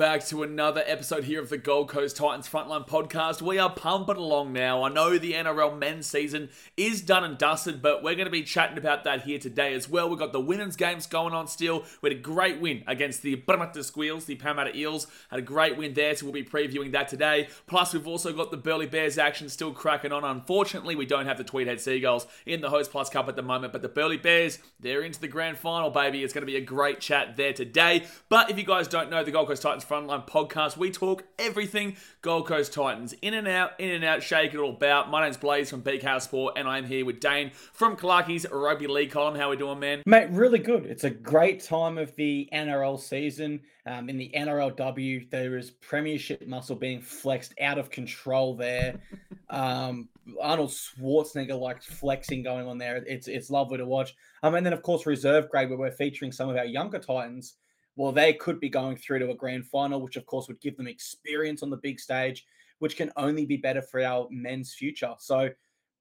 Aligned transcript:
back 0.00 0.24
to 0.24 0.42
another 0.42 0.82
episode 0.86 1.24
here 1.24 1.42
of 1.42 1.50
the 1.50 1.58
Gold 1.58 1.90
Coast 1.90 2.16
Titans 2.16 2.48
Frontline 2.48 2.88
Podcast. 2.88 3.42
We 3.42 3.58
are 3.58 3.68
pumping 3.68 4.16
along 4.16 4.54
now. 4.54 4.82
I 4.82 4.88
know 4.88 5.18
the 5.18 5.34
NRL 5.34 5.78
men's 5.78 6.06
season 6.06 6.48
is 6.74 7.02
done 7.02 7.22
and 7.22 7.36
dusted, 7.36 7.82
but 7.82 8.02
we're 8.02 8.14
going 8.14 8.24
to 8.24 8.30
be 8.30 8.42
chatting 8.42 8.78
about 8.78 9.04
that 9.04 9.24
here 9.24 9.38
today 9.38 9.74
as 9.74 9.90
well. 9.90 10.08
We've 10.08 10.18
got 10.18 10.32
the 10.32 10.40
women's 10.40 10.74
games 10.74 11.06
going 11.06 11.34
on 11.34 11.48
still. 11.48 11.84
We 12.00 12.08
had 12.08 12.18
a 12.18 12.22
great 12.22 12.62
win 12.62 12.82
against 12.86 13.20
the 13.20 13.36
Parramatta 13.36 13.84
Squeals, 13.84 14.24
the 14.24 14.36
Parramatta 14.36 14.74
Eels. 14.74 15.06
Had 15.28 15.40
a 15.40 15.42
great 15.42 15.76
win 15.76 15.92
there, 15.92 16.16
so 16.16 16.24
we'll 16.24 16.32
be 16.32 16.44
previewing 16.44 16.92
that 16.92 17.08
today. 17.08 17.48
Plus, 17.66 17.92
we've 17.92 18.08
also 18.08 18.32
got 18.32 18.50
the 18.50 18.56
Burleigh 18.56 18.86
Bears 18.86 19.18
action 19.18 19.50
still 19.50 19.74
cracking 19.74 20.12
on. 20.12 20.24
Unfortunately, 20.24 20.96
we 20.96 21.04
don't 21.04 21.26
have 21.26 21.36
the 21.36 21.44
Tweedhead 21.44 21.78
Seagulls 21.78 22.26
in 22.46 22.62
the 22.62 22.70
HostPlus 22.70 23.10
Cup 23.10 23.28
at 23.28 23.36
the 23.36 23.42
moment, 23.42 23.74
but 23.74 23.82
the 23.82 23.88
Burleigh 23.88 24.16
Bears, 24.16 24.60
they're 24.80 25.02
into 25.02 25.20
the 25.20 25.28
grand 25.28 25.58
final, 25.58 25.90
baby. 25.90 26.24
It's 26.24 26.32
going 26.32 26.40
to 26.40 26.50
be 26.50 26.56
a 26.56 26.62
great 26.62 27.00
chat 27.00 27.36
there 27.36 27.52
today. 27.52 28.06
But 28.30 28.50
if 28.50 28.56
you 28.56 28.64
guys 28.64 28.88
don't 28.88 29.10
know 29.10 29.22
the 29.22 29.30
Gold 29.30 29.48
Coast 29.48 29.60
Titans 29.60 29.84
Frontline 29.90 30.24
podcast, 30.24 30.76
we 30.76 30.92
talk 30.92 31.24
everything 31.36 31.96
Gold 32.22 32.46
Coast 32.46 32.72
Titans. 32.72 33.12
In 33.22 33.34
and 33.34 33.48
out, 33.48 33.72
in 33.80 33.90
and 33.90 34.04
out, 34.04 34.22
shake 34.22 34.54
it 34.54 34.58
all 34.58 34.70
about. 34.70 35.10
My 35.10 35.24
name's 35.24 35.36
Blaze 35.36 35.68
from 35.68 35.80
Big 35.80 36.00
House 36.00 36.22
Sport, 36.22 36.54
and 36.56 36.68
I'm 36.68 36.84
here 36.84 37.04
with 37.04 37.18
Dane 37.18 37.50
from 37.72 37.96
Clarkey's 37.96 38.46
Rugby 38.48 38.86
League 38.86 39.10
column. 39.10 39.34
How 39.34 39.50
we 39.50 39.56
doing, 39.56 39.80
man? 39.80 40.04
Mate, 40.06 40.28
really 40.30 40.60
good. 40.60 40.86
It's 40.86 41.02
a 41.02 41.10
great 41.10 41.60
time 41.64 41.98
of 41.98 42.14
the 42.14 42.48
NRL 42.52 43.00
season. 43.00 43.62
Um, 43.84 44.08
in 44.08 44.16
the 44.16 44.30
NRLW, 44.32 45.28
there 45.28 45.58
is 45.58 45.72
premiership 45.72 46.46
muscle 46.46 46.76
being 46.76 47.00
flexed 47.00 47.54
out 47.60 47.76
of 47.76 47.90
control 47.90 48.54
there. 48.54 49.00
Um, 49.52 50.08
Arnold 50.40 50.70
Schwarzenegger 50.70 51.58
like 51.58 51.82
flexing 51.82 52.44
going 52.44 52.68
on 52.68 52.78
there. 52.78 52.98
It's 52.98 53.26
it's 53.26 53.50
lovely 53.50 53.78
to 53.78 53.84
watch. 53.84 54.14
Um, 54.44 54.54
and 54.54 54.64
then 54.64 54.72
of 54.72 54.82
course 54.82 55.06
reserve 55.06 55.50
grade 55.50 55.70
where 55.70 55.76
we're 55.76 55.90
featuring 55.90 56.30
some 56.30 56.48
of 56.48 56.56
our 56.56 56.64
younger 56.64 57.00
Titans 57.00 57.56
well, 57.96 58.12
they 58.12 58.32
could 58.32 58.60
be 58.60 58.68
going 58.68 58.96
through 58.96 59.20
to 59.20 59.30
a 59.30 59.34
grand 59.34 59.66
final, 59.66 60.00
which 60.00 60.16
of 60.16 60.26
course 60.26 60.48
would 60.48 60.60
give 60.60 60.76
them 60.76 60.86
experience 60.86 61.62
on 61.62 61.70
the 61.70 61.76
big 61.76 62.00
stage, 62.00 62.44
which 62.78 62.96
can 62.96 63.12
only 63.16 63.44
be 63.44 63.56
better 63.56 63.82
for 63.82 64.02
our 64.02 64.26
men's 64.30 64.74
future. 64.74 65.14
So, 65.18 65.50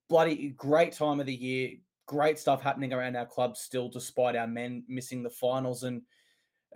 bloody 0.10 0.50
great 0.58 0.94
time 0.94 1.20
of 1.20 1.26
the 1.26 1.36
year. 1.36 1.72
Great 2.08 2.40
stuff 2.40 2.62
happening 2.62 2.94
around 2.94 3.16
our 3.16 3.26
club 3.26 3.58
still, 3.58 3.90
despite 3.90 4.36
our 4.36 4.48
men 4.48 4.84
missing 4.88 5.22
the 5.22 5.30
finals. 5.30 5.84
And 5.84 6.02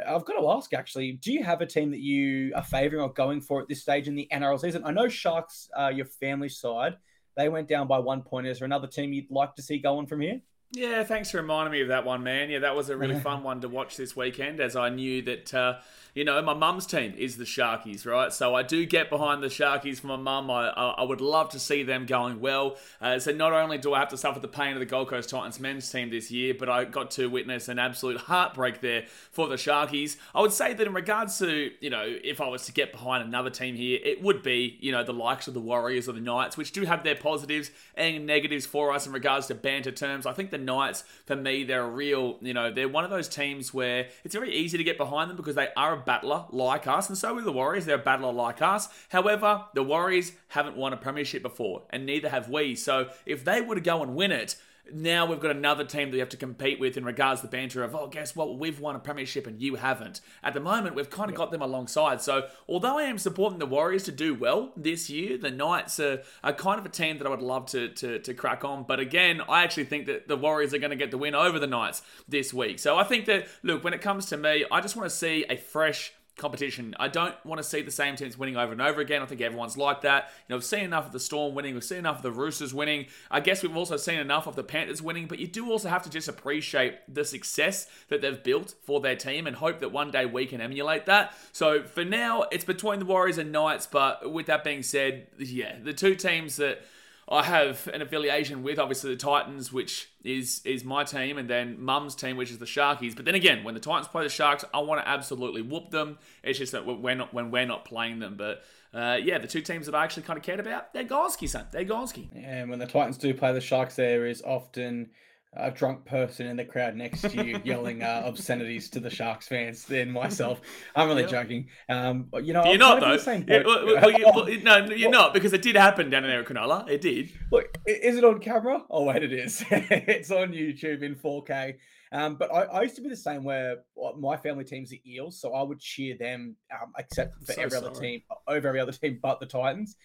I've 0.05 0.25
got 0.25 0.39
to 0.39 0.49
ask, 0.49 0.73
actually, 0.73 1.13
do 1.13 1.31
you 1.31 1.43
have 1.43 1.61
a 1.61 1.65
team 1.65 1.91
that 1.91 2.01
you 2.01 2.51
are 2.55 2.63
favouring 2.63 3.01
or 3.01 3.11
going 3.11 3.41
for 3.41 3.61
at 3.61 3.67
this 3.67 3.81
stage 3.81 4.07
in 4.07 4.15
the 4.15 4.27
NRL 4.31 4.59
season? 4.59 4.83
I 4.85 4.91
know 4.91 5.07
Sharks, 5.07 5.69
uh, 5.77 5.87
your 5.87 6.05
family 6.05 6.49
side, 6.49 6.97
they 7.35 7.49
went 7.49 7.67
down 7.67 7.87
by 7.87 7.99
one 7.99 8.21
point. 8.21 8.47
Is 8.47 8.59
there 8.59 8.65
another 8.65 8.87
team 8.87 9.13
you'd 9.13 9.31
like 9.31 9.55
to 9.55 9.61
see 9.61 9.79
going 9.79 10.07
from 10.07 10.21
here? 10.21 10.41
Yeah, 10.75 11.03
thanks 11.03 11.29
for 11.29 11.37
reminding 11.37 11.71
me 11.71 11.81
of 11.81 11.89
that 11.89 12.03
one, 12.03 12.23
man. 12.23 12.49
Yeah, 12.49 12.59
that 12.59 12.75
was 12.75 12.89
a 12.89 12.97
really 12.97 13.19
fun 13.19 13.43
one 13.43 13.61
to 13.61 13.69
watch 13.69 13.95
this 13.95 14.15
weekend, 14.15 14.59
as 14.59 14.75
I 14.75 14.89
knew 14.89 15.21
that 15.21 15.53
uh, 15.53 15.75
you 16.15 16.23
know, 16.23 16.39
my 16.43 16.53
mum's 16.53 16.85
team 16.85 17.13
is 17.17 17.37
the 17.37 17.43
Sharkies, 17.43 18.05
right? 18.05 18.31
So 18.31 18.53
I 18.53 18.61
do 18.61 18.85
get 18.85 19.09
behind 19.09 19.41
the 19.41 19.47
Sharkies 19.47 19.99
for 19.99 20.07
my 20.07 20.15
mum. 20.15 20.51
I, 20.51 20.69
I 20.69 21.03
would 21.03 21.21
love 21.21 21.49
to 21.49 21.59
see 21.59 21.81
them 21.81 22.05
going 22.05 22.39
well. 22.39 22.77
Uh, 23.01 23.17
so 23.17 23.31
not 23.31 23.51
only 23.51 23.79
do 23.79 23.95
I 23.95 23.99
have 23.99 24.09
to 24.09 24.17
suffer 24.17 24.39
the 24.39 24.47
pain 24.47 24.73
of 24.73 24.79
the 24.79 24.85
Gold 24.85 25.09
Coast 25.09 25.29
Titans 25.29 25.59
men's 25.59 25.91
team 25.91 26.11
this 26.11 26.29
year, 26.29 26.53
but 26.57 26.69
I 26.69 26.85
got 26.85 27.09
to 27.11 27.27
witness 27.27 27.67
an 27.67 27.79
absolute 27.79 28.17
heartbreak 28.17 28.81
there 28.81 29.05
for 29.31 29.47
the 29.47 29.55
Sharkies. 29.55 30.17
I 30.35 30.41
would 30.41 30.53
say 30.53 30.73
that 30.73 30.85
in 30.85 30.93
regards 30.93 31.39
to, 31.39 31.71
you 31.79 31.89
know, 31.89 32.05
if 32.23 32.39
I 32.39 32.47
was 32.47 32.65
to 32.67 32.71
get 32.71 32.91
behind 32.91 33.23
another 33.23 33.49
team 33.49 33.75
here, 33.75 33.99
it 34.03 34.21
would 34.21 34.43
be, 34.43 34.77
you 34.81 34.91
know, 34.91 35.03
the 35.03 35.13
likes 35.13 35.47
of 35.47 35.55
the 35.55 35.61
Warriors 35.61 36.07
or 36.07 36.11
the 36.11 36.21
Knights, 36.21 36.57
which 36.57 36.71
do 36.73 36.85
have 36.85 37.03
their 37.03 37.15
positives 37.15 37.71
and 37.95 38.27
negatives 38.27 38.67
for 38.67 38.91
us 38.91 39.07
in 39.07 39.13
regards 39.13 39.47
to 39.47 39.55
banter 39.55 39.91
terms. 39.91 40.27
I 40.27 40.33
think 40.33 40.51
the 40.51 40.59
Knights, 40.65 41.03
for 41.25 41.35
me, 41.35 41.63
they're 41.63 41.83
a 41.83 41.89
real, 41.89 42.37
you 42.41 42.53
know, 42.53 42.71
they're 42.71 42.89
one 42.89 43.03
of 43.03 43.09
those 43.09 43.27
teams 43.27 43.73
where 43.73 44.07
it's 44.23 44.33
very 44.35 44.53
easy 44.53 44.77
to 44.77 44.83
get 44.83 44.97
behind 44.97 45.29
them 45.29 45.37
because 45.37 45.55
they 45.55 45.69
are 45.75 45.93
a 45.93 45.97
battler 45.97 46.45
like 46.51 46.87
us, 46.87 47.09
and 47.09 47.17
so 47.17 47.37
are 47.37 47.41
the 47.41 47.51
Warriors. 47.51 47.85
They're 47.85 47.95
a 47.95 47.99
battler 47.99 48.33
like 48.33 48.61
us. 48.61 48.89
However, 49.09 49.65
the 49.73 49.83
Warriors 49.83 50.33
haven't 50.49 50.77
won 50.77 50.93
a 50.93 50.97
premiership 50.97 51.41
before, 51.41 51.83
and 51.89 52.05
neither 52.05 52.29
have 52.29 52.49
we. 52.49 52.75
So 52.75 53.09
if 53.25 53.43
they 53.43 53.61
were 53.61 53.75
to 53.75 53.81
go 53.81 54.01
and 54.01 54.15
win 54.15 54.31
it, 54.31 54.55
now 54.91 55.25
we've 55.25 55.39
got 55.39 55.51
another 55.51 55.85
team 55.85 56.09
that 56.09 56.13
we 56.13 56.19
have 56.19 56.29
to 56.29 56.37
compete 56.37 56.79
with 56.79 56.97
in 56.97 57.05
regards 57.05 57.41
to 57.41 57.47
the 57.47 57.51
banter 57.51 57.83
of, 57.83 57.95
oh, 57.95 58.07
guess 58.07 58.35
what? 58.35 58.57
We've 58.57 58.79
won 58.79 58.95
a 58.95 58.99
premiership 58.99 59.47
and 59.47 59.61
you 59.61 59.75
haven't. 59.75 60.19
At 60.43 60.53
the 60.53 60.59
moment, 60.59 60.95
we've 60.95 61.09
kind 61.09 61.29
of 61.29 61.37
got 61.37 61.51
them 61.51 61.61
alongside. 61.61 62.21
So, 62.21 62.47
although 62.67 62.97
I 62.97 63.03
am 63.03 63.17
supporting 63.17 63.59
the 63.59 63.65
Warriors 63.65 64.03
to 64.03 64.11
do 64.11 64.33
well 64.35 64.73
this 64.75 65.09
year, 65.09 65.37
the 65.37 65.51
Knights 65.51 65.99
are, 65.99 66.21
are 66.43 66.53
kind 66.53 66.79
of 66.79 66.85
a 66.85 66.89
team 66.89 67.17
that 67.19 67.27
I 67.27 67.29
would 67.29 67.41
love 67.41 67.67
to, 67.67 67.89
to, 67.89 68.19
to 68.19 68.33
crack 68.33 68.65
on. 68.65 68.83
But 68.83 68.99
again, 68.99 69.41
I 69.47 69.63
actually 69.63 69.85
think 69.85 70.05
that 70.07 70.27
the 70.27 70.37
Warriors 70.37 70.73
are 70.73 70.79
going 70.79 70.91
to 70.91 70.97
get 70.97 71.11
the 71.11 71.17
win 71.17 71.35
over 71.35 71.59
the 71.59 71.67
Knights 71.67 72.01
this 72.27 72.53
week. 72.53 72.79
So, 72.79 72.97
I 72.97 73.03
think 73.03 73.25
that, 73.25 73.47
look, 73.63 73.83
when 73.83 73.93
it 73.93 74.01
comes 74.01 74.25
to 74.27 74.37
me, 74.37 74.65
I 74.69 74.81
just 74.81 74.95
want 74.95 75.09
to 75.09 75.15
see 75.15 75.45
a 75.49 75.55
fresh 75.55 76.13
competition. 76.35 76.95
I 76.99 77.07
don't 77.07 77.35
want 77.45 77.59
to 77.59 77.63
see 77.63 77.81
the 77.81 77.91
same 77.91 78.15
teams 78.15 78.37
winning 78.37 78.57
over 78.57 78.71
and 78.71 78.81
over 78.81 79.01
again. 79.01 79.21
I 79.21 79.25
think 79.25 79.41
everyone's 79.41 79.77
like 79.77 80.01
that. 80.01 80.31
You 80.47 80.53
know, 80.53 80.57
we've 80.57 80.65
seen 80.65 80.83
enough 80.83 81.05
of 81.05 81.11
the 81.11 81.19
Storm 81.19 81.53
winning. 81.53 81.73
We've 81.73 81.83
seen 81.83 81.99
enough 81.99 82.17
of 82.17 82.23
the 82.23 82.31
Roosters 82.31 82.73
winning. 82.73 83.05
I 83.29 83.39
guess 83.39 83.61
we've 83.61 83.77
also 83.77 83.97
seen 83.97 84.19
enough 84.19 84.47
of 84.47 84.55
the 84.55 84.63
Panthers 84.63 85.01
winning, 85.01 85.27
but 85.27 85.39
you 85.39 85.47
do 85.47 85.69
also 85.71 85.89
have 85.89 86.03
to 86.03 86.09
just 86.09 86.27
appreciate 86.27 86.95
the 87.07 87.23
success 87.23 87.87
that 88.09 88.21
they've 88.21 88.43
built 88.43 88.73
for 88.83 88.99
their 88.99 89.15
team 89.15 89.45
and 89.45 89.55
hope 89.55 89.79
that 89.79 89.91
one 89.91 90.11
day 90.11 90.25
we 90.25 90.45
can 90.45 90.59
emulate 90.59 91.05
that. 91.05 91.33
So 91.51 91.83
for 91.83 92.03
now, 92.03 92.43
it's 92.51 92.65
between 92.65 92.99
the 92.99 93.05
Warriors 93.05 93.37
and 93.37 93.51
Knights, 93.51 93.87
but 93.87 94.31
with 94.31 94.47
that 94.47 94.63
being 94.63 94.83
said, 94.83 95.27
yeah, 95.37 95.75
the 95.81 95.93
two 95.93 96.15
teams 96.15 96.55
that 96.57 96.81
I 97.29 97.43
have 97.43 97.87
an 97.93 98.01
affiliation 98.01 98.63
with, 98.63 98.79
obviously 98.79 99.11
the 99.11 99.17
Titans, 99.17 99.71
which 99.71 100.09
is 100.23 100.61
is 100.65 100.83
my 100.83 101.03
team, 101.03 101.37
and 101.37 101.49
then 101.49 101.81
Mum's 101.81 102.15
team, 102.15 102.35
which 102.37 102.51
is 102.51 102.57
the 102.57 102.65
Sharkies. 102.65 103.15
But 103.15 103.25
then 103.25 103.35
again, 103.35 103.63
when 103.63 103.73
the 103.73 103.79
Titans 103.79 104.07
play 104.07 104.23
the 104.23 104.29
Sharks, 104.29 104.65
I 104.73 104.79
want 104.79 105.01
to 105.01 105.07
absolutely 105.07 105.61
whoop 105.61 105.89
them. 105.89 106.17
It's 106.43 106.59
just 106.59 106.73
that 106.73 106.85
we're 106.85 107.15
not 107.15 107.33
when 107.33 107.49
we're 107.51 107.65
not 107.65 107.85
playing 107.85 108.19
them. 108.19 108.35
But 108.35 108.63
uh, 108.93 109.17
yeah, 109.21 109.37
the 109.37 109.47
two 109.47 109.61
teams 109.61 109.85
that 109.85 109.95
I 109.95 110.03
actually 110.03 110.23
kind 110.23 110.37
of 110.37 110.43
cared 110.43 110.59
about, 110.59 110.93
they're 110.93 111.05
Gonski, 111.05 111.47
son. 111.47 111.65
They're 111.71 111.85
Gonski. 111.85 112.27
And 112.35 112.69
when 112.69 112.79
the 112.79 112.87
Titans 112.87 113.17
do 113.17 113.33
play 113.33 113.53
the 113.53 113.61
Sharks, 113.61 113.95
there 113.95 114.25
is 114.25 114.41
often 114.41 115.09
a 115.55 115.71
drunk 115.71 116.05
person 116.05 116.47
in 116.47 116.57
the 116.57 116.65
crowd 116.65 116.95
next 116.95 117.21
to 117.21 117.45
you 117.45 117.59
yelling 117.63 118.03
uh, 118.03 118.23
obscenities 118.25 118.89
to 118.89 118.99
the 118.99 119.09
Sharks 119.09 119.47
fans 119.47 119.85
than 119.85 120.11
myself. 120.11 120.61
I'm 120.95 121.07
really 121.07 121.25
joking. 121.25 121.67
Um, 121.89 122.27
you 122.41 122.53
know, 122.53 122.65
you're 122.65 122.77
not 122.77 122.99
though. 122.99 123.13
Yeah, 123.13 123.63
well, 123.65 123.85
well, 123.85 124.11
you, 124.11 124.25
well, 124.25 124.47
no, 124.63 124.93
you're 124.93 125.11
not 125.11 125.33
because 125.33 125.53
it 125.53 125.61
did 125.61 125.75
happen 125.75 126.09
down 126.09 126.23
in 126.23 126.29
there 126.29 126.43
Cronulla. 126.43 126.89
It 126.89 127.01
did. 127.01 127.31
Look, 127.51 127.77
is 127.85 128.17
it 128.17 128.23
on 128.23 128.39
camera? 128.39 128.81
Oh 128.89 129.03
wait, 129.05 129.23
it 129.23 129.33
is. 129.33 129.63
it's 129.71 130.31
on 130.31 130.51
YouTube 130.51 131.03
in 131.03 131.15
4K. 131.15 131.75
Um, 132.11 132.35
but 132.35 132.53
I, 132.53 132.63
I, 132.65 132.81
used 132.83 132.95
to 132.97 133.01
be 133.01 133.09
the 133.09 133.15
same 133.15 133.43
where 133.43 133.77
my 134.19 134.37
family 134.37 134.63
team's 134.63 134.91
the 134.91 135.01
Eels, 135.03 135.41
so 135.41 135.55
I 135.55 135.63
would 135.63 135.79
cheer 135.79 136.15
them, 136.15 136.55
um, 136.71 136.91
except 136.99 137.43
for 137.43 137.53
so 137.53 137.61
every 137.63 137.71
sorry. 137.71 137.87
other 137.87 137.99
team, 137.99 138.21
over 138.47 138.67
every 138.67 138.79
other 138.79 138.91
team 138.91 139.17
but 139.19 139.39
the 139.39 139.47
Titans 139.47 139.95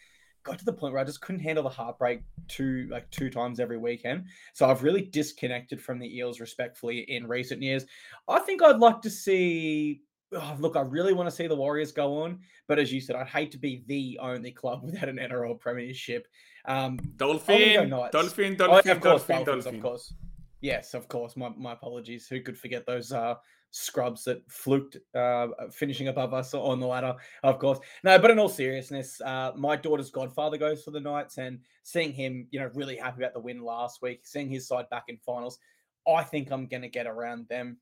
got 0.42 0.58
to 0.58 0.64
the 0.64 0.72
point 0.72 0.92
where 0.92 1.02
I 1.02 1.04
just 1.04 1.20
couldn't 1.20 1.42
handle 1.42 1.64
the 1.64 1.70
heartbreak 1.70 2.22
two 2.48 2.88
like 2.90 3.10
two 3.10 3.30
times 3.30 3.60
every 3.60 3.78
weekend. 3.78 4.26
So 4.54 4.68
I've 4.68 4.82
really 4.82 5.02
disconnected 5.02 5.80
from 5.80 5.98
the 5.98 6.16
Eels 6.16 6.40
respectfully 6.40 7.00
in 7.08 7.26
recent 7.26 7.62
years. 7.62 7.84
I 8.28 8.40
think 8.40 8.62
I'd 8.62 8.78
like 8.78 9.00
to 9.02 9.10
see 9.10 10.02
oh, 10.34 10.56
look, 10.58 10.76
I 10.76 10.80
really 10.82 11.12
want 11.12 11.28
to 11.28 11.34
see 11.34 11.46
the 11.46 11.56
Warriors 11.56 11.92
go 11.92 12.22
on, 12.22 12.40
but 12.66 12.78
as 12.78 12.92
you 12.92 13.00
said, 13.00 13.16
I'd 13.16 13.28
hate 13.28 13.50
to 13.52 13.58
be 13.58 13.82
the 13.86 14.18
only 14.20 14.50
club 14.50 14.82
without 14.84 15.08
an 15.08 15.16
NRL 15.16 15.58
premiership. 15.58 16.26
Um, 16.66 16.98
Dolphin, 17.16 17.88
Dolphin, 17.90 18.10
Dolphin, 18.10 18.56
Dolphin, 18.56 18.90
oh, 18.90 18.92
of 18.92 19.00
course, 19.00 19.26
Dolphin, 19.26 19.44
Dolphins, 19.44 19.64
Dolphin. 19.64 19.78
of 19.78 19.82
course. 19.82 20.14
Yes, 20.60 20.94
of 20.94 21.08
course. 21.08 21.36
My, 21.36 21.50
my 21.56 21.72
apologies. 21.72 22.26
Who 22.26 22.40
could 22.40 22.58
forget 22.58 22.84
those 22.84 23.12
uh, 23.12 23.36
scrubs 23.70 24.24
that 24.24 24.42
fluked 24.50 24.96
uh, 25.14 25.48
finishing 25.70 26.08
above 26.08 26.34
us 26.34 26.54
on 26.54 26.80
the 26.80 26.86
ladder, 26.86 27.14
of 27.42 27.58
course. 27.58 27.78
No, 28.02 28.18
but 28.18 28.30
in 28.30 28.38
all 28.38 28.48
seriousness, 28.48 29.20
uh, 29.20 29.52
my 29.56 29.76
daughter's 29.76 30.10
godfather 30.10 30.56
goes 30.56 30.82
for 30.82 30.90
the 30.90 31.00
Knights, 31.00 31.38
and 31.38 31.60
seeing 31.82 32.12
him, 32.12 32.46
you 32.50 32.60
know, 32.60 32.70
really 32.74 32.96
happy 32.96 33.22
about 33.22 33.34
the 33.34 33.40
win 33.40 33.62
last 33.62 34.02
week, 34.02 34.20
seeing 34.24 34.48
his 34.48 34.66
side 34.66 34.88
back 34.90 35.04
in 35.08 35.18
finals, 35.18 35.58
I 36.06 36.22
think 36.22 36.50
I'm 36.50 36.66
going 36.66 36.82
to 36.82 36.88
get 36.88 37.06
around 37.06 37.48
them. 37.48 37.78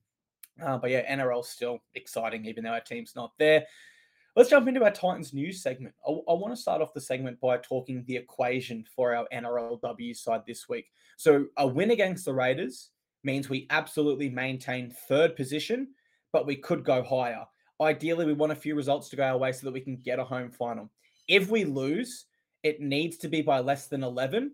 Uh, 0.63 0.79
but 0.79 0.91
yeah, 0.91 1.15
NRL 1.15 1.45
still 1.45 1.81
exciting, 1.95 2.47
even 2.47 2.65
though 2.65 2.71
our 2.71 2.81
team's 2.81 3.15
not 3.15 3.33
there. 3.39 3.65
Let's 4.35 4.51
jump 4.51 4.69
into 4.69 4.85
our 4.85 4.91
Titans 4.91 5.33
news 5.33 5.63
segment. 5.63 5.95
I, 6.07 6.11
I, 6.11 6.35
want 6.35 6.55
to 6.55 6.61
start 6.61 6.83
off 6.83 6.93
the 6.93 7.01
segment 7.01 7.41
by 7.41 7.57
talking 7.59 8.05
the 8.07 8.17
equation 8.17 8.85
for 8.95 9.15
our 9.15 9.27
NRLW 9.33 10.15
side 10.15 10.43
this 10.47 10.69
week. 10.69 10.93
So, 11.17 11.47
a 11.57 11.67
win 11.67 11.91
against 11.91 12.27
the 12.27 12.35
Raiders 12.35 12.91
means 13.27 13.49
we 13.49 13.67
absolutely 13.69 14.31
maintain 14.31 14.95
third 15.09 15.37
position, 15.37 15.89
but 16.33 16.47
we 16.47 16.57
could 16.57 16.85
go 16.85 17.03
higher. 17.03 17.45
Ideally, 17.81 18.25
we 18.25 18.33
want 18.33 18.53
a 18.53 18.57
few 18.57 18.75
results 18.75 19.11
to 19.11 19.17
go 19.17 19.25
our 19.25 19.37
way 19.37 19.53
so 19.53 19.67
that 19.67 19.73
we 19.73 19.83
can 19.83 19.97
get 19.97 20.19
a 20.19 20.25
home 20.25 20.51
final. 20.51 20.91
If 21.29 21.51
we 21.51 21.65
lose, 21.65 22.27
it 22.63 22.81
needs 22.81 23.19
to 23.19 23.29
be 23.29 23.43
by 23.43 23.59
less 23.59 23.89
than 23.89 24.03
11. 24.03 24.53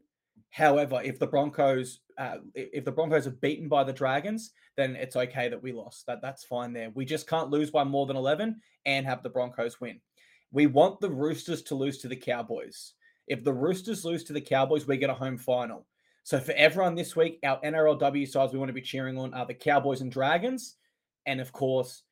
However, 0.50 1.00
if 1.04 1.18
the 1.18 1.26
Broncos 1.26 2.00
uh, 2.18 2.38
if 2.54 2.84
the 2.84 2.92
Broncos 2.92 3.26
are 3.26 3.30
beaten 3.30 3.68
by 3.68 3.84
the 3.84 3.92
Dragons, 3.92 4.52
then 4.76 4.96
it's 4.96 5.16
okay 5.16 5.48
that 5.48 5.62
we 5.62 5.72
lost. 5.72 6.06
That 6.06 6.20
that's 6.20 6.44
fine 6.44 6.72
there. 6.72 6.90
We 6.94 7.04
just 7.04 7.28
can't 7.28 7.50
lose 7.50 7.70
by 7.70 7.84
more 7.84 8.06
than 8.06 8.16
11 8.16 8.60
and 8.84 9.06
have 9.06 9.22
the 9.22 9.30
Broncos 9.30 9.80
win. 9.80 10.00
We 10.50 10.66
want 10.66 11.00
the 11.00 11.10
Roosters 11.10 11.62
to 11.62 11.74
lose 11.74 11.98
to 11.98 12.08
the 12.08 12.16
Cowboys. 12.16 12.92
If 13.28 13.44
the 13.44 13.52
Roosters 13.52 14.04
lose 14.04 14.24
to 14.24 14.32
the 14.32 14.40
Cowboys, 14.40 14.86
we 14.86 14.98
get 14.98 15.10
a 15.10 15.14
home 15.14 15.38
final. 15.38 15.86
So 16.24 16.38
for 16.38 16.52
everyone 16.52 16.94
this 16.94 17.16
week, 17.16 17.40
our 17.44 17.60
NRLW 17.62 18.28
sides 18.28 18.52
we 18.52 18.58
want 18.58 18.68
to 18.68 18.74
be 18.74 18.80
cheering 18.80 19.18
on 19.18 19.34
are 19.34 19.46
the 19.46 19.54
Cowboys 19.54 20.02
and 20.02 20.12
Dragons, 20.12 20.76
and 21.26 21.40
of 21.40 21.52
course, 21.52 22.02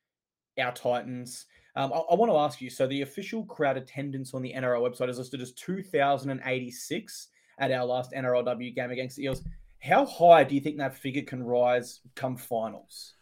our 0.59 0.73
Titans. 0.73 1.45
Um, 1.77 1.93
I, 1.93 1.97
I 1.97 2.15
want 2.15 2.31
to 2.31 2.37
ask 2.37 2.61
you. 2.61 2.69
So 2.69 2.87
the 2.87 3.03
official 3.03 3.45
crowd 3.45 3.77
attendance 3.77 4.33
on 4.33 4.41
the 4.41 4.53
NRL 4.53 4.81
website 4.81 5.09
is 5.09 5.17
listed 5.17 5.41
as 5.41 5.53
2,086 5.53 7.27
at 7.59 7.71
our 7.71 7.85
last 7.85 8.11
NRLW 8.11 8.75
game 8.75 8.91
against 8.91 9.15
the 9.15 9.23
Eels. 9.23 9.43
How 9.81 10.05
high 10.05 10.43
do 10.43 10.55
you 10.55 10.61
think 10.61 10.77
that 10.77 10.95
figure 10.95 11.23
can 11.23 11.43
rise 11.43 12.01
come 12.15 12.35
finals? 12.35 13.13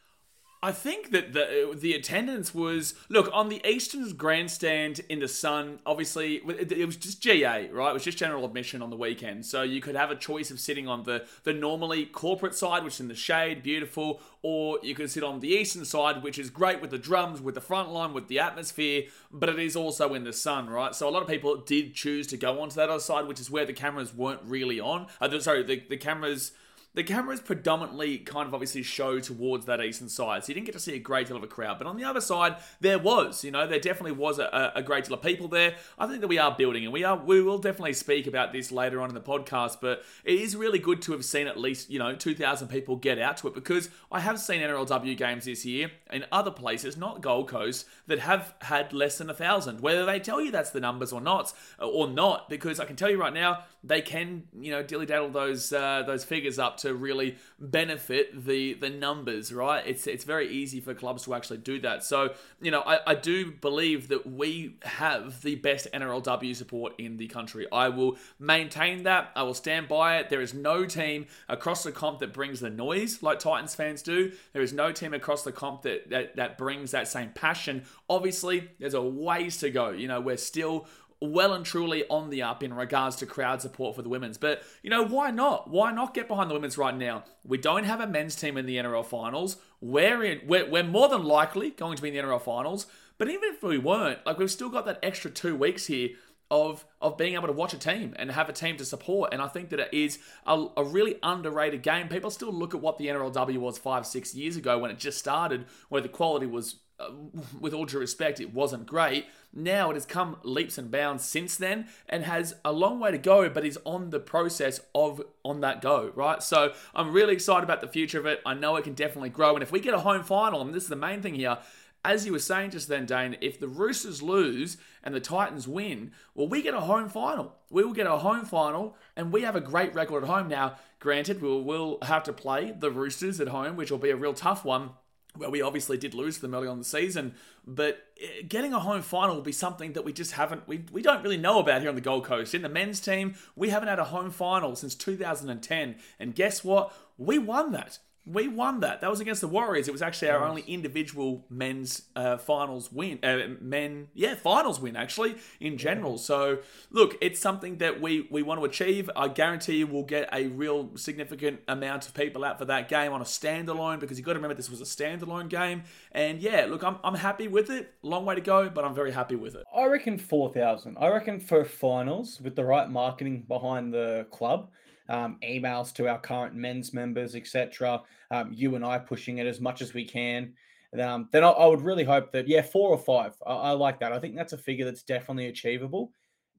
I 0.61 0.73
think 0.73 1.11
that 1.11 1.31
the 1.31 1.73
the 1.73 1.93
attendance 1.93 2.53
was 2.53 2.93
look 3.07 3.29
on 3.31 3.47
the 3.47 3.65
Eastern's 3.65 4.11
grandstand 4.11 4.99
in 5.07 5.19
the 5.19 5.27
sun. 5.29 5.79
Obviously, 5.85 6.35
it 6.35 6.85
was 6.85 6.97
just 6.97 7.21
GA, 7.21 7.69
right? 7.69 7.91
It 7.91 7.93
was 7.93 8.03
just 8.03 8.17
general 8.17 8.43
admission 8.43 8.81
on 8.81 8.89
the 8.89 8.97
weekend, 8.97 9.45
so 9.45 9.61
you 9.61 9.79
could 9.79 9.95
have 9.95 10.11
a 10.11 10.17
choice 10.17 10.51
of 10.51 10.59
sitting 10.59 10.85
on 10.85 11.03
the 11.03 11.25
the 11.43 11.53
normally 11.53 12.05
corporate 12.05 12.55
side, 12.55 12.83
which 12.83 12.95
is 12.95 12.99
in 12.99 13.07
the 13.07 13.15
shade, 13.15 13.63
beautiful, 13.63 14.19
or 14.41 14.79
you 14.83 14.95
could 14.95 15.09
sit 15.09 15.23
on 15.23 15.39
the 15.39 15.47
Eastern 15.47 15.85
side, 15.85 16.23
which 16.23 16.37
is 16.37 16.49
great 16.49 16.81
with 16.81 16.91
the 16.91 16.97
drums, 16.97 17.39
with 17.39 17.55
the 17.55 17.61
front 17.61 17.89
line, 17.89 18.13
with 18.13 18.27
the 18.27 18.39
atmosphere, 18.39 19.03
but 19.31 19.47
it 19.47 19.59
is 19.59 19.77
also 19.77 20.13
in 20.13 20.25
the 20.25 20.33
sun, 20.33 20.69
right? 20.69 20.93
So 20.93 21.07
a 21.07 21.11
lot 21.11 21.21
of 21.21 21.29
people 21.29 21.55
did 21.55 21.93
choose 21.93 22.27
to 22.27 22.37
go 22.37 22.61
onto 22.61 22.75
that 22.75 22.89
other 22.89 22.99
side, 22.99 23.27
which 23.27 23.39
is 23.39 23.49
where 23.49 23.65
the 23.65 23.73
cameras 23.73 24.13
weren't 24.13 24.41
really 24.43 24.81
on. 24.81 25.07
Uh, 25.21 25.39
sorry, 25.39 25.63
the 25.63 25.81
the 25.87 25.97
cameras 25.97 26.51
the 26.95 27.03
cameras 27.03 27.39
predominantly 27.39 28.17
kind 28.17 28.47
of 28.47 28.53
obviously 28.53 28.81
show 28.81 29.19
towards 29.19 29.67
that 29.67 29.79
eastern 29.79 30.09
side, 30.09 30.43
so 30.43 30.49
you 30.49 30.55
didn't 30.55 30.65
get 30.65 30.73
to 30.73 30.79
see 30.79 30.95
a 30.95 30.99
great 30.99 31.27
deal 31.27 31.37
of 31.37 31.43
a 31.43 31.47
crowd. 31.47 31.77
But 31.77 31.85
on 31.85 31.97
the 31.97 32.03
other 32.03 32.19
side, 32.19 32.55
there 32.81 32.97
was, 32.97 33.43
you 33.43 33.51
know, 33.51 33.67
there 33.67 33.79
definitely 33.79 34.13
was 34.13 34.39
a, 34.39 34.71
a 34.73 34.81
great 34.81 35.05
deal 35.05 35.13
of 35.13 35.21
people 35.21 35.47
there. 35.47 35.75
I 35.99 36.07
think 36.07 36.21
that 36.21 36.27
we 36.27 36.39
are 36.39 36.55
building, 36.55 36.83
and 36.85 36.91
we 36.91 37.03
are 37.03 37.15
we 37.15 37.43
will 37.43 37.59
definitely 37.59 37.93
speak 37.93 38.25
about 38.25 38.53
this 38.53 38.71
later 38.71 39.01
on 39.01 39.09
in 39.09 39.15
the 39.15 39.21
podcast. 39.21 39.77
But 39.81 40.03
it 40.23 40.39
is 40.39 40.55
really 40.55 40.79
good 40.79 41.01
to 41.03 41.11
have 41.11 41.23
seen 41.23 41.45
at 41.45 41.59
least 41.59 41.91
you 41.91 41.99
know 41.99 42.15
two 42.15 42.33
thousand 42.33 42.69
people 42.69 42.95
get 42.95 43.19
out 43.19 43.37
to 43.37 43.47
it 43.47 43.53
because 43.53 43.89
I 44.11 44.19
have 44.21 44.39
seen 44.39 44.61
NRLW 44.61 45.15
games 45.15 45.45
this 45.45 45.65
year 45.65 45.91
in 46.11 46.25
other 46.31 46.51
places, 46.51 46.97
not 46.97 47.21
Gold 47.21 47.49
Coast, 47.49 47.85
that 48.07 48.19
have 48.19 48.55
had 48.61 48.93
less 48.93 49.19
than 49.19 49.29
a 49.29 49.35
thousand. 49.35 49.81
Whether 49.81 50.05
they 50.05 50.19
tell 50.19 50.41
you 50.41 50.49
that's 50.49 50.71
the 50.71 50.79
numbers 50.79 51.13
or 51.13 51.21
not, 51.21 51.53
or 51.77 52.07
not, 52.07 52.49
because 52.49 52.79
I 52.79 52.85
can 52.85 52.95
tell 52.95 53.11
you 53.11 53.19
right 53.19 53.33
now 53.33 53.63
they 53.83 54.01
can 54.01 54.43
you 54.59 54.71
know 54.71 54.81
dilly 54.81 55.05
daddle 55.05 55.29
those 55.29 55.71
uh, 55.71 56.03
those 56.05 56.25
figures 56.25 56.57
up 56.57 56.78
to 56.79 56.93
really 56.93 57.37
benefit 57.59 58.45
the 58.45 58.73
the 58.73 58.89
numbers, 58.89 59.53
right? 59.53 59.85
It's 59.85 60.07
it's 60.07 60.23
very 60.23 60.49
easy 60.49 60.79
for 60.79 60.93
clubs 60.93 61.23
to 61.23 61.33
actually 61.33 61.57
do 61.57 61.79
that. 61.81 62.03
So 62.03 62.33
you 62.61 62.71
know, 62.71 62.81
I, 62.81 62.99
I 63.07 63.15
do 63.15 63.51
believe 63.51 64.09
that 64.09 64.25
we 64.27 64.75
have 64.83 65.41
the 65.41 65.55
best 65.55 65.87
NRLW 65.93 66.55
support 66.55 66.93
in 66.97 67.17
the 67.17 67.27
country. 67.27 67.67
I 67.71 67.89
will 67.89 68.17
maintain 68.39 69.03
that. 69.03 69.31
I 69.35 69.43
will 69.43 69.53
stand 69.53 69.87
by 69.87 70.17
it. 70.17 70.29
There 70.29 70.41
is 70.41 70.53
no 70.53 70.85
team 70.85 71.27
across 71.47 71.83
the 71.83 71.91
comp 71.91 72.19
that 72.19 72.33
brings 72.33 72.59
the 72.59 72.69
noise 72.69 73.21
like 73.21 73.39
Titans 73.39 73.75
fans 73.75 74.01
do. 74.01 74.31
There 74.53 74.61
is 74.61 74.73
no 74.73 74.91
team 74.91 75.13
across 75.13 75.43
the 75.43 75.51
comp 75.51 75.83
that 75.83 76.09
that, 76.09 76.35
that 76.35 76.57
brings 76.57 76.91
that 76.91 77.07
same 77.07 77.29
passion. 77.29 77.83
Obviously, 78.09 78.69
there's 78.79 78.93
a 78.93 79.01
ways 79.01 79.57
to 79.57 79.69
go. 79.69 79.89
You 79.89 80.07
know, 80.07 80.21
we're 80.21 80.37
still 80.37 80.87
well 81.21 81.53
and 81.53 81.65
truly 81.65 82.05
on 82.09 82.29
the 82.29 82.41
up 82.41 82.63
in 82.63 82.73
regards 82.73 83.17
to 83.17 83.25
crowd 83.25 83.61
support 83.61 83.95
for 83.95 84.01
the 84.01 84.09
women's. 84.09 84.37
But, 84.37 84.63
you 84.81 84.89
know, 84.89 85.05
why 85.05 85.31
not? 85.31 85.69
Why 85.69 85.91
not 85.91 86.13
get 86.13 86.27
behind 86.27 86.49
the 86.49 86.53
women's 86.53 86.77
right 86.77 86.95
now? 86.95 87.23
We 87.43 87.57
don't 87.57 87.83
have 87.83 87.99
a 87.99 88.07
men's 88.07 88.35
team 88.35 88.57
in 88.57 88.65
the 88.65 88.77
NRL 88.77 89.05
finals. 89.05 89.57
We're, 89.81 90.23
in, 90.23 90.41
we're, 90.47 90.69
we're 90.69 90.83
more 90.83 91.09
than 91.09 91.23
likely 91.23 91.71
going 91.71 91.97
to 91.97 92.01
be 92.01 92.09
in 92.09 92.15
the 92.15 92.21
NRL 92.21 92.41
finals. 92.41 92.87
But 93.17 93.29
even 93.29 93.49
if 93.49 93.61
we 93.61 93.77
weren't, 93.77 94.25
like, 94.25 94.39
we've 94.39 94.49
still 94.49 94.69
got 94.69 94.85
that 94.85 94.99
extra 95.03 95.29
two 95.29 95.55
weeks 95.55 95.87
here 95.87 96.09
of 96.51 96.83
of 96.99 97.17
being 97.17 97.35
able 97.35 97.47
to 97.47 97.53
watch 97.53 97.73
a 97.73 97.77
team 97.77 98.15
and 98.17 98.31
have 98.31 98.49
a 98.49 98.53
team 98.53 98.75
to 98.77 98.85
support. 98.85 99.31
And 99.33 99.41
I 99.41 99.47
think 99.47 99.69
that 99.69 99.79
it 99.79 99.89
is 99.91 100.19
a, 100.45 100.67
a, 100.77 100.83
really 100.83 101.15
underrated 101.21 101.83
game. 101.83 102.07
People 102.07 102.31
still 102.31 102.51
look 102.51 102.73
at 102.73 102.81
what 102.81 102.97
the 102.97 103.07
NRLW 103.07 103.57
was 103.57 103.77
five, 103.77 104.05
six 104.05 104.33
years 104.33 104.55
ago 104.55 104.79
when 104.79 104.89
it 104.89 104.97
just 104.97 105.19
started, 105.19 105.65
where 105.89 106.01
the 106.01 106.09
quality 106.09 106.47
was 106.47 106.77
uh, 106.99 107.11
with 107.59 107.73
all 107.73 107.85
due 107.85 107.99
respect, 107.99 108.39
it 108.39 108.53
wasn't 108.53 108.85
great. 108.85 109.25
Now 109.53 109.89
it 109.89 109.95
has 109.95 110.05
come 110.05 110.37
leaps 110.43 110.77
and 110.77 110.91
bounds 110.91 111.23
since 111.23 111.55
then 111.55 111.87
and 112.07 112.23
has 112.25 112.55
a 112.63 112.71
long 112.71 112.99
way 112.99 113.11
to 113.11 113.17
go, 113.17 113.49
but 113.49 113.65
is 113.65 113.79
on 113.85 114.09
the 114.09 114.19
process 114.19 114.79
of 114.93 115.21
on 115.43 115.61
that 115.61 115.81
go, 115.81 116.11
right? 116.15 116.43
So 116.43 116.73
I'm 116.93 117.11
really 117.11 117.33
excited 117.33 117.63
about 117.63 117.81
the 117.81 117.87
future 117.87 118.19
of 118.19 118.25
it. 118.25 118.41
I 118.45 118.53
know 118.53 118.75
it 118.75 118.83
can 118.83 118.93
definitely 118.93 119.29
grow. 119.29 119.53
And 119.55 119.63
if 119.63 119.71
we 119.71 119.79
get 119.79 119.93
a 119.93 119.99
home 119.99 120.23
final, 120.23 120.61
and 120.61 120.73
this 120.73 120.83
is 120.83 120.89
the 120.89 120.95
main 120.95 121.21
thing 121.21 121.35
here, 121.35 121.57
as 122.05 122.25
you 122.25 122.31
were 122.31 122.39
saying 122.39 122.71
just 122.71 122.87
then, 122.87 123.05
Dane, 123.05 123.37
if 123.41 123.59
the 123.59 123.67
Roosters 123.67 124.21
lose 124.21 124.77
and 125.03 125.13
the 125.13 125.19
Titans 125.19 125.67
win, 125.67 126.11
well, 126.33 126.47
we 126.47 126.61
get 126.61 126.73
a 126.73 126.81
home 126.81 127.09
final. 127.09 127.55
We 127.69 127.83
will 127.83 127.93
get 127.93 128.07
a 128.07 128.17
home 128.17 128.45
final, 128.45 128.95
and 129.17 129.33
we 129.33 129.41
have 129.41 129.55
a 129.55 129.61
great 129.61 129.93
record 129.93 130.23
at 130.23 130.29
home 130.29 130.47
now. 130.47 130.75
Granted, 130.99 131.41
we'll, 131.41 131.61
we'll 131.61 131.97
have 132.03 132.23
to 132.23 132.33
play 132.33 132.71
the 132.71 132.91
Roosters 132.91 133.41
at 133.41 133.49
home, 133.49 133.75
which 133.75 133.91
will 133.91 133.97
be 133.97 134.11
a 134.11 134.15
real 134.15 134.33
tough 134.33 134.63
one 134.63 134.91
well, 135.37 135.51
we 135.51 135.61
obviously 135.61 135.97
did 135.97 136.13
lose 136.13 136.39
them 136.39 136.55
early 136.55 136.67
on 136.67 136.79
the 136.79 136.83
season, 136.83 137.35
but 137.65 138.07
eh, 138.21 138.41
getting 138.47 138.73
a 138.73 138.79
home 138.79 139.01
final 139.01 139.35
will 139.35 139.41
be 139.41 139.51
something 139.51 139.93
that 139.93 140.03
we 140.03 140.11
just 140.11 140.33
haven't, 140.33 140.67
we, 140.67 140.83
we 140.91 141.01
don't 141.01 141.23
really 141.23 141.37
know 141.37 141.59
about 141.59 141.81
here 141.81 141.89
on 141.89 141.95
the 141.95 142.01
Gold 142.01 142.25
Coast. 142.25 142.55
In 142.55 142.61
the 142.61 142.69
men's 142.69 142.99
team, 142.99 143.35
we 143.55 143.69
haven't 143.69 143.89
had 143.89 143.99
a 143.99 144.05
home 144.05 144.31
final 144.31 144.75
since 144.75 144.95
2010. 144.95 145.95
And 146.19 146.35
guess 146.35 146.63
what? 146.63 146.93
We 147.17 147.37
won 147.37 147.71
that 147.73 147.99
we 148.25 148.47
won 148.47 148.81
that. 148.81 149.01
That 149.01 149.09
was 149.09 149.19
against 149.19 149.41
the 149.41 149.47
Warriors. 149.47 149.87
It 149.87 149.91
was 149.91 150.01
actually 150.01 150.29
our 150.29 150.43
only 150.43 150.61
individual 150.63 151.45
men's 151.49 152.03
uh, 152.15 152.37
finals 152.37 152.91
win. 152.91 153.19
Uh, 153.23 153.55
men, 153.59 154.09
yeah, 154.13 154.35
finals 154.35 154.79
win 154.79 154.95
actually 154.95 155.35
in 155.59 155.77
general. 155.77 156.17
So 156.17 156.59
look, 156.91 157.17
it's 157.21 157.39
something 157.39 157.77
that 157.77 157.99
we 157.99 158.27
we 158.29 158.43
want 158.43 158.59
to 158.59 158.65
achieve. 158.65 159.09
I 159.15 159.29
guarantee 159.29 159.77
you, 159.77 159.87
we'll 159.87 160.03
get 160.03 160.29
a 160.31 160.47
real 160.47 160.95
significant 160.95 161.61
amount 161.67 162.07
of 162.07 162.13
people 162.13 162.45
out 162.45 162.59
for 162.59 162.65
that 162.65 162.87
game 162.87 163.13
on 163.13 163.21
a 163.21 163.25
standalone 163.25 163.99
because 163.99 164.19
you 164.19 164.23
got 164.23 164.33
to 164.33 164.39
remember 164.39 164.55
this 164.55 164.69
was 164.69 164.81
a 164.81 164.83
standalone 164.83 165.49
game. 165.49 165.83
And 166.11 166.39
yeah, 166.39 166.65
look, 166.69 166.83
I'm 166.83 166.97
I'm 167.03 167.15
happy 167.15 167.47
with 167.47 167.69
it. 167.69 167.93
Long 168.03 168.25
way 168.25 168.35
to 168.35 168.41
go, 168.41 168.69
but 168.69 168.85
I'm 168.85 168.93
very 168.93 169.11
happy 169.11 169.35
with 169.35 169.55
it. 169.55 169.63
I 169.75 169.85
reckon 169.85 170.17
four 170.17 170.53
thousand. 170.53 170.97
I 170.99 171.07
reckon 171.07 171.39
for 171.39 171.65
finals 171.65 172.39
with 172.41 172.55
the 172.55 172.63
right 172.63 172.89
marketing 172.89 173.45
behind 173.47 173.93
the 173.93 174.27
club 174.31 174.69
um, 175.09 175.37
emails 175.43 175.93
to 175.95 176.07
our 176.07 176.19
current 176.19 176.55
men's 176.55 176.93
members, 176.93 177.35
etc. 177.35 178.01
Um, 178.31 178.51
you 178.53 178.75
and 178.75 178.85
I 178.85 178.99
pushing 178.99 179.39
it 179.39 179.47
as 179.47 179.59
much 179.59 179.81
as 179.81 179.93
we 179.93 180.05
can. 180.05 180.53
Um, 180.99 181.27
then 181.31 181.43
I, 181.43 181.49
I, 181.49 181.67
would 181.67 181.81
really 181.81 182.03
hope 182.03 182.31
that 182.31 182.47
yeah, 182.47 182.61
four 182.61 182.89
or 182.89 182.97
five. 182.97 183.33
I, 183.45 183.53
I, 183.53 183.71
like 183.71 183.99
that. 183.99 184.11
I 184.11 184.19
think 184.19 184.35
that's 184.35 184.53
a 184.53 184.57
figure 184.57 184.85
that's 184.85 185.03
definitely 185.03 185.47
achievable, 185.47 186.11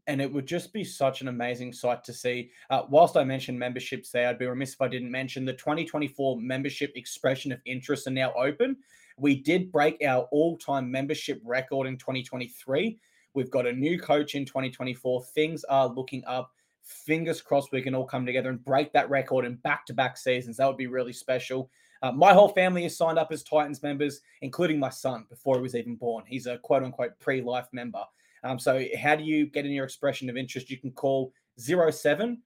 and 0.07 0.21
it 0.21 0.33
would 0.33 0.47
just 0.47 0.73
be 0.73 0.85
such 0.85 1.21
an 1.21 1.29
amazing 1.29 1.73
sight 1.73 2.05
to 2.05 2.13
see. 2.13 2.51
Uh, 2.69 2.83
whilst 2.89 3.17
I 3.17 3.25
mentioned 3.25 3.59
memberships 3.59 4.11
there, 4.11 4.29
I'd 4.29 4.39
be 4.39 4.47
remiss 4.47 4.75
if 4.75 4.83
I 4.83 4.89
didn't 4.89 5.11
mention 5.11 5.45
the 5.45 5.53
2024 5.55 6.41
membership 6.41 6.93
expression 6.95 7.51
of 7.51 7.61
interest 7.67 8.07
are 8.07 8.11
now 8.11 8.33
open. 8.35 8.77
We 9.17 9.35
did 9.35 9.73
break 9.73 10.03
our 10.07 10.29
all-time 10.31 10.91
membership 10.91 11.41
record 11.45 11.87
in 11.87 11.99
2023. 11.99 12.99
We've 13.35 13.51
got 13.51 13.67
a 13.67 13.73
new 13.73 13.99
coach 13.99 14.35
in 14.35 14.45
2024. 14.45 15.25
Things 15.35 15.65
are 15.65 15.89
looking 15.89 16.25
up 16.27 16.53
fingers 16.83 17.43
crossed 17.43 17.73
we 17.73 17.83
can 17.83 17.95
all 17.95 18.07
come 18.07 18.27
together 18.27 18.51
and 18.51 18.65
break 18.65 18.93
that 18.93 19.11
record 19.11 19.45
in 19.45 19.57
back 19.57 19.87
to 19.87 19.95
back 19.95 20.17
seasons. 20.17 20.57
That 20.57 20.67
would 20.67 20.77
be 20.77 20.87
really 20.87 21.13
special. 21.13 21.71
Uh, 22.03 22.13
my 22.13 22.33
whole 22.33 22.49
family 22.49 22.85
is 22.85 22.97
signed 22.97 23.19
up 23.19 23.31
as 23.31 23.43
Titans 23.43 23.83
members, 23.83 24.21
including 24.41 24.79
my 24.79 24.89
son 24.89 25.27
before 25.29 25.57
he 25.57 25.63
was 25.63 25.75
even 25.75 25.97
born. 25.97 26.25
He's 26.27 26.47
a 26.47 26.59
quote 26.59 26.83
unquote 26.83 27.19
pre 27.19 27.43
life 27.43 27.69
member. 27.73 28.03
Um, 28.43 28.59
so, 28.59 28.85
how 28.99 29.17
do 29.17 29.25
you 29.25 29.47
get 29.47 29.67
in 29.67 29.73
your 29.73 29.85
expression 29.85 30.31
of 30.31 30.37
interest? 30.37 30.71
You 30.71 30.79
can 30.79 30.93
call 30.93 31.33
07 31.59 32.43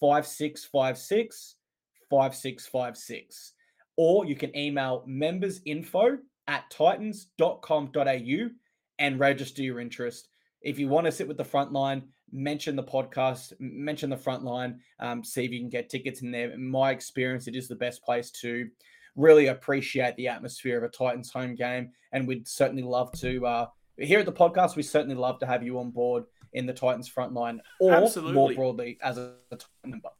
5656 0.00 1.56
5656, 2.10 3.52
or 3.96 4.26
you 4.26 4.36
can 4.36 4.56
email 4.56 5.04
membersinfo 5.08 6.18
at 6.46 6.70
titans.com.au 6.70 8.48
and 8.98 9.20
register 9.20 9.62
your 9.62 9.80
interest. 9.80 10.28
If 10.62 10.78
you 10.78 10.88
want 10.88 11.06
to 11.06 11.12
sit 11.12 11.28
with 11.28 11.36
the 11.36 11.44
front 11.44 11.72
line, 11.72 12.02
mention 12.32 12.76
the 12.76 12.82
podcast, 12.82 13.52
mention 13.58 14.10
the 14.10 14.16
front 14.16 14.44
line, 14.44 14.80
um, 15.00 15.24
see 15.24 15.44
if 15.44 15.50
you 15.50 15.60
can 15.60 15.68
get 15.68 15.88
tickets 15.88 16.22
in 16.22 16.30
there. 16.30 16.50
In 16.50 16.68
my 16.68 16.90
experience, 16.90 17.48
it 17.48 17.56
is 17.56 17.68
the 17.68 17.76
best 17.76 18.02
place 18.02 18.30
to 18.32 18.68
really 19.16 19.48
appreciate 19.48 20.16
the 20.16 20.28
atmosphere 20.28 20.78
of 20.78 20.84
a 20.84 20.88
Titans 20.88 21.30
home 21.30 21.54
game. 21.54 21.90
And 22.12 22.26
we'd 22.26 22.46
certainly 22.46 22.82
love 22.82 23.12
to, 23.20 23.46
uh, 23.46 23.66
here 23.98 24.20
at 24.20 24.26
the 24.26 24.32
podcast, 24.32 24.76
we 24.76 24.82
certainly 24.82 25.16
love 25.16 25.38
to 25.40 25.46
have 25.46 25.62
you 25.62 25.78
on 25.78 25.90
board 25.90 26.24
in 26.52 26.66
the 26.66 26.72
Titans 26.72 27.08
front 27.08 27.32
line 27.32 27.60
or 27.80 27.92
Absolutely. 27.92 28.34
more 28.34 28.52
broadly 28.54 28.98
as 29.02 29.18
a, 29.18 29.34
a 29.50 29.56
Titan 29.56 29.90
member. 29.90 30.10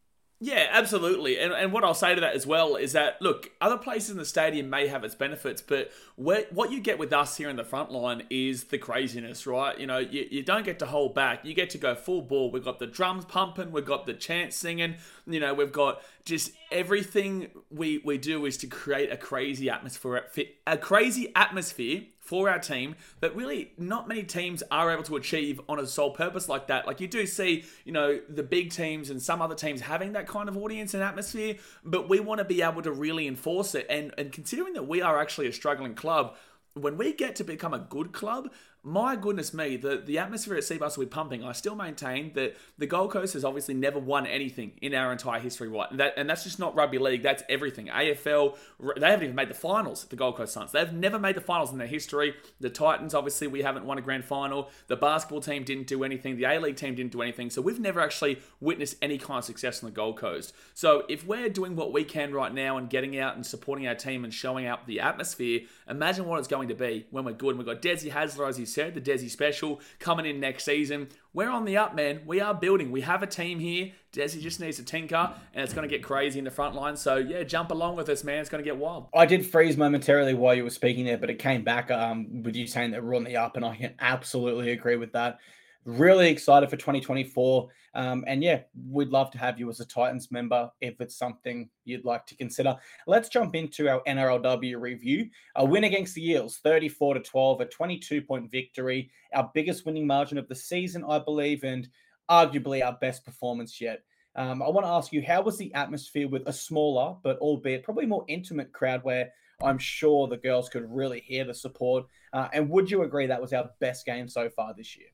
Yeah, 0.40 0.68
absolutely. 0.70 1.40
And, 1.40 1.52
and 1.52 1.72
what 1.72 1.82
I'll 1.82 1.94
say 1.94 2.14
to 2.14 2.20
that 2.20 2.34
as 2.34 2.46
well 2.46 2.76
is 2.76 2.92
that, 2.92 3.20
look, 3.20 3.50
other 3.60 3.76
places 3.76 4.10
in 4.10 4.18
the 4.18 4.24
stadium 4.24 4.70
may 4.70 4.86
have 4.86 5.02
its 5.02 5.16
benefits, 5.16 5.60
but 5.60 5.90
what 6.14 6.70
you 6.70 6.78
get 6.80 6.96
with 6.96 7.12
us 7.12 7.36
here 7.36 7.48
in 7.48 7.56
the 7.56 7.64
front 7.64 7.90
line 7.90 8.22
is 8.30 8.64
the 8.64 8.78
craziness, 8.78 9.48
right? 9.48 9.76
You 9.76 9.88
know, 9.88 9.98
you, 9.98 10.28
you 10.30 10.44
don't 10.44 10.64
get 10.64 10.78
to 10.78 10.86
hold 10.86 11.12
back. 11.12 11.44
You 11.44 11.54
get 11.54 11.70
to 11.70 11.78
go 11.78 11.96
full 11.96 12.22
ball. 12.22 12.52
We've 12.52 12.64
got 12.64 12.78
the 12.78 12.86
drums 12.86 13.24
pumping, 13.24 13.72
we've 13.72 13.84
got 13.84 14.06
the 14.06 14.14
chants 14.14 14.56
singing, 14.56 14.94
you 15.26 15.40
know, 15.40 15.54
we've 15.54 15.72
got 15.72 16.02
just 16.24 16.52
everything 16.70 17.48
we, 17.70 17.98
we 18.04 18.16
do 18.16 18.46
is 18.46 18.56
to 18.58 18.68
create 18.68 19.10
a 19.10 19.16
crazy 19.16 19.68
atmosphere, 19.68 20.24
a 20.68 20.78
crazy 20.78 21.32
atmosphere 21.34 22.02
for 22.28 22.50
our 22.50 22.58
team 22.58 22.94
that 23.20 23.34
really 23.34 23.72
not 23.78 24.06
many 24.06 24.22
teams 24.22 24.62
are 24.70 24.92
able 24.92 25.02
to 25.02 25.16
achieve 25.16 25.58
on 25.66 25.78
a 25.78 25.86
sole 25.86 26.10
purpose 26.10 26.46
like 26.46 26.66
that. 26.66 26.86
Like 26.86 27.00
you 27.00 27.08
do 27.08 27.24
see, 27.24 27.64
you 27.86 27.92
know, 27.92 28.20
the 28.28 28.42
big 28.42 28.70
teams 28.70 29.08
and 29.08 29.20
some 29.20 29.40
other 29.40 29.54
teams 29.54 29.80
having 29.80 30.12
that 30.12 30.26
kind 30.26 30.46
of 30.46 30.54
audience 30.54 30.92
and 30.92 31.02
atmosphere, 31.02 31.54
but 31.86 32.06
we 32.10 32.20
want 32.20 32.40
to 32.40 32.44
be 32.44 32.60
able 32.60 32.82
to 32.82 32.92
really 32.92 33.26
enforce 33.26 33.74
it. 33.74 33.86
And 33.88 34.12
and 34.18 34.30
considering 34.30 34.74
that 34.74 34.86
we 34.86 35.00
are 35.00 35.18
actually 35.18 35.46
a 35.46 35.54
struggling 35.54 35.94
club, 35.94 36.36
when 36.74 36.98
we 36.98 37.14
get 37.14 37.34
to 37.36 37.44
become 37.44 37.72
a 37.72 37.78
good 37.78 38.12
club, 38.12 38.52
my 38.82 39.16
goodness 39.16 39.52
me, 39.52 39.76
the, 39.76 40.02
the 40.04 40.18
atmosphere 40.18 40.56
at 40.56 40.62
Cbus 40.62 40.96
will 40.96 41.04
be 41.04 41.10
pumping. 41.10 41.44
I 41.44 41.52
still 41.52 41.74
maintain 41.74 42.32
that 42.34 42.56
the 42.78 42.86
Gold 42.86 43.10
Coast 43.10 43.34
has 43.34 43.44
obviously 43.44 43.74
never 43.74 43.98
won 43.98 44.26
anything 44.26 44.72
in 44.80 44.94
our 44.94 45.10
entire 45.12 45.40
history, 45.40 45.68
right? 45.68 45.90
And, 45.90 45.98
that, 46.00 46.14
and 46.16 46.30
that's 46.30 46.44
just 46.44 46.58
not 46.58 46.74
rugby 46.74 46.98
league, 46.98 47.22
that's 47.22 47.42
everything. 47.48 47.86
AFL, 47.88 48.56
they 48.96 49.10
haven't 49.10 49.24
even 49.24 49.34
made 49.34 49.50
the 49.50 49.54
finals, 49.54 50.04
at 50.04 50.10
the 50.10 50.16
Gold 50.16 50.36
Coast 50.36 50.52
Suns. 50.52 50.72
They've 50.72 50.92
never 50.92 51.18
made 51.18 51.34
the 51.34 51.40
finals 51.40 51.72
in 51.72 51.78
their 51.78 51.88
history. 51.88 52.34
The 52.60 52.70
Titans, 52.70 53.14
obviously, 53.14 53.48
we 53.48 53.62
haven't 53.62 53.84
won 53.84 53.98
a 53.98 54.00
grand 54.00 54.24
final. 54.24 54.70
The 54.86 54.96
basketball 54.96 55.40
team 55.40 55.64
didn't 55.64 55.88
do 55.88 56.04
anything. 56.04 56.36
The 56.36 56.44
A 56.44 56.60
League 56.60 56.76
team 56.76 56.94
didn't 56.94 57.12
do 57.12 57.20
anything. 57.22 57.50
So 57.50 57.60
we've 57.60 57.80
never 57.80 58.00
actually 58.00 58.40
witnessed 58.60 58.96
any 59.02 59.18
kind 59.18 59.38
of 59.38 59.44
success 59.44 59.82
on 59.82 59.90
the 59.90 59.94
Gold 59.94 60.18
Coast. 60.18 60.54
So 60.74 61.04
if 61.08 61.26
we're 61.26 61.48
doing 61.48 61.74
what 61.74 61.92
we 61.92 62.04
can 62.04 62.32
right 62.32 62.54
now 62.54 62.78
and 62.78 62.88
getting 62.88 63.18
out 63.18 63.34
and 63.34 63.44
supporting 63.44 63.88
our 63.88 63.94
team 63.94 64.24
and 64.24 64.32
showing 64.32 64.66
out 64.66 64.86
the 64.86 65.00
atmosphere, 65.00 65.60
imagine 65.88 66.26
what 66.26 66.38
it's 66.38 66.48
going 66.48 66.68
to 66.68 66.74
be 66.74 67.06
when 67.10 67.24
we're 67.24 67.32
good. 67.32 67.50
And 67.50 67.58
we've 67.58 67.66
got 67.66 67.82
Desi 67.82 68.10
Hasler, 68.10 68.48
as 68.48 68.58
you 68.58 68.66
said, 68.68 68.94
the 68.94 69.00
Desi 69.00 69.30
special 69.30 69.80
coming 69.98 70.26
in 70.26 70.40
next 70.40 70.64
season. 70.64 71.08
We're 71.32 71.50
on 71.50 71.64
the 71.64 71.76
up, 71.76 71.94
man. 71.94 72.22
We 72.26 72.40
are 72.40 72.54
building. 72.54 72.90
We 72.90 73.00
have 73.02 73.22
a 73.22 73.26
team 73.26 73.58
here. 73.58 73.92
Desi 74.12 74.40
just 74.40 74.60
needs 74.60 74.76
to 74.78 74.84
tinker, 74.84 75.32
and 75.54 75.64
it's 75.64 75.74
going 75.74 75.88
to 75.88 75.94
get 75.94 76.04
crazy 76.04 76.38
in 76.38 76.44
the 76.44 76.50
front 76.50 76.74
line. 76.74 76.96
So, 76.96 77.16
yeah, 77.16 77.42
jump 77.42 77.70
along 77.70 77.96
with 77.96 78.08
us, 78.08 78.24
man. 78.24 78.40
It's 78.40 78.50
going 78.50 78.62
to 78.62 78.68
get 78.68 78.76
wild. 78.76 79.08
I 79.14 79.26
did 79.26 79.44
freeze 79.44 79.76
momentarily 79.76 80.34
while 80.34 80.54
you 80.54 80.64
were 80.64 80.70
speaking 80.70 81.04
there, 81.04 81.18
but 81.18 81.30
it 81.30 81.38
came 81.38 81.64
back 81.64 81.90
um, 81.90 82.42
with 82.42 82.56
you 82.56 82.66
saying 82.66 82.92
that 82.92 83.04
we're 83.04 83.16
on 83.16 83.24
the 83.24 83.36
up, 83.36 83.56
and 83.56 83.64
I 83.64 83.76
can 83.76 83.94
absolutely 84.00 84.70
agree 84.70 84.96
with 84.96 85.12
that. 85.12 85.38
Really 85.84 86.30
excited 86.30 86.70
for 86.70 86.76
2024. 86.76 87.68
Um, 87.98 88.22
and 88.28 88.44
yeah, 88.44 88.60
we'd 88.88 89.08
love 89.08 89.32
to 89.32 89.38
have 89.38 89.58
you 89.58 89.68
as 89.70 89.80
a 89.80 89.84
Titans 89.84 90.30
member 90.30 90.70
if 90.80 91.00
it's 91.00 91.18
something 91.18 91.68
you'd 91.84 92.04
like 92.04 92.26
to 92.26 92.36
consider. 92.36 92.76
Let's 93.08 93.28
jump 93.28 93.56
into 93.56 93.88
our 93.88 94.00
NRLW 94.06 94.80
review. 94.80 95.28
A 95.56 95.64
win 95.64 95.82
against 95.82 96.14
the 96.14 96.24
Eels, 96.24 96.58
34 96.58 97.14
to 97.14 97.20
12, 97.20 97.60
a 97.60 97.64
22 97.64 98.22
point 98.22 98.52
victory, 98.52 99.10
our 99.34 99.50
biggest 99.52 99.84
winning 99.84 100.06
margin 100.06 100.38
of 100.38 100.46
the 100.46 100.54
season, 100.54 101.04
I 101.08 101.18
believe, 101.18 101.64
and 101.64 101.88
arguably 102.30 102.86
our 102.86 102.96
best 103.00 103.24
performance 103.24 103.80
yet. 103.80 104.04
Um, 104.36 104.62
I 104.62 104.68
want 104.68 104.86
to 104.86 104.92
ask 104.92 105.12
you, 105.12 105.20
how 105.20 105.42
was 105.42 105.58
the 105.58 105.74
atmosphere 105.74 106.28
with 106.28 106.46
a 106.46 106.52
smaller, 106.52 107.16
but 107.24 107.38
albeit 107.38 107.82
probably 107.82 108.06
more 108.06 108.24
intimate 108.28 108.72
crowd 108.72 109.02
where 109.02 109.32
I'm 109.60 109.78
sure 109.78 110.28
the 110.28 110.36
girls 110.36 110.68
could 110.68 110.88
really 110.88 111.18
hear 111.18 111.44
the 111.44 111.52
support? 111.52 112.06
Uh, 112.32 112.46
and 112.52 112.70
would 112.70 112.92
you 112.92 113.02
agree 113.02 113.26
that 113.26 113.42
was 113.42 113.52
our 113.52 113.70
best 113.80 114.06
game 114.06 114.28
so 114.28 114.48
far 114.50 114.72
this 114.72 114.96
year? 114.96 115.08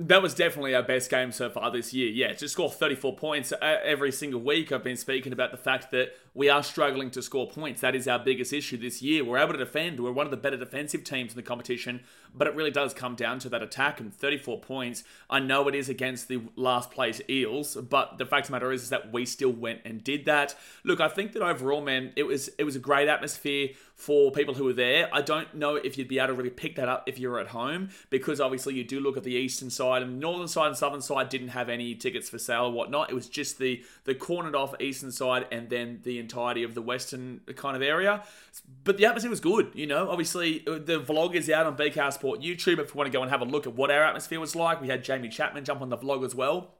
That 0.00 0.22
was 0.22 0.32
definitely 0.32 0.76
our 0.76 0.82
best 0.84 1.10
game 1.10 1.32
so 1.32 1.50
far 1.50 1.72
this 1.72 1.92
year. 1.92 2.08
Yeah, 2.08 2.32
to 2.34 2.48
score 2.48 2.70
34 2.70 3.16
points 3.16 3.50
uh, 3.50 3.78
every 3.82 4.12
single 4.12 4.40
week. 4.40 4.70
I've 4.70 4.84
been 4.84 4.96
speaking 4.96 5.32
about 5.32 5.50
the 5.50 5.56
fact 5.56 5.90
that 5.90 6.12
we 6.38 6.48
are 6.48 6.62
struggling 6.62 7.10
to 7.10 7.20
score 7.20 7.50
points. 7.50 7.80
That 7.80 7.96
is 7.96 8.06
our 8.06 8.20
biggest 8.20 8.52
issue 8.52 8.76
this 8.76 9.02
year. 9.02 9.24
We're 9.24 9.38
able 9.38 9.54
to 9.54 9.58
defend. 9.58 9.98
We're 9.98 10.12
one 10.12 10.24
of 10.24 10.30
the 10.30 10.36
better 10.36 10.56
defensive 10.56 11.02
teams 11.02 11.32
in 11.32 11.36
the 11.36 11.42
competition, 11.42 12.04
but 12.32 12.46
it 12.46 12.54
really 12.54 12.70
does 12.70 12.94
come 12.94 13.16
down 13.16 13.40
to 13.40 13.48
that 13.48 13.60
attack 13.60 13.98
and 13.98 14.14
34 14.14 14.60
points. 14.60 15.02
I 15.28 15.40
know 15.40 15.66
it 15.66 15.74
is 15.74 15.88
against 15.88 16.28
the 16.28 16.42
last 16.54 16.92
place 16.92 17.20
Eels, 17.28 17.74
but 17.74 18.18
the 18.18 18.24
fact 18.24 18.44
of 18.44 18.46
the 18.46 18.52
matter 18.52 18.70
is, 18.70 18.84
is 18.84 18.90
that 18.90 19.12
we 19.12 19.26
still 19.26 19.50
went 19.50 19.80
and 19.84 20.04
did 20.04 20.26
that. 20.26 20.54
Look, 20.84 21.00
I 21.00 21.08
think 21.08 21.32
that 21.32 21.42
overall, 21.42 21.80
man, 21.80 22.12
it 22.14 22.22
was 22.22 22.50
it 22.56 22.62
was 22.62 22.76
a 22.76 22.78
great 22.78 23.08
atmosphere 23.08 23.70
for 23.98 24.30
people 24.30 24.54
who 24.54 24.62
were 24.62 24.72
there. 24.72 25.08
I 25.12 25.22
don't 25.22 25.52
know 25.54 25.74
if 25.74 25.98
you'd 25.98 26.06
be 26.06 26.20
able 26.20 26.28
to 26.28 26.34
really 26.34 26.50
pick 26.50 26.76
that 26.76 26.88
up 26.88 27.02
if 27.08 27.18
you 27.18 27.28
were 27.30 27.40
at 27.40 27.48
home 27.48 27.88
because 28.10 28.40
obviously 28.40 28.74
you 28.74 28.84
do 28.84 29.00
look 29.00 29.16
at 29.16 29.24
the 29.24 29.34
eastern 29.34 29.70
side 29.70 30.02
and 30.02 30.20
northern 30.20 30.46
side 30.46 30.68
and 30.68 30.76
southern 30.76 31.00
side 31.00 31.30
didn't 31.30 31.48
have 31.48 31.68
any 31.68 31.96
tickets 31.96 32.30
for 32.30 32.38
sale 32.38 32.66
or 32.66 32.70
whatnot. 32.70 33.10
It 33.10 33.14
was 33.14 33.28
just 33.28 33.58
the 33.58 33.82
the 34.04 34.14
cornered 34.14 34.54
off 34.54 34.80
eastern 34.80 35.10
side 35.10 35.48
and 35.50 35.68
then 35.68 35.98
the 36.04 36.20
entirety 36.28 36.62
of 36.62 36.74
the 36.74 36.82
western 36.82 37.40
kind 37.56 37.76
of 37.76 37.82
area. 37.82 38.22
But 38.84 38.96
the 38.98 39.06
atmosphere 39.06 39.30
was 39.30 39.40
good, 39.40 39.70
you 39.74 39.86
know. 39.86 40.10
Obviously 40.10 40.62
uh, 40.66 40.74
the 40.74 41.00
vlog 41.00 41.34
is 41.34 41.48
out 41.48 41.66
on 41.66 41.76
BKR 41.76 42.12
Sport 42.12 42.40
YouTube 42.40 42.78
if 42.78 42.90
you 42.90 42.94
want 42.94 43.06
to 43.06 43.12
go 43.12 43.22
and 43.22 43.30
have 43.30 43.40
a 43.40 43.44
look 43.44 43.66
at 43.66 43.74
what 43.74 43.90
our 43.90 44.02
atmosphere 44.02 44.40
was 44.40 44.54
like. 44.54 44.80
We 44.80 44.88
had 44.88 45.06
Jaime 45.06 45.28
Chapman 45.28 45.64
jump 45.64 45.80
on 45.80 45.88
the 45.88 45.98
vlog 45.98 46.24
as 46.24 46.34
well. 46.34 46.74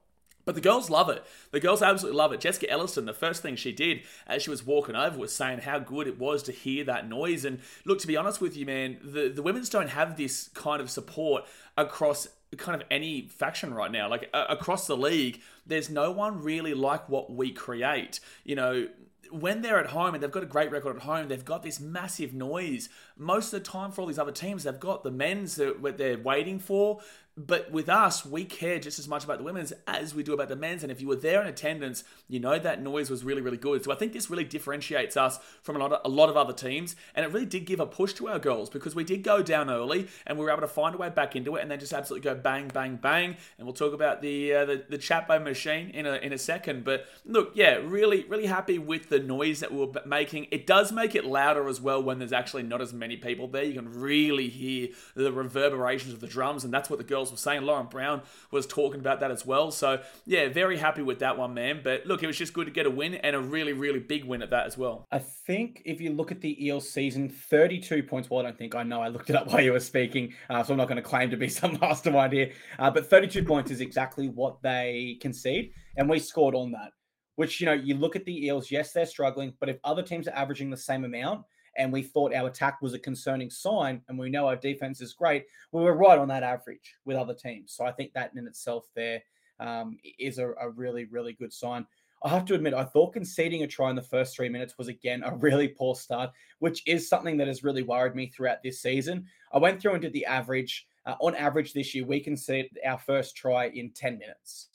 But 0.45 0.55
the 0.55 0.62
girls 0.62 0.88
love 0.88 1.11
it. 1.11 1.26
The 1.50 1.61
girls 1.61 1.83
absolutely 1.83 2.17
love 2.17 2.33
it. 2.33 2.40
Jessica 2.40 2.71
Elliston, 2.71 3.05
the 3.05 3.12
first 3.12 3.43
thing 3.43 3.55
she 3.55 3.71
did 3.71 4.00
as 4.26 4.43
she 4.43 4.49
was 4.49 4.64
walking 4.64 4.97
over 4.97 5.19
was 5.19 5.35
saying 5.35 5.59
how 5.59 5.78
good 5.78 6.07
it 6.07 6.19
was 6.19 6.43
to 6.45 6.52
hear 6.52 6.85
that 6.85 7.07
noise. 7.07 7.45
And 7.45 7.61
look, 7.85 7.99
to 7.99 8.07
be 8.07 8.17
honest 8.17 8.40
with 8.40 8.57
you, 8.57 8.64
man, 8.64 8.97
the, 9.02 9.28
the 9.28 9.43
women's 9.43 9.69
don't 9.69 9.90
have 9.90 10.17
this 10.17 10.49
kind 10.55 10.81
of 10.81 10.90
support 10.90 11.45
across 11.76 12.28
kind 12.57 12.81
of 12.81 12.88
any 12.90 13.28
faction 13.28 13.75
right 13.75 13.93
now. 13.93 14.09
Like 14.09 14.31
uh, 14.33 14.47
across 14.49 14.87
the 14.87 14.97
league, 14.97 15.43
there's 15.67 15.90
no 15.90 16.11
one 16.11 16.43
really 16.43 16.73
like 16.73 17.11
what 17.11 17.31
we 17.31 17.50
create. 17.50 18.21
You 18.45 18.57
know, 18.57 18.88
when 19.30 19.62
they're 19.62 19.78
at 19.78 19.90
home 19.90 20.14
and 20.14 20.23
they've 20.23 20.30
got 20.30 20.42
a 20.42 20.47
great 20.47 20.70
record 20.70 20.97
at 20.97 21.02
home, 21.02 21.28
they've 21.28 21.44
got 21.44 21.62
this 21.62 21.80
massive 21.80 22.32
noise. 22.32 22.88
Most 23.16 23.52
of 23.52 23.62
the 23.62 23.70
time, 23.70 23.92
for 23.92 24.00
all 24.00 24.06
these 24.06 24.18
other 24.18 24.32
teams, 24.32 24.64
they've 24.64 24.78
got 24.78 25.02
the 25.02 25.11
men's 25.11 25.56
that 25.56 25.94
they're 25.97 26.18
waiting 26.18 26.58
for. 26.58 27.00
But 27.38 27.71
with 27.71 27.88
us, 27.88 28.26
we 28.26 28.45
care 28.45 28.80
just 28.80 28.99
as 28.99 29.07
much 29.07 29.23
about 29.23 29.38
the 29.38 29.45
women's 29.45 29.73
as 29.87 30.12
we 30.12 30.25
do 30.25 30.35
about 30.35 30.49
the 30.49 30.57
men's. 30.57 30.83
And 30.83 30.90
if 30.90 31.00
you 31.00 31.07
were 31.07 31.14
there 31.14 31.40
in 31.40 31.47
attendance, 31.47 32.02
you 32.26 32.40
know 32.40 32.59
that 32.59 32.83
noise 32.83 33.11
was 33.11 33.23
really, 33.23 33.40
really 33.40 33.57
good. 33.57 33.85
So 33.85 33.92
I 33.92 33.95
think 33.95 34.12
this 34.12 34.28
really 34.28 34.42
differentiates 34.42 35.16
us 35.16 35.38
from 35.62 35.76
a 35.76 35.78
lot 35.78 35.92
of, 35.92 36.00
a 36.04 36.09
lot 36.09 36.28
of 36.28 36.37
other 36.37 36.52
teams. 36.52 36.97
And 37.14 37.25
it 37.25 37.33
really 37.33 37.47
did 37.47 37.64
give 37.64 37.78
a 37.78 37.87
push 37.87 38.12
to 38.14 38.26
our 38.26 38.40
girls 38.40 38.68
because 38.68 38.97
we 38.97 39.04
did 39.04 39.23
go 39.23 39.40
down 39.40 39.71
early 39.71 40.09
and 40.26 40.37
we 40.37 40.45
were 40.45 40.50
able 40.50 40.62
to 40.62 40.66
find 40.66 40.97
a 40.97 40.99
way 40.99 41.11
back 41.11 41.37
into 41.37 41.54
it 41.54 41.62
and 41.62 41.71
then 41.71 41.78
just 41.78 41.92
absolutely 41.92 42.28
go 42.28 42.35
bang, 42.35 42.68
bang, 42.75 42.97
bang. 42.97 43.37
And 43.57 43.66
we'll 43.68 43.75
talk 43.75 43.92
about 43.92 44.21
the 44.21 44.54
uh, 44.54 44.64
the, 44.64 44.85
the 44.88 44.99
Chapo 44.99 45.40
machine 45.40 45.90
in 45.90 46.07
a, 46.07 46.14
in 46.14 46.33
a 46.33 46.38
second. 46.38 46.83
But 46.83 47.07
look, 47.25 47.52
yeah, 47.54 47.75
really, 47.75 48.25
really 48.25 48.47
happy 48.47 48.80
with 48.80 49.11
the 49.11 49.21
noise 49.21 49.61
that 49.61 49.73
we 49.73 49.78
were 49.78 49.92
making. 50.04 50.49
It 50.50 50.66
does 50.66 50.90
make 50.90 51.14
it 51.14 51.25
louder 51.25 51.68
as 51.68 51.80
well 51.80 52.02
when 52.02 52.18
there's 52.18 52.33
actually 52.33 52.64
not 52.64 52.80
as 52.80 52.92
many 52.92 53.16
people 53.16 53.47
there. 53.47 53.62
You 53.62 53.75
can 53.75 53.92
really 53.92 54.49
hear 54.49 54.88
the 55.14 55.33
reverberations 55.33 56.12
of 56.12 56.18
the 56.18 56.26
drums. 56.26 56.64
And 56.64 56.75
that's 56.75 56.90
what 56.90 56.99
the 56.99 57.04
girls 57.04 57.27
was 57.30 57.40
saying. 57.40 57.62
Lauren 57.62 57.87
Brown 57.87 58.23
was 58.50 58.66
talking 58.66 59.00
about 59.00 59.20
that 59.20 59.30
as 59.30 59.44
well. 59.44 59.70
So, 59.70 60.00
yeah, 60.26 60.49
very 60.49 60.76
happy 60.76 61.02
with 61.02 61.18
that 61.20 61.38
one, 61.38 61.54
man. 61.54 61.80
But 61.82 62.06
look, 62.06 62.23
it 62.23 62.26
was 62.26 62.37
just 62.37 62.52
good 62.52 62.66
to 62.66 62.73
get 62.73 62.87
a 62.87 62.90
win 62.90 63.14
and 63.14 63.35
a 63.35 63.40
really, 63.40 63.73
really 63.73 64.00
big 64.00 64.25
win 64.25 64.42
at 64.42 64.50
that 64.50 64.66
as 64.66 64.76
well. 64.76 65.04
I 65.11 65.18
think 65.18 65.82
if 65.85 66.00
you 66.00 66.11
look 66.12 66.30
at 66.30 66.40
the 66.40 66.64
Eels 66.64 66.88
season, 66.88 67.28
32 67.28 68.02
points. 68.02 68.30
Well, 68.30 68.40
I 68.40 68.42
don't 68.44 68.58
think 68.58 68.75
I 68.75 68.82
know. 68.82 69.00
I 69.00 69.08
looked 69.08 69.30
it 69.30 69.37
up 69.37 69.47
while 69.52 69.61
you 69.61 69.73
were 69.73 69.80
speaking, 69.80 70.35
uh, 70.50 70.62
so 70.62 70.73
I'm 70.73 70.78
not 70.78 70.88
going 70.88 70.97
to 70.97 71.02
claim 71.02 71.30
to 71.30 71.37
be 71.37 71.49
some 71.49 71.78
mastermind 71.80 72.32
here. 72.32 72.52
Uh, 72.78 72.90
but 72.90 73.08
32 73.08 73.44
points 73.44 73.70
is 73.70 73.80
exactly 73.80 74.28
what 74.28 74.62
they 74.62 75.18
concede, 75.20 75.73
and 75.97 76.08
we 76.08 76.18
scored 76.18 76.54
on 76.54 76.73
that. 76.73 76.92
Which, 77.37 77.61
you 77.61 77.66
know, 77.66 77.73
you 77.73 77.94
look 77.94 78.16
at 78.16 78.25
the 78.25 78.47
Eels, 78.47 78.68
yes, 78.68 78.92
they're 78.92 79.06
struggling, 79.06 79.54
but 79.61 79.68
if 79.68 79.78
other 79.85 80.02
teams 80.02 80.26
are 80.26 80.35
averaging 80.35 80.70
the 80.70 80.76
same 80.76 81.04
amount, 81.04 81.44
and 81.78 81.92
we 81.92 82.02
thought 82.02 82.35
our 82.35 82.49
attack 82.49 82.82
was 82.82 82.92
a 82.92 82.99
concerning 82.99 83.49
sign, 83.49 84.02
and 84.08 84.18
we 84.18 84.28
know 84.28 84.47
our 84.47 84.56
defense 84.56 85.00
is 85.00 85.14
great, 85.14 85.47
we 85.73 85.82
were 85.82 85.94
right 85.94 86.18
on 86.18 86.28
that 86.28 86.42
average 86.42 86.97
with 87.04 87.16
other 87.16 87.35
teams. 87.35 87.73
So 87.73 87.87
I 87.87 87.92
think 87.92 88.12
that 88.12 88.32
in 88.37 88.47
itself 88.47 88.87
there 88.94 89.23
um, 89.61 89.97
is 90.18 90.38
a, 90.38 90.50
a 90.61 90.68
really, 90.68 91.04
really 91.06 91.32
good 91.32 91.52
sign. 91.52 91.87
I 92.23 92.30
have 92.30 92.44
to 92.47 92.54
admit, 92.54 92.75
I 92.75 92.85
thought 92.85 93.12
conceding 93.12 93.62
a 93.62 93.66
try 93.66 93.90
in 93.90 93.97
the 93.97 94.02
first 94.02 94.35
three 94.35 94.49
minutes 94.49 94.76
was 94.76 94.88
again 94.88 95.23
a 95.25 95.37
really 95.37 95.68
poor 95.68 95.94
start, 95.94 96.30
which 96.58 96.82
is 96.87 97.08
something 97.08 97.37
that 97.38 97.49
has 97.49 97.64
really 97.64 97.82
worried 97.82 98.14
me 98.14 98.26
throughout 98.26 98.62
this 98.62 98.82
season. 98.82 99.26
I 99.52 99.58
went 99.58 99.80
through 99.80 99.92
and 99.92 100.02
did 100.02 100.12
the 100.12 100.26
average. 100.26 100.87
Uh, 101.06 101.14
on 101.20 101.35
average, 101.37 101.73
this 101.73 101.94
year, 101.94 102.04
we 102.04 102.20
conceded 102.20 102.76
our 102.85 102.99
first 102.99 103.37
try 103.37 103.68
in 103.68 103.92
10 103.92 104.18
minutes, 104.18 104.68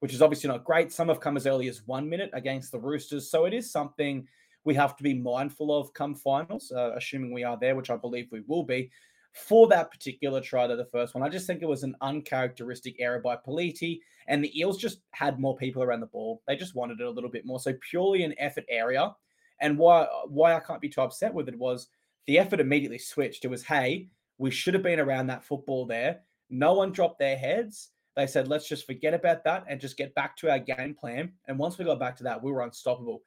which 0.00 0.14
is 0.14 0.22
obviously 0.22 0.48
not 0.48 0.64
great. 0.64 0.90
Some 0.90 1.08
have 1.08 1.20
come 1.20 1.36
as 1.36 1.46
early 1.46 1.68
as 1.68 1.86
one 1.86 2.08
minute 2.08 2.30
against 2.32 2.72
the 2.72 2.80
Roosters. 2.80 3.30
So 3.30 3.44
it 3.44 3.54
is 3.54 3.70
something 3.70 4.26
we 4.66 4.74
have 4.74 4.96
to 4.96 5.02
be 5.02 5.14
mindful 5.14 5.74
of 5.74 5.94
come 5.94 6.14
finals, 6.14 6.72
uh, 6.76 6.92
assuming 6.96 7.32
we 7.32 7.44
are 7.44 7.56
there, 7.58 7.76
which 7.76 7.88
I 7.88 7.96
believe 7.96 8.28
we 8.30 8.42
will 8.46 8.64
be. 8.64 8.90
For 9.32 9.68
that 9.68 9.90
particular 9.90 10.40
try, 10.40 10.66
to 10.66 10.76
the 10.76 10.86
first 10.86 11.14
one, 11.14 11.22
I 11.22 11.28
just 11.28 11.46
think 11.46 11.62
it 11.62 11.68
was 11.68 11.82
an 11.82 11.94
uncharacteristic 12.00 12.96
error 12.98 13.20
by 13.20 13.36
Pelite, 13.36 14.00
and 14.28 14.42
the 14.42 14.58
Eels 14.58 14.78
just 14.78 15.00
had 15.12 15.38
more 15.38 15.56
people 15.56 15.82
around 15.82 16.00
the 16.00 16.06
ball. 16.06 16.42
They 16.46 16.56
just 16.56 16.74
wanted 16.74 17.00
it 17.00 17.06
a 17.06 17.10
little 17.10 17.30
bit 17.30 17.46
more. 17.46 17.60
So 17.60 17.74
purely 17.90 18.24
an 18.24 18.34
effort 18.38 18.64
area. 18.68 19.14
And 19.60 19.78
why 19.78 20.06
why 20.26 20.54
I 20.54 20.60
can't 20.60 20.80
be 20.80 20.88
too 20.88 21.02
upset 21.02 21.32
with 21.32 21.48
it 21.48 21.58
was 21.58 21.88
the 22.26 22.38
effort 22.38 22.60
immediately 22.60 22.98
switched. 22.98 23.44
It 23.44 23.48
was, 23.48 23.62
hey, 23.62 24.08
we 24.38 24.50
should 24.50 24.74
have 24.74 24.82
been 24.82 25.00
around 25.00 25.28
that 25.28 25.44
football 25.44 25.86
there. 25.86 26.20
No 26.50 26.74
one 26.74 26.92
dropped 26.92 27.18
their 27.18 27.36
heads. 27.36 27.90
They 28.16 28.26
said, 28.26 28.48
let's 28.48 28.68
just 28.68 28.86
forget 28.86 29.14
about 29.14 29.44
that 29.44 29.64
and 29.68 29.80
just 29.80 29.98
get 29.98 30.14
back 30.14 30.36
to 30.38 30.50
our 30.50 30.58
game 30.58 30.94
plan. 30.94 31.32
And 31.46 31.58
once 31.58 31.76
we 31.76 31.84
got 31.84 32.00
back 32.00 32.16
to 32.16 32.24
that, 32.24 32.42
we 32.42 32.50
were 32.50 32.62
unstoppable. 32.62 33.22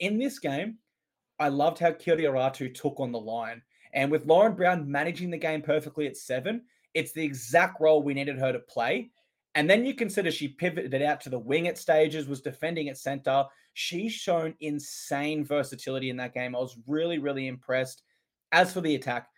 In 0.00 0.18
this 0.18 0.38
game, 0.38 0.78
I 1.38 1.48
loved 1.48 1.78
how 1.78 1.90
Kiria-Ratu 1.90 2.74
took 2.74 3.00
on 3.00 3.12
the 3.12 3.20
line. 3.20 3.62
And 3.92 4.10
with 4.10 4.26
Lauren 4.26 4.54
Brown 4.54 4.90
managing 4.90 5.30
the 5.30 5.38
game 5.38 5.62
perfectly 5.62 6.06
at 6.06 6.16
seven, 6.16 6.62
it's 6.94 7.12
the 7.12 7.24
exact 7.24 7.80
role 7.80 8.02
we 8.02 8.14
needed 8.14 8.38
her 8.38 8.52
to 8.52 8.58
play. 8.60 9.10
And 9.54 9.70
then 9.70 9.84
you 9.84 9.94
consider 9.94 10.30
she 10.30 10.48
pivoted 10.48 11.02
out 11.02 11.20
to 11.22 11.30
the 11.30 11.38
wing 11.38 11.68
at 11.68 11.78
stages, 11.78 12.26
was 12.26 12.40
defending 12.40 12.88
at 12.88 12.98
center. 12.98 13.44
She's 13.74 14.12
shown 14.12 14.54
insane 14.60 15.44
versatility 15.44 16.10
in 16.10 16.16
that 16.16 16.34
game. 16.34 16.56
I 16.56 16.58
was 16.58 16.76
really, 16.86 17.18
really 17.18 17.46
impressed. 17.46 18.02
As 18.52 18.72
for 18.72 18.80
the 18.80 18.94
attack, 18.94 19.28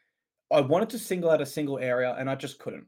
I 0.50 0.60
wanted 0.60 0.90
to 0.90 0.98
single 0.98 1.30
out 1.30 1.40
a 1.40 1.46
single 1.46 1.78
area 1.78 2.14
and 2.18 2.30
I 2.30 2.34
just 2.34 2.58
couldn't. 2.58 2.86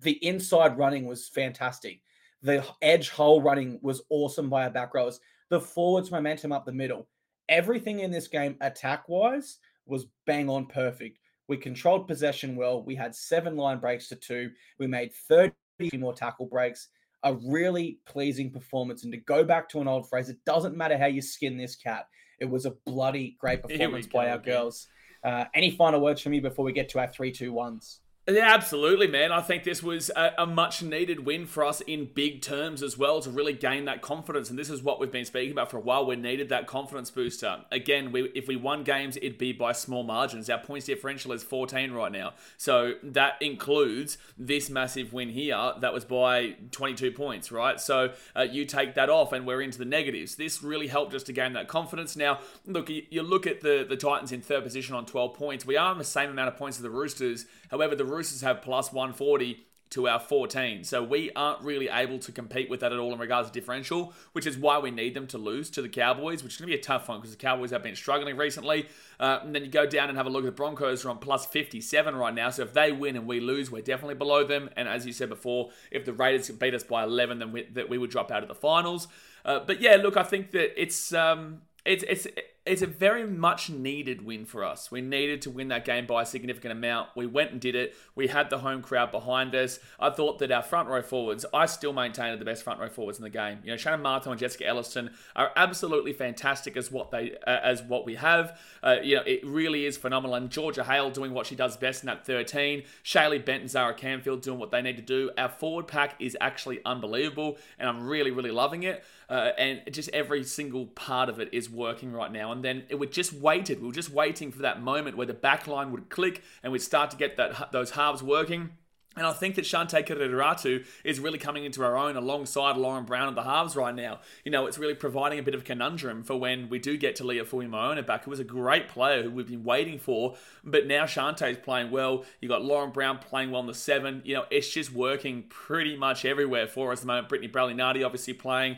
The 0.00 0.24
inside 0.24 0.78
running 0.78 1.06
was 1.06 1.28
fantastic. 1.28 2.00
The 2.42 2.64
edge 2.82 3.10
hole 3.10 3.42
running 3.42 3.78
was 3.82 4.02
awesome 4.10 4.48
by 4.48 4.64
our 4.64 4.70
back 4.70 4.94
rows. 4.94 5.20
The 5.48 5.60
forwards 5.60 6.10
momentum 6.10 6.52
up 6.52 6.66
the 6.66 6.72
middle 6.72 7.08
everything 7.48 8.00
in 8.00 8.10
this 8.10 8.28
game, 8.28 8.56
attack 8.60 9.08
wise, 9.08 9.58
was 9.86 10.06
bang 10.26 10.48
on 10.48 10.66
perfect. 10.66 11.18
We 11.48 11.56
controlled 11.56 12.06
possession 12.06 12.56
well. 12.56 12.82
We 12.82 12.94
had 12.94 13.14
seven 13.14 13.56
line 13.56 13.78
breaks 13.78 14.08
to 14.08 14.16
two. 14.16 14.50
We 14.78 14.86
made 14.86 15.12
30 15.28 15.54
more 15.94 16.12
tackle 16.12 16.46
breaks. 16.46 16.88
A 17.24 17.34
really 17.34 17.98
pleasing 18.06 18.50
performance. 18.50 19.02
And 19.02 19.12
to 19.12 19.18
go 19.18 19.42
back 19.42 19.68
to 19.70 19.80
an 19.80 19.88
old 19.88 20.08
phrase, 20.08 20.28
it 20.28 20.44
doesn't 20.44 20.76
matter 20.76 20.98
how 20.98 21.06
you 21.06 21.22
skin 21.22 21.56
this 21.56 21.74
cat. 21.74 22.06
It 22.38 22.44
was 22.44 22.66
a 22.66 22.74
bloody 22.86 23.36
great 23.40 23.62
performance 23.68 24.06
by 24.06 24.30
our 24.30 24.38
girls. 24.38 24.86
Uh, 25.24 25.46
any 25.54 25.70
final 25.70 26.00
words 26.00 26.20
from 26.20 26.34
you 26.34 26.40
before 26.40 26.64
we 26.64 26.72
get 26.72 26.88
to 26.90 27.00
our 27.00 27.08
three, 27.08 27.32
two, 27.32 27.52
ones? 27.52 28.00
Yeah, 28.30 28.52
absolutely, 28.52 29.06
man. 29.06 29.32
I 29.32 29.40
think 29.40 29.64
this 29.64 29.82
was 29.82 30.10
a, 30.14 30.32
a, 30.36 30.46
much 30.46 30.82
needed 30.82 31.24
win 31.24 31.46
for 31.46 31.64
us 31.64 31.80
in 31.80 32.10
big 32.12 32.42
terms 32.42 32.82
as 32.82 32.98
well 32.98 33.22
to 33.22 33.30
really 33.30 33.54
gain 33.54 33.86
that 33.86 34.02
confidence. 34.02 34.50
And 34.50 34.58
this 34.58 34.68
is 34.68 34.82
what 34.82 35.00
we've 35.00 35.10
been 35.10 35.24
speaking 35.24 35.52
about 35.52 35.70
for 35.70 35.78
a 35.78 35.80
while. 35.80 36.04
We 36.04 36.14
needed 36.16 36.50
that 36.50 36.66
confidence 36.66 37.10
booster. 37.10 37.60
Again, 37.72 38.12
we, 38.12 38.24
if 38.34 38.46
we 38.46 38.54
won 38.54 38.84
games, 38.84 39.16
it'd 39.16 39.38
be 39.38 39.54
by 39.54 39.72
small 39.72 40.02
margins. 40.02 40.50
Our 40.50 40.58
points 40.58 40.84
differential 40.84 41.32
is 41.32 41.42
14 41.42 41.92
right 41.92 42.12
now. 42.12 42.34
So 42.58 42.96
that 43.02 43.40
includes 43.40 44.18
this 44.36 44.68
massive 44.68 45.14
win 45.14 45.30
here 45.30 45.72
that 45.80 45.94
was 45.94 46.04
by 46.04 46.56
22 46.70 47.12
points, 47.12 47.50
right? 47.50 47.80
So 47.80 48.12
uh, 48.36 48.42
you 48.42 48.66
take 48.66 48.92
that 48.96 49.08
off 49.08 49.32
and 49.32 49.46
we're 49.46 49.62
into 49.62 49.78
the 49.78 49.86
negatives. 49.86 50.34
This 50.34 50.62
really 50.62 50.88
helped 50.88 51.14
us 51.14 51.22
to 51.24 51.32
gain 51.32 51.54
that 51.54 51.66
confidence. 51.66 52.14
Now, 52.14 52.40
look, 52.66 52.90
you, 52.90 53.22
look 53.22 53.46
at 53.46 53.62
the, 53.62 53.86
the 53.88 53.96
Titans 53.96 54.32
in 54.32 54.42
third 54.42 54.64
position 54.64 54.94
on 54.94 55.06
12 55.06 55.32
points. 55.32 55.64
We 55.64 55.78
are 55.78 55.90
on 55.90 55.96
the 55.96 56.04
same 56.04 56.28
amount 56.28 56.48
of 56.48 56.58
points 56.58 56.76
as 56.76 56.82
the 56.82 56.90
Roosters. 56.90 57.46
However, 57.70 57.94
the 57.94 58.04
Roosters 58.18 58.42
have 58.42 58.62
plus 58.62 58.92
140 58.92 59.64
to 59.90 60.08
our 60.08 60.20
14. 60.20 60.84
So 60.84 61.02
we 61.02 61.30
aren't 61.34 61.62
really 61.62 61.88
able 61.88 62.18
to 62.18 62.32
compete 62.32 62.68
with 62.68 62.80
that 62.80 62.92
at 62.92 62.98
all 62.98 63.12
in 63.12 63.18
regards 63.18 63.48
to 63.48 63.54
differential, 63.54 64.12
which 64.32 64.46
is 64.46 64.58
why 64.58 64.78
we 64.78 64.90
need 64.90 65.14
them 65.14 65.26
to 65.28 65.38
lose 65.38 65.70
to 65.70 65.82
the 65.82 65.88
Cowboys, 65.88 66.42
which 66.42 66.54
is 66.54 66.58
going 66.58 66.68
to 66.68 66.76
be 66.76 66.78
a 66.78 66.82
tough 66.82 67.08
one 67.08 67.18
because 67.18 67.30
the 67.30 67.38
Cowboys 67.38 67.70
have 67.70 67.82
been 67.82 67.96
struggling 67.96 68.36
recently. 68.36 68.86
Uh, 69.18 69.38
and 69.42 69.54
then 69.54 69.64
you 69.64 69.70
go 69.70 69.86
down 69.86 70.08
and 70.08 70.18
have 70.18 70.26
a 70.26 70.30
look 70.30 70.42
at 70.42 70.46
the 70.46 70.52
Broncos 70.52 71.04
are 71.04 71.10
on 71.10 71.18
plus 71.18 71.46
57 71.46 72.14
right 72.14 72.34
now. 72.34 72.50
So 72.50 72.62
if 72.62 72.74
they 72.74 72.92
win 72.92 73.16
and 73.16 73.26
we 73.26 73.40
lose, 73.40 73.70
we're 73.70 73.82
definitely 73.82 74.16
below 74.16 74.44
them. 74.44 74.68
And 74.76 74.88
as 74.88 75.06
you 75.06 75.12
said 75.12 75.28
before, 75.28 75.70
if 75.90 76.04
the 76.04 76.12
Raiders 76.12 76.50
beat 76.50 76.74
us 76.74 76.84
by 76.84 77.04
11, 77.04 77.38
then 77.38 77.52
we, 77.52 77.62
that 77.72 77.88
we 77.88 77.96
would 77.96 78.10
drop 78.10 78.30
out 78.30 78.42
of 78.42 78.48
the 78.48 78.54
finals. 78.54 79.08
Uh, 79.44 79.60
but 79.60 79.80
yeah, 79.80 79.96
look, 79.96 80.16
I 80.16 80.24
think 80.24 80.50
that 80.50 80.80
it's 80.80 81.14
um, 81.14 81.62
it's 81.86 82.04
it's 82.06 82.26
it's 82.68 82.82
a 82.82 82.86
very 82.86 83.26
much 83.26 83.70
needed 83.70 84.24
win 84.24 84.44
for 84.44 84.62
us. 84.62 84.90
We 84.90 85.00
needed 85.00 85.42
to 85.42 85.50
win 85.50 85.68
that 85.68 85.84
game 85.84 86.06
by 86.06 86.22
a 86.22 86.26
significant 86.26 86.72
amount. 86.72 87.08
We 87.16 87.26
went 87.26 87.52
and 87.52 87.60
did 87.60 87.74
it. 87.74 87.96
We 88.14 88.28
had 88.28 88.50
the 88.50 88.58
home 88.58 88.82
crowd 88.82 89.10
behind 89.10 89.54
us. 89.54 89.80
I 89.98 90.10
thought 90.10 90.38
that 90.40 90.52
our 90.52 90.62
front 90.62 90.88
row 90.88 91.02
forwards, 91.02 91.46
I 91.54 91.66
still 91.66 91.92
maintain 91.92 92.32
are 92.32 92.36
the 92.36 92.44
best 92.44 92.62
front 92.62 92.78
row 92.78 92.88
forwards 92.88 93.18
in 93.18 93.24
the 93.24 93.30
game. 93.30 93.58
You 93.64 93.70
know, 93.70 93.76
Shannon 93.76 94.02
Martin 94.02 94.32
and 94.32 94.38
Jessica 94.38 94.66
Elliston 94.66 95.10
are 95.34 95.50
absolutely 95.56 96.12
fantastic 96.12 96.76
as 96.76 96.90
what 96.92 97.10
they 97.10 97.36
uh, 97.46 97.58
as 97.62 97.82
what 97.82 98.04
we 98.04 98.16
have. 98.16 98.60
Uh, 98.82 98.96
you 99.02 99.16
know, 99.16 99.22
it 99.22 99.44
really 99.44 99.86
is 99.86 99.96
phenomenal. 99.96 100.36
And 100.36 100.50
Georgia 100.50 100.84
Hale 100.84 101.10
doing 101.10 101.32
what 101.32 101.46
she 101.46 101.56
does 101.56 101.76
best 101.76 102.02
in 102.02 102.08
that 102.08 102.26
13. 102.26 102.82
Shaylee 103.02 103.44
Benton, 103.44 103.68
Zara 103.68 103.94
Canfield 103.94 104.42
doing 104.42 104.58
what 104.58 104.70
they 104.70 104.82
need 104.82 104.96
to 104.96 105.02
do. 105.02 105.30
Our 105.38 105.48
forward 105.48 105.88
pack 105.88 106.16
is 106.18 106.36
actually 106.40 106.80
unbelievable, 106.84 107.56
and 107.78 107.88
I'm 107.88 108.06
really, 108.06 108.30
really 108.30 108.50
loving 108.50 108.82
it. 108.82 109.04
Uh, 109.30 109.50
and 109.58 109.82
just 109.92 110.08
every 110.10 110.42
single 110.42 110.86
part 110.86 111.28
of 111.28 111.38
it 111.38 111.50
is 111.52 111.68
working 111.68 112.12
right 112.12 112.32
now. 112.32 112.50
And 112.50 112.57
then 112.64 112.84
it 112.88 112.96
would 112.96 113.12
just 113.12 113.32
waited. 113.32 113.80
We 113.80 113.88
were 113.88 113.94
just 113.94 114.10
waiting 114.10 114.52
for 114.52 114.62
that 114.62 114.82
moment 114.82 115.16
where 115.16 115.26
the 115.26 115.34
back 115.34 115.66
line 115.66 115.92
would 115.92 116.08
click 116.08 116.42
and 116.62 116.72
we'd 116.72 116.82
start 116.82 117.10
to 117.10 117.16
get 117.16 117.36
that 117.36 117.72
those 117.72 117.92
halves 117.92 118.22
working. 118.22 118.70
And 119.16 119.26
I 119.26 119.32
think 119.32 119.56
that 119.56 119.64
Chantay 119.64 120.06
Kiria-Ratu 120.06 120.86
is 121.02 121.18
really 121.18 121.38
coming 121.38 121.64
into 121.64 121.82
our 121.82 121.96
own 121.96 122.16
alongside 122.16 122.76
Lauren 122.76 123.04
Brown 123.04 123.26
at 123.28 123.34
the 123.34 123.42
halves 123.42 123.74
right 123.74 123.94
now. 123.94 124.20
You 124.44 124.52
know, 124.52 124.66
it's 124.66 124.78
really 124.78 124.94
providing 124.94 125.40
a 125.40 125.42
bit 125.42 125.56
of 125.56 125.64
conundrum 125.64 126.22
for 126.22 126.36
when 126.36 126.68
we 126.68 126.78
do 126.78 126.96
get 126.96 127.16
to 127.16 127.24
Leah 127.24 127.44
Fuimaono 127.44 128.06
back, 128.06 128.24
who 128.24 128.30
was 128.30 128.38
a 128.38 128.44
great 128.44 128.88
player 128.88 129.24
who 129.24 129.30
we've 129.32 129.48
been 129.48 129.64
waiting 129.64 129.98
for. 129.98 130.36
But 130.62 130.86
now 130.86 131.04
Chantay's 131.04 131.58
playing 131.58 131.90
well. 131.90 132.24
You've 132.40 132.50
got 132.50 132.64
Lauren 132.64 132.90
Brown 132.90 133.18
playing 133.18 133.50
well 133.50 133.60
in 133.60 133.66
the 133.66 133.74
seven. 133.74 134.22
You 134.24 134.34
know, 134.34 134.44
it's 134.50 134.68
just 134.68 134.92
working 134.92 135.46
pretty 135.48 135.96
much 135.96 136.24
everywhere 136.24 136.68
for 136.68 136.92
us 136.92 136.98
at 136.98 137.00
the 137.00 137.06
moment. 137.08 137.28
Brittany 137.28 137.50
Breayley-Nati 137.50 138.04
obviously 138.04 138.34
playing. 138.34 138.76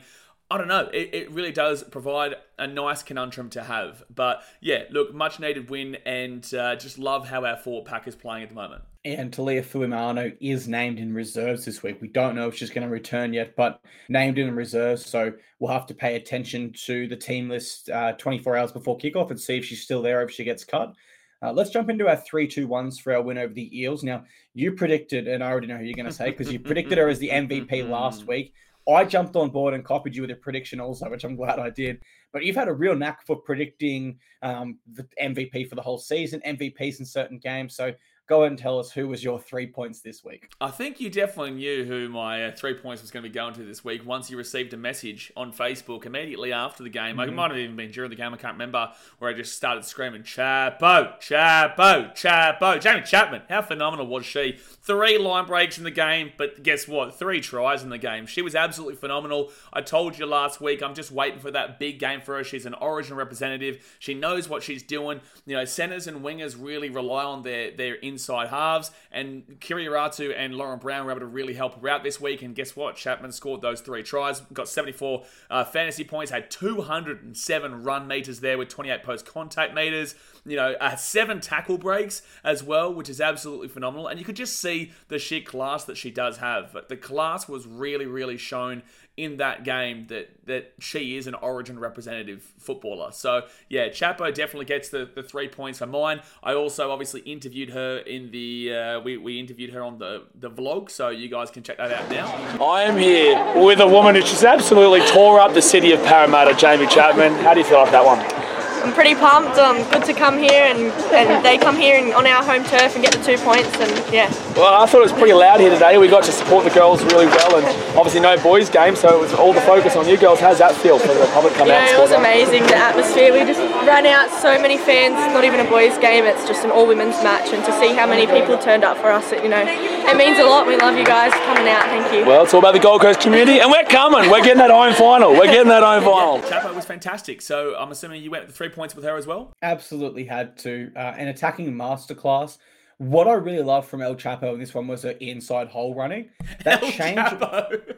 I 0.51 0.59
don't 0.59 0.67
know. 0.67 0.89
It, 0.93 1.11
it 1.13 1.31
really 1.31 1.53
does 1.53 1.85
provide 1.85 2.35
a 2.59 2.67
nice 2.67 3.05
conundrum 3.05 3.51
to 3.51 3.63
have. 3.63 4.03
But 4.13 4.43
yeah, 4.61 4.83
look, 4.91 5.15
much 5.15 5.39
needed 5.39 5.71
win, 5.71 5.97
and 6.05 6.53
uh, 6.53 6.75
just 6.75 6.99
love 6.99 7.29
how 7.29 7.45
our 7.45 7.57
forward 7.57 7.85
pack 7.85 8.09
is 8.09 8.17
playing 8.17 8.43
at 8.43 8.49
the 8.49 8.57
moment. 8.57 8.83
And 9.05 9.31
Taliah 9.33 9.65
Fuimaono 9.65 10.37
is 10.41 10.67
named 10.67 10.99
in 10.99 11.15
reserves 11.15 11.65
this 11.65 11.85
week. 11.85 12.01
We 12.01 12.09
don't 12.09 12.35
know 12.35 12.49
if 12.49 12.57
she's 12.57 12.69
going 12.69 12.87
to 12.87 12.93
return 12.93 13.33
yet, 13.33 13.55
but 13.57 13.81
named 14.09 14.39
in 14.39 14.55
reserves. 14.55 15.07
So 15.07 15.33
we'll 15.61 15.73
have 15.73 15.87
to 15.87 15.95
pay 15.95 16.17
attention 16.17 16.73
to 16.85 17.07
the 17.07 17.17
team 17.17 17.49
list 17.49 17.89
uh, 17.89 18.13
24 18.13 18.57
hours 18.57 18.73
before 18.73 18.99
kickoff 18.99 19.31
and 19.31 19.41
see 19.41 19.57
if 19.57 19.65
she's 19.65 19.83
still 19.83 20.03
there, 20.03 20.21
if 20.23 20.33
she 20.33 20.43
gets 20.43 20.65
cut. 20.65 20.95
Uh, 21.43 21.53
let's 21.53 21.71
jump 21.71 21.89
into 21.89 22.09
our 22.09 22.17
three, 22.17 22.47
two, 22.47 22.67
ones 22.67 22.99
for 22.99 23.15
our 23.15 23.23
win 23.23 23.39
over 23.39 23.55
the 23.55 23.81
Eels. 23.81 24.03
Now, 24.03 24.25
you 24.53 24.73
predicted, 24.73 25.27
and 25.29 25.43
I 25.43 25.51
already 25.51 25.69
know 25.69 25.79
who 25.79 25.85
you're 25.85 25.95
going 25.95 26.05
to 26.05 26.13
say 26.13 26.31
because 26.31 26.53
you 26.53 26.59
predicted 26.59 26.99
her 26.99 27.09
as 27.09 27.19
the 27.19 27.31
MVP 27.31 27.89
last 27.89 28.27
week. 28.27 28.53
I 28.95 29.05
jumped 29.05 29.37
on 29.37 29.51
board 29.51 29.75
and 29.75 29.85
copied 29.85 30.15
you 30.17 30.23
with 30.23 30.31
a 30.31 30.37
prediction 30.37 30.81
also, 30.81 31.11
which 31.11 31.25
I'm 31.25 31.37
glad 31.37 31.59
I 31.59 31.71
did. 31.71 32.01
But 32.33 32.45
you've 32.45 32.57
had 32.57 32.69
a 32.69 32.73
real 32.73 32.97
knack 32.97 33.27
for 33.27 33.37
predicting 33.37 34.19
um, 34.43 34.79
the 34.93 35.07
MVP 35.21 35.69
for 35.69 35.75
the 35.75 35.83
whole 35.83 35.99
season, 35.99 36.41
MVPs 36.47 37.01
in 37.01 37.07
certain 37.07 37.39
games. 37.39 37.77
So 37.77 37.93
go 38.31 38.43
ahead 38.43 38.53
and 38.53 38.59
tell 38.59 38.79
us 38.79 38.93
who 38.93 39.09
was 39.09 39.25
your 39.25 39.41
three 39.41 39.67
points 39.67 40.03
this 40.03 40.25
week. 40.25 40.53
I 40.61 40.71
think 40.71 41.01
you 41.01 41.11
definitely 41.11 41.51
knew 41.51 41.85
who 41.85 42.09
my 42.09 42.45
uh, 42.45 42.53
three 42.53 42.75
points 42.75 43.03
was 43.03 43.11
going 43.11 43.25
to 43.25 43.29
be 43.29 43.35
going 43.35 43.55
to 43.55 43.65
this 43.65 43.85
week 43.85 44.07
once 44.07 44.31
you 44.31 44.37
received 44.37 44.73
a 44.73 44.77
message 44.77 45.33
on 45.37 45.53
Facebook 45.53 46.07
immediately 46.07 46.53
after 46.53 46.85
the 46.85 46.91
game. 46.91 47.17
Mm-hmm. 47.17 47.29
It 47.29 47.35
might 47.35 47.51
have 47.51 47.59
even 47.59 47.75
been 47.75 47.91
during 47.91 48.09
the 48.09 48.15
game, 48.15 48.33
I 48.33 48.37
can't 48.37 48.55
remember, 48.55 48.93
where 49.19 49.33
I 49.33 49.35
just 49.35 49.57
started 49.57 49.85
screaming, 49.85 50.23
Chapo, 50.23 51.19
Chapo, 51.19 52.15
Chapo. 52.15 52.81
Jaime 52.81 53.03
Chapman, 53.03 53.43
how 53.49 53.63
phenomenal 53.63 54.07
was 54.07 54.25
she? 54.25 54.61
Three 54.81 55.19
line 55.19 55.47
breaks 55.47 55.77
in 55.77 55.83
the 55.83 55.91
game, 55.91 56.31
but 56.39 56.63
guess 56.63 56.87
what? 56.87 57.19
Three 57.19 57.41
tries 57.41 57.83
in 57.83 57.89
the 57.89 57.99
game. 57.99 58.27
She 58.27 58.43
was 58.43 58.55
absolutely 58.55 58.95
phenomenal. 58.95 59.51
I 59.73 59.81
told 59.81 60.17
you 60.17 60.27
last 60.27 60.61
week, 60.61 60.85
I'm 60.85 60.95
just 60.95 61.11
waiting 61.11 61.41
for 61.41 61.51
that 61.51 61.81
big 61.81 61.99
game 61.99 62.21
for 62.21 62.37
her. 62.37 62.45
She's 62.45 62.65
an 62.65 62.75
origin 62.75 63.17
representative. 63.17 63.97
She 63.99 64.15
knows 64.15 64.49
what 64.49 64.63
she's 64.63 64.85
doing. 64.85 65.21
You 65.47 65.57
know, 65.57 65.65
centers 65.65 66.07
and 66.07 66.23
wingers 66.25 66.57
really 66.57 66.91
rely 66.91 67.25
on 67.25 67.43
their, 67.43 67.73
their 67.73 67.97
inside 68.21 68.49
halves. 68.49 68.91
And 69.11 69.45
Kiria-Ratu 69.61 70.35
and 70.37 70.55
Lauren 70.55 70.79
Brown 70.79 71.07
were 71.07 71.13
able 71.13 71.21
to 71.21 71.27
really 71.27 71.55
help 71.55 71.81
her 71.81 71.89
out 71.89 72.05
this 72.05 72.21
week. 72.21 72.43
And 72.43 72.55
guess 72.55 72.77
what? 72.77 72.97
Chapman 72.97 73.33
scored 73.33 73.63
those 73.63 73.81
three 73.81 74.03
tries, 74.03 74.41
got 74.53 74.69
74 74.69 75.25
uh, 75.51 75.65
fantasy 75.65 76.05
points, 76.05 76.31
had 76.31 76.51
207 76.51 77.83
run 77.83 78.07
meters 78.07 78.41
there 78.41 78.59
with 78.59 78.69
28 78.69 79.03
post 79.03 79.27
contact 79.27 79.75
meters 79.75 80.15
you 80.45 80.57
know, 80.57 80.75
uh, 80.81 80.97
seven 80.97 81.41
tackle 81.41 81.79
breaks 81.79 82.23
as 82.45 82.63
well, 82.63 82.93
which 82.93 83.09
is 83.09 83.21
absolutely 83.21 83.69
phenomenal. 83.69 84.07
And 84.07 84.19
you 84.19 84.25
could 84.25 84.37
just 84.37 84.61
see 84.61 84.93
the 85.09 85.19
sheer 85.19 85.43
class 85.43 85.85
that 85.85 85.97
she 85.97 86.11
does 86.11 86.39
have. 86.39 86.73
But 86.73 86.89
the 86.89 86.97
class 86.97 87.49
was 87.49 87.67
really, 87.67 88.07
really 88.07 88.37
shown 88.37 88.83
in 89.17 89.37
that 89.37 89.65
game 89.65 90.07
that 90.09 90.31
that 90.47 90.73
she 90.79 91.17
is 91.17 91.27
an 91.27 91.35
origin 91.35 91.79
representative 91.79 92.43
footballer. 92.59 93.13
So 93.13 93.43
yeah, 93.69 93.89
Chapo 93.89 94.33
definitely 94.33 94.65
gets 94.65 94.89
the, 94.89 95.11
the 95.15 95.23
three 95.23 95.49
points 95.49 95.79
for 95.79 95.87
mine. 95.87 96.23
I 96.43 96.55
also 96.55 96.91
obviously 96.91 97.21
interviewed 97.23 97.71
her 97.71 97.99
in 97.99 98.31
the 98.31 98.75
uh, 98.75 99.01
we, 99.01 99.19
we 99.19 99.39
interviewed 99.39 99.71
her 99.71 99.83
on 99.83 99.99
the, 99.99 100.25
the 100.35 100.51
vlog, 100.51 100.91
so 100.91 101.11
you 101.11 101.29
guys 101.29 101.51
can 101.51 101.63
check 101.63 101.77
that 101.77 101.93
out 101.93 102.11
now. 102.11 102.65
I 102.65 102.85
am 102.85 102.97
here 102.97 103.63
with 103.63 103.81
a 103.81 103.89
woman 103.89 104.15
who 104.15 104.23
just 104.23 104.45
absolutely 104.45 105.01
tore 105.07 105.39
up 105.39 105.53
the 105.53 105.63
city 105.63 105.93
of 105.93 106.03
Parramatta, 106.05 106.55
Jaime 106.55 106.87
Chapman. 106.87 107.35
How 107.45 107.53
do 107.53 107.61
you 107.61 107.67
feel 107.67 107.83
about 107.83 107.93
that 107.93 108.05
one? 108.05 108.50
I'm 108.83 108.93
pretty 108.93 109.15
pumped. 109.15 109.59
Um, 109.59 109.77
good 109.91 110.05
to 110.05 110.15
come 110.15 110.39
here 110.39 110.65
and, 110.65 110.93
and 111.13 111.45
they 111.45 111.59
come 111.59 111.77
here 111.77 111.99
and, 111.99 112.13
on 112.15 112.27
our 112.27 112.43
home 112.43 112.65
turf 112.65 112.95
and 112.95 113.05
get 113.05 113.13
the 113.13 113.23
two 113.23 113.37
points 113.45 113.75
and 113.77 113.91
yeah. 114.13 114.31
Well, 114.57 114.83
I 114.83 114.87
thought 114.87 115.01
it 115.01 115.13
was 115.13 115.13
pretty 115.13 115.33
loud 115.33 115.61
here 115.61 115.71
today. 115.71 115.99
We 115.99 116.09
got 116.09 116.25
to 116.25 116.33
support 116.33 116.65
the 116.65 116.71
girls 116.71 117.05
really 117.05 117.27
well 117.27 117.57
and 117.57 117.67
obviously 117.97 118.21
no 118.21 118.41
boys 118.43 118.71
game, 118.71 118.97
so 118.97 119.17
it 119.17 119.21
was 119.21 119.33
all 119.35 119.53
the 119.53 119.61
focus 119.63 119.97
on 119.97 120.09
you 120.09 120.17
girls. 120.17 120.41
How's 120.41 120.59
that 120.59 120.75
feel 120.75 120.99
for 120.99 121.13
the 121.13 121.29
public 121.33 121.55
come 121.55 121.69
yeah, 121.69 121.85
out? 121.85 121.95
it 121.95 122.01
was 122.01 122.13
amazing. 122.13 122.63
The 122.65 122.77
atmosphere. 122.77 123.33
We 123.33 123.41
just 123.41 123.61
ran 123.87 124.07
out 124.07 124.31
so 124.31 124.61
many 124.61 124.79
fans. 124.79 125.15
Not 125.35 125.45
even 125.45 125.61
a 125.61 125.69
boys 125.69 125.99
game. 125.99 126.25
It's 126.25 126.47
just 126.49 126.65
an 126.65 126.71
all 126.71 126.87
women's 126.87 127.21
match, 127.23 127.53
and 127.53 127.65
to 127.65 127.73
see 127.79 127.95
how 127.95 128.07
many 128.07 128.27
people 128.27 128.57
turned 128.59 128.85
up 128.85 128.97
for 128.97 129.11
us, 129.11 129.33
it, 129.33 129.43
you 129.43 129.49
know, 129.49 129.63
it 129.63 130.17
means 130.17 130.39
a 130.39 130.45
lot. 130.45 130.67
We 130.67 130.77
love 130.77 130.97
you 130.97 131.05
guys 131.05 131.33
coming 131.47 131.69
out. 131.69 131.85
Thank 131.87 132.13
you. 132.15 132.25
Well, 132.27 132.45
it's 132.45 132.55
all 132.55 132.61
about 132.61 132.75
the 132.75 132.81
Gold 132.81 133.03
Coast 133.03 133.21
community, 133.21 133.61
and 133.61 133.71
we're 133.71 133.85
coming. 133.85 134.31
We're 134.31 134.43
getting 134.43 134.59
that 134.59 134.71
home 134.71 134.95
final. 134.95 135.33
We're 135.33 135.53
getting 135.53 135.69
that 135.69 135.83
home 135.83 136.03
final. 136.03 136.39
Yeah, 136.39 136.63
Chapo 136.63 136.75
was 136.75 136.85
fantastic. 136.85 137.43
So 137.43 137.77
I'm 137.77 137.93
assuming 137.93 138.23
you 138.23 138.31
went 138.31 138.47
the 138.47 138.53
three 138.53 138.70
points 138.71 138.95
with 138.95 139.05
her 139.05 139.17
as 139.17 139.27
well. 139.27 139.53
Absolutely 139.63 140.25
had 140.25 140.57
to. 140.59 140.91
Uh, 140.97 141.15
an 141.17 141.29
attacking 141.29 141.73
masterclass. 141.73 142.59
What 142.99 143.29
I 143.29 143.33
really 143.33 143.63
loved 143.63 143.89
from 143.89 144.03
El 144.03 144.15
Chapo 144.15 144.53
in 144.53 144.61
this 144.61 144.75
one 144.75 144.87
was 144.87 145.03
her 145.03 145.11
inside 145.21 145.69
hole 145.69 145.95
running. 145.95 146.31
That 146.65 146.83
El 146.83 146.91
change. 146.91 147.19
Chapo. 147.19 147.97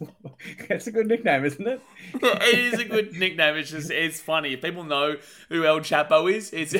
it's 0.70 0.86
a 0.86 0.90
good 0.90 1.06
nickname, 1.06 1.44
isn't 1.44 1.66
it? 1.66 1.80
it 2.14 2.74
is 2.74 2.80
a 2.80 2.84
good 2.84 3.12
nickname. 3.12 3.56
It's 3.56 3.70
just 3.70 3.90
it's 3.90 4.20
funny. 4.20 4.54
If 4.54 4.62
people 4.62 4.84
know 4.84 5.16
who 5.48 5.64
El 5.64 5.80
Chapo 5.80 6.32
is, 6.32 6.50
it's 6.52 6.72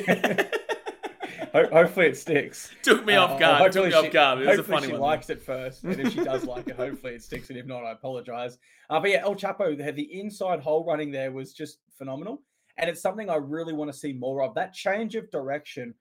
hopefully 1.53 2.07
it 2.07 2.17
sticks. 2.17 2.71
Took 2.81 3.05
me 3.05 3.15
off 3.15 3.31
uh, 3.31 3.39
guard. 3.39 3.61
Uh, 3.61 3.71
Took 3.71 3.85
me 3.85 3.91
she, 3.91 3.97
off 3.97 4.11
guard. 4.11 4.39
It 4.39 4.47
was 4.47 4.59
a 4.59 4.63
funny 4.63 4.87
she 4.87 4.93
one. 4.93 5.01
likes 5.01 5.29
it 5.29 5.41
first, 5.41 5.83
and 5.83 5.99
if 5.99 6.13
she 6.13 6.23
does 6.23 6.43
like 6.43 6.67
it, 6.67 6.75
hopefully 6.75 7.13
it 7.13 7.23
sticks. 7.23 7.49
And 7.49 7.57
if 7.57 7.65
not, 7.65 7.83
I 7.83 7.91
apologize. 7.91 8.57
Uh, 8.89 8.99
but 8.99 9.11
yeah, 9.11 9.21
El 9.21 9.35
Chapo, 9.35 9.77
the 9.77 10.19
inside 10.19 10.59
hole 10.59 10.85
running 10.85 11.11
there 11.11 11.31
was 11.31 11.53
just 11.53 11.79
phenomenal, 11.97 12.43
and 12.77 12.89
it's 12.89 13.01
something 13.01 13.29
I 13.29 13.35
really 13.35 13.73
want 13.73 13.91
to 13.91 13.97
see 13.97 14.13
more 14.13 14.43
of. 14.43 14.53
That 14.55 14.73
change 14.73 15.15
of 15.15 15.31
direction 15.31 15.93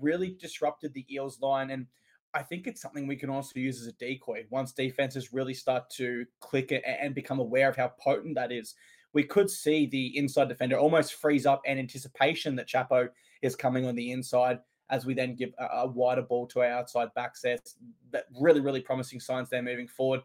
really 0.00 0.36
disrupted 0.40 0.94
the 0.94 1.06
Eels 1.12 1.40
line. 1.40 1.70
And 1.70 1.86
I 2.34 2.42
think 2.42 2.66
it's 2.66 2.80
something 2.80 3.06
we 3.06 3.16
can 3.16 3.30
also 3.30 3.52
use 3.58 3.80
as 3.80 3.86
a 3.86 3.92
decoy 3.92 4.44
once 4.50 4.72
defenses 4.72 5.32
really 5.32 5.54
start 5.54 5.90
to 5.90 6.24
click 6.40 6.72
and 6.86 7.14
become 7.14 7.40
aware 7.40 7.68
of 7.68 7.76
how 7.76 7.92
potent 8.00 8.34
that 8.36 8.52
is. 8.52 8.74
We 9.12 9.24
could 9.24 9.50
see 9.50 9.86
the 9.86 10.16
inside 10.16 10.48
defender 10.48 10.78
almost 10.78 11.14
freeze 11.14 11.44
up 11.44 11.60
in 11.66 11.78
anticipation 11.78 12.56
that 12.56 12.68
Chapo 12.68 13.08
is 13.42 13.54
coming 13.54 13.84
on 13.86 13.94
the 13.94 14.12
inside 14.12 14.60
as 14.88 15.04
we 15.04 15.14
then 15.14 15.34
give 15.34 15.50
a, 15.58 15.86
wider 15.86 16.22
ball 16.22 16.46
to 16.46 16.60
our 16.60 16.66
outside 16.66 17.08
back 17.14 17.36
sets. 17.36 17.76
That 18.10 18.24
really, 18.40 18.60
really 18.60 18.80
promising 18.80 19.20
signs 19.20 19.50
there 19.50 19.62
moving 19.62 19.88
forward. 19.88 20.22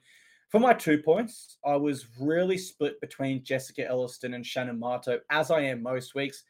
For 0.50 0.60
my 0.60 0.74
two 0.74 1.00
points, 1.00 1.58
I 1.66 1.76
was 1.76 2.08
really 2.20 2.58
split 2.58 3.02
between 3.02 3.44
Jessica 3.44 3.86
Elliston 3.86 4.34
and 4.34 4.46
Shannon 4.46 4.80
Mato, 4.80 5.20
as 5.30 5.52
I 5.52 5.62
am 5.62 5.84
most 5.84 6.16
weeks. 6.16 6.44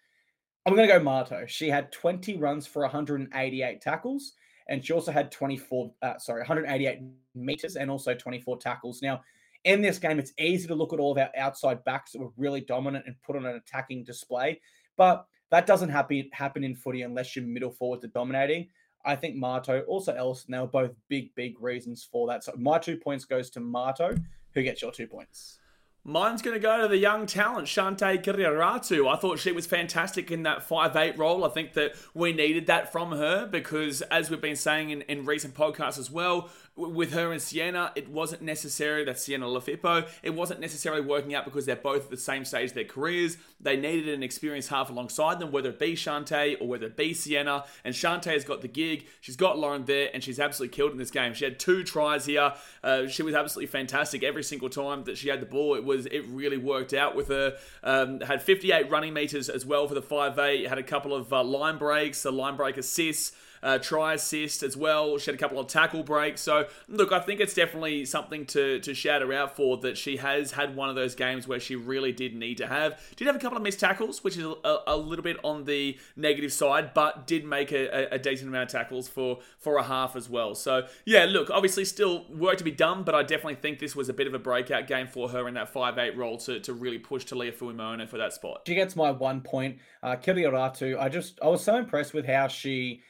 I'm 0.66 0.76
going 0.76 0.88
to 0.88 0.94
go 0.94 1.04
Mato. 1.04 1.46
She 1.48 1.70
had 1.70 1.92
20 1.92 2.38
runs 2.38 2.68
for 2.68 2.84
188 2.84 3.82
tackles, 3.82 4.34
and 4.70 4.86
she 4.86 4.94
also 4.94 5.12
had 5.12 5.32
24, 5.32 5.92
uh, 6.04 6.18
sorry, 6.20 6.42
188 6.42 7.00
meters 7.34 7.76
and 7.76 7.90
also 7.90 8.14
24 8.14 8.60
tackles. 8.60 9.02
Now, 9.02 9.22
in 9.64 9.82
this 9.82 9.98
game, 9.98 10.20
it's 10.20 10.34
easy 10.38 10.68
to 10.68 10.76
look 10.76 10.94
at 10.94 11.00
all 11.00 11.14
of 11.14 11.18
our 11.18 11.32
outside 11.36 11.84
backs 11.84 12.12
that 12.12 12.20
were 12.20 12.32
really 12.38 12.62
dominant 12.62 13.06
and 13.08 13.16
put 13.24 13.36
on 13.36 13.46
an 13.46 13.56
attacking 13.56 14.04
display, 14.04 14.62
but 14.96 15.26
that 15.50 15.66
doesn't 15.66 15.90
happen 15.90 16.30
happen 16.34 16.64
in 16.64 16.76
footy 16.76 17.02
unless 17.02 17.36
your 17.36 17.46
middle 17.46 17.72
forwards 17.72 18.06
are 18.06 18.10
dominating. 18.10 18.68
I 19.06 19.16
think 19.16 19.36
Mato, 19.36 19.82
also 19.82 20.14
Elliston, 20.14 20.52
they 20.52 20.60
were 20.60 20.68
both 20.68 20.92
big, 21.08 21.34
big 21.36 21.62
reasons 21.62 22.08
for 22.10 22.28
that. 22.28 22.44
So 22.44 22.54
my 22.58 22.78
two 22.78 22.98
points 22.98 23.26
goes 23.26 23.50
to 23.52 23.60
Mato. 23.60 24.16
Who 24.54 24.64
gets 24.64 24.82
your 24.82 24.92
two 24.92 25.08
points? 25.08 25.60
Mine's 26.04 26.42
going 26.42 26.54
to 26.54 26.60
go 26.60 26.82
to 26.82 26.88
the 26.88 26.98
young 26.98 27.26
talent, 27.26 27.68
Chantay 27.68 28.24
Kiria-Ratu. 28.24 29.14
I 29.14 29.18
thought 29.18 29.40
she 29.40 29.52
was 29.52 29.66
fantastic 29.66 30.32
in 30.32 30.44
that 30.44 30.64
five 30.64 30.96
eight 30.96 31.18
role. 31.18 31.44
I 31.44 31.50
think 31.50 31.74
that 31.74 31.96
we 32.14 32.32
needed 32.32 32.68
that 32.68 32.94
from 32.94 33.12
her 33.12 33.46
because, 33.46 34.02
as 34.04 34.30
we've 34.30 34.40
been 34.40 34.56
saying 34.56 34.90
in, 34.90 35.02
in 35.02 35.26
recent 35.26 35.54
podcasts 35.54 36.00
as 36.00 36.10
well, 36.10 36.50
with 36.78 37.12
her 37.14 37.32
and 37.32 37.42
Sienna, 37.42 37.92
it 37.96 38.10
wasn't 38.10 38.44
necessary 38.44 39.04
that 39.06 39.18
Sienna 39.20 39.48
Lofipo, 39.48 40.08
it 40.22 40.30
wasn't 40.30 40.60
necessarily 40.60 41.02
working 41.02 41.34
out 41.34 41.44
because 41.44 41.66
they're 41.66 41.76
both 41.76 42.06
at 42.06 42.10
the 42.12 42.18
same 42.18 42.46
stage 42.46 42.70
of 42.70 42.76
their 42.76 42.84
careers. 42.84 43.38
They 43.60 43.76
needed 43.76 44.14
an 44.14 44.22
experienced 44.22 44.70
half 44.70 44.90
alongside 44.92 45.40
them, 45.40 45.52
whether 45.52 45.70
it 45.70 45.80
be 45.80 45.96
Chantay 45.96 46.62
or 46.62 46.68
whether 46.68 46.86
it 46.86 46.96
be 46.96 47.14
Sienna. 47.14 47.66
And 47.84 47.96
Chantay 47.96 48.34
has 48.34 48.44
got 48.44 48.62
the 48.62 48.68
gig. 48.68 49.08
She's 49.22 49.36
got 49.36 49.58
Lauren 49.58 49.86
there, 49.86 50.12
and 50.14 50.24
she's 50.24 50.40
absolutely 50.40 50.76
killed 50.76 50.92
in 50.92 50.98
this 50.98 51.10
game. 51.10 51.34
She 51.34 51.46
had 51.46 51.60
two 51.60 51.84
tries 51.84 52.28
here. 52.28 52.54
Uh, 52.84 53.08
she 53.08 53.24
was 53.24 53.34
absolutely 53.34 53.68
fantastic 53.68 54.24
every 54.24 54.44
single 54.44 54.70
time 54.70 55.04
that 55.06 55.18
she 55.18 55.30
had 55.30 55.42
the 55.42 55.48
ball. 55.48 55.76
It 55.76 55.84
was 55.84 56.06
it 56.06 56.26
really 56.28 56.58
worked 56.58 56.94
out 56.94 57.16
with 57.16 57.30
her. 57.30 57.58
Um, 57.84 58.22
had 58.22 58.44
58 58.44 58.92
running 58.92 59.14
meters 59.14 59.50
as 59.50 59.66
well 59.66 59.88
for 59.88 59.96
the 59.96 60.02
5'8. 60.02 60.68
Had 60.68 60.78
a 60.78 60.84
couple 60.84 61.16
of 61.16 61.34
uh, 61.34 61.44
line 61.44 61.78
breaks, 61.78 62.24
a 62.26 62.32
line 62.32 62.56
break 62.56 62.78
assists 62.78 63.32
uh, 63.68 63.78
try 63.78 64.14
assist 64.14 64.64
as 64.64 64.78
well. 64.78 65.18
She 65.18 65.30
had 65.30 65.36
a 65.36 65.38
couple 65.38 65.60
of 65.60 65.68
tackle 65.68 66.02
breaks. 66.02 66.40
So, 66.40 66.68
look, 66.88 67.12
I 67.12 67.20
think 67.20 67.42
it's 67.42 67.54
definitely 67.54 68.06
something 68.06 68.46
to, 68.46 68.80
to 68.80 68.94
shout 68.94 69.22
her 69.22 69.34
out 69.34 69.58
for 69.58 69.76
that 69.80 69.98
she 69.98 70.16
has 70.18 70.52
had 70.52 70.74
one 70.74 70.88
of 70.88 70.96
those 70.96 71.16
games 71.16 71.50
where 71.50 71.60
she 71.60 71.76
really 71.76 72.14
did 72.14 72.34
need 72.34 72.56
to 72.60 72.68
have. 72.68 72.98
Did 73.18 73.28
have 73.28 73.36
a 73.36 73.40
couple 73.40 73.58
of 73.58 73.64
missed 73.64 73.82
tackles, 73.82 74.24
which 74.24 74.38
is 74.38 74.46
a, 74.46 74.78
a 74.88 74.96
little 74.96 75.22
bit 75.22 75.36
on 75.44 75.66
the 75.66 75.98
negative 76.16 76.54
side, 76.54 76.94
but 76.94 77.28
did 77.28 77.44
make 77.44 77.74
a, 77.74 78.08
a, 78.14 78.18
decent 78.18 78.48
amount 78.48 78.74
of 78.74 78.80
tackles 78.80 79.10
for, 79.10 79.40
for 79.58 79.76
a 79.76 79.84
half 79.84 80.16
as 80.16 80.30
well. 80.30 80.56
So, 80.56 80.88
yeah, 81.04 81.26
look, 81.26 81.50
obviously 81.50 81.84
still 81.84 82.26
work 82.30 82.58
to 82.60 82.64
be 82.64 82.72
done, 82.72 83.04
but 83.04 83.16
I 83.16 83.22
definitely 83.22 83.56
think 83.56 83.80
this 83.80 83.98
was 83.98 84.08
a 84.08 84.14
bit 84.14 84.28
of 84.28 84.34
a 84.34 84.40
breakout 84.40 84.88
game 84.88 85.08
for 85.08 85.28
her 85.28 85.46
in 85.46 85.56
that 85.56 85.74
5-8 85.74 86.16
role 86.16 86.38
to, 86.38 86.62
to 86.62 86.72
really 86.72 87.00
push 87.00 87.26
to 87.26 87.36
Taliah 87.36 87.54
Fuimaono 87.54 88.08
for 88.08 88.18
that 88.18 88.32
spot. 88.32 88.62
She 88.66 88.76
gets 88.76 88.96
my 88.96 89.12
one 89.12 89.42
point. 89.42 89.80
Uh, 90.02 90.16
I 90.16 91.10
just, 91.10 91.40
I 91.44 91.48
was 91.48 91.62
so 91.62 91.76
impressed 91.76 92.14
with 92.14 92.26
how 92.26 92.48
she 92.48 93.02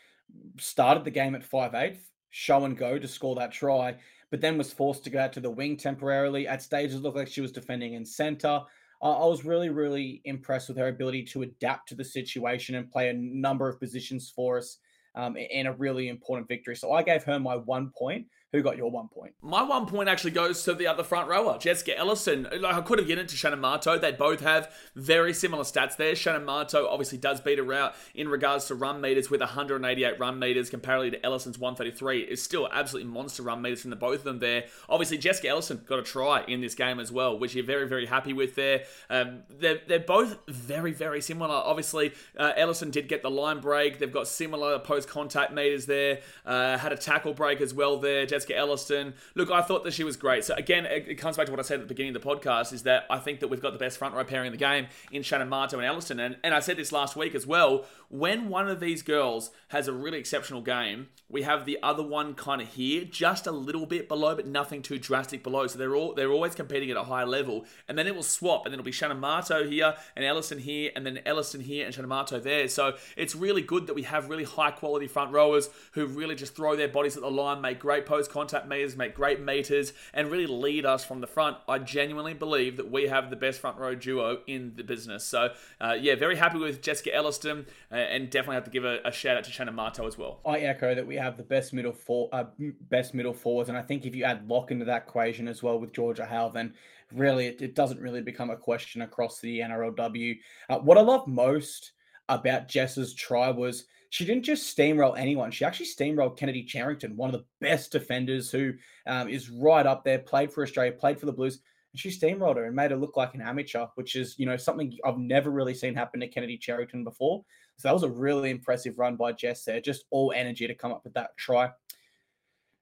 started 0.60 1.04
the 1.04 1.12
game 1.12 1.36
at 1.36 1.44
five 1.44 1.74
eighth, 1.76 2.10
show 2.30 2.66
and 2.66 2.78
go 2.78 3.00
to 3.00 3.08
score 3.08 3.36
that 3.36 3.52
try, 3.52 3.96
but 4.32 4.42
then 4.42 4.58
was 4.58 4.74
forced 4.74 5.04
to 5.04 5.10
go 5.10 5.20
out 5.20 5.34
to 5.34 5.40
the 5.40 5.50
wing 5.50 5.78
temporarily. 5.78 6.48
At 6.48 6.62
stages, 6.62 7.02
looked 7.02 7.18
like 7.18 7.28
she 7.28 7.42
was 7.42 7.52
defending 7.52 7.94
in 7.94 8.06
center. 8.06 8.62
Uh, 9.02 9.24
I 9.24 9.26
was 9.28 9.46
really, 9.46 9.70
really 9.70 10.22
impressed 10.26 10.70
with 10.70 10.78
her 10.78 10.88
ability 10.88 11.24
to 11.26 11.44
adapt 11.44 11.90
to 11.90 11.96
the 11.96 12.04
situation 12.04 12.76
and 12.76 12.92
play 12.92 13.10
a 13.10 13.14
number 13.14 13.70
of 13.70 13.80
positions 13.80 14.32
for 14.36 14.58
us 14.58 14.80
um, 15.16 15.38
in 15.38 15.68
a 15.68 15.74
really 15.74 16.10
important 16.10 16.48
victory. 16.48 16.76
So 16.76 16.92
I 16.92 17.04
gave 17.04 17.24
her 17.24 17.40
my 17.40 17.56
one 17.56 17.92
point. 17.98 18.26
Who 18.58 18.64
got 18.64 18.76
your 18.76 18.90
one 18.90 19.08
point? 19.08 19.36
My 19.40 19.62
one 19.62 19.86
point 19.86 20.10
actually 20.10 20.32
goes 20.32 20.64
to 20.64 20.74
the 20.74 20.88
other 20.88 21.04
front 21.04 21.30
rower, 21.30 21.60
Jessica 21.60 21.96
Elliston. 21.96 22.48
Like 22.60 22.74
I 22.74 22.82
could 22.82 22.98
have 22.98 23.08
given 23.08 23.24
it 23.24 23.30
to 23.30 23.36
Shannon 23.36 23.60
Mato. 23.60 24.00
They 24.00 24.12
both 24.12 24.40
have 24.40 24.74
very 24.96 25.32
similar 25.32 25.64
stats 25.64 25.96
there. 25.96 26.16
Shannon 26.16 26.44
Mato 26.44 26.88
obviously 26.88 27.20
does 27.20 27.40
beat 27.40 27.60
her 27.60 27.74
out 27.74 27.94
in 28.16 28.30
regards 28.30 28.66
to 28.66 28.74
run 28.74 29.00
meters 29.00 29.30
with 29.30 29.42
188 29.42 30.20
run 30.20 30.40
meters 30.40 30.72
comparatively 30.72 31.12
to 31.12 31.24
Elliston's 31.24 31.60
133. 31.60 32.22
It's 32.22 32.42
still 32.42 32.68
absolutely 32.72 33.12
monster 33.12 33.44
run 33.44 33.62
meters 33.62 33.82
from 33.82 33.92
the 33.92 33.96
both 33.96 34.20
of 34.20 34.24
them 34.24 34.40
there. 34.40 34.64
Obviously, 34.90 35.20
Jessica 35.20 35.50
Elliston 35.50 35.84
got 35.86 36.00
a 36.00 36.04
try 36.04 36.44
in 36.48 36.60
this 36.60 36.74
game 36.74 37.00
as 37.00 37.12
well, 37.12 37.38
which 37.38 37.54
you're 37.54 37.64
very, 37.64 37.88
very 37.88 38.08
happy 38.08 38.34
with 38.34 38.56
there. 38.56 38.86
Um, 39.12 39.44
they're, 39.52 39.82
they're 39.88 40.00
both 40.00 40.40
very, 40.48 40.94
very 40.94 41.22
similar. 41.22 41.54
Obviously, 41.54 42.12
uh, 42.40 42.54
Elliston 42.58 42.90
did 42.90 43.08
get 43.08 43.22
the 43.22 43.30
line 43.30 43.60
break. 43.60 44.00
They've 44.00 44.12
got 44.12 44.28
similar 44.28 44.80
post 44.80 45.08
contact 45.08 45.54
meters 45.54 45.86
there. 45.86 46.22
Uh, 46.44 46.80
had 46.80 46.92
a 46.92 46.98
tackle 46.98 47.36
break 47.36 47.62
as 47.62 47.72
well 47.72 48.00
there. 48.00 48.26
Jessica 48.26 48.47
Elliston. 48.56 49.14
Look, 49.36 49.52
I 49.52 49.62
thought 49.62 49.84
that 49.84 49.94
she 49.94 50.04
was 50.04 50.18
great. 50.18 50.44
So 50.44 50.56
again, 50.56 50.86
it, 50.86 51.08
it, 51.08 51.16
comes 51.16 51.38
back 51.38 51.46
to 51.48 51.52
what 51.52 51.60
I 51.60 51.64
said 51.64 51.76
at 51.76 51.82
the 51.82 51.88
beginning 51.88 52.16
of 52.16 52.22
the 52.22 52.28
podcast: 52.28 52.74
is 52.74 52.84
that 52.84 53.06
I 53.10 53.20
think 53.20 53.40
that 53.42 53.48
we've 53.48 53.62
got 53.62 53.74
the 53.74 53.80
best 53.80 53.98
front 53.98 54.16
row 54.16 54.24
pairing 54.24 54.48
in 54.48 54.52
the 54.52 54.58
game 54.58 54.88
in 55.12 55.24
Shannon 55.24 55.50
Mato 55.50 55.78
and 55.78 55.86
Elliston. 55.86 56.20
And 56.20 56.38
and 56.44 56.54
I 56.54 56.60
said 56.60 56.78
this 56.78 56.92
last 56.92 57.16
week 57.16 57.36
as 57.36 57.46
well. 57.46 57.86
When 58.10 58.50
one 58.50 58.68
of 58.70 58.80
these 58.80 59.02
girls 59.02 59.52
has 59.70 59.88
a 59.88 59.94
really 59.94 60.20
exceptional 60.20 60.62
game, 60.62 61.08
we 61.30 61.42
have 61.42 61.66
the 61.66 61.78
other 61.84 62.04
one 62.04 62.34
kind 62.36 62.62
of 62.62 62.70
here, 62.70 63.04
just 63.04 63.48
a 63.48 63.52
little 63.52 63.86
bit 63.86 64.08
below, 64.08 64.36
but 64.36 64.48
nothing 64.48 64.82
too 64.82 64.98
drastic 64.98 65.44
below. 65.44 65.68
So 65.68 65.78
they're 65.78 65.96
all 65.96 66.14
they're 66.14 66.32
always 66.32 66.56
competing 66.56 66.90
at 66.90 66.98
a 66.98 67.04
high 67.04 67.26
level, 67.26 67.66
and 67.88 67.98
then 67.98 68.08
it 68.08 68.16
will 68.16 68.24
swap, 68.24 68.66
and 68.66 68.72
then 68.72 68.80
it'll 68.80 68.86
be 68.86 68.92
Shannon 68.92 69.20
Mato 69.20 69.68
here 69.68 69.96
and 70.16 70.24
Elliston 70.24 70.60
here, 70.60 70.92
and 70.96 71.06
then 71.06 71.20
Elliston 71.26 71.62
here 71.62 71.86
and 71.86 71.94
Shannon 71.94 72.10
Mato 72.10 72.40
there. 72.40 72.68
So 72.68 72.96
it's 73.18 73.36
really 73.36 73.62
good 73.62 73.88
that 73.88 73.94
we 73.94 74.04
have 74.04 74.30
really 74.30 74.46
high 74.46 74.72
quality 74.72 75.08
front 75.08 75.34
rowers 75.34 75.70
who 75.92 76.06
really 76.06 76.36
just 76.36 76.56
throw 76.56 76.76
their 76.76 76.88
bodies 76.88 77.18
at 77.18 77.24
the 77.24 77.32
line, 77.32 77.62
make 77.62 77.80
great 77.80 78.06
post 78.06 78.32
contact 78.32 78.68
meters, 78.68 78.96
make 78.96 79.14
great 79.14 79.42
meters, 79.42 79.94
and 80.14 80.32
really 80.32 80.48
lead 80.48 80.86
us 80.86 81.04
from 81.04 81.20
the 81.20 81.28
front. 81.28 81.58
I 81.68 81.80
genuinely 81.80 82.34
believe 82.34 82.78
that 82.78 82.90
we 82.90 83.08
have 83.08 83.30
the 83.30 83.36
best 83.36 83.60
front 83.60 83.78
row 83.78 83.96
duo 83.96 84.40
in 84.48 84.74
the 84.76 84.84
business. 84.84 85.26
So, 85.26 85.54
uh, 85.82 85.98
yeah, 86.00 86.16
very 86.16 86.38
happy 86.38 86.58
with 86.58 86.82
Jessica 86.82 87.14
Elliston, 87.14 87.66
uh, 87.92 87.96
and 87.96 88.30
definitely 88.30 88.56
have 88.56 88.66
to 88.66 88.72
give 88.72 88.86
a, 88.86 89.00
a, 89.04 89.12
shout 89.12 89.36
out 89.38 89.44
to 89.44 89.52
Shannon 89.58 89.74
Mato 89.74 90.06
as 90.06 90.18
well. 90.18 90.40
I 90.46 90.60
echo 90.60 90.94
that 90.94 91.06
we 91.06 91.16
have 91.16 91.36
the 91.36 91.44
best 91.44 91.74
middle 91.74 91.92
four, 91.92 92.30
uh, 92.32 92.46
best 92.90 93.16
middle 93.16 93.34
forwards, 93.34 93.70
and 93.70 93.78
I 93.78 93.82
think 93.82 94.06
if 94.06 94.16
you 94.16 94.24
add 94.24 94.48
Lock 94.48 94.70
into 94.70 94.86
that 94.86 95.04
equation 95.08 95.48
as 95.48 95.64
well 95.64 95.80
with 95.80 95.94
Georgia 95.94 96.26
Howe, 96.26 96.50
then 96.50 96.76
really 97.12 97.48
it, 97.48 97.62
it 97.62 97.74
doesn't 97.74 98.00
really 98.00 98.22
become 98.22 98.52
a 98.52 98.56
question 98.56 99.02
across 99.02 99.40
the 99.40 99.60
NRLW. 99.60 100.38
Uh, 100.70 100.78
what 100.78 101.00
I 101.00 101.02
love 101.02 101.28
most 101.28 101.94
about 102.30 102.68
Jess's 102.68 103.16
try 103.16 103.50
was 103.50 103.86
she 104.12 104.26
didn't 104.26 104.44
just 104.44 104.78
steamroll 104.78 105.18
anyone. 105.18 105.50
She 105.50 105.66
actually 105.66 105.88
steamrolled 105.88 106.38
Kennedy 106.38 106.64
Cherrington, 106.64 107.18
one 107.18 107.34
of 107.34 107.40
the 107.42 107.46
best 107.60 107.92
defenders 107.92 108.52
who 108.52 108.74
um, 109.08 109.28
is 109.28 109.50
right 109.50 109.86
up 109.86 110.04
there, 110.04 110.20
played 110.20 110.54
for 110.54 110.64
Australia, 110.64 110.92
played 110.92 111.20
for 111.20 111.26
the 111.26 111.34
Blues. 111.34 111.60
And 111.98 112.14
she 112.14 112.20
steamrolled 112.20 112.58
her 112.58 112.66
and 112.66 112.76
made 112.76 112.92
her 112.92 112.98
look 112.98 113.18
like 113.18 113.34
an 113.34 113.42
amateur, 113.42 113.88
which 113.96 114.16
is, 114.16 114.38
you 114.38 114.46
know, 114.46 114.56
something 114.56 114.96
I've 115.04 115.18
never 115.18 115.50
really 115.50 115.74
seen 115.74 115.96
happen 115.96 116.20
to 116.20 116.28
Kennedy 116.28 116.56
Cherrington 116.56 117.04
before. 117.04 117.44
So 117.78 117.88
that 117.88 117.94
was 117.96 118.04
a 118.04 118.10
really 118.10 118.52
impressive 118.52 119.00
run 119.00 119.16
by 119.16 119.32
Jess 119.32 119.64
there. 119.64 119.82
Just 119.82 120.06
all 120.12 120.32
energy 120.36 120.68
to 120.68 120.76
come 120.76 120.92
up 120.92 121.04
with 121.04 121.16
that 121.16 121.36
try. 121.38 121.72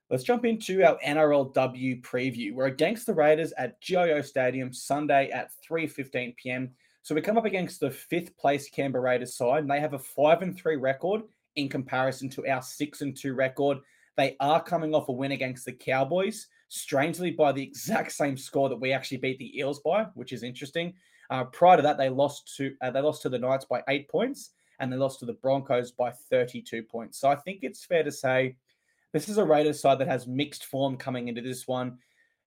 Let's 0.10 0.25
jump 0.25 0.43
into 0.43 0.84
our 0.84 0.99
NRLW 0.99 2.01
preview. 2.01 2.54
We're 2.54 2.65
against 2.65 3.06
the 3.06 3.13
Raiders 3.13 3.54
at 3.58 3.80
GIO 3.80 4.21
Stadium 4.21 4.73
Sunday 4.73 5.30
at 5.30 5.51
3:15 5.65 6.36
p.m. 6.36 6.71
So 7.01 7.15
we 7.15 7.21
come 7.21 7.38
up 7.38 7.45
against 7.45 7.80
the 7.80 7.91
fifth 7.91 8.36
place 8.36 8.69
Canberra 8.69 9.04
Raiders 9.06 9.38
side, 9.38 9.60
and 9.63 9.71
they 9.71 9.80
have 9.80 9.93
a 9.93 9.99
five 9.99 10.41
and 10.41 10.58
three 10.58 10.75
record 10.75 11.21
in 11.56 11.69
comparison 11.69 12.28
to 12.32 12.45
our 12.47 12.62
six 12.62 12.99
and 12.99 13.15
two 13.15 13.34
record. 13.34 13.78
They 14.17 14.36
are 14.41 14.62
coming 14.62 14.93
off 14.93 15.08
a 15.08 15.13
win 15.13 15.32
against 15.32 15.63
the 15.63 15.71
Cowboys, 15.71 16.47
strangely 16.67 17.32
by 17.32 17.51
the 17.51 17.63
exact 17.69 18.12
same 18.12 18.38
score 18.38 18.69
that 18.69 18.80
we 18.80 18.91
actually 18.91 19.17
beat 19.17 19.39
the 19.39 19.58
Eels 19.58 19.80
by, 19.80 20.04
which 20.13 20.34
is 20.34 20.43
interesting. 20.43 20.93
Uh, 21.30 21.43
prior 21.45 21.78
to 21.78 21.84
that, 21.84 21.97
they 21.97 22.10
lost 22.10 22.56
to 22.58 22.75
uh, 22.82 22.91
they 22.91 23.01
lost 23.01 23.21
to 23.23 23.30
the 23.30 23.39
Knights 23.39 23.65
by 23.65 23.82
eight 23.89 24.08
points, 24.10 24.51
and 24.80 24.91
they 24.91 24.97
lost 24.97 25.19
to 25.19 25.25
the 25.25 25.34
Broncos 25.34 25.91
by 25.91 26.12
32 26.30 26.84
points. 26.84 27.19
So 27.19 27.30
I 27.30 27.36
think 27.36 27.60
it's 27.62 27.86
fair 27.86 28.04
to 28.04 28.12
say 28.12 28.56
this 29.13 29.30
is 29.30 29.38
a 29.38 29.45
Raiders 29.45 29.80
side 29.80 29.99
that 29.99 30.08
has 30.08 30.28
mixed 30.28 30.65
form 30.65 30.97
coming 30.97 31.28
into 31.28 31.41
this 31.41 31.67
one 31.67 31.97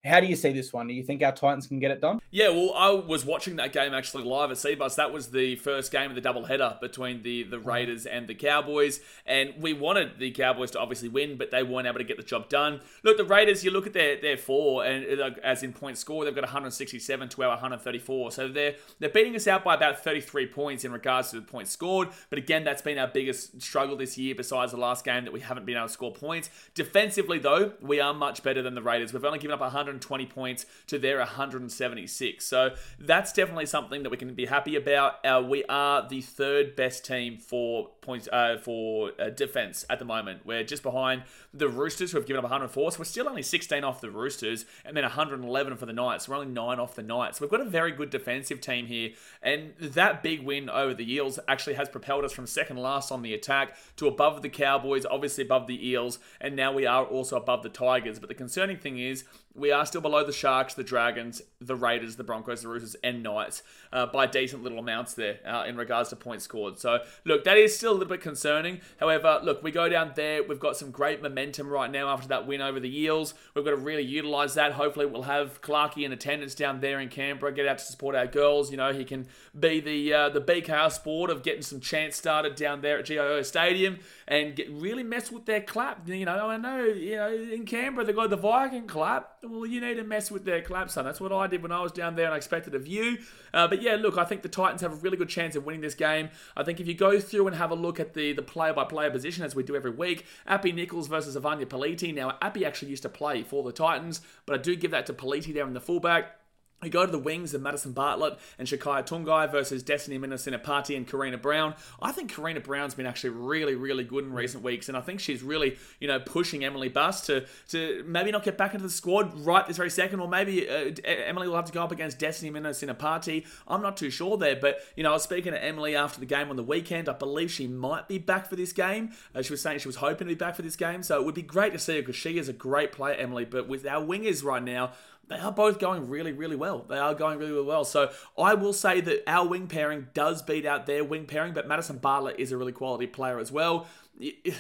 How 0.09 0.21
do 0.21 0.27
you 0.27 0.37
see 0.37 0.53
this 0.53 0.73
one? 0.73 0.89
Do 0.89 0.95
you 0.95 1.03
think 1.03 1.23
our 1.23 1.33
Titans 1.33 1.67
can 1.67 1.79
get 1.79 1.91
it 1.91 2.01
done? 2.01 2.21
Yeah, 2.31 2.49
well, 2.49 2.73
I 2.75 2.91
was 2.91 3.25
watching 3.25 3.57
that 3.57 3.73
game 3.73 3.95
actually 3.95 4.25
live 4.25 4.51
at 4.51 4.57
Cbus. 4.57 4.97
That 4.97 5.13
was 5.13 5.31
the 5.31 5.57
first 5.57 5.93
game 5.93 6.11
of 6.11 6.15
the 6.15 6.23
doubleheader 6.23 6.81
between 6.81 7.23
the, 7.23 7.43
the 7.43 7.59
Raiders 7.59 8.07
and 8.07 8.27
the 8.27 8.35
Cowboys. 8.35 9.01
And 9.27 9.55
we 9.59 9.73
wanted 9.73 10.19
the 10.19 10.31
Cowboys 10.31 10.71
to 10.73 10.81
obviously 10.81 11.09
win, 11.09 11.37
but 11.37 11.51
they 11.51 11.63
weren't 11.63 11.87
able 11.87 11.99
to 11.99 12.05
get 12.05 12.17
the 12.17 12.23
job 12.23 12.49
done. 12.49 12.81
Look, 13.03 13.17
the 13.17 13.25
Raiders, 13.25 13.65
you 13.65 13.71
look 13.71 13.87
at 13.87 13.93
their, 13.93 14.21
their 14.21 14.37
four, 14.37 14.85
and 14.85 15.21
uh, 15.21 15.31
as 15.45 15.63
in 15.63 15.73
point 15.73 15.99
score, 15.99 16.25
they've 16.25 16.35
got 16.35 16.45
167 16.45 17.29
to 17.29 17.43
our 17.43 17.51
134. 17.51 18.33
So 18.33 18.49
they're, 18.49 18.75
they're 18.99 19.11
beating 19.11 19.37
us 19.37 19.47
out 19.47 19.65
by 19.65 19.75
about 19.75 20.03
33 20.03 20.47
points 20.47 20.85
in 20.85 20.93
regards 20.93 21.31
to 21.31 21.37
the 21.37 21.47
points 21.47 21.71
scored. 21.71 22.09
But 22.31 22.39
again, 22.39 22.65
that's 22.65 22.83
been 22.83 22.99
our 22.99 23.09
biggest 23.09 23.61
struggle 23.61 23.97
this 23.97 24.17
year, 24.17 24.35
besides 24.35 24.73
the 24.73 24.79
last 24.79 25.05
game 25.05 25.25
that 25.25 25.33
we 25.33 25.41
haven't 25.41 25.67
been 25.67 25.77
able 25.77 25.87
to 25.87 25.93
score 25.93 26.13
points. 26.13 26.51
Defensively, 26.75 27.39
though, 27.39 27.73
we 27.81 28.01
are 28.01 28.15
much 28.15 28.43
better 28.43 28.63
than 28.63 28.75
the 28.75 28.83
Raiders. 28.83 29.13
We've 29.13 29.25
only 29.25 29.39
given 29.39 29.55
up 29.55 29.61
120 29.99 30.27
points 30.27 30.67
to 30.87 30.99
their 30.99 31.19
176. 31.19 32.45
So 32.45 32.75
that's 32.99 33.33
definitely 33.33 33.67
something 33.67 34.03
that 34.03 34.11
we 34.11 34.17
can 34.17 34.35
be 34.35 34.47
happy 34.47 34.77
about. 34.77 35.25
Uh, 35.25 35.43
we 35.47 35.65
are 35.65 36.07
the 36.09 36.21
third 36.21 36.77
best 36.77 37.05
team 37.05 37.39
for 37.39 37.91
points 38.01 38.29
uh, 38.33 38.57
for 38.59 39.13
uh, 39.19 39.31
defense 39.31 39.85
at 39.91 39.99
the 39.99 40.05
moment. 40.05 40.47
We're 40.47 40.65
just 40.65 40.83
behind 40.83 41.25
the 41.53 41.69
Roosters, 41.69 42.13
who 42.13 42.19
have 42.19 42.27
given 42.27 42.39
up 42.39 42.45
104. 42.45 42.93
So 42.93 42.99
we're 42.99 43.05
still 43.05 43.29
only 43.29 43.43
16 43.43 43.85
off 43.85 44.01
the 44.01 44.11
Roosters, 44.11 44.65
and 44.85 44.97
then 44.97 45.05
111 45.05 45.77
for 45.77 45.87
the 45.87 45.93
Knights. 45.93 46.29
We're 46.29 46.37
only 46.37 46.53
nine 46.53 46.79
off 46.79 46.95
the 46.95 47.03
Knights. 47.03 47.39
So 47.39 47.45
We've 47.45 47.51
got 47.51 47.67
a 47.67 47.71
very 47.71 47.93
good 47.93 48.11
defensive 48.11 48.61
team 48.61 48.87
here, 48.87 49.11
and 49.43 49.73
that 49.79 50.23
big 50.23 50.43
win 50.43 50.69
over 50.69 50.93
the 50.93 51.11
Eels 51.11 51.39
actually 51.49 51.75
has 51.75 51.89
propelled 51.89 52.25
us 52.25 52.33
from 52.33 52.47
second 52.47 52.77
last 52.77 53.11
on 53.11 53.23
the 53.23 53.33
attack 53.33 53.77
to 53.97 54.07
above 54.07 54.43
the 54.43 54.51
Cowboys, 54.51 55.07
obviously 55.07 55.45
above 55.45 55.67
the 55.67 55.89
Eels, 55.89 56.19
and 56.41 56.55
now 56.55 56.73
we 56.73 56.85
are 56.85 57.05
also 57.05 57.37
above 57.37 57.63
the 57.63 57.69
Tigers. 57.69 58.19
But 58.19 58.29
the 58.29 58.35
concerning 58.35 58.77
thing 58.77 58.99
is 58.99 59.25
we 59.59 59.73
are 59.73 59.85
still 59.85 60.01
below 60.01 60.25
the 60.25 60.33
Sharks, 60.33 60.75
the 60.75 60.85
Dragons, 60.85 61.43
the 61.61 61.75
Raiders, 61.75 62.17
the 62.17 62.25
Broncos, 62.25 62.63
the 62.63 62.69
Roosters, 62.69 62.97
and 63.03 63.23
Knights 63.23 63.63
uh, 63.93 64.07
by 64.07 64.27
decent 64.27 64.63
little 64.63 64.79
amounts 64.79 65.15
there 65.15 65.39
uh, 65.47 65.65
in 65.67 65.77
regards 65.77 66.11
to 66.11 66.17
points 66.17 66.45
scored. 66.45 66.79
So, 66.79 67.01
look, 67.25 67.45
that 67.45 67.57
is 67.57 67.77
still 67.77 67.93
a 67.93 67.95
little 67.95 68.09
bit 68.09 68.21
concerning. 68.21 68.81
However, 68.99 69.41
look, 69.43 69.63
we 69.63 69.71
go 69.71 69.89
down 69.89 70.13
there. 70.15 70.43
We've 70.43 70.61
got 70.61 70.77
some 70.77 70.91
great 70.91 71.23
momentum 71.23 71.69
right 71.69 71.91
now 71.91 72.09
after 72.09 72.29
that 72.29 72.47
win 72.47 72.61
over 72.61 72.79
the 72.79 73.01
Eels. 73.01 73.35
We've 73.55 73.65
got 73.65 73.73
to 73.73 73.77
really 73.77 74.05
utilise 74.05 74.55
that. 74.55 74.73
Hopefully, 74.73 75.07
we'll 75.07 75.23
have 75.23 75.61
Clarkey 75.61 76.05
in 76.05 76.13
attendance 76.13 76.55
down 76.55 76.81
there 76.81 77.01
in 77.01 77.09
Canberra, 77.09 77.53
get 77.53 77.67
out 77.67 77.79
to 77.79 77.85
support 77.85 78.15
our 78.15 78.27
girls. 78.27 78.71
You 78.71 78.77
know, 78.77 78.93
he 78.93 79.05
can 79.05 79.27
be 79.59 79.81
the 79.81 80.13
uh, 80.15 80.29
the 80.29 80.41
BKR 80.41 80.93
sport 80.93 81.31
of 81.31 81.43
getting 81.43 81.63
some 81.63 81.81
chants 81.81 82.17
started 82.17 82.55
down 82.55 82.81
there 82.81 82.99
at 82.99 83.07
GIO 83.07 83.43
Stadium 83.43 83.99
and 84.27 84.55
get 84.55 84.71
really 84.71 85.03
mess 85.03 85.33
with 85.33 85.47
their 85.47 85.61
clap. 85.61 86.09
You 86.09 86.25
know, 86.25 86.49
I 86.49 86.57
know, 86.57 86.85
you 86.85 87.17
know, 87.17 87.33
in 87.33 87.65
Canberra 87.65 88.05
they've 88.05 88.15
got 88.15 88.31
the 88.31 88.37
Viking 88.37 88.87
clap. 88.87 89.43
Well, 89.51 89.65
you 89.65 89.81
need 89.81 89.95
to 89.95 90.05
mess 90.05 90.31
with 90.31 90.45
their 90.45 90.61
collapse, 90.61 90.95
son. 90.95 91.07
That's 91.07 91.21
what 91.21 91.33
I 91.33 91.47
did 91.47 91.63
when 91.63 91.73
I 91.73 91.81
was 91.81 91.91
down 91.91 92.17
there 92.17 92.27
and 92.27 92.35
I 92.35 92.37
expected 92.37 92.75
of 92.75 92.87
you. 92.87 93.19
Uh, 93.55 93.67
but 93.67 93.81
yeah, 93.81 93.95
look, 93.95 94.19
I 94.19 94.25
think 94.25 94.43
the 94.43 94.49
Titans 94.49 94.83
have 94.83 94.93
a 94.93 94.97
really 94.97 95.17
good 95.17 95.31
chance 95.31 95.57
of 95.57 95.65
winning 95.65 95.81
this 95.81 95.95
game. 95.95 96.29
I 96.55 96.65
think 96.65 96.81
if 96.81 96.87
you 96.87 96.95
go 96.95 97.19
through 97.19 97.47
and 97.47 97.57
have 97.57 97.71
a 97.71 97.75
look 97.75 97.99
at 97.99 98.13
the 98.13 98.33
the 98.33 98.43
player 98.43 98.75
by 98.75 98.85
player 98.85 99.11
position 99.11 99.45
as 99.45 99.55
we 99.55 99.63
do 99.63 99.75
every 99.75 99.91
week, 99.91 100.27
Apii 100.47 100.75
Nicholls 100.75 101.09
versus 101.09 101.35
Evania 101.35 101.67
Pelite. 101.67 102.15
Now, 102.15 102.37
Apii 102.43 102.67
actually 102.67 102.91
used 102.91 103.05
to 103.05 103.09
play 103.09 103.43
for 103.43 103.63
the 103.63 103.73
Titans, 103.73 104.21
but 104.45 104.59
I 104.59 104.63
do 104.63 104.77
give 104.77 104.91
that 104.91 105.07
to 105.07 105.15
Pelite 105.15 105.55
there 105.55 105.67
in 105.67 105.73
the 105.73 105.81
fullback. 105.81 106.38
We 106.81 106.91
go 106.91 107.05
to 107.05 107.11
the 107.11 107.19
wings 107.19 107.55
of 107.55 107.63
Madison 107.63 107.91
Bartlett 107.91 108.39
and 108.57 108.69
Shakaya 108.69 109.05
Tungai 109.05 109.51
versus 109.51 109.83
Destiny 109.83 110.17
Minasina 110.17 110.97
and 110.97 111.09
Karina 111.09 111.37
Brown. 111.37 111.75
I 112.01 112.13
think 112.13 112.33
Karina 112.33 112.61
Brown's 112.61 112.95
been 112.95 113.07
actually 113.07 113.31
really, 113.31 113.75
really 113.75 114.05
good 114.05 114.25
in 114.25 114.33
recent 114.33 114.63
weeks, 114.63 114.89
and 114.89 114.97
I 114.97 115.01
think 115.01 115.19
she's 115.19 115.43
really, 115.43 115.77
you 115.99 116.07
know, 116.07 116.21
pushing 116.21 116.65
Emily 116.65 116.89
Buss 116.89 117.27
to 117.27 117.47
to 117.71 118.05
maybe 118.07 118.31
not 118.31 118.45
get 118.45 118.57
back 118.57 118.75
into 118.75 118.85
the 118.85 118.93
squad 118.93 119.45
right 119.45 119.67
this 119.67 119.77
very 119.77 119.91
second, 119.91 120.21
or 120.21 120.29
maybe 120.29 120.69
uh, 120.69 120.93
Emily 121.05 121.49
will 121.49 121.57
have 121.57 121.65
to 121.65 121.73
go 121.73 121.83
up 121.83 121.91
against 121.91 122.21
Destiny 122.21 122.53
Minasina 122.53 123.45
I'm 123.67 123.83
not 123.83 123.97
too 123.97 124.11
sure 124.11 124.37
there, 124.37 124.57
but 124.57 124.81
you 124.95 125.03
know, 125.03 125.11
I 125.11 125.15
was 125.15 125.25
speaking 125.25 125.53
to 125.53 125.63
Emily 125.63 125.97
after 125.97 126.21
the 126.21 126.27
game 126.27 126.49
on 126.49 126.57
the 126.57 126.63
weekend. 126.63 127.09
I 127.09 127.13
believe 127.13 127.51
she 127.51 127.67
might 127.67 128.07
be 128.07 128.19
back 128.19 128.49
for 128.49 128.55
this 128.55 128.73
game. 128.73 129.11
Uh, 129.35 129.43
she 129.43 129.53
was 129.53 129.61
saying 129.61 129.81
she 129.81 129.89
was 129.89 129.97
hoping 129.97 130.29
to 130.29 130.35
be 130.35 130.39
back 130.39 130.55
for 130.55 130.63
this 130.63 130.77
game, 130.77 131.03
so 131.03 131.19
it 131.19 131.25
would 131.25 131.35
be 131.35 131.43
great 131.43 131.73
to 131.73 131.79
see 131.81 131.97
her 131.97 132.03
because 132.03 132.17
she 132.17 132.39
is 132.39 132.49
a 132.49 132.53
great 132.53 132.93
player, 132.93 133.15
Emily. 133.15 133.45
But 133.45 133.67
with 133.67 133.85
our 133.85 134.05
wingers 134.05 134.45
right 134.45 134.63
now, 134.63 134.93
they 135.29 135.37
are 135.37 135.53
both 135.53 135.79
going 135.79 136.09
really, 136.09 136.33
really 136.33 136.57
well. 136.57 136.85
They 136.89 136.99
are 136.99 137.15
going 137.15 137.39
really, 137.39 137.53
really 137.53 137.67
well. 137.67 137.85
So 137.85 138.11
I 138.39 138.55
will 138.55 138.73
say 138.73 139.01
that 139.03 139.25
our 139.27 139.47
wing 139.47 139.67
pairing 139.67 140.09
does 140.15 140.43
beat 140.43 140.65
out 140.65 140.87
their 140.87 141.05
wing 141.05 141.27
pairing, 141.27 141.53
but 141.53 141.69
Madison 141.69 141.99
Bartlett 141.99 142.39
is 142.39 142.51
a 142.53 142.57
really 142.57 142.73
quality 142.73 143.07
player 143.07 143.39
as 143.39 143.53
well. 143.53 143.87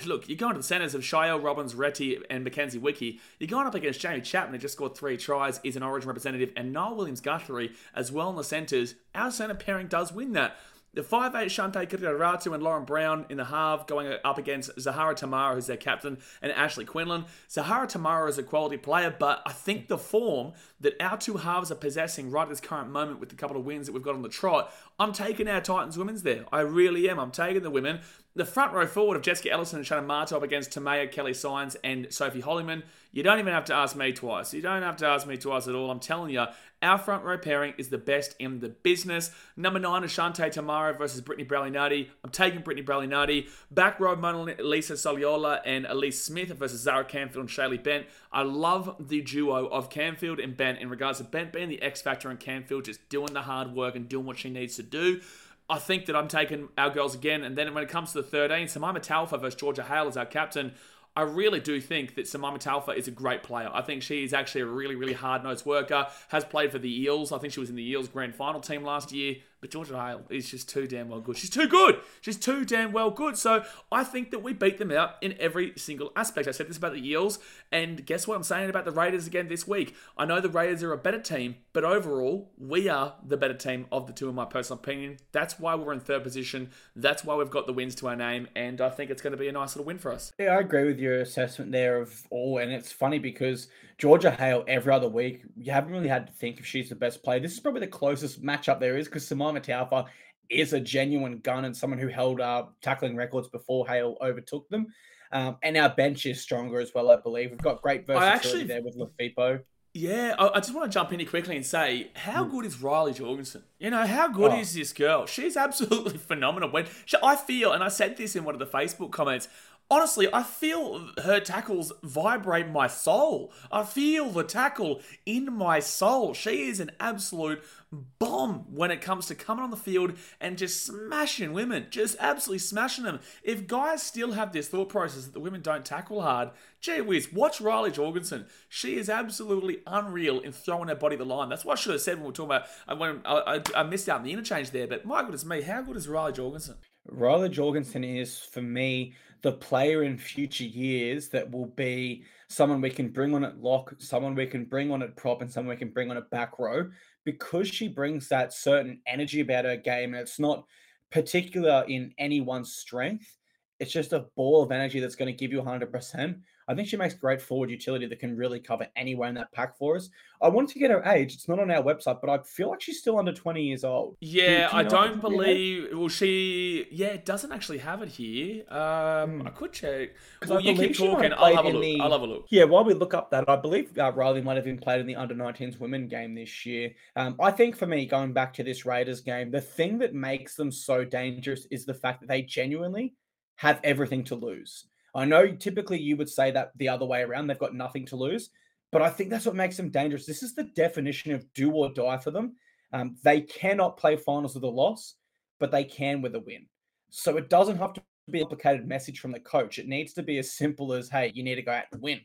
Look, 0.06 0.28
you're 0.28 0.38
going 0.38 0.54
to 0.54 0.60
the 0.60 0.64
centres 0.64 0.94
of 0.94 1.02
Shia 1.02 1.42
Robbins, 1.42 1.74
Reti, 1.74 2.22
and 2.30 2.44
Mackenzie 2.44 2.78
Wiki. 2.78 3.20
You're 3.40 3.48
going 3.48 3.66
up 3.66 3.74
against 3.74 4.00
Jaime 4.00 4.20
Chapman, 4.20 4.54
who 4.54 4.58
just 4.60 4.74
scored 4.74 4.96
three 4.96 5.16
tries, 5.16 5.58
is 5.64 5.74
an 5.74 5.82
Origin 5.82 6.06
representative, 6.06 6.52
and 6.56 6.72
Noel 6.72 6.94
Williams 6.94 7.20
Guthrie 7.20 7.72
as 7.92 8.12
well 8.12 8.30
in 8.30 8.36
the 8.36 8.44
centres. 8.44 8.94
Our 9.16 9.32
centre 9.32 9.56
pairing 9.56 9.88
does 9.88 10.12
win 10.12 10.32
that. 10.34 10.56
The 10.94 11.02
5'8 11.02 11.32
Chantay 11.46 11.88
Kiria-Ratu 11.88 12.54
and 12.54 12.62
Lauren 12.62 12.84
Brown 12.84 13.26
in 13.28 13.36
the 13.36 13.44
half 13.44 13.86
going 13.86 14.12
up 14.24 14.38
against 14.38 14.80
Zahara 14.80 15.14
Temara, 15.14 15.54
who's 15.54 15.66
their 15.66 15.76
captain, 15.76 16.18
and 16.40 16.50
Ashley 16.52 16.86
Quinlan. 16.86 17.26
Zahara 17.48 17.86
Temara 17.86 18.28
is 18.28 18.38
a 18.38 18.42
quality 18.42 18.78
player, 18.78 19.14
but 19.16 19.42
I 19.44 19.52
think 19.52 19.88
the 19.88 19.98
form 19.98 20.54
that 20.80 20.94
our 20.98 21.18
two 21.18 21.36
halves 21.36 21.70
are 21.70 21.76
possessing 21.76 22.30
right 22.30 22.44
at 22.44 22.48
this 22.48 22.60
current 22.60 22.90
moment 22.90 23.20
with 23.20 23.28
the 23.28 23.36
couple 23.36 23.58
of 23.58 23.66
wins 23.66 23.86
that 23.86 23.92
we've 23.92 24.02
got 24.02 24.14
on 24.14 24.22
the 24.22 24.30
trot, 24.30 24.72
I'm 24.98 25.12
taking 25.12 25.46
our 25.46 25.60
Titans 25.60 25.98
women's 25.98 26.22
there. 26.22 26.46
I 26.50 26.60
really 26.60 27.08
am. 27.10 27.20
I'm 27.20 27.32
taking 27.32 27.62
the 27.62 27.70
women. 27.70 28.00
The 28.34 28.46
front 28.46 28.72
row 28.72 28.86
forward 28.86 29.16
of 29.16 29.22
Jessica 29.22 29.50
Elliston 29.50 29.78
and 29.80 29.86
Shannon 29.86 30.08
Martop 30.08 30.42
against 30.42 30.70
Tommaya 30.70 31.10
Kelly-Sines 31.12 31.76
and 31.84 32.12
Sophie 32.12 32.42
Holyman. 32.42 32.82
You 33.18 33.24
don't 33.24 33.40
even 33.40 33.52
have 33.52 33.64
to 33.64 33.74
ask 33.74 33.96
me 33.96 34.12
twice. 34.12 34.54
You 34.54 34.62
don't 34.62 34.82
have 34.82 34.98
to 34.98 35.06
ask 35.08 35.26
me 35.26 35.36
twice 35.36 35.66
at 35.66 35.74
all. 35.74 35.90
I'm 35.90 35.98
telling 35.98 36.30
you, 36.30 36.46
our 36.80 36.98
front 36.98 37.24
row 37.24 37.36
pairing 37.36 37.74
is 37.76 37.88
the 37.88 37.98
best 37.98 38.36
in 38.38 38.60
the 38.60 38.68
business. 38.68 39.32
Number 39.56 39.80
nine 39.80 40.04
is 40.04 40.12
Chante 40.12 40.48
Temara 40.48 40.96
versus 40.96 41.20
Brittany 41.20 41.44
Breayley 41.44 42.06
I'm 42.22 42.30
taking 42.30 42.60
Brittany 42.60 42.86
Breayley 42.86 43.48
Back 43.72 43.98
row, 43.98 44.14
Monalisa 44.14 44.92
Soliola 44.92 45.60
and 45.66 45.84
Elise 45.86 46.22
Smith 46.22 46.50
versus 46.50 46.82
Zara 46.82 47.04
Canfield 47.04 47.40
and 47.40 47.48
Shaylee 47.48 47.82
Bent. 47.82 48.06
I 48.30 48.42
love 48.42 48.94
the 49.00 49.20
duo 49.20 49.66
of 49.66 49.90
Canfield 49.90 50.38
and 50.38 50.56
Bent 50.56 50.78
in 50.78 50.88
regards 50.88 51.18
to 51.18 51.24
Bent 51.24 51.52
being 51.52 51.68
the 51.68 51.82
X 51.82 52.00
factor 52.00 52.30
and 52.30 52.38
Canfield 52.38 52.84
just 52.84 53.08
doing 53.08 53.32
the 53.32 53.42
hard 53.42 53.74
work 53.74 53.96
and 53.96 54.08
doing 54.08 54.26
what 54.26 54.38
she 54.38 54.48
needs 54.48 54.76
to 54.76 54.84
do. 54.84 55.20
I 55.68 55.80
think 55.80 56.06
that 56.06 56.14
I'm 56.14 56.28
taking 56.28 56.68
our 56.78 56.88
girls 56.88 57.16
again. 57.16 57.42
And 57.42 57.58
then 57.58 57.74
when 57.74 57.82
it 57.82 57.90
comes 57.90 58.12
to 58.12 58.22
the 58.22 58.28
13, 58.28 58.68
Simaima 58.68 59.04
Taufa 59.04 59.40
versus 59.40 59.56
Georgia 59.56 59.82
Hale 59.82 60.06
as 60.06 60.16
our 60.16 60.24
captain. 60.24 60.72
I 61.18 61.22
really 61.22 61.58
do 61.58 61.80
think 61.80 62.14
that 62.14 62.26
Simaima 62.26 62.62
Taufa 62.62 62.96
is 62.96 63.08
a 63.08 63.10
great 63.10 63.42
player. 63.42 63.68
I 63.72 63.82
think 63.82 64.04
she 64.04 64.22
is 64.22 64.32
actually 64.32 64.60
a 64.60 64.66
really, 64.66 64.94
really 64.94 65.14
hard 65.14 65.42
nosed 65.42 65.66
worker. 65.66 66.06
Has 66.28 66.44
played 66.44 66.70
for 66.70 66.78
the 66.78 67.02
Eels. 67.02 67.32
I 67.32 67.38
think 67.38 67.52
she 67.52 67.58
was 67.58 67.68
in 67.68 67.74
the 67.74 67.82
Eels 67.90 68.06
grand 68.06 68.36
final 68.36 68.60
team 68.60 68.84
last 68.84 69.10
year. 69.10 69.34
But 69.60 69.70
Georgia 69.70 70.00
Hale 70.00 70.22
is 70.30 70.48
just 70.48 70.68
too 70.68 70.86
damn 70.86 71.08
well 71.08 71.20
good. 71.20 71.36
She's 71.36 71.50
too 71.50 71.66
good. 71.66 72.00
She's 72.20 72.36
too 72.36 72.64
damn 72.64 72.92
well 72.92 73.10
good. 73.10 73.36
So 73.36 73.64
I 73.90 74.04
think 74.04 74.30
that 74.30 74.42
we 74.42 74.52
beat 74.52 74.78
them 74.78 74.92
out 74.92 75.16
in 75.20 75.34
every 75.40 75.72
single 75.76 76.12
aspect. 76.14 76.46
I 76.46 76.52
said 76.52 76.68
this 76.68 76.76
about 76.76 76.92
the 76.92 77.06
Eels, 77.06 77.38
and 77.72 78.04
guess 78.06 78.26
what 78.26 78.36
I'm 78.36 78.42
saying 78.42 78.70
about 78.70 78.84
the 78.84 78.92
Raiders 78.92 79.26
again 79.26 79.48
this 79.48 79.66
week? 79.66 79.96
I 80.16 80.24
know 80.24 80.40
the 80.40 80.48
Raiders 80.48 80.82
are 80.82 80.92
a 80.92 80.98
better 80.98 81.20
team, 81.20 81.56
but 81.72 81.84
overall, 81.84 82.50
we 82.56 82.88
are 82.88 83.14
the 83.26 83.36
better 83.36 83.54
team 83.54 83.86
of 83.90 84.06
the 84.06 84.12
two, 84.12 84.28
in 84.28 84.34
my 84.34 84.44
personal 84.44 84.78
opinion. 84.78 85.16
That's 85.32 85.58
why 85.58 85.74
we're 85.74 85.92
in 85.92 86.00
third 86.00 86.22
position. 86.22 86.70
That's 86.94 87.24
why 87.24 87.34
we've 87.34 87.50
got 87.50 87.66
the 87.66 87.72
wins 87.72 87.94
to 87.96 88.08
our 88.08 88.16
name, 88.16 88.48
and 88.54 88.80
I 88.80 88.90
think 88.90 89.10
it's 89.10 89.22
going 89.22 89.32
to 89.32 89.36
be 89.36 89.48
a 89.48 89.52
nice 89.52 89.74
little 89.74 89.86
win 89.86 89.98
for 89.98 90.12
us. 90.12 90.32
Yeah, 90.38 90.56
I 90.56 90.60
agree 90.60 90.84
with 90.84 90.98
your 90.98 91.20
assessment 91.20 91.72
there 91.72 92.00
of 92.00 92.26
all, 92.30 92.58
and 92.58 92.72
it's 92.72 92.92
funny 92.92 93.18
because 93.18 93.68
Georgia 93.98 94.30
Hale 94.30 94.64
every 94.68 94.92
other 94.92 95.08
week, 95.08 95.42
you 95.56 95.72
haven't 95.72 95.92
really 95.92 96.08
had 96.08 96.28
to 96.28 96.32
think 96.32 96.60
if 96.60 96.66
she's 96.66 96.88
the 96.88 96.94
best 96.94 97.22
player. 97.24 97.40
This 97.40 97.54
is 97.54 97.60
probably 97.60 97.80
the 97.80 97.88
closest 97.88 98.42
matchup 98.42 98.78
there 98.78 98.96
is 98.96 99.08
because 99.08 99.26
Taufa 99.56 100.06
is 100.50 100.72
a 100.72 100.80
genuine 100.80 101.38
gun 101.38 101.64
and 101.64 101.76
someone 101.76 101.98
who 101.98 102.08
held 102.08 102.40
uh, 102.40 102.64
tackling 102.80 103.16
records 103.16 103.48
before 103.48 103.86
Hale 103.86 104.16
overtook 104.20 104.68
them. 104.68 104.86
Um, 105.30 105.58
and 105.62 105.76
our 105.76 105.90
bench 105.90 106.24
is 106.26 106.40
stronger 106.40 106.80
as 106.80 106.92
well, 106.94 107.10
I 107.10 107.16
believe. 107.16 107.50
We've 107.50 107.58
got 107.58 107.82
great 107.82 108.06
versatility 108.06 108.36
actually, 108.36 108.64
there 108.64 108.82
with 108.82 108.96
Lofipo. 108.96 109.60
Yeah, 109.94 110.34
I, 110.38 110.48
I, 110.48 110.60
just 110.60 110.74
want 110.74 110.90
to 110.90 110.94
jump 110.94 111.12
in 111.12 111.18
here 111.18 111.28
quickly 111.28 111.56
and 111.56 111.66
say, 111.66 112.10
how 112.14 112.44
hmm. 112.44 112.50
good 112.50 112.66
is 112.66 112.80
Riley 112.80 113.12
Jorgensen? 113.12 113.64
You 113.78 113.90
know, 113.90 114.06
how 114.06 114.28
good 114.28 114.52
oh. 114.52 114.58
is 114.58 114.74
this 114.74 114.92
girl? 114.92 115.26
She's 115.26 115.56
absolutely 115.56 116.18
phenomenal. 116.18 116.70
When 116.70 116.86
she, 117.04 117.16
I 117.22 117.36
feel, 117.36 117.72
and 117.72 117.82
I 117.82 117.88
said 117.88 118.16
this 118.16 118.36
in 118.36 118.44
one 118.44 118.54
of 118.54 118.58
the 118.58 118.66
Facebook 118.66 119.10
comments, 119.10 119.48
honestly, 119.90 120.28
I 120.32 120.42
feel 120.42 121.10
her 121.24 121.40
tackles 121.40 121.92
vibrate 122.02 122.68
my 122.68 122.86
soul. 122.86 123.52
I 123.72 123.84
feel 123.84 124.30
the 124.30 124.44
tackle 124.44 125.00
in 125.26 125.52
my 125.52 125.80
soul. 125.80 126.34
She 126.34 126.68
is 126.68 126.80
an 126.80 126.90
absolute 127.00 127.62
bomb 127.92 128.66
when 128.74 128.90
it 128.90 129.00
comes 129.00 129.26
to 129.26 129.34
coming 129.34 129.64
on 129.64 129.70
the 129.70 129.76
field 129.76 130.12
and 130.40 130.58
just 130.58 130.84
smashing 130.84 131.52
women, 131.52 131.86
just 131.90 132.16
absolutely 132.20 132.58
smashing 132.58 133.04
them. 133.04 133.20
If 133.42 133.66
guys 133.66 134.02
still 134.02 134.32
have 134.32 134.52
this 134.52 134.68
thought 134.68 134.88
process 134.88 135.24
that 135.24 135.32
the 135.32 135.40
women 135.40 135.62
don't 135.62 135.84
tackle 135.84 136.22
hard, 136.22 136.50
gee 136.80 137.00
whiz, 137.00 137.32
watch 137.32 137.60
Riley 137.60 137.90
Jorgensen. 137.90 138.46
She 138.68 138.96
is 138.96 139.08
absolutely 139.08 139.78
unreal 139.86 140.40
in 140.40 140.52
throwing 140.52 140.88
her 140.88 140.94
body 140.94 141.16
the 141.16 141.24
line. 141.24 141.48
That's 141.48 141.64
what 141.64 141.78
I 141.78 141.80
should 141.80 141.92
have 141.92 142.02
said 142.02 142.14
when 142.14 142.24
we 142.24 142.28
were 142.28 142.32
talking 142.32 142.56
about. 142.56 142.98
When 142.98 143.20
I, 143.24 143.60
I, 143.74 143.80
I 143.80 143.82
missed 143.84 144.08
out 144.08 144.18
on 144.18 144.24
the 144.24 144.32
interchange 144.32 144.70
there, 144.70 144.86
but 144.86 145.04
my 145.04 145.22
goodness 145.22 145.44
me, 145.44 145.62
how 145.62 145.82
good 145.82 145.96
is 145.96 146.08
Riley 146.08 146.32
Jorgensen? 146.32 146.76
Riley 147.10 147.48
Jorgensen 147.48 148.04
is 148.04 148.38
for 148.38 148.60
me 148.60 149.14
the 149.42 149.52
player 149.52 150.02
in 150.02 150.18
future 150.18 150.64
years 150.64 151.28
that 151.28 151.50
will 151.50 151.66
be 151.66 152.24
someone 152.48 152.80
we 152.80 152.90
can 152.90 153.08
bring 153.08 153.34
on 153.34 153.44
at 153.44 153.60
lock, 153.60 153.94
someone 153.98 154.34
we 154.34 154.46
can 154.46 154.64
bring 154.64 154.90
on 154.90 155.02
at 155.02 155.16
prop, 155.16 155.42
and 155.42 155.50
someone 155.50 155.74
we 155.74 155.78
can 155.78 155.90
bring 155.90 156.10
on 156.10 156.16
at 156.16 156.28
back 156.30 156.58
row 156.58 156.90
because 157.24 157.68
she 157.68 157.88
brings 157.88 158.28
that 158.28 158.52
certain 158.52 159.00
energy 159.06 159.40
about 159.40 159.64
her 159.64 159.76
game. 159.76 160.14
And 160.14 160.22
it's 160.22 160.38
not 160.38 160.64
particular 161.10 161.84
in 161.88 162.12
anyone's 162.18 162.74
strength. 162.74 163.36
It's 163.80 163.92
just 163.92 164.12
a 164.12 164.26
ball 164.36 164.62
of 164.62 164.72
energy 164.72 165.00
that's 165.00 165.16
going 165.16 165.32
to 165.32 165.38
give 165.38 165.52
you 165.52 165.62
100%. 165.62 166.40
I 166.68 166.74
think 166.74 166.86
she 166.86 166.96
makes 166.96 167.14
great 167.14 167.40
forward 167.40 167.70
utility 167.70 168.06
that 168.06 168.18
can 168.18 168.36
really 168.36 168.60
cover 168.60 168.86
anywhere 168.94 169.28
in 169.28 169.34
that 169.36 169.50
pack 169.52 169.78
for 169.78 169.96
us. 169.96 170.10
I 170.42 170.48
wanted 170.48 170.74
to 170.74 170.78
get 170.78 170.90
her 170.90 171.02
age. 171.06 171.34
It's 171.34 171.48
not 171.48 171.58
on 171.58 171.70
our 171.70 171.82
website, 171.82 172.20
but 172.20 172.28
I 172.28 172.38
feel 172.44 172.68
like 172.68 172.82
she's 172.82 173.00
still 173.00 173.18
under 173.18 173.32
20 173.32 173.62
years 173.62 173.84
old. 173.84 174.16
Yeah, 174.20 174.66
do, 174.66 174.72
do 174.72 174.76
I 174.76 174.82
don't 174.82 175.20
believe. 175.20 175.88
Well, 175.92 176.08
she. 176.08 176.86
Yeah, 176.90 177.08
it 177.08 177.24
doesn't 177.24 177.50
actually 177.50 177.78
have 177.78 178.02
it 178.02 178.08
here. 178.08 178.64
Um, 178.70 179.40
hmm. 179.40 179.46
I 179.46 179.50
could 179.50 179.72
check. 179.72 180.10
Well, 180.46 180.60
you 180.60 180.74
keep 180.74 180.96
talking. 180.96 181.32
I'll 181.32 181.56
have 181.56 181.64
a 181.64 181.70
look. 181.70 181.82
The, 181.82 182.00
I'll 182.00 182.12
have 182.12 182.22
a 182.22 182.26
look. 182.26 182.46
Yeah, 182.50 182.64
while 182.64 182.84
we 182.84 182.94
look 182.94 183.14
up 183.14 183.30
that, 183.30 183.48
I 183.48 183.56
believe 183.56 183.96
uh, 183.98 184.12
Riley 184.12 184.42
might 184.42 184.56
have 184.56 184.64
been 184.64 184.78
played 184.78 185.00
in 185.00 185.06
the 185.06 185.16
under 185.16 185.34
19s 185.34 185.80
women 185.80 186.06
game 186.06 186.34
this 186.34 186.66
year. 186.66 186.90
Um, 187.16 187.36
I 187.40 187.50
think 187.50 187.76
for 187.76 187.86
me, 187.86 188.06
going 188.06 188.32
back 188.32 188.52
to 188.54 188.62
this 188.62 188.84
Raiders 188.84 189.20
game, 189.20 189.50
the 189.50 189.60
thing 189.60 189.98
that 189.98 190.14
makes 190.14 190.54
them 190.54 190.70
so 190.70 191.04
dangerous 191.04 191.66
is 191.70 191.86
the 191.86 191.94
fact 191.94 192.20
that 192.20 192.28
they 192.28 192.42
genuinely 192.42 193.14
have 193.56 193.80
everything 193.82 194.22
to 194.24 194.34
lose. 194.34 194.84
I 195.14 195.24
know 195.24 195.48
typically 195.48 195.98
you 196.00 196.16
would 196.16 196.28
say 196.28 196.50
that 196.50 196.72
the 196.76 196.88
other 196.88 197.06
way 197.06 197.22
around, 197.22 197.46
they've 197.46 197.58
got 197.58 197.74
nothing 197.74 198.06
to 198.06 198.16
lose, 198.16 198.50
but 198.92 199.02
I 199.02 199.10
think 199.10 199.30
that's 199.30 199.46
what 199.46 199.54
makes 199.54 199.76
them 199.76 199.90
dangerous. 199.90 200.26
This 200.26 200.42
is 200.42 200.54
the 200.54 200.64
definition 200.64 201.32
of 201.32 201.44
do 201.54 201.72
or 201.72 201.92
die 201.92 202.18
for 202.18 202.30
them. 202.30 202.56
Um, 202.92 203.16
they 203.22 203.42
cannot 203.42 203.96
play 203.96 204.16
finals 204.16 204.54
with 204.54 204.64
a 204.64 204.68
loss, 204.68 205.16
but 205.60 205.70
they 205.70 205.84
can 205.84 206.22
with 206.22 206.34
a 206.34 206.40
win. 206.40 206.66
So 207.10 207.36
it 207.36 207.50
doesn't 207.50 207.78
have 207.78 207.92
to 207.94 208.02
be 208.30 208.40
a 208.40 208.42
complicated 208.42 208.86
message 208.86 209.20
from 209.20 209.32
the 209.32 209.40
coach. 209.40 209.78
It 209.78 209.88
needs 209.88 210.12
to 210.14 210.22
be 210.22 210.38
as 210.38 210.56
simple 210.56 210.92
as, 210.92 211.08
hey, 211.08 211.32
you 211.34 211.42
need 211.42 211.56
to 211.56 211.62
go 211.62 211.72
out 211.72 211.84
and 211.92 212.02
win. 212.02 212.20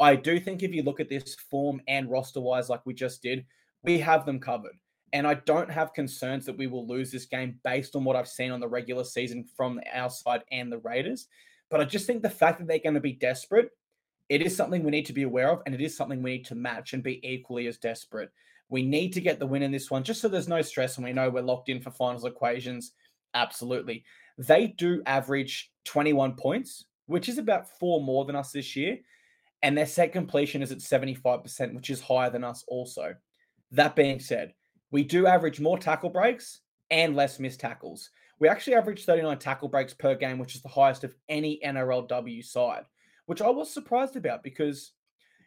I 0.00 0.16
do 0.16 0.40
think 0.40 0.62
if 0.62 0.72
you 0.72 0.82
look 0.82 1.00
at 1.00 1.08
this 1.08 1.34
form 1.50 1.80
and 1.86 2.10
roster 2.10 2.40
wise, 2.40 2.68
like 2.68 2.84
we 2.84 2.94
just 2.94 3.22
did, 3.22 3.44
we 3.84 3.98
have 3.98 4.26
them 4.26 4.40
covered. 4.40 4.72
And 5.12 5.26
I 5.26 5.34
don't 5.34 5.70
have 5.70 5.92
concerns 5.92 6.46
that 6.46 6.56
we 6.56 6.66
will 6.66 6.86
lose 6.86 7.12
this 7.12 7.26
game 7.26 7.58
based 7.64 7.94
on 7.94 8.04
what 8.04 8.16
I've 8.16 8.28
seen 8.28 8.50
on 8.50 8.60
the 8.60 8.68
regular 8.68 9.04
season 9.04 9.44
from 9.56 9.80
our 9.92 10.08
side 10.08 10.42
and 10.50 10.72
the 10.72 10.78
Raiders. 10.78 11.26
But 11.72 11.80
I 11.80 11.84
just 11.86 12.06
think 12.06 12.20
the 12.20 12.28
fact 12.28 12.58
that 12.58 12.68
they're 12.68 12.78
going 12.78 12.94
to 12.94 13.00
be 13.00 13.14
desperate, 13.14 13.70
it 14.28 14.42
is 14.42 14.54
something 14.54 14.84
we 14.84 14.90
need 14.90 15.06
to 15.06 15.14
be 15.14 15.22
aware 15.22 15.50
of, 15.50 15.62
and 15.64 15.74
it 15.74 15.80
is 15.80 15.96
something 15.96 16.22
we 16.22 16.32
need 16.32 16.44
to 16.44 16.54
match 16.54 16.92
and 16.92 17.02
be 17.02 17.26
equally 17.26 17.66
as 17.66 17.78
desperate. 17.78 18.30
We 18.68 18.82
need 18.82 19.14
to 19.14 19.22
get 19.22 19.38
the 19.38 19.46
win 19.46 19.62
in 19.62 19.72
this 19.72 19.90
one, 19.90 20.04
just 20.04 20.20
so 20.20 20.28
there's 20.28 20.48
no 20.48 20.60
stress 20.60 20.98
and 20.98 21.04
we 21.04 21.14
know 21.14 21.30
we're 21.30 21.40
locked 21.40 21.70
in 21.70 21.80
for 21.80 21.90
finals 21.90 22.26
equations. 22.26 22.92
Absolutely. 23.32 24.04
They 24.36 24.66
do 24.66 25.02
average 25.06 25.72
21 25.86 26.34
points, 26.36 26.84
which 27.06 27.30
is 27.30 27.38
about 27.38 27.70
four 27.80 28.02
more 28.02 28.26
than 28.26 28.36
us 28.36 28.52
this 28.52 28.76
year. 28.76 28.98
And 29.62 29.76
their 29.76 29.86
set 29.86 30.12
completion 30.12 30.62
is 30.62 30.72
at 30.72 30.78
75%, 30.78 31.74
which 31.74 31.88
is 31.88 32.02
higher 32.02 32.28
than 32.28 32.44
us 32.44 32.64
also. 32.68 33.14
That 33.70 33.96
being 33.96 34.20
said, 34.20 34.52
we 34.90 35.04
do 35.04 35.26
average 35.26 35.58
more 35.58 35.78
tackle 35.78 36.10
breaks 36.10 36.60
and 36.90 37.16
less 37.16 37.38
missed 37.38 37.60
tackles. 37.60 38.10
We 38.42 38.48
actually 38.48 38.74
averaged 38.74 39.06
39 39.06 39.38
tackle 39.38 39.68
breaks 39.68 39.94
per 39.94 40.16
game, 40.16 40.40
which 40.40 40.56
is 40.56 40.62
the 40.62 40.68
highest 40.68 41.04
of 41.04 41.14
any 41.28 41.60
NRLW 41.64 42.44
side, 42.44 42.82
which 43.26 43.40
I 43.40 43.48
was 43.48 43.72
surprised 43.72 44.16
about 44.16 44.42
because, 44.42 44.90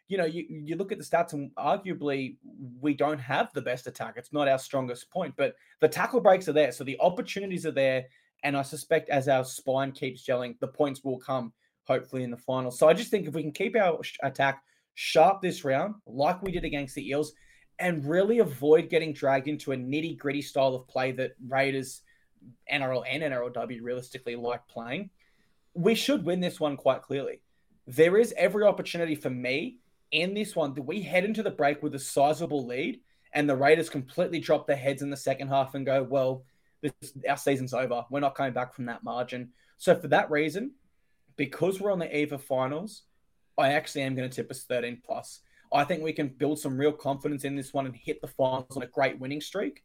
you 0.08 0.16
know, 0.16 0.24
you, 0.24 0.46
you 0.48 0.76
look 0.76 0.92
at 0.92 0.96
the 0.96 1.04
stats 1.04 1.34
and 1.34 1.54
arguably 1.56 2.38
we 2.80 2.94
don't 2.94 3.18
have 3.18 3.52
the 3.52 3.60
best 3.60 3.86
attack. 3.86 4.14
It's 4.16 4.32
not 4.32 4.48
our 4.48 4.58
strongest 4.58 5.10
point, 5.10 5.34
but 5.36 5.56
the 5.82 5.88
tackle 5.88 6.22
breaks 6.22 6.48
are 6.48 6.54
there. 6.54 6.72
So 6.72 6.84
the 6.84 6.96
opportunities 6.98 7.66
are 7.66 7.70
there. 7.70 8.06
And 8.44 8.56
I 8.56 8.62
suspect 8.62 9.10
as 9.10 9.28
our 9.28 9.44
spine 9.44 9.92
keeps 9.92 10.26
gelling, 10.26 10.58
the 10.60 10.68
points 10.68 11.04
will 11.04 11.18
come 11.18 11.52
hopefully 11.86 12.22
in 12.22 12.30
the 12.30 12.38
final. 12.38 12.70
So 12.70 12.88
I 12.88 12.94
just 12.94 13.10
think 13.10 13.28
if 13.28 13.34
we 13.34 13.42
can 13.42 13.52
keep 13.52 13.76
our 13.76 14.00
attack 14.22 14.62
sharp 14.94 15.42
this 15.42 15.66
round, 15.66 15.96
like 16.06 16.40
we 16.40 16.50
did 16.50 16.64
against 16.64 16.94
the 16.94 17.06
Eels, 17.06 17.34
and 17.78 18.08
really 18.08 18.38
avoid 18.38 18.88
getting 18.88 19.12
dragged 19.12 19.48
into 19.48 19.72
a 19.72 19.76
nitty 19.76 20.16
gritty 20.16 20.40
style 20.40 20.74
of 20.74 20.88
play 20.88 21.12
that 21.12 21.32
Raiders 21.46 22.00
NRL 22.72 23.04
and 23.08 23.22
NRLW 23.22 23.80
realistically 23.82 24.36
like 24.36 24.66
playing, 24.68 25.10
we 25.74 25.94
should 25.94 26.24
win 26.24 26.40
this 26.40 26.60
one 26.60 26.76
quite 26.76 27.02
clearly. 27.02 27.40
There 27.86 28.16
is 28.16 28.34
every 28.36 28.64
opportunity 28.64 29.14
for 29.14 29.30
me 29.30 29.78
in 30.10 30.34
this 30.34 30.56
one 30.56 30.74
that 30.74 30.82
we 30.82 31.02
head 31.02 31.24
into 31.24 31.42
the 31.42 31.50
break 31.50 31.82
with 31.82 31.94
a 31.94 31.98
sizable 31.98 32.66
lead 32.66 33.00
and 33.32 33.48
the 33.48 33.56
Raiders 33.56 33.90
completely 33.90 34.40
drop 34.40 34.66
their 34.66 34.76
heads 34.76 35.02
in 35.02 35.10
the 35.10 35.16
second 35.16 35.48
half 35.48 35.74
and 35.74 35.84
go, 35.84 36.02
well, 36.02 36.44
this, 36.80 36.92
our 37.28 37.36
season's 37.36 37.74
over. 37.74 38.04
We're 38.10 38.20
not 38.20 38.34
coming 38.34 38.52
back 38.52 38.74
from 38.74 38.86
that 38.86 39.04
margin. 39.04 39.50
So 39.76 39.94
for 39.94 40.08
that 40.08 40.30
reason, 40.30 40.72
because 41.36 41.80
we're 41.80 41.92
on 41.92 41.98
the 41.98 42.16
eve 42.16 42.32
of 42.32 42.42
finals, 42.42 43.02
I 43.58 43.72
actually 43.72 44.02
am 44.02 44.14
going 44.14 44.28
to 44.28 44.34
tip 44.34 44.50
us 44.50 44.64
13 44.64 45.02
plus. 45.04 45.40
I 45.72 45.84
think 45.84 46.02
we 46.02 46.12
can 46.12 46.28
build 46.28 46.58
some 46.58 46.78
real 46.78 46.92
confidence 46.92 47.44
in 47.44 47.56
this 47.56 47.74
one 47.74 47.86
and 47.86 47.94
hit 47.94 48.20
the 48.20 48.28
finals 48.28 48.76
on 48.76 48.82
a 48.82 48.86
great 48.86 49.18
winning 49.18 49.40
streak. 49.40 49.84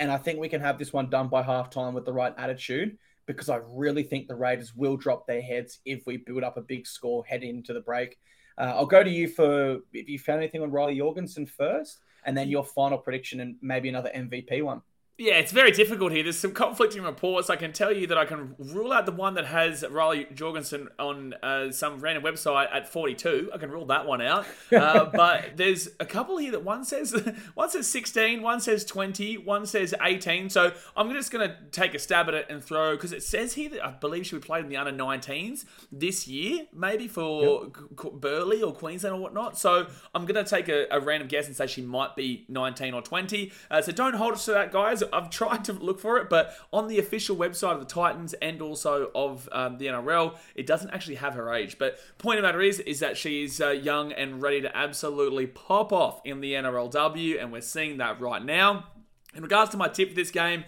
And 0.00 0.10
I 0.10 0.16
think 0.16 0.38
we 0.38 0.48
can 0.48 0.60
have 0.60 0.78
this 0.78 0.92
one 0.92 1.08
done 1.08 1.28
by 1.28 1.42
halftime 1.42 1.92
with 1.92 2.04
the 2.04 2.12
right 2.12 2.34
attitude 2.36 2.98
because 3.26 3.48
I 3.48 3.60
really 3.66 4.02
think 4.02 4.28
the 4.28 4.34
Raiders 4.34 4.74
will 4.74 4.96
drop 4.96 5.26
their 5.26 5.40
heads 5.40 5.80
if 5.84 6.06
we 6.06 6.18
build 6.18 6.44
up 6.44 6.56
a 6.56 6.62
big 6.62 6.86
score 6.86 7.24
heading 7.24 7.56
into 7.56 7.72
the 7.72 7.80
break. 7.80 8.18
Uh, 8.58 8.72
I'll 8.74 8.86
go 8.86 9.02
to 9.02 9.10
you 9.10 9.28
for 9.28 9.78
if 9.92 10.08
you 10.08 10.18
found 10.18 10.38
anything 10.38 10.62
on 10.62 10.70
Riley 10.70 10.98
Jorgensen 10.98 11.46
first, 11.46 12.00
and 12.24 12.36
then 12.36 12.48
your 12.48 12.64
final 12.64 12.98
prediction 12.98 13.40
and 13.40 13.56
maybe 13.60 13.88
another 13.88 14.10
MVP 14.14 14.62
one. 14.62 14.82
Yeah, 15.16 15.34
it's 15.34 15.52
very 15.52 15.70
difficult 15.70 16.10
here. 16.10 16.24
There's 16.24 16.40
some 16.40 16.52
conflicting 16.52 17.02
reports. 17.02 17.48
I 17.48 17.54
can 17.54 17.72
tell 17.72 17.92
you 17.92 18.08
that 18.08 18.18
I 18.18 18.24
can 18.24 18.56
rule 18.58 18.92
out 18.92 19.06
the 19.06 19.12
one 19.12 19.34
that 19.34 19.46
has 19.46 19.84
Riley 19.88 20.26
Jorgensen 20.34 20.88
on 20.98 21.34
uh, 21.34 21.70
some 21.70 22.00
random 22.00 22.24
website 22.24 22.66
at 22.74 22.88
42. 22.88 23.50
I 23.54 23.58
can 23.58 23.70
rule 23.70 23.86
that 23.86 24.06
one 24.06 24.20
out. 24.20 24.46
Uh, 24.74 25.04
but 25.04 25.56
there's 25.56 25.88
a 26.00 26.04
couple 26.04 26.36
here 26.36 26.50
that 26.50 26.64
one 26.64 26.84
says 26.84 27.14
one 27.54 27.70
says 27.70 27.88
16, 27.88 28.42
one 28.42 28.58
says 28.58 28.84
20, 28.84 29.38
one 29.38 29.66
says 29.66 29.94
18. 30.02 30.50
So 30.50 30.72
I'm 30.96 31.12
just 31.12 31.30
going 31.30 31.48
to 31.48 31.56
take 31.70 31.94
a 31.94 31.98
stab 31.98 32.28
at 32.28 32.34
it 32.34 32.46
and 32.50 32.62
throw 32.62 32.96
because 32.96 33.12
it 33.12 33.22
says 33.22 33.54
here 33.54 33.70
that 33.70 33.84
I 33.84 33.92
believe 33.92 34.26
she 34.26 34.38
played 34.38 34.64
in 34.64 34.70
the 34.70 34.76
under 34.76 34.90
19s 34.90 35.64
this 35.92 36.26
year, 36.26 36.66
maybe 36.72 37.06
for 37.06 37.66
yep. 37.66 38.12
Burleigh 38.14 38.62
or 38.62 38.72
Queensland 38.72 39.14
or 39.14 39.20
whatnot. 39.20 39.58
So 39.58 39.86
I'm 40.12 40.26
going 40.26 40.42
to 40.44 40.48
take 40.48 40.68
a, 40.68 40.86
a, 40.90 40.98
random 40.98 41.28
guess 41.28 41.46
and 41.46 41.54
say 41.54 41.68
she 41.68 41.82
might 41.82 42.16
be 42.16 42.44
19 42.48 42.94
or 42.94 43.02
20. 43.02 43.52
Uh, 43.70 43.80
so 43.80 43.92
don't 43.92 44.14
hold 44.14 44.32
us 44.32 44.44
to 44.46 44.52
that, 44.52 44.72
guys. 44.72 45.03
I've 45.12 45.30
tried 45.30 45.64
to 45.66 45.72
look 45.72 46.00
for 46.00 46.18
it, 46.18 46.28
but 46.28 46.54
on 46.72 46.88
the 46.88 46.98
official 46.98 47.36
website 47.36 47.72
of 47.72 47.80
the 47.80 47.86
Titans 47.86 48.34
and 48.34 48.60
also 48.62 49.10
of 49.14 49.48
um, 49.52 49.78
the 49.78 49.86
NRL, 49.86 50.36
it 50.54 50.66
doesn't 50.66 50.90
actually 50.90 51.16
have 51.16 51.34
her 51.34 51.52
age. 51.52 51.78
But 51.78 51.98
point 52.18 52.38
of 52.38 52.42
the 52.42 52.48
matter 52.48 52.60
is, 52.60 52.80
is 52.80 53.00
that 53.00 53.16
she's 53.16 53.60
uh, 53.60 53.70
young 53.70 54.12
and 54.12 54.42
ready 54.42 54.60
to 54.60 54.76
absolutely 54.76 55.46
pop 55.46 55.92
off 55.92 56.20
in 56.24 56.40
the 56.40 56.54
NRLW, 56.54 57.40
and 57.40 57.52
we're 57.52 57.60
seeing 57.60 57.98
that 57.98 58.20
right 58.20 58.44
now. 58.44 58.86
In 59.34 59.42
regards 59.42 59.70
to 59.72 59.76
my 59.76 59.88
tip 59.88 60.10
for 60.10 60.14
this 60.14 60.30
game, 60.30 60.64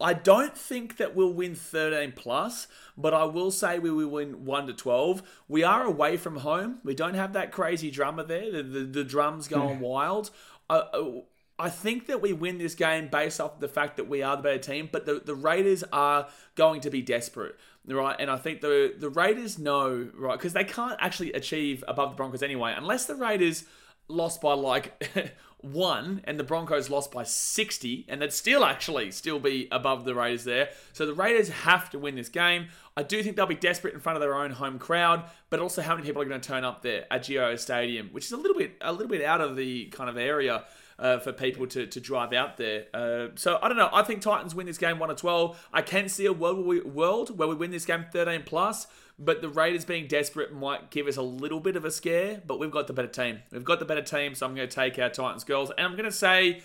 I 0.00 0.12
don't 0.12 0.56
think 0.56 0.96
that 0.98 1.16
we'll 1.16 1.32
win 1.32 1.54
13 1.54 2.12
plus, 2.12 2.68
but 2.96 3.12
I 3.12 3.24
will 3.24 3.50
say 3.50 3.78
we 3.78 3.90
will 3.90 4.08
win 4.08 4.44
1 4.44 4.66
to 4.68 4.72
12. 4.72 5.22
We 5.48 5.64
are 5.64 5.82
away 5.82 6.16
from 6.16 6.36
home. 6.36 6.78
We 6.84 6.94
don't 6.94 7.14
have 7.14 7.32
that 7.32 7.50
crazy 7.50 7.90
drummer 7.90 8.22
there. 8.22 8.50
The, 8.52 8.62
the, 8.62 8.80
the 8.84 9.04
drums 9.04 9.48
going 9.48 9.80
wild. 9.80 10.30
Uh, 10.70 10.84
uh 10.92 11.10
I 11.58 11.70
think 11.70 12.06
that 12.06 12.22
we 12.22 12.32
win 12.32 12.58
this 12.58 12.74
game 12.74 13.08
based 13.08 13.40
off 13.40 13.58
the 13.58 13.68
fact 13.68 13.96
that 13.96 14.08
we 14.08 14.22
are 14.22 14.36
the 14.36 14.42
better 14.42 14.58
team, 14.58 14.88
but 14.90 15.06
the, 15.06 15.20
the 15.24 15.34
Raiders 15.34 15.82
are 15.92 16.28
going 16.54 16.80
to 16.82 16.90
be 16.90 17.02
desperate, 17.02 17.56
right? 17.86 18.14
And 18.18 18.30
I 18.30 18.36
think 18.36 18.60
the 18.60 18.94
the 18.96 19.10
Raiders 19.10 19.58
know, 19.58 20.08
right, 20.14 20.38
because 20.38 20.52
they 20.52 20.64
can't 20.64 20.96
actually 21.00 21.32
achieve 21.32 21.82
above 21.88 22.10
the 22.10 22.16
Broncos 22.16 22.42
anyway, 22.42 22.74
unless 22.76 23.06
the 23.06 23.16
Raiders 23.16 23.64
lost 24.06 24.40
by 24.40 24.54
like 24.54 25.34
one 25.60 26.20
and 26.24 26.38
the 26.38 26.44
Broncos 26.44 26.88
lost 26.88 27.10
by 27.10 27.24
60, 27.24 28.06
and 28.08 28.22
they'd 28.22 28.32
still 28.32 28.64
actually 28.64 29.10
still 29.10 29.40
be 29.40 29.66
above 29.72 30.04
the 30.04 30.14
Raiders 30.14 30.44
there. 30.44 30.68
So 30.92 31.06
the 31.06 31.14
Raiders 31.14 31.48
have 31.48 31.90
to 31.90 31.98
win 31.98 32.14
this 32.14 32.28
game. 32.28 32.68
I 32.96 33.02
do 33.02 33.20
think 33.22 33.34
they'll 33.34 33.46
be 33.46 33.56
desperate 33.56 33.94
in 33.94 34.00
front 34.00 34.16
of 34.16 34.20
their 34.20 34.34
own 34.34 34.52
home 34.52 34.78
crowd, 34.78 35.24
but 35.50 35.58
also 35.58 35.82
how 35.82 35.94
many 35.94 36.06
people 36.06 36.22
are 36.22 36.24
going 36.24 36.40
to 36.40 36.48
turn 36.48 36.64
up 36.64 36.82
there 36.82 37.06
at 37.10 37.24
GIO 37.24 37.56
Stadium, 37.56 38.10
which 38.12 38.26
is 38.26 38.32
a 38.32 38.36
little 38.36 38.56
bit 38.56 38.76
a 38.80 38.92
little 38.92 39.08
bit 39.08 39.24
out 39.24 39.40
of 39.40 39.56
the 39.56 39.86
kind 39.86 40.08
of 40.08 40.16
area 40.16 40.64
uh, 40.98 41.18
for 41.18 41.32
people 41.32 41.66
to, 41.68 41.86
to 41.86 42.00
drive 42.00 42.32
out 42.32 42.56
there. 42.56 42.86
Uh, 42.92 43.28
so 43.36 43.58
I 43.62 43.68
don't 43.68 43.76
know. 43.76 43.90
I 43.92 44.02
think 44.02 44.20
Titans 44.20 44.54
win 44.54 44.66
this 44.66 44.78
game 44.78 44.98
1 44.98 45.08
to 45.08 45.14
12. 45.14 45.68
I 45.72 45.82
can 45.82 46.08
see 46.08 46.26
a 46.26 46.32
world 46.32 46.58
where 46.58 46.66
we, 46.66 46.80
world 46.80 47.38
where 47.38 47.48
we 47.48 47.54
win 47.54 47.70
this 47.70 47.84
game 47.84 48.06
13 48.12 48.42
plus, 48.44 48.86
but 49.18 49.40
the 49.40 49.48
Raiders 49.48 49.84
being 49.84 50.06
desperate 50.06 50.52
might 50.52 50.90
give 50.90 51.06
us 51.06 51.16
a 51.16 51.22
little 51.22 51.60
bit 51.60 51.76
of 51.76 51.84
a 51.84 51.90
scare, 51.90 52.42
but 52.46 52.58
we've 52.58 52.70
got 52.70 52.86
the 52.86 52.92
better 52.92 53.08
team. 53.08 53.40
We've 53.52 53.64
got 53.64 53.78
the 53.78 53.84
better 53.84 54.02
team, 54.02 54.34
so 54.34 54.46
I'm 54.46 54.54
going 54.54 54.68
to 54.68 54.74
take 54.74 54.98
our 54.98 55.08
Titans 55.08 55.44
girls. 55.44 55.70
And 55.76 55.86
I'm 55.86 55.92
going 55.92 56.04
to 56.04 56.12
say. 56.12 56.62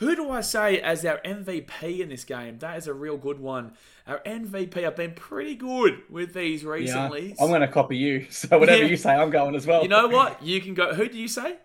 Who 0.00 0.14
do 0.14 0.28
I 0.30 0.42
say 0.42 0.78
as 0.78 1.06
our 1.06 1.22
MVP 1.24 2.00
in 2.00 2.10
this 2.10 2.24
game? 2.24 2.58
That 2.58 2.76
is 2.76 2.86
a 2.86 2.92
real 2.92 3.16
good 3.16 3.40
one. 3.40 3.72
Our 4.06 4.18
MVP, 4.26 4.86
I've 4.86 4.94
been 4.94 5.14
pretty 5.14 5.54
good 5.54 6.02
with 6.10 6.34
these 6.34 6.66
recently. 6.66 7.28
Yeah, 7.28 7.34
I'm 7.40 7.48
going 7.48 7.62
to 7.62 7.68
copy 7.68 7.96
you. 7.96 8.26
So 8.30 8.58
whatever 8.58 8.82
yeah. 8.82 8.90
you 8.90 8.98
say, 8.98 9.14
I'm 9.14 9.30
going 9.30 9.54
as 9.54 9.66
well. 9.66 9.82
You 9.82 9.88
know 9.88 10.08
what? 10.08 10.42
You 10.42 10.60
can 10.60 10.74
go. 10.74 10.92
Who 10.92 11.08
do 11.08 11.16
you 11.16 11.28
say? 11.28 11.56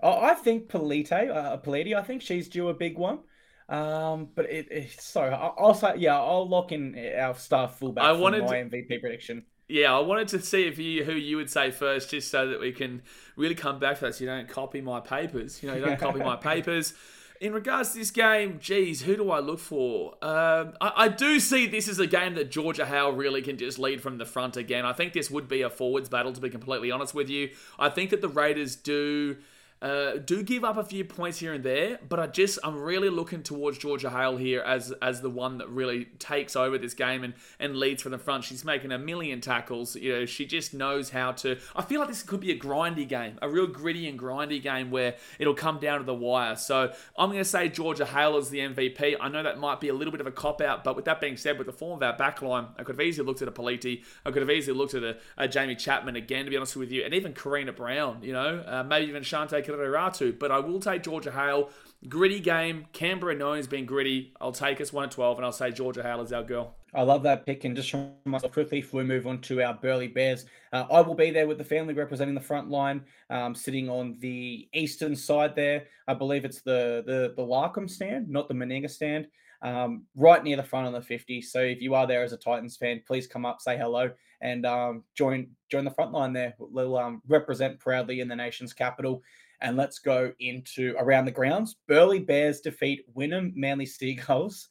Oh, 0.00 0.20
I 0.20 0.34
think 0.34 0.68
Polite, 0.68 1.12
uh, 1.12 1.58
Pelite, 1.58 1.94
I 1.96 2.02
think 2.02 2.22
she's 2.22 2.48
due 2.48 2.68
a 2.68 2.74
big 2.74 2.96
one. 2.96 3.20
Um, 3.68 4.28
but 4.34 4.46
it, 4.46 4.68
it's 4.70 5.04
so 5.04 5.20
I'll, 5.22 5.54
I'll 5.58 5.74
say 5.74 5.94
yeah, 5.98 6.18
I'll 6.18 6.48
lock 6.48 6.72
in 6.72 6.98
our 7.18 7.34
star 7.34 7.68
fullback 7.68 8.04
I 8.04 8.14
for 8.14 8.20
wanted 8.20 8.44
my 8.44 8.62
to- 8.62 8.70
MVP 8.70 9.00
prediction. 9.00 9.44
Yeah, 9.70 9.94
I 9.94 10.00
wanted 10.00 10.28
to 10.28 10.40
see 10.40 10.66
if 10.66 10.78
you 10.78 11.04
who 11.04 11.12
you 11.12 11.36
would 11.36 11.50
say 11.50 11.70
first, 11.70 12.10
just 12.10 12.30
so 12.30 12.46
that 12.48 12.58
we 12.60 12.72
can 12.72 13.02
really 13.36 13.54
come 13.54 13.78
back 13.78 13.96
to 13.98 14.06
that. 14.06 14.14
So 14.14 14.24
you 14.24 14.30
don't 14.30 14.48
copy 14.48 14.80
my 14.80 15.00
papers. 15.00 15.62
You 15.62 15.68
know, 15.68 15.74
you 15.76 15.84
don't 15.84 16.00
copy 16.00 16.20
my 16.20 16.36
papers. 16.52 16.94
In 17.42 17.52
regards 17.52 17.92
to 17.92 17.98
this 17.98 18.10
game, 18.10 18.58
geez, 18.60 19.02
who 19.02 19.14
do 19.16 19.30
I 19.30 19.40
look 19.40 19.58
for? 19.60 20.14
Um, 20.24 20.72
I, 20.80 20.92
I 20.96 21.08
do 21.08 21.38
see 21.38 21.66
this 21.66 21.86
as 21.86 21.98
a 21.98 22.06
game 22.06 22.34
that 22.36 22.50
Georgia 22.50 22.86
Hale 22.86 23.12
really 23.12 23.42
can 23.42 23.58
just 23.58 23.78
lead 23.78 24.00
from 24.00 24.16
the 24.18 24.24
front 24.24 24.56
again. 24.56 24.86
I 24.86 24.92
think 24.94 25.12
this 25.12 25.30
would 25.30 25.46
be 25.46 25.60
a 25.62 25.68
forwards 25.70 26.08
battle, 26.08 26.32
to 26.32 26.40
be 26.40 26.48
completely 26.48 26.90
honest 26.90 27.14
with 27.14 27.28
you. 27.28 27.50
I 27.78 27.90
think 27.90 28.08
that 28.10 28.22
the 28.22 28.28
Raiders 28.28 28.74
do. 28.74 29.36
Uh, 29.80 30.16
do 30.16 30.42
give 30.42 30.64
up 30.64 30.76
a 30.76 30.82
few 30.82 31.04
points 31.04 31.38
here 31.38 31.52
and 31.52 31.62
there, 31.62 32.00
but 32.08 32.18
I 32.18 32.26
just 32.26 32.58
I'm 32.64 32.76
really 32.76 33.10
looking 33.10 33.44
towards 33.44 33.78
Georgia 33.78 34.10
Hale 34.10 34.36
here 34.36 34.60
as 34.60 34.92
as 35.00 35.20
the 35.20 35.30
one 35.30 35.58
that 35.58 35.68
really 35.68 36.06
takes 36.18 36.56
over 36.56 36.78
this 36.78 36.94
game 36.94 37.22
and 37.22 37.34
and 37.60 37.76
leads 37.76 38.02
from 38.02 38.10
the 38.10 38.18
front. 38.18 38.42
She's 38.42 38.64
making 38.64 38.90
a 38.90 38.98
million 38.98 39.40
tackles. 39.40 39.94
You 39.94 40.12
know, 40.12 40.26
she 40.26 40.46
just 40.46 40.74
knows 40.74 41.10
how 41.10 41.30
to. 41.32 41.58
I 41.76 41.82
feel 41.82 42.00
like 42.00 42.08
this 42.08 42.24
could 42.24 42.40
be 42.40 42.50
a 42.50 42.58
grindy 42.58 43.06
game, 43.06 43.38
a 43.40 43.48
real 43.48 43.68
gritty 43.68 44.08
and 44.08 44.18
grindy 44.18 44.60
game 44.60 44.90
where 44.90 45.14
it'll 45.38 45.54
come 45.54 45.78
down 45.78 46.00
to 46.00 46.04
the 46.04 46.14
wire. 46.14 46.56
So 46.56 46.92
I'm 47.16 47.28
going 47.28 47.38
to 47.38 47.44
say 47.44 47.68
Georgia 47.68 48.04
Hale 48.04 48.36
is 48.38 48.50
the 48.50 48.58
MVP. 48.58 49.16
I 49.20 49.28
know 49.28 49.44
that 49.44 49.60
might 49.60 49.80
be 49.80 49.88
a 49.90 49.94
little 49.94 50.10
bit 50.10 50.20
of 50.20 50.26
a 50.26 50.32
cop 50.32 50.60
out, 50.60 50.82
but 50.82 50.96
with 50.96 51.04
that 51.04 51.20
being 51.20 51.36
said, 51.36 51.56
with 51.56 51.68
the 51.68 51.72
form 51.72 52.02
of 52.02 52.02
our 52.02 52.16
backline, 52.16 52.68
I 52.78 52.82
could 52.82 52.96
have 52.96 53.06
easily 53.06 53.26
looked 53.26 53.42
at 53.42 53.48
a 53.48 53.52
Pelite. 53.52 54.02
I 54.26 54.30
could 54.32 54.42
have 54.42 54.50
easily 54.50 54.76
looked 54.76 54.94
at 54.94 55.04
a, 55.04 55.16
a 55.36 55.48
Jaime 55.52 55.76
Chapman 55.76 56.16
again, 56.16 56.46
to 56.46 56.50
be 56.50 56.56
honest 56.56 56.74
with 56.74 56.90
you, 56.90 57.04
and 57.04 57.14
even 57.14 57.32
Karina 57.32 57.72
Brown. 57.72 58.18
You 58.22 58.32
know, 58.32 58.64
uh, 58.66 58.82
maybe 58.82 59.06
even 59.06 59.22
Chante 59.22 59.67
But 59.76 60.50
I 60.50 60.58
will 60.60 60.80
take 60.80 61.02
Georgia 61.02 61.32
Hale. 61.32 61.70
Gritty 62.08 62.40
game. 62.40 62.86
Canberra 62.92 63.34
known 63.34 63.58
as 63.58 63.66
being 63.66 63.86
gritty. 63.86 64.32
I'll 64.40 64.52
take 64.52 64.80
us 64.80 64.92
1 64.92 65.04
at 65.04 65.10
12, 65.10 65.38
and 65.38 65.44
I'll 65.44 65.52
say 65.52 65.72
Georgia 65.72 66.02
Hale 66.02 66.20
is 66.22 66.32
our 66.32 66.44
girl. 66.44 66.76
I 66.94 67.02
love 67.02 67.22
that 67.24 67.44
pick. 67.44 67.64
And 67.64 67.76
just 67.76 67.94
myself 68.24 68.52
quickly, 68.52 68.80
before 68.80 68.98
we 68.98 69.04
move 69.04 69.26
on 69.26 69.40
to 69.42 69.62
our 69.62 69.74
Burleigh 69.74 70.08
Bears, 70.08 70.46
uh, 70.72 70.84
I 70.90 71.00
will 71.00 71.14
be 71.14 71.30
there 71.30 71.46
with 71.46 71.58
the 71.58 71.64
family 71.64 71.94
representing 71.94 72.34
the 72.34 72.40
front 72.40 72.70
line, 72.70 73.02
um, 73.30 73.54
sitting 73.54 73.88
on 73.88 74.16
the 74.20 74.68
eastern 74.72 75.14
side 75.16 75.54
there. 75.54 75.86
I 76.06 76.14
believe 76.14 76.44
it's 76.44 76.62
the 76.62 77.02
the 77.06 77.34
the 77.36 77.46
Larkham 77.46 77.90
stand, 77.90 78.28
not 78.28 78.48
the 78.48 78.54
Meninga 78.54 78.88
stand, 78.88 79.26
um, 79.62 80.04
right 80.16 80.42
near 80.42 80.56
the 80.56 80.62
front 80.62 80.86
on 80.86 80.92
the 80.92 81.02
50. 81.02 81.42
So 81.42 81.60
if 81.60 81.82
you 81.82 81.94
are 81.94 82.06
there 82.06 82.22
as 82.22 82.32
a 82.32 82.38
Titans 82.38 82.76
fan, 82.76 83.02
please 83.06 83.26
come 83.26 83.44
up, 83.44 83.60
say 83.60 83.76
hello, 83.76 84.10
and 84.40 84.64
um, 84.64 85.04
join 85.14 85.48
join 85.70 85.84
the 85.84 85.90
front 85.90 86.12
line 86.12 86.32
there. 86.32 86.54
We'll 86.58 86.96
um, 86.96 87.22
represent 87.28 87.80
proudly 87.80 88.20
in 88.20 88.28
the 88.28 88.36
nation's 88.36 88.72
capital. 88.72 89.22
And 89.60 89.76
let's 89.76 89.98
go 89.98 90.32
into 90.38 90.94
around 90.98 91.24
the 91.24 91.32
grounds. 91.32 91.76
Burleigh 91.88 92.20
Bears 92.20 92.60
defeat 92.60 93.04
Wynnum 93.14 93.54
Manly 93.56 93.86
Seagulls 93.86 94.68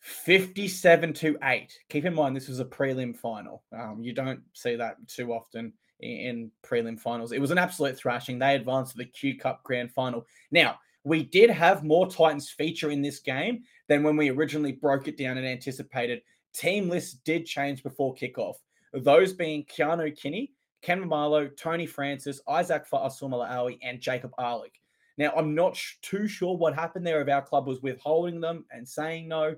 57 0.00 1.12
to 1.14 1.36
8. 1.42 1.78
Keep 1.88 2.04
in 2.04 2.14
mind, 2.14 2.36
this 2.36 2.48
was 2.48 2.60
a 2.60 2.64
prelim 2.64 3.16
final. 3.16 3.62
Um, 3.72 3.98
you 4.00 4.12
don't 4.12 4.40
see 4.52 4.76
that 4.76 4.96
too 5.08 5.32
often 5.32 5.72
in, 6.00 6.10
in 6.10 6.50
prelim 6.64 6.98
finals. 6.98 7.32
It 7.32 7.40
was 7.40 7.50
an 7.50 7.58
absolute 7.58 7.96
thrashing. 7.96 8.38
They 8.38 8.54
advanced 8.54 8.92
to 8.92 8.98
the 8.98 9.04
Q 9.04 9.38
Cup 9.38 9.62
grand 9.64 9.92
final. 9.92 10.26
Now, 10.50 10.78
we 11.04 11.24
did 11.24 11.50
have 11.50 11.84
more 11.84 12.08
Titans 12.08 12.50
feature 12.50 12.90
in 12.90 13.02
this 13.02 13.20
game 13.20 13.62
than 13.88 14.02
when 14.02 14.16
we 14.16 14.30
originally 14.30 14.72
broke 14.72 15.08
it 15.08 15.16
down 15.16 15.38
and 15.38 15.46
anticipated. 15.46 16.22
Team 16.54 16.88
lists 16.88 17.18
did 17.24 17.46
change 17.46 17.82
before 17.82 18.14
kickoff. 18.14 18.54
Those 18.92 19.32
being 19.32 19.64
Keano 19.64 20.14
Kini, 20.16 20.52
Ken 20.82 21.02
Maumalo, 21.02 21.54
Tony 21.56 21.86
Francis, 21.86 22.40
Isaac 22.48 22.88
Fa'asuamaleaui, 22.88 23.78
and 23.82 24.00
Jacob 24.00 24.32
Alick. 24.38 24.80
Now, 25.16 25.32
I'm 25.36 25.54
not 25.54 25.76
sh- 25.76 25.96
too 26.00 26.28
sure 26.28 26.56
what 26.56 26.74
happened 26.74 27.06
there 27.06 27.20
if 27.20 27.28
our 27.28 27.42
club 27.42 27.66
was 27.66 27.82
withholding 27.82 28.40
them 28.40 28.64
and 28.70 28.88
saying 28.88 29.28
no. 29.28 29.56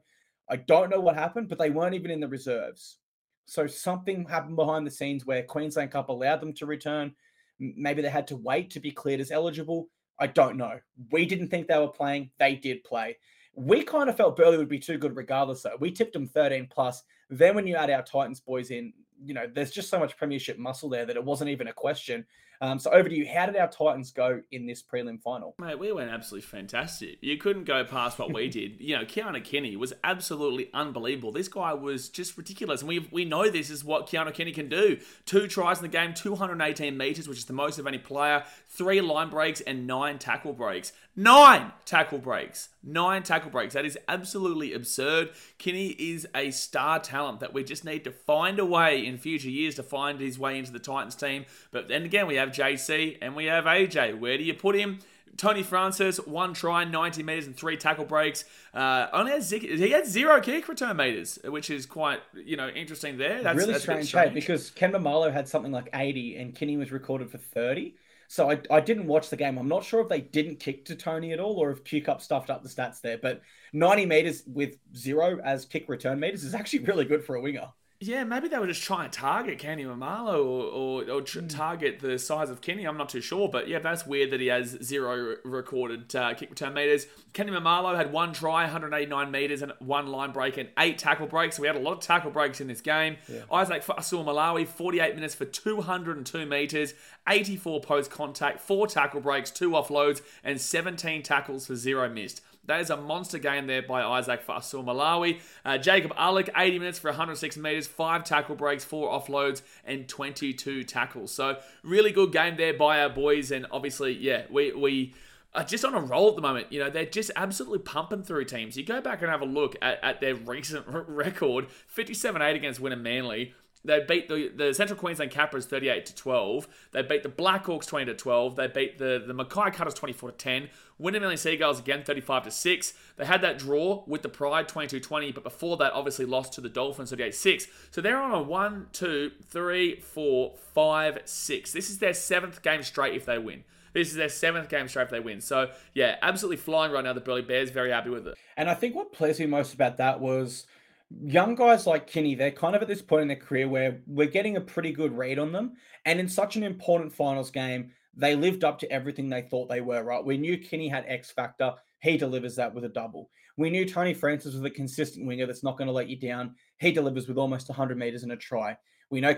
I 0.49 0.57
don't 0.57 0.91
know 0.91 1.01
what 1.01 1.15
happened, 1.17 1.49
but 1.49 1.59
they 1.59 1.71
weren't 1.71 1.95
even 1.95 2.11
in 2.11 2.21
the 2.21 2.29
reserves. 2.29 2.97
So 3.45 3.67
something 3.67 4.25
happened 4.25 4.57
behind 4.57 4.87
the 4.87 4.91
scenes 4.91 5.27
where 5.27 5.43
Queensland 5.43 5.91
Cup 5.91 6.09
allowed 6.09 6.41
them 6.41 6.55
to 6.55 6.67
return. 6.67 7.15
Maybe 7.59 8.01
they 8.01 8.09
had 8.09 8.27
to 8.29 8.37
wait 8.37 8.71
to 8.71 8.81
be 8.81 8.91
cleared 8.91 9.21
as 9.21 9.31
eligible. 9.31 9.89
I 10.19 10.29
don't 10.29 10.57
know. 10.57 10.79
We 11.11 11.27
didn't 11.27 11.49
think 11.49 11.67
they 11.67 11.79
were 11.79 11.89
playing. 11.89 12.31
They 12.39 12.55
did 12.55 12.85
play. 12.85 13.19
We 13.55 13.83
kind 13.83 14.09
of 14.09 14.17
felt 14.17 14.37
Burleigh 14.37 14.59
would 14.59 14.69
be 14.69 14.79
too 14.79 14.99
good 14.99 15.17
regardless, 15.17 15.63
though. 15.63 15.77
We 15.79 15.91
tipped 15.91 16.13
them 16.13 16.27
13 16.27 16.69
plus. 16.71 17.03
Then 17.29 17.55
when 17.55 17.67
you 17.67 17.77
add 17.77 17.91
our 17.91 18.03
Titans 18.03 18.41
boys 18.41 18.71
in, 18.71 18.93
you 19.25 19.35
know, 19.35 19.47
there's 19.53 19.71
just 19.71 19.91
so 19.91 19.99
much 19.99 20.17
premiership 20.17 20.59
muscle 20.59 20.89
there 20.89 21.07
that 21.07 21.17
it 21.17 21.25
wasn't 21.25 21.51
even 21.51 21.69
a 21.69 21.73
question. 21.73 22.27
Um, 22.63 22.79
so 22.79 22.91
over 22.91 23.09
to 23.09 23.15
you. 23.15 23.27
How 23.27 23.47
did 23.47 23.57
our 23.57 23.69
Titans 23.69 24.13
go 24.13 24.43
in 24.51 24.67
this 24.67 24.83
prelim 24.83 25.21
final? 25.23 25.55
Mate, 25.59 25.79
we 25.79 25.93
went 25.93 26.11
absolutely 26.11 26.47
fantastic. 26.47 27.19
You 27.23 27.39
couldn't 27.39 27.65
go 27.65 27.85
past 27.85 28.19
what 28.19 28.33
we 28.33 28.49
did. 28.51 28.81
You 28.81 28.99
know, 28.99 29.05
Keano 29.05 29.43
Kini 29.43 29.77
was 29.77 29.95
absolutely 30.05 30.69
unbelievable. 30.75 31.33
This 31.33 31.49
guy 31.49 31.73
was 31.73 32.11
just 32.11 32.37
ridiculous. 32.37 32.83
And 32.83 32.89
we 32.89 33.09
we 33.11 33.25
know 33.25 33.49
this 33.49 33.71
is 33.71 33.83
what 33.83 34.07
Keano 34.07 34.33
Kini 34.33 34.53
can 34.53 34.69
do. 34.69 34.99
Two 35.25 35.47
tries 35.47 35.79
in 35.79 35.83
the 35.83 35.89
game, 35.89 36.13
218 36.13 36.97
metres, 36.97 37.29
which 37.29 37.39
is 37.39 37.45
the 37.47 37.53
most 37.55 37.79
of 37.79 37.87
any 37.87 37.99
player, 37.99 38.45
three 38.69 39.01
line 39.01 39.31
breaks, 39.31 39.61
and 39.63 39.87
nine 39.87 40.19
tackle 40.19 40.53
breaks. 40.53 40.93
Nine 41.17 41.73
tackle 41.85 42.19
breaks. 42.19 42.69
Nine 42.83 43.23
tackle 43.23 43.51
breaks. 43.51 43.75
That 43.75 43.85
is 43.85 43.99
absolutely 44.09 44.73
absurd. 44.73 45.31
Kenny 45.59 45.89
is 45.89 46.27
a 46.35 46.51
star 46.51 46.99
talent 47.01 47.41
that 47.41 47.53
we 47.53 47.65
just 47.65 47.85
need 47.85 48.05
to 48.05 48.13
find 48.13 48.59
a 48.59 48.65
way 48.65 49.05
in 49.05 49.19
future 49.19 49.51
years 49.51 49.75
to 49.75 49.83
find 49.83 50.21
his 50.21 50.39
way 50.39 50.59
into 50.59 50.73
the 50.73 50.79
Titans 50.79 51.17
team. 51.17 51.47
But 51.73 51.89
then 51.89 52.05
again, 52.05 52.27
we 52.27 52.37
have 52.37 52.50
JC 52.51 53.19
and 53.23 53.35
we 53.35 53.47
have 53.47 53.65
AJ. 53.65 54.19
Where 54.19 54.37
do 54.37 54.45
you 54.45 54.55
put 54.55 54.77
him? 54.77 54.99
Tony 55.37 55.63
Francis, 55.63 56.19
one 56.19 56.53
try, 56.53 56.85
90 56.85 57.23
metres 57.23 57.47
and 57.47 57.57
three 57.57 57.77
tackle 57.77 58.05
breaks. 58.05 58.45
Uh, 58.75 59.07
only 59.13 59.33
had 59.33 59.43
zi- 59.43 59.77
he 59.77 59.91
had 59.91 60.07
zero 60.07 60.41
kick 60.41 60.69
return 60.69 60.97
meters, 60.97 61.39
which 61.45 61.71
is 61.71 61.87
quite 61.87 62.21
you 62.35 62.57
know 62.57 62.69
interesting 62.69 63.17
there. 63.17 63.43
That's 63.43 63.57
really 63.57 63.73
that's 63.73 63.85
strange, 63.85 64.13
hey, 64.13 64.29
because 64.29 64.71
Ken 64.71 64.93
Maumalo 64.93 65.33
had 65.33 65.49
something 65.49 65.73
like 65.73 65.89
80 65.95 66.37
and 66.37 66.55
Kini 66.55 66.77
was 66.77 66.93
recorded 66.93 67.31
for 67.31 67.39
30. 67.39 67.95
So 68.29 68.51
I, 68.51 68.61
I 68.71 68.81
didn't 68.81 69.07
watch 69.07 69.29
the 69.29 69.37
game. 69.37 69.59
I'm 69.59 69.67
not 69.67 69.83
sure 69.83 70.01
if 70.01 70.09
they 70.09 70.21
didn't 70.21 70.61
kick 70.61 70.85
to 70.85 70.95
Tony 70.95 71.33
at 71.33 71.41
all 71.41 71.57
or 71.57 71.71
if 71.73 71.83
Q 71.83 72.03
Cup 72.03 72.21
stuffed 72.23 72.49
up 72.49 72.63
the 72.63 72.69
stats 72.69 73.01
there. 73.01 73.19
But 73.19 73.41
90 73.73 74.07
meters 74.07 74.43
with 74.47 74.77
zero 74.95 75.41
as 75.43 75.65
kick 75.65 75.89
return 75.89 76.21
meters 76.21 76.45
is 76.45 76.55
actually 76.55 76.81
really 76.81 77.05
good 77.07 77.25
for 77.25 77.35
a 77.37 77.41
winger. 77.41 77.69
Yeah, 78.03 78.25
maybe 78.25 78.49
they 78.49 78.59
were 78.59 78.67
just 78.67 78.83
trying 78.83 79.11
to 79.11 79.19
target 79.19 79.59
Kenny 79.59 79.85
Maumalo 79.85 80.37
or, 80.43 81.03
or, 81.05 81.11
or 81.11 81.21
Hmm. 81.21 81.47
target 81.49 82.01
the 82.01 82.19
size 82.19 82.49
of 82.49 82.63
Kenny. 82.63 82.85
I'm 82.87 82.97
not 82.97 83.11
too 83.11 83.21
sure, 83.21 83.47
but 83.47 83.69
yeah, 83.69 83.79
that's 83.79 84.07
weird 84.07 84.31
that 84.31 84.41
he 84.41 84.47
has 84.47 84.79
zero 84.83 85.37
recorded 85.45 86.17
uh, 86.17 86.33
kick 86.33 86.49
return 86.49 86.73
meters. 86.73 87.07
Kenny 87.35 87.53
Maumalo 87.53 87.95
had 87.95 88.11
one 88.11 88.33
try, 88.33 88.63
189 88.63 89.31
meters, 89.31 89.61
and 89.61 89.73
one 89.81 90.07
line 90.07 90.33
break 90.33 90.57
and 90.57 90.71
eight 90.79 90.97
tackle 90.97 91.27
breaks. 91.27 91.57
So 91.57 91.61
we 91.63 91.67
had 91.67 91.77
a 91.77 91.81
lot 91.81 91.93
of 91.93 92.01
tackle 92.01 92.31
breaks 92.31 92.59
in 92.63 92.69
this 92.69 92.81
game. 92.81 93.19
Isaac 93.53 93.85
Fa'asuamaleaui, 93.85 94.67
48 94.67 95.15
minutes 95.15 95.35
for 95.35 95.45
202 95.45 96.47
meters, 96.47 96.95
84 97.29 97.83
post 97.83 98.11
contact, 98.11 98.63
four 98.63 98.87
tackle 98.87 99.21
breaks, 99.21 99.51
two 99.51 99.73
offloads, 99.73 100.23
and 100.43 100.59
17 100.59 101.23
tackles 101.23 101.67
for 101.67 101.77
zero 101.77 102.09
missed. 102.09 102.41
That 102.71 102.81
is 102.81 102.91
a 102.91 102.97
monster 102.97 103.39
game 103.39 103.67
there 103.67 103.83
by 103.83 104.01
Isaac 104.01 104.47
Fa'asuamaleaui. 104.47 105.41
Uh, 105.65 105.77
Jacob 105.77 106.13
Alick, 106.17 106.49
80 106.57 106.79
minutes 106.79 107.01
for 107.01 107.09
106 107.09 107.57
metres, 107.57 107.89
5 107.89 108.23
tackle 108.23 108.55
breaks, 108.55 108.85
4 108.85 109.11
offloads, 109.11 109.63
and 109.85 110.07
22 110.07 110.85
tackles. 110.85 111.33
So, 111.33 111.59
really 111.83 112.13
good 112.13 112.31
game 112.31 112.57
there 112.57 112.73
by 112.73 113.03
our 113.03 113.09
boys. 113.09 113.51
And 113.51 113.67
obviously, 113.73 114.13
yeah, 114.13 114.45
we, 114.49 114.73
we 114.73 115.15
are 115.53 115.65
just 115.65 115.85
on 115.85 115.95
a 115.95 116.01
roll 116.01 116.29
at 116.29 116.37
the 116.37 116.43
moment. 116.43 116.69
You 116.71 116.79
know, 116.79 116.91
they're 116.91 117.07
just 117.07 117.33
absolutely 117.35 117.81
pumping 117.81 118.23
through 118.23 118.45
teams. 118.45 118.77
You 118.77 118.85
go 118.85 119.01
back 119.01 119.21
and 119.21 119.33
have 119.33 119.43
a 119.43 119.47
look 119.47 119.75
at, 119.83 119.99
at 120.05 120.21
their 120.21 120.37
recent 120.37 120.87
r- 120.89 121.03
record 121.09 121.69
57 121.89 122.41
8 122.41 122.55
against 122.55 122.81
Wynnum 122.81 123.03
Manly. 123.03 123.53
They 123.85 124.05
beat 124.07 124.29
the, 124.29 124.49
the 124.55 124.75
Central 124.75 124.99
Queensland 124.99 125.31
Capras 125.31 125.65
38 125.65 126.05
to 126.07 126.15
12. 126.15 126.69
They 126.93 127.03
beat 127.03 127.23
the 127.23 127.31
Blackhawks 127.31 127.87
20 127.87 128.07
to 128.07 128.15
12. 128.15 128.57
They 128.57 128.67
beat 128.67 128.99
the, 128.99 129.23
the 129.27 129.33
Mackay 129.33 129.71
Cutters 129.71 129.95
24 129.95 130.33
to 130.33 130.37
10. 130.37 130.69
Wynnum 131.01 131.21
Manly 131.21 131.39
Seagulls 131.39 131.79
again 131.79 132.03
35 132.05 132.45
to 132.45 132.51
6. 132.51 132.95
They 133.17 133.25
had 133.25 133.41
that 133.41 133.59
draw 133.59 134.05
with 134.07 134.21
the 134.23 134.29
Pride 134.29 134.69
22 134.69 135.01
20, 135.01 135.33
but 135.33 135.43
before 135.43 135.79
that, 135.79 135.95
obviously 135.95 136.27
lost 136.27 136.53
to 136.55 136.61
the 136.61 136.69
Dolphins 136.69 137.11
38 137.11 137.35
6. 137.35 137.67
So 137.91 138.01
they're 138.01 138.21
on 138.21 138.33
a 138.33 138.43
1, 138.43 138.89
2, 138.93 139.31
3, 139.49 140.01
4, 140.01 140.55
5, 140.75 141.19
6. 141.25 141.73
This 141.73 141.91
is 141.91 141.99
their 141.99 142.15
seventh 142.15 142.63
game 142.63 142.83
straight 142.83 143.15
if 143.15 143.25
they 143.25 143.39
win. 143.39 143.65
This 143.93 144.09
is 144.09 144.15
their 144.15 144.29
seventh 144.29 144.69
game 144.69 144.89
straight 144.89 145.05
if 145.05 145.11
they 145.11 145.21
win. 145.21 145.41
So, 145.41 145.71
yeah, 145.95 146.17
absolutely 146.23 146.59
flying 146.59 146.93
right 146.93 147.03
now, 147.03 147.13
the 147.13 147.21
Burleigh 147.21 147.43
Bears. 147.43 147.71
Very 147.71 147.91
happy 147.91 148.11
with 148.11 148.27
it. 148.29 148.37
And 148.57 148.69
I 148.69 148.75
think 148.75 148.95
what 148.95 149.13
pleased 149.13 149.41
me 149.41 149.47
most 149.47 149.75
about 149.75 149.97
that 149.97 150.21
was 150.21 150.67
young 151.11 151.55
guys 151.55 151.87
like 151.87 152.07
Kini, 152.07 152.35
they're 152.35 152.51
kind 152.51 152.77
of 152.77 152.83
at 152.83 152.89
this 152.89 153.03
point 153.03 153.23
in 153.23 153.29
their 153.29 153.37
career 153.37 153.69
where 153.69 154.01
we're 154.07 154.27
getting 154.27 154.57
a 154.57 154.61
pretty 154.61 154.93
good 154.93 155.17
read 155.17 155.39
on 155.39 155.53
them. 155.53 155.75
And 156.05 156.21
in 156.21 156.29
such 156.29 156.57
an 156.57 156.63
important 156.63 157.13
finals 157.13 157.51
game, 157.51 157.93
they 158.15 158.35
lived 158.35 158.65
up 158.65 158.79
to 158.81 158.93
everything 158.93 159.29
they 159.29 159.43
thought 159.43 159.69
they 159.69 159.81
were, 159.81 160.03
right? 160.03 160.25
We 160.25 160.37
knew 160.37 160.59
Kini 160.59 160.89
had 160.89 161.05
X 161.07 161.31
factor. 161.31 161.75
He 162.01 162.17
delivers 162.17 162.57
that 162.57 162.75
with 162.75 162.85
a 162.85 162.89
double. 162.89 163.31
We 163.57 163.71
knew 163.71 163.85
Tony 163.85 164.15
Francis 164.15 164.55
was 164.55 164.65
a 164.65 164.71
consistent 164.71 165.27
winger 165.27 165.47
that's 165.47 165.65
not 165.65 165.77
going 165.77 165.87
to 165.87 165.93
let 165.93 166.09
you 166.09 166.17
down. 166.17 166.55
He 166.79 166.93
delivers 166.93 167.29
with 167.29 167.37
almost 167.39 167.69
100 167.69 167.99
meters 167.99 168.23
in 168.23 168.31
a 168.31 168.37
try. 168.37 168.77
We 169.11 169.21
know 169.21 169.31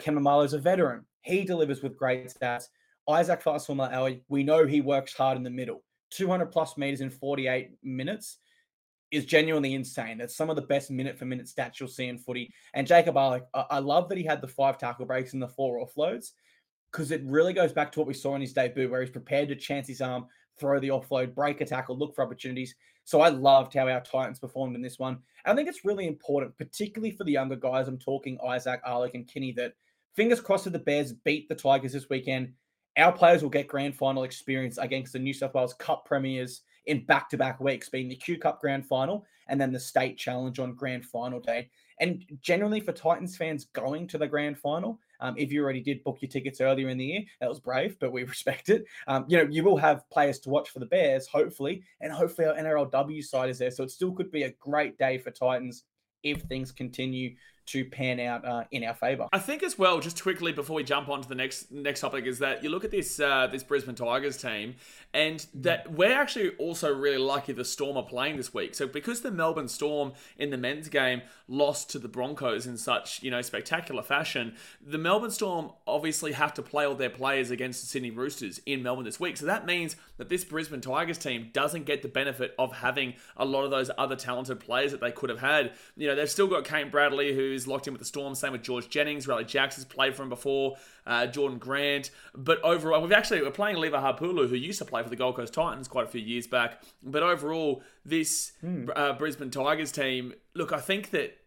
is 0.43 0.53
a 0.53 0.59
veteran. 0.59 1.07
He 1.23 1.45
delivers 1.45 1.83
with 1.83 1.97
great 1.97 2.33
stats. 2.33 2.65
Isaac 3.09 3.43
Farsuma 3.43 4.21
we 4.29 4.45
know 4.45 4.67
he 4.67 4.81
works 4.81 5.15
hard 5.15 5.37
in 5.37 5.43
the 5.43 5.51
middle. 5.51 5.83
200 6.11 6.47
plus 6.47 6.77
meters 6.77 7.01
in 7.01 7.11
48 7.11 7.71
minutes. 7.83 8.39
Is 9.13 9.27
genuinely 9.27 9.75
insane. 9.75 10.23
It's 10.23 10.35
some 10.35 10.49
of 10.49 10.57
the 10.57 10.63
best 10.63 10.91
minute 10.91 11.19
for 11.19 11.27
minute 11.27 11.47
stats 11.47 11.79
you'll 11.79 11.89
see 11.91 12.09
in 12.09 12.17
footy. 12.17 12.51
And 12.73 12.87
Jacob 12.87 13.15
Alick, 13.15 13.45
I, 13.53 13.79
love 13.79 14.09
that 14.09 14.17
he 14.17 14.25
had 14.25 14.41
the 14.41 14.49
five 14.49 14.79
tackle 14.79 15.05
breaks 15.05 15.35
and 15.35 15.43
the 15.43 15.49
four 15.49 15.87
offloads 15.87 16.31
because 16.91 17.11
it 17.11 17.23
really 17.27 17.53
goes 17.53 17.75
back 17.75 17.93
to 17.93 17.99
what 17.99 18.09
we 18.09 18.15
saw 18.15 18.35
in 18.35 18.41
his 18.41 18.55
debut, 18.55 18.89
where 18.89 19.03
he's 19.03 19.11
prepared 19.11 19.51
to 19.51 19.55
chance 19.55 19.87
his 19.87 20.01
arm, 20.01 20.27
throw 20.59 20.81
the 20.81 20.89
offload, 20.89 21.35
break 21.35 21.61
a 21.61 21.67
tackle, 21.67 21.99
look 21.99 22.15
for 22.15 22.25
opportunities. 22.25 22.75
So 23.05 23.21
I 23.21 23.29
loved 23.29 23.75
how 23.75 23.87
our 23.87 24.01
Titans 24.01 24.39
performed 24.39 24.77
in 24.77 24.83
this 24.83 24.99
one. 24.99 25.19
I 25.45 25.55
think 25.55 25.69
it's 25.69 25.85
really 25.85 26.07
important, 26.07 26.57
particularly 26.57 27.15
for 27.15 27.25
the 27.25 27.33
younger 27.33 27.57
guys. 27.57 27.89
I'm 27.89 27.99
talking 27.99 28.39
Isaac, 28.47 28.81
Alick, 28.87 29.15
and 29.15 29.29
Kini, 29.29 29.53
that 29.53 29.75
fingers 30.17 30.41
crossed 30.41 30.65
that 30.65 30.73
the 30.73 30.79
Bears 30.79 31.13
beat 31.13 31.51
the 31.51 31.55
Tigers 31.55 31.93
this 31.93 32.09
weekend. 32.09 32.53
Our 32.97 33.13
players 33.13 33.43
will 33.43 33.51
get 33.51 33.69
grand 33.69 33.97
final 33.97 34.23
experience 34.23 34.79
against 34.79 35.13
the 35.13 35.19
New 35.19 35.35
South 35.35 35.55
Wales 35.55 35.75
Cup 35.75 36.05
premiers 36.07 36.63
in 36.87 37.05
back 37.05 37.29
to 37.31 37.37
back 37.37 37.61
weeks, 37.61 37.89
being 37.89 38.09
the 38.09 38.17
Q 38.17 38.39
Cup 38.39 38.61
grand 38.61 38.87
final 38.87 39.25
and 39.49 39.61
then 39.61 39.73
the 39.73 39.81
state 39.81 40.17
challenge 40.17 40.59
on 40.59 40.75
grand 40.75 41.05
final 41.05 41.41
day. 41.41 41.69
And 42.01 42.25
generally, 42.41 42.81
for 42.81 42.93
Titans 42.93 43.37
fans 43.37 43.67
going 43.67 44.09
to 44.09 44.19
the 44.19 44.27
grand 44.27 44.59
final, 44.59 44.99
um, 45.21 45.35
if 45.37 45.53
you 45.53 45.63
already 45.63 45.81
did 45.81 46.03
book 46.03 46.19
your 46.21 46.29
tickets 46.29 46.61
earlier 46.61 46.89
in 46.89 46.99
the 46.99 47.05
year, 47.05 47.23
that 47.41 47.49
was 47.49 47.61
brave, 47.61 47.97
but 48.01 48.13
we 48.13 48.25
respect 48.25 48.71
it. 48.71 48.85
Um, 49.07 49.25
you 49.29 49.39
know, 49.39 49.49
you 49.49 49.63
will 49.63 49.77
have 49.77 50.09
players 50.11 50.39
to 50.41 50.51
watch 50.51 50.71
for 50.71 50.81
the 50.81 50.87
Bears, 50.87 51.27
hopefully, 51.27 51.83
and 52.01 52.13
hopefully 52.13 52.49
our 52.49 52.55
NRLW 52.55 53.23
side 53.23 53.51
is 53.51 53.59
there. 53.59 53.71
So 53.71 53.85
it 53.85 53.91
still 53.91 54.13
could 54.13 54.33
be 54.33 54.45
a 54.45 54.55
great 54.59 54.99
day 54.99 55.19
for 55.19 55.31
Titans 55.31 55.85
if 56.23 56.43
things 56.43 56.73
continue 56.73 57.35
to 57.67 57.85
pan 57.85 58.21
out 58.21 58.45
uh, 58.45 58.65
in 58.71 58.85
our 58.85 58.95
favour. 58.95 59.29
I 59.33 59.39
think 59.39 59.63
as 59.63 59.79
well, 59.79 60.01
just 60.01 60.23
quickly 60.23 60.53
before 60.53 60.77
we 60.77 60.85
jump 60.85 61.09
on 61.09 61.23
to 61.23 61.29
the 61.29 61.35
next 61.35 61.71
next 61.71 62.01
topic, 62.01 62.27
is 62.27 62.39
that 62.41 62.63
you 62.63 62.71
look 62.71 62.85
at 62.85 62.91
this 62.91 63.21
uh, 63.21 63.47
this 63.47 63.63
Brisbane 63.63 63.95
Tigers 63.95 64.37
team, 64.37 64.75
and 65.15 65.39
mm. 65.39 65.47
that 65.63 65.93
we're 65.93 66.13
actually 66.13 66.51
also 66.57 66.93
really 66.93 67.19
lucky 67.19 67.53
the 67.53 67.65
Storm 67.65 67.97
are 67.97 68.03
playing 68.03 68.37
this 68.37 68.53
week. 68.53 68.75
So 68.75 68.87
because 68.87 69.23
the 69.23 69.31
Melbourne 69.31 69.69
Storm 69.69 70.13
in 70.37 70.51
the 70.51 70.59
men's 70.59 70.89
game 70.89 71.23
lost 71.49 71.91
to 71.91 71.99
the 71.99 72.09
Broncos 72.09 72.67
in 72.67 72.77
such 72.77 73.23
you 73.23 73.31
know 73.31 73.43
spectacular 73.43 74.03
fashion, 74.03 74.57
the 74.85 74.99
Melbourne 74.99 75.31
Storm 75.31 75.71
obviously 75.87 76.33
have 76.33 76.55
to 76.55 76.63
play 76.63 76.85
all 76.85 76.95
their 76.95 77.11
players 77.11 77.51
against 77.51 77.81
the 77.81 77.87
Sydney 77.87 78.11
Roosters 78.11 78.61
in 78.67 78.83
Melbourne 78.83 79.05
this 79.05 79.21
week. 79.21 79.37
So 79.37 79.47
that 79.47 79.67
means 79.67 79.97
that 80.17 80.29
this 80.29 80.45
Brisbane 80.45 80.81
Tigers 80.81 81.19
team 81.19 81.51
doesn't 81.53 81.85
get 81.85 82.03
the 82.03 82.09
benefit 82.09 82.55
of 82.59 82.73
having 82.73 83.15
a 83.37 83.45
lot 83.45 83.65
of 83.65 83.71
those 83.71 83.91
other 83.97 84.17
talented 84.17 84.61
players 84.61 84.91
that 84.93 85.01
they 85.01 85.13
could 85.13 85.31
have 85.31 85.41
had. 85.41 85.73
You 85.97 86.09
know, 86.09 86.15
they've 86.15 86.31
still 86.31 86.49
got 86.49 86.65
Kane 86.65 86.91
Bradley 86.91 87.35
who 87.35 87.52
who's 87.53 87.67
locked 87.67 87.87
in 87.87 87.93
with 87.93 88.01
the 88.01 88.07
Storm. 88.07 88.35
Same 88.35 88.53
with 88.53 88.63
George 88.63 88.89
Jennings. 88.89 89.27
Riley 89.27 89.45
Jackson's 89.45 89.85
played 89.85 90.15
for 90.15 90.23
him 90.23 90.29
before. 90.29 90.77
Uh, 91.07 91.27
Jordan 91.27 91.59
Grant. 91.59 92.11
But 92.35 92.63
overall, 92.63 93.03
we've 93.03 93.13
actually 93.13 93.43
we're 93.43 93.51
playing 93.51 93.77
Lever 93.77 93.99
Harpulu, 93.99 94.49
who 94.49 94.57
used 94.57 94.79
to 94.79 94.85
play 94.85 95.03
for 95.03 95.09
the 95.09 95.17
Gold 95.17 95.37
Coast 95.37 95.55
Titans 95.55 95.89
quite 95.89 96.05
a 96.05 96.09
few 96.09 96.21
years 96.21 96.47
back. 96.47 96.83
But 97.03 97.23
overall, 97.23 97.83
this 98.05 98.53
hmm. 98.61 98.89
uh, 98.95 99.15
Brisbane 99.15 99.51
Tigers 99.51 99.93
team. 99.93 100.35
Look, 100.55 100.73
I 100.73 100.81
think 100.81 101.11
that 101.11 101.39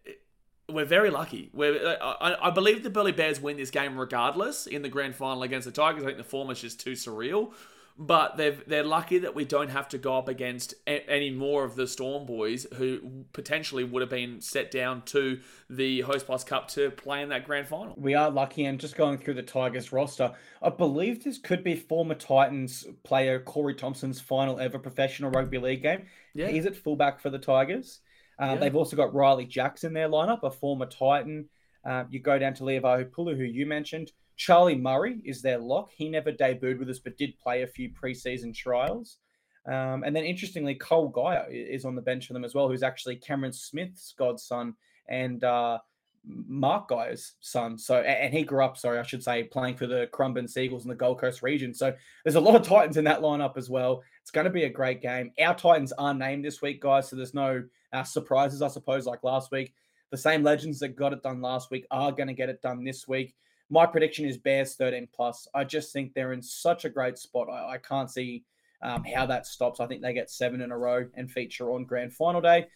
we're 0.68 0.84
very 0.84 1.10
lucky. 1.10 1.50
We're, 1.52 1.96
I, 2.00 2.36
I, 2.42 2.50
believe 2.50 2.82
the 2.82 2.90
Burleigh 2.90 3.12
Bears 3.12 3.40
win 3.40 3.56
this 3.56 3.70
game 3.70 3.96
regardless 3.98 4.66
in 4.66 4.82
the 4.82 4.88
grand 4.88 5.14
final 5.14 5.42
against 5.44 5.66
the 5.66 5.72
Tigers. 5.72 6.02
I 6.02 6.06
think 6.06 6.18
the 6.18 6.24
form 6.24 6.50
is 6.50 6.60
just 6.60 6.80
too 6.80 6.92
surreal 6.92 7.52
but 7.98 8.36
they're 8.36 8.56
they're 8.66 8.84
lucky 8.84 9.18
that 9.18 9.34
we 9.34 9.44
don't 9.44 9.70
have 9.70 9.88
to 9.88 9.98
go 9.98 10.18
up 10.18 10.28
against 10.28 10.74
a, 10.86 11.08
any 11.08 11.30
more 11.30 11.64
of 11.64 11.76
the 11.76 11.86
Storm 11.86 12.26
boys 12.26 12.66
who 12.74 13.24
potentially 13.32 13.84
would 13.84 14.02
have 14.02 14.10
been 14.10 14.40
set 14.40 14.70
down 14.70 15.02
to 15.06 15.40
the 15.70 16.02
HostPlus 16.02 16.46
Cup 16.46 16.68
to 16.68 16.90
play 16.90 17.22
in 17.22 17.30
that 17.30 17.46
grand 17.46 17.68
final. 17.68 17.94
We 17.96 18.14
are 18.14 18.30
lucky, 18.30 18.66
and 18.66 18.78
just 18.78 18.96
going 18.96 19.18
through 19.18 19.34
the 19.34 19.42
Tigers 19.42 19.92
roster, 19.92 20.32
I 20.62 20.68
believe 20.68 21.24
this 21.24 21.38
could 21.38 21.64
be 21.64 21.74
former 21.74 22.14
Titans 22.14 22.86
player 23.02 23.40
Corey 23.40 23.74
Thompson's 23.74 24.20
final 24.20 24.58
ever 24.60 24.78
professional 24.78 25.30
rugby 25.30 25.58
league 25.58 25.82
game. 25.82 26.06
Yeah, 26.34 26.48
he's 26.48 26.66
at 26.66 26.76
fullback 26.76 27.20
for 27.20 27.30
the 27.30 27.38
Tigers. 27.38 28.00
Uh, 28.38 28.44
yeah. 28.46 28.56
They've 28.56 28.76
also 28.76 28.96
got 28.96 29.14
Riley 29.14 29.46
Jackson 29.46 29.88
in 29.88 29.94
their 29.94 30.08
lineup, 30.08 30.42
a 30.42 30.50
former 30.50 30.86
Titan. 30.86 31.48
Uh, 31.84 32.04
you 32.10 32.20
go 32.20 32.38
down 32.38 32.52
to 32.54 32.64
Levi 32.64 33.04
who 33.04 33.32
you 33.32 33.64
mentioned. 33.64 34.12
Charlie 34.36 34.76
Murray 34.76 35.18
is 35.24 35.42
their 35.42 35.58
lock. 35.58 35.90
He 35.90 36.08
never 36.08 36.32
debuted 36.32 36.78
with 36.78 36.90
us, 36.90 36.98
but 36.98 37.16
did 37.16 37.38
play 37.38 37.62
a 37.62 37.66
few 37.66 37.90
preseason 37.90 38.54
trials. 38.54 39.18
Um, 39.66 40.04
and 40.04 40.14
then 40.14 40.24
interestingly, 40.24 40.74
Cole 40.74 41.08
Geyer 41.08 41.46
is 41.50 41.84
on 41.84 41.96
the 41.96 42.02
bench 42.02 42.26
for 42.26 42.34
them 42.34 42.44
as 42.44 42.54
well, 42.54 42.68
who's 42.68 42.82
actually 42.82 43.16
Cameron 43.16 43.52
Smith's 43.52 44.14
godson 44.16 44.74
and 45.08 45.42
uh, 45.42 45.78
Mark 46.24 46.88
Geyer's 46.88 47.34
son. 47.40 47.78
So, 47.78 48.00
and 48.00 48.32
he 48.32 48.44
grew 48.44 48.64
up, 48.64 48.76
sorry, 48.76 48.98
I 48.98 49.02
should 49.02 49.22
say, 49.22 49.44
playing 49.44 49.76
for 49.76 49.86
the 49.86 50.08
Currumbin 50.12 50.48
Seagulls 50.48 50.84
in 50.84 50.88
the 50.88 50.94
Gold 50.94 51.20
Coast 51.20 51.42
region. 51.42 51.74
So 51.74 51.94
there's 52.24 52.36
a 52.36 52.40
lot 52.40 52.54
of 52.54 52.62
Titans 52.62 52.96
in 52.96 53.04
that 53.04 53.22
lineup 53.22 53.56
as 53.56 53.70
well. 53.70 54.02
It's 54.22 54.30
going 54.30 54.44
to 54.44 54.50
be 54.50 54.64
a 54.64 54.70
great 54.70 55.02
game. 55.02 55.32
Our 55.40 55.54
Titans 55.54 55.92
are 55.92 56.14
named 56.14 56.44
this 56.44 56.62
week, 56.62 56.80
guys. 56.80 57.08
So 57.08 57.16
there's 57.16 57.34
no 57.34 57.64
uh, 57.92 58.04
surprises, 58.04 58.62
I 58.62 58.68
suppose, 58.68 59.06
like 59.06 59.24
last 59.24 59.50
week. 59.50 59.72
The 60.10 60.16
same 60.16 60.42
legends 60.42 60.78
that 60.80 60.96
got 60.96 61.12
it 61.12 61.22
done 61.22 61.40
last 61.40 61.70
week 61.70 61.86
are 61.90 62.12
going 62.12 62.28
to 62.28 62.34
get 62.34 62.48
it 62.48 62.62
done 62.62 62.84
this 62.84 63.08
week. 63.08 63.34
My 63.68 63.86
prediction 63.86 64.26
is 64.26 64.38
Bears 64.38 64.74
13 64.76 65.08
plus. 65.14 65.48
I 65.54 65.64
just 65.64 65.92
think 65.92 66.14
they're 66.14 66.32
in 66.32 66.42
such 66.42 66.84
a 66.84 66.88
great 66.88 67.18
spot. 67.18 67.48
I, 67.50 67.74
I 67.74 67.78
can't 67.78 68.10
see 68.10 68.44
um, 68.82 69.04
how 69.04 69.26
that 69.26 69.46
stops. 69.46 69.80
I 69.80 69.86
think 69.86 70.02
they 70.02 70.12
get 70.12 70.30
seven 70.30 70.60
in 70.60 70.70
a 70.70 70.78
row 70.78 71.06
and 71.14 71.30
feature 71.30 71.72
on 71.72 71.84
grand 71.84 72.12
final 72.12 72.40
day. 72.40 72.66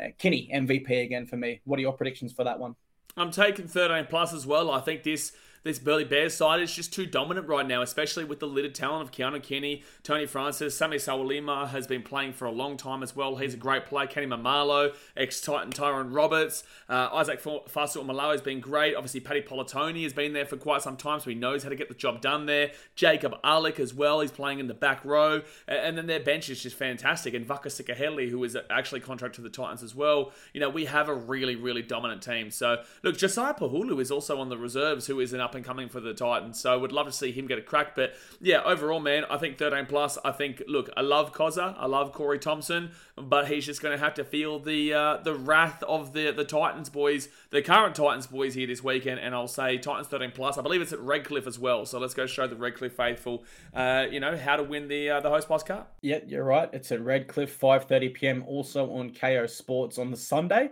Uh, 0.00 0.08
Kini, 0.18 0.50
MVP 0.54 1.04
again 1.04 1.26
for 1.26 1.36
me. 1.36 1.60
What 1.64 1.78
are 1.78 1.82
your 1.82 1.94
predictions 1.94 2.32
for 2.32 2.44
that 2.44 2.58
one? 2.58 2.76
I'm 3.16 3.30
taking 3.30 3.66
13 3.66 4.06
plus 4.08 4.32
as 4.32 4.46
well. 4.46 4.70
I 4.70 4.80
think 4.80 5.02
this 5.02 5.32
this 5.66 5.78
Burleigh 5.78 6.04
Bears 6.04 6.34
side 6.34 6.60
is 6.60 6.72
just 6.72 6.92
too 6.92 7.06
dominant 7.06 7.48
right 7.48 7.66
now, 7.66 7.82
especially 7.82 8.24
with 8.24 8.38
the 8.38 8.46
littered 8.46 8.74
talent 8.74 9.02
of 9.02 9.10
Keano 9.10 9.42
Kini, 9.42 9.82
Tony 10.02 10.24
Francis, 10.24 10.76
Sami 10.76 10.96
Sawalima 10.96 11.68
has 11.68 11.86
been 11.86 12.02
playing 12.02 12.32
for 12.32 12.44
a 12.44 12.52
long 12.52 12.76
time 12.76 13.02
as 13.02 13.16
well. 13.16 13.36
He's 13.36 13.54
a 13.54 13.56
great 13.56 13.86
player. 13.86 14.06
Kenny 14.06 14.26
Maumalo, 14.26 14.94
ex-Titan 15.16 15.72
Tyrone 15.72 16.12
Roberts, 16.12 16.62
uh, 16.88 17.08
Isaac 17.12 17.40
Fa'asuamaleaui 17.42 18.32
has 18.32 18.42
been 18.42 18.60
great. 18.60 18.94
Obviously, 18.94 19.20
Paddy 19.20 19.42
Politoni 19.42 20.04
has 20.04 20.12
been 20.12 20.32
there 20.32 20.46
for 20.46 20.56
quite 20.56 20.82
some 20.82 20.96
time, 20.96 21.18
so 21.18 21.30
he 21.30 21.34
knows 21.34 21.64
how 21.64 21.68
to 21.68 21.76
get 21.76 21.88
the 21.88 21.94
job 21.94 22.20
done 22.20 22.46
there. 22.46 22.70
Jacob 22.94 23.34
Alick 23.42 23.80
as 23.80 23.92
well, 23.92 24.20
he's 24.20 24.30
playing 24.30 24.60
in 24.60 24.68
the 24.68 24.74
back 24.74 25.04
row. 25.04 25.42
And 25.66 25.98
then 25.98 26.06
their 26.06 26.20
bench 26.20 26.48
is 26.48 26.62
just 26.62 26.76
fantastic. 26.76 27.34
And 27.34 27.44
Vaka 27.44 27.70
Sikaheli, 27.70 28.30
who 28.30 28.44
is 28.44 28.56
actually 28.70 29.00
contracted 29.00 29.36
to 29.36 29.42
the 29.42 29.50
Titans 29.50 29.82
as 29.82 29.96
well. 29.96 30.32
You 30.52 30.60
know, 30.60 30.70
we 30.70 30.84
have 30.84 31.08
a 31.08 31.14
really, 31.14 31.56
really 31.56 31.82
dominant 31.82 32.22
team. 32.22 32.52
So, 32.52 32.84
look, 33.02 33.18
Josiah 33.18 33.54
Pahulu 33.54 33.98
is 33.98 34.12
also 34.12 34.38
on 34.38 34.48
the 34.48 34.56
reserves, 34.56 35.08
who 35.08 35.18
is 35.18 35.32
an 35.32 35.40
up 35.40 35.55
and 35.56 35.64
coming 35.64 35.88
for 35.88 36.00
the 36.00 36.14
Titans. 36.14 36.60
So 36.60 36.78
would 36.78 36.92
love 36.92 37.06
to 37.06 37.12
see 37.12 37.32
him 37.32 37.46
get 37.46 37.58
a 37.58 37.62
crack. 37.62 37.96
But 37.96 38.14
yeah, 38.40 38.62
overall, 38.62 39.00
man, 39.00 39.24
I 39.28 39.38
think 39.38 39.58
13 39.58 39.86
plus. 39.86 40.18
I 40.24 40.32
think, 40.32 40.62
look, 40.68 40.90
I 40.96 41.00
love 41.00 41.32
Koza. 41.32 41.74
I 41.76 41.86
love 41.86 42.12
Corey 42.12 42.38
Thompson, 42.38 42.90
but 43.16 43.48
he's 43.48 43.66
just 43.66 43.82
going 43.82 43.98
to 43.98 44.04
have 44.04 44.14
to 44.14 44.24
feel 44.24 44.58
the 44.58 44.92
uh, 44.92 45.16
the 45.18 45.34
wrath 45.34 45.82
of 45.82 46.12
the 46.12 46.30
the 46.30 46.44
Titans 46.44 46.88
boys, 46.88 47.28
the 47.50 47.62
current 47.62 47.96
Titans 47.96 48.26
boys 48.26 48.54
here 48.54 48.66
this 48.66 48.84
weekend. 48.84 49.18
And 49.20 49.34
I'll 49.34 49.48
say 49.48 49.78
Titans 49.78 50.08
13 50.08 50.32
plus. 50.32 50.58
I 50.58 50.62
believe 50.62 50.80
it's 50.80 50.92
at 50.92 51.00
Redcliffe 51.00 51.46
as 51.46 51.58
well. 51.58 51.84
So 51.86 51.98
let's 51.98 52.14
go 52.14 52.26
show 52.26 52.46
the 52.46 52.56
Redcliffe 52.56 52.92
faithful, 52.92 53.44
uh, 53.74 54.06
you 54.10 54.20
know, 54.20 54.36
how 54.36 54.56
to 54.56 54.62
win 54.62 54.88
the 54.88 55.10
uh, 55.10 55.20
the 55.20 55.30
HostPlus 55.30 55.66
Cup. 55.66 55.92
Yeah, 56.02 56.20
you're 56.26 56.44
right. 56.44 56.68
It's 56.72 56.92
at 56.92 57.00
Redcliffe, 57.00 57.58
5:30 57.58 58.14
p.m. 58.14 58.44
Also 58.46 58.90
on 58.92 59.10
Kayo 59.10 59.48
Sports 59.48 59.98
on 59.98 60.10
the 60.10 60.16
Sunday 60.16 60.70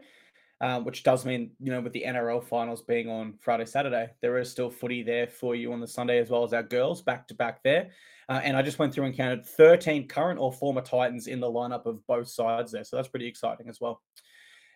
um, 0.60 0.84
which 0.84 1.02
does 1.02 1.24
mean, 1.24 1.50
you 1.60 1.70
know, 1.70 1.80
with 1.80 1.92
the 1.92 2.04
NRL 2.06 2.42
finals 2.42 2.82
being 2.82 3.08
on 3.08 3.34
Friday, 3.40 3.66
Saturday, 3.66 4.10
there 4.22 4.38
is 4.38 4.50
still 4.50 4.70
footy 4.70 5.02
there 5.02 5.26
for 5.26 5.54
you 5.54 5.72
on 5.72 5.80
the 5.80 5.86
Sunday 5.86 6.18
as 6.18 6.30
well 6.30 6.44
as 6.44 6.52
our 6.52 6.62
girls 6.62 7.02
back 7.02 7.26
to 7.28 7.34
back 7.34 7.62
there. 7.62 7.90
Uh, 8.28 8.40
and 8.42 8.56
I 8.56 8.62
just 8.62 8.78
went 8.78 8.94
through 8.94 9.04
and 9.04 9.16
counted 9.16 9.44
13 9.44 10.08
current 10.08 10.38
or 10.40 10.52
former 10.52 10.80
Titans 10.80 11.26
in 11.26 11.40
the 11.40 11.50
lineup 11.50 11.86
of 11.86 12.06
both 12.06 12.28
sides 12.28 12.72
there. 12.72 12.84
So 12.84 12.96
that's 12.96 13.08
pretty 13.08 13.26
exciting 13.26 13.68
as 13.68 13.80
well. 13.80 14.00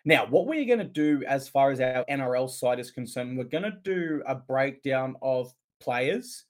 Now, 0.05 0.25
what 0.27 0.45
we're 0.45 0.65
going 0.65 0.79
to 0.79 0.85
do 0.85 1.23
as 1.27 1.49
far 1.49 1.71
as 1.71 1.79
our 1.79 2.05
NRL 2.09 2.49
side 2.49 2.79
is 2.79 2.91
concerned, 2.91 3.37
we're 3.37 3.43
going 3.45 3.63
to 3.63 3.77
do 3.83 4.21
a 4.27 4.35
breakdown 4.35 5.15
of 5.21 5.51
players, 5.79 6.45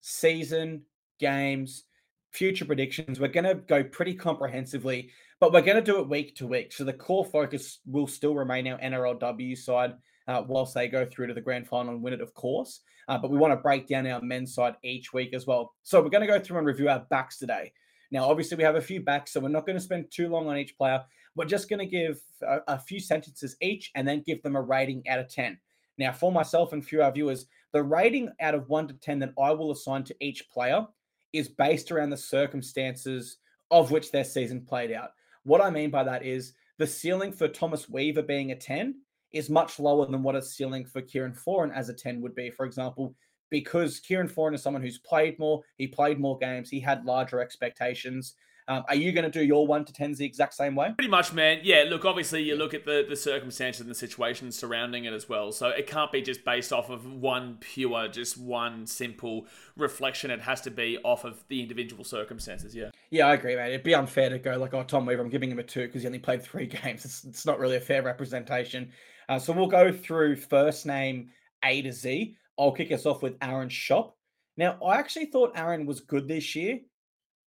season, 0.00 0.82
games, 1.18 1.84
future 2.30 2.64
predictions. 2.64 3.18
We're 3.18 3.28
going 3.28 3.44
to 3.44 3.54
go 3.54 3.82
pretty 3.82 4.14
comprehensively 4.14 5.10
but 5.42 5.52
we're 5.52 5.60
going 5.60 5.74
to 5.74 5.82
do 5.82 5.98
it 5.98 6.08
week 6.08 6.36
to 6.36 6.46
week. 6.46 6.72
So 6.72 6.84
the 6.84 6.92
core 6.92 7.24
focus 7.24 7.80
will 7.84 8.06
still 8.06 8.36
remain 8.36 8.68
our 8.68 8.78
NRLW 8.78 9.58
side 9.58 9.94
uh, 10.28 10.44
whilst 10.46 10.72
they 10.72 10.86
go 10.86 11.04
through 11.04 11.26
to 11.26 11.34
the 11.34 11.40
grand 11.40 11.66
final 11.66 11.94
and 11.94 12.00
win 12.00 12.12
it, 12.12 12.20
of 12.20 12.32
course. 12.32 12.82
Uh, 13.08 13.18
but 13.18 13.28
we 13.28 13.38
want 13.38 13.52
to 13.52 13.56
break 13.56 13.88
down 13.88 14.06
our 14.06 14.22
men's 14.22 14.54
side 14.54 14.76
each 14.84 15.12
week 15.12 15.34
as 15.34 15.44
well. 15.44 15.74
So 15.82 16.00
we're 16.00 16.10
going 16.10 16.24
to 16.24 16.32
go 16.32 16.38
through 16.38 16.58
and 16.58 16.66
review 16.68 16.88
our 16.88 17.04
backs 17.10 17.38
today. 17.38 17.72
Now, 18.12 18.30
obviously, 18.30 18.56
we 18.56 18.62
have 18.62 18.76
a 18.76 18.80
few 18.80 19.00
backs, 19.00 19.32
so 19.32 19.40
we're 19.40 19.48
not 19.48 19.66
going 19.66 19.76
to 19.76 19.82
spend 19.82 20.12
too 20.12 20.28
long 20.28 20.46
on 20.46 20.56
each 20.56 20.78
player. 20.78 21.02
We're 21.34 21.46
just 21.46 21.68
going 21.68 21.80
to 21.80 21.86
give 21.86 22.20
a, 22.48 22.58
a 22.68 22.78
few 22.78 23.00
sentences 23.00 23.56
each 23.60 23.90
and 23.96 24.06
then 24.06 24.22
give 24.24 24.44
them 24.44 24.54
a 24.54 24.62
rating 24.62 25.02
out 25.08 25.18
of 25.18 25.28
10. 25.28 25.58
Now, 25.98 26.12
for 26.12 26.30
myself 26.30 26.72
and 26.72 26.84
a 26.84 26.86
few 26.86 27.00
of 27.00 27.06
our 27.06 27.12
viewers, 27.12 27.46
the 27.72 27.82
rating 27.82 28.30
out 28.40 28.54
of 28.54 28.68
1 28.68 28.86
to 28.86 28.94
10 28.94 29.18
that 29.18 29.34
I 29.36 29.50
will 29.50 29.72
assign 29.72 30.04
to 30.04 30.14
each 30.20 30.48
player 30.50 30.86
is 31.32 31.48
based 31.48 31.90
around 31.90 32.10
the 32.10 32.16
circumstances 32.16 33.38
of 33.72 33.90
which 33.90 34.12
their 34.12 34.22
season 34.22 34.60
played 34.64 34.92
out. 34.92 35.10
What 35.44 35.60
I 35.60 35.70
mean 35.70 35.90
by 35.90 36.04
that 36.04 36.24
is 36.24 36.52
the 36.78 36.86
ceiling 36.86 37.32
for 37.32 37.48
Thomas 37.48 37.88
Weaver 37.88 38.22
being 38.22 38.52
a 38.52 38.56
10 38.56 38.94
is 39.32 39.50
much 39.50 39.78
lower 39.78 40.06
than 40.06 40.22
what 40.22 40.36
a 40.36 40.42
ceiling 40.42 40.84
for 40.84 41.00
Kieran 41.00 41.32
Foran 41.32 41.74
as 41.74 41.88
a 41.88 41.94
10 41.94 42.20
would 42.20 42.34
be, 42.34 42.50
for 42.50 42.66
example, 42.66 43.14
because 43.50 44.00
Kieran 44.00 44.28
Foran 44.28 44.54
is 44.54 44.62
someone 44.62 44.82
who's 44.82 44.98
played 44.98 45.38
more, 45.38 45.62
he 45.76 45.86
played 45.86 46.18
more 46.18 46.38
games, 46.38 46.70
he 46.70 46.80
had 46.80 47.04
larger 47.04 47.40
expectations. 47.40 48.34
Um, 48.68 48.84
are 48.88 48.94
you 48.94 49.12
going 49.12 49.24
to 49.24 49.30
do 49.30 49.44
your 49.44 49.66
one 49.66 49.84
to 49.84 49.92
tens 49.92 50.18
the 50.18 50.24
exact 50.24 50.54
same 50.54 50.74
way? 50.74 50.92
Pretty 50.96 51.10
much, 51.10 51.32
man. 51.32 51.60
Yeah, 51.62 51.84
look, 51.88 52.04
obviously 52.04 52.42
you 52.42 52.54
look 52.54 52.74
at 52.74 52.84
the, 52.84 53.04
the 53.08 53.16
circumstances 53.16 53.80
and 53.80 53.90
the 53.90 53.94
situation 53.94 54.52
surrounding 54.52 55.04
it 55.04 55.12
as 55.12 55.28
well. 55.28 55.50
So 55.52 55.68
it 55.68 55.86
can't 55.86 56.12
be 56.12 56.22
just 56.22 56.44
based 56.44 56.72
off 56.72 56.88
of 56.88 57.04
one 57.04 57.56
pure, 57.60 58.08
just 58.08 58.38
one 58.38 58.86
simple 58.86 59.46
reflection. 59.76 60.30
It 60.30 60.40
has 60.42 60.60
to 60.62 60.70
be 60.70 60.98
off 61.04 61.24
of 61.24 61.44
the 61.48 61.60
individual 61.60 62.04
circumstances, 62.04 62.74
yeah. 62.74 62.90
Yeah, 63.10 63.26
I 63.26 63.34
agree, 63.34 63.56
man. 63.56 63.68
It'd 63.68 63.82
be 63.82 63.94
unfair 63.94 64.30
to 64.30 64.38
go 64.38 64.56
like, 64.56 64.74
oh, 64.74 64.84
Tom 64.84 65.06
Weaver, 65.06 65.22
I'm 65.22 65.28
giving 65.28 65.50
him 65.50 65.58
a 65.58 65.64
two 65.64 65.86
because 65.86 66.02
he 66.02 66.06
only 66.06 66.18
played 66.20 66.42
three 66.42 66.66
games. 66.82 67.04
It's, 67.04 67.24
it's 67.24 67.46
not 67.46 67.58
really 67.58 67.76
a 67.76 67.80
fair 67.80 68.02
representation. 68.02 68.92
Uh, 69.28 69.38
so 69.38 69.52
we'll 69.52 69.66
go 69.66 69.92
through 69.92 70.36
first 70.36 70.86
name 70.86 71.30
A 71.64 71.82
to 71.82 71.92
Z. 71.92 72.36
I'll 72.58 72.72
kick 72.72 72.92
us 72.92 73.06
off 73.06 73.22
with 73.22 73.36
Aaron 73.42 73.68
Schoupp. 73.68 74.12
Now, 74.56 74.78
I 74.84 74.98
actually 74.98 75.26
thought 75.26 75.52
Aaron 75.56 75.86
was 75.86 76.00
good 76.00 76.28
this 76.28 76.54
year 76.54 76.80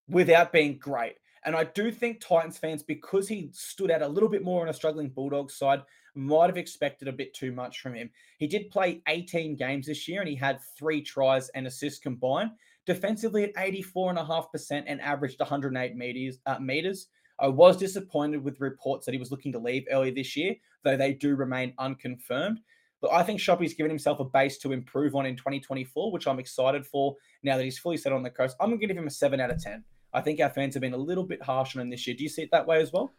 without 0.08 0.52
being 0.52 0.78
great. 0.78 1.16
And 1.44 1.54
I 1.54 1.64
do 1.64 1.90
think 1.90 2.20
Titans 2.20 2.58
fans, 2.58 2.82
because 2.82 3.28
he 3.28 3.50
stood 3.52 3.90
out 3.90 4.02
a 4.02 4.08
little 4.08 4.28
bit 4.28 4.42
more 4.42 4.62
on 4.62 4.70
a 4.70 4.74
struggling 4.74 5.10
Bulldogs 5.10 5.56
side, 5.56 5.82
might 6.14 6.46
have 6.46 6.56
expected 6.56 7.08
a 7.08 7.12
bit 7.12 7.34
too 7.34 7.52
much 7.52 7.80
from 7.80 7.94
him. 7.94 8.10
He 8.38 8.46
did 8.46 8.70
play 8.70 9.02
18 9.08 9.56
games 9.56 9.86
this 9.86 10.08
year 10.08 10.20
and 10.20 10.28
he 10.28 10.36
had 10.36 10.60
three 10.78 11.02
tries 11.02 11.48
and 11.50 11.66
assists 11.66 12.00
combined. 12.00 12.50
Defensively 12.86 13.44
at 13.44 13.54
84.5% 13.54 14.84
and 14.86 15.00
averaged 15.00 15.40
108 15.40 15.96
meters. 15.96 16.38
Uh, 16.46 16.58
meters. 16.58 17.08
I 17.40 17.48
was 17.48 17.76
disappointed 17.76 18.44
with 18.44 18.60
reports 18.60 19.06
that 19.06 19.12
he 19.12 19.18
was 19.18 19.30
looking 19.30 19.52
to 19.52 19.58
leave 19.58 19.86
early 19.90 20.12
this 20.12 20.36
year, 20.36 20.54
though 20.84 20.96
they 20.96 21.14
do 21.14 21.34
remain 21.34 21.74
unconfirmed. 21.78 22.60
But 23.00 23.12
I 23.12 23.22
think 23.22 23.40
Shoppy's 23.40 23.74
given 23.74 23.90
himself 23.90 24.20
a 24.20 24.24
base 24.24 24.58
to 24.58 24.72
improve 24.72 25.16
on 25.16 25.26
in 25.26 25.36
2024, 25.36 26.12
which 26.12 26.28
I'm 26.28 26.38
excited 26.38 26.86
for 26.86 27.16
now 27.42 27.56
that 27.56 27.64
he's 27.64 27.78
fully 27.78 27.96
set 27.96 28.12
on 28.12 28.22
the 28.22 28.30
coast. 28.30 28.56
I'm 28.60 28.68
going 28.68 28.80
to 28.80 28.86
give 28.86 28.96
him 28.96 29.06
a 29.06 29.10
7 29.10 29.40
out 29.40 29.50
of 29.50 29.60
10. 29.60 29.84
I 30.14 30.20
think 30.20 30.40
our 30.40 30.50
fans 30.50 30.74
have 30.74 30.80
been 30.80 30.94
a 30.94 30.98
little 30.98 31.24
bit 31.24 31.42
harsh 31.42 31.76
on 31.76 31.82
him 31.82 31.90
this 31.90 32.06
year. 32.06 32.16
Do 32.16 32.22
you 32.22 32.28
see 32.28 32.42
it 32.42 32.50
that 32.52 32.66
way 32.66 32.80
as 32.80 32.92
well? 32.92 33.12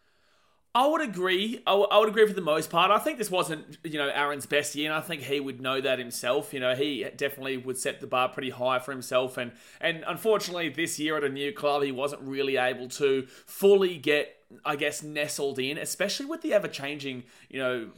I 0.75 0.85
would 0.87 0.99
agree. 0.99 1.61
I, 1.65 1.71
w- 1.71 1.87
I 1.89 1.99
would 1.99 2.09
agree 2.09 2.27
for 2.27 2.33
the 2.33 2.41
most 2.41 2.69
part. 2.69 2.91
I 2.91 2.99
think 2.99 3.17
this 3.17 3.31
wasn't, 3.31 3.77
you 3.85 3.97
know, 3.97 4.09
Aaron's 4.09 4.45
best 4.45 4.75
year, 4.75 4.91
and 4.91 4.93
I 4.93 4.99
think 4.99 5.21
he 5.21 5.39
would 5.39 5.61
know 5.61 5.79
that 5.79 5.99
himself. 5.99 6.53
You 6.53 6.59
know, 6.59 6.75
he 6.75 7.05
definitely 7.15 7.55
would 7.55 7.77
set 7.77 8.01
the 8.01 8.07
bar 8.07 8.27
pretty 8.27 8.49
high 8.49 8.79
for 8.79 8.91
himself, 8.91 9.37
and 9.37 9.53
and 9.79 10.03
unfortunately, 10.05 10.67
this 10.67 10.99
year 10.99 11.15
at 11.15 11.23
a 11.23 11.29
new 11.29 11.53
club, 11.53 11.83
he 11.83 11.93
wasn't 11.93 12.23
really 12.23 12.57
able 12.57 12.89
to 12.89 13.25
fully 13.45 13.97
get 13.97 14.34
I 14.63 14.75
guess, 14.75 15.01
nestled 15.01 15.59
in, 15.59 15.77
especially 15.77 16.27
with 16.27 16.41
the 16.41 16.53
ever 16.53 16.67
changing, 16.67 17.23
you 17.49 17.59
know, 17.59 17.89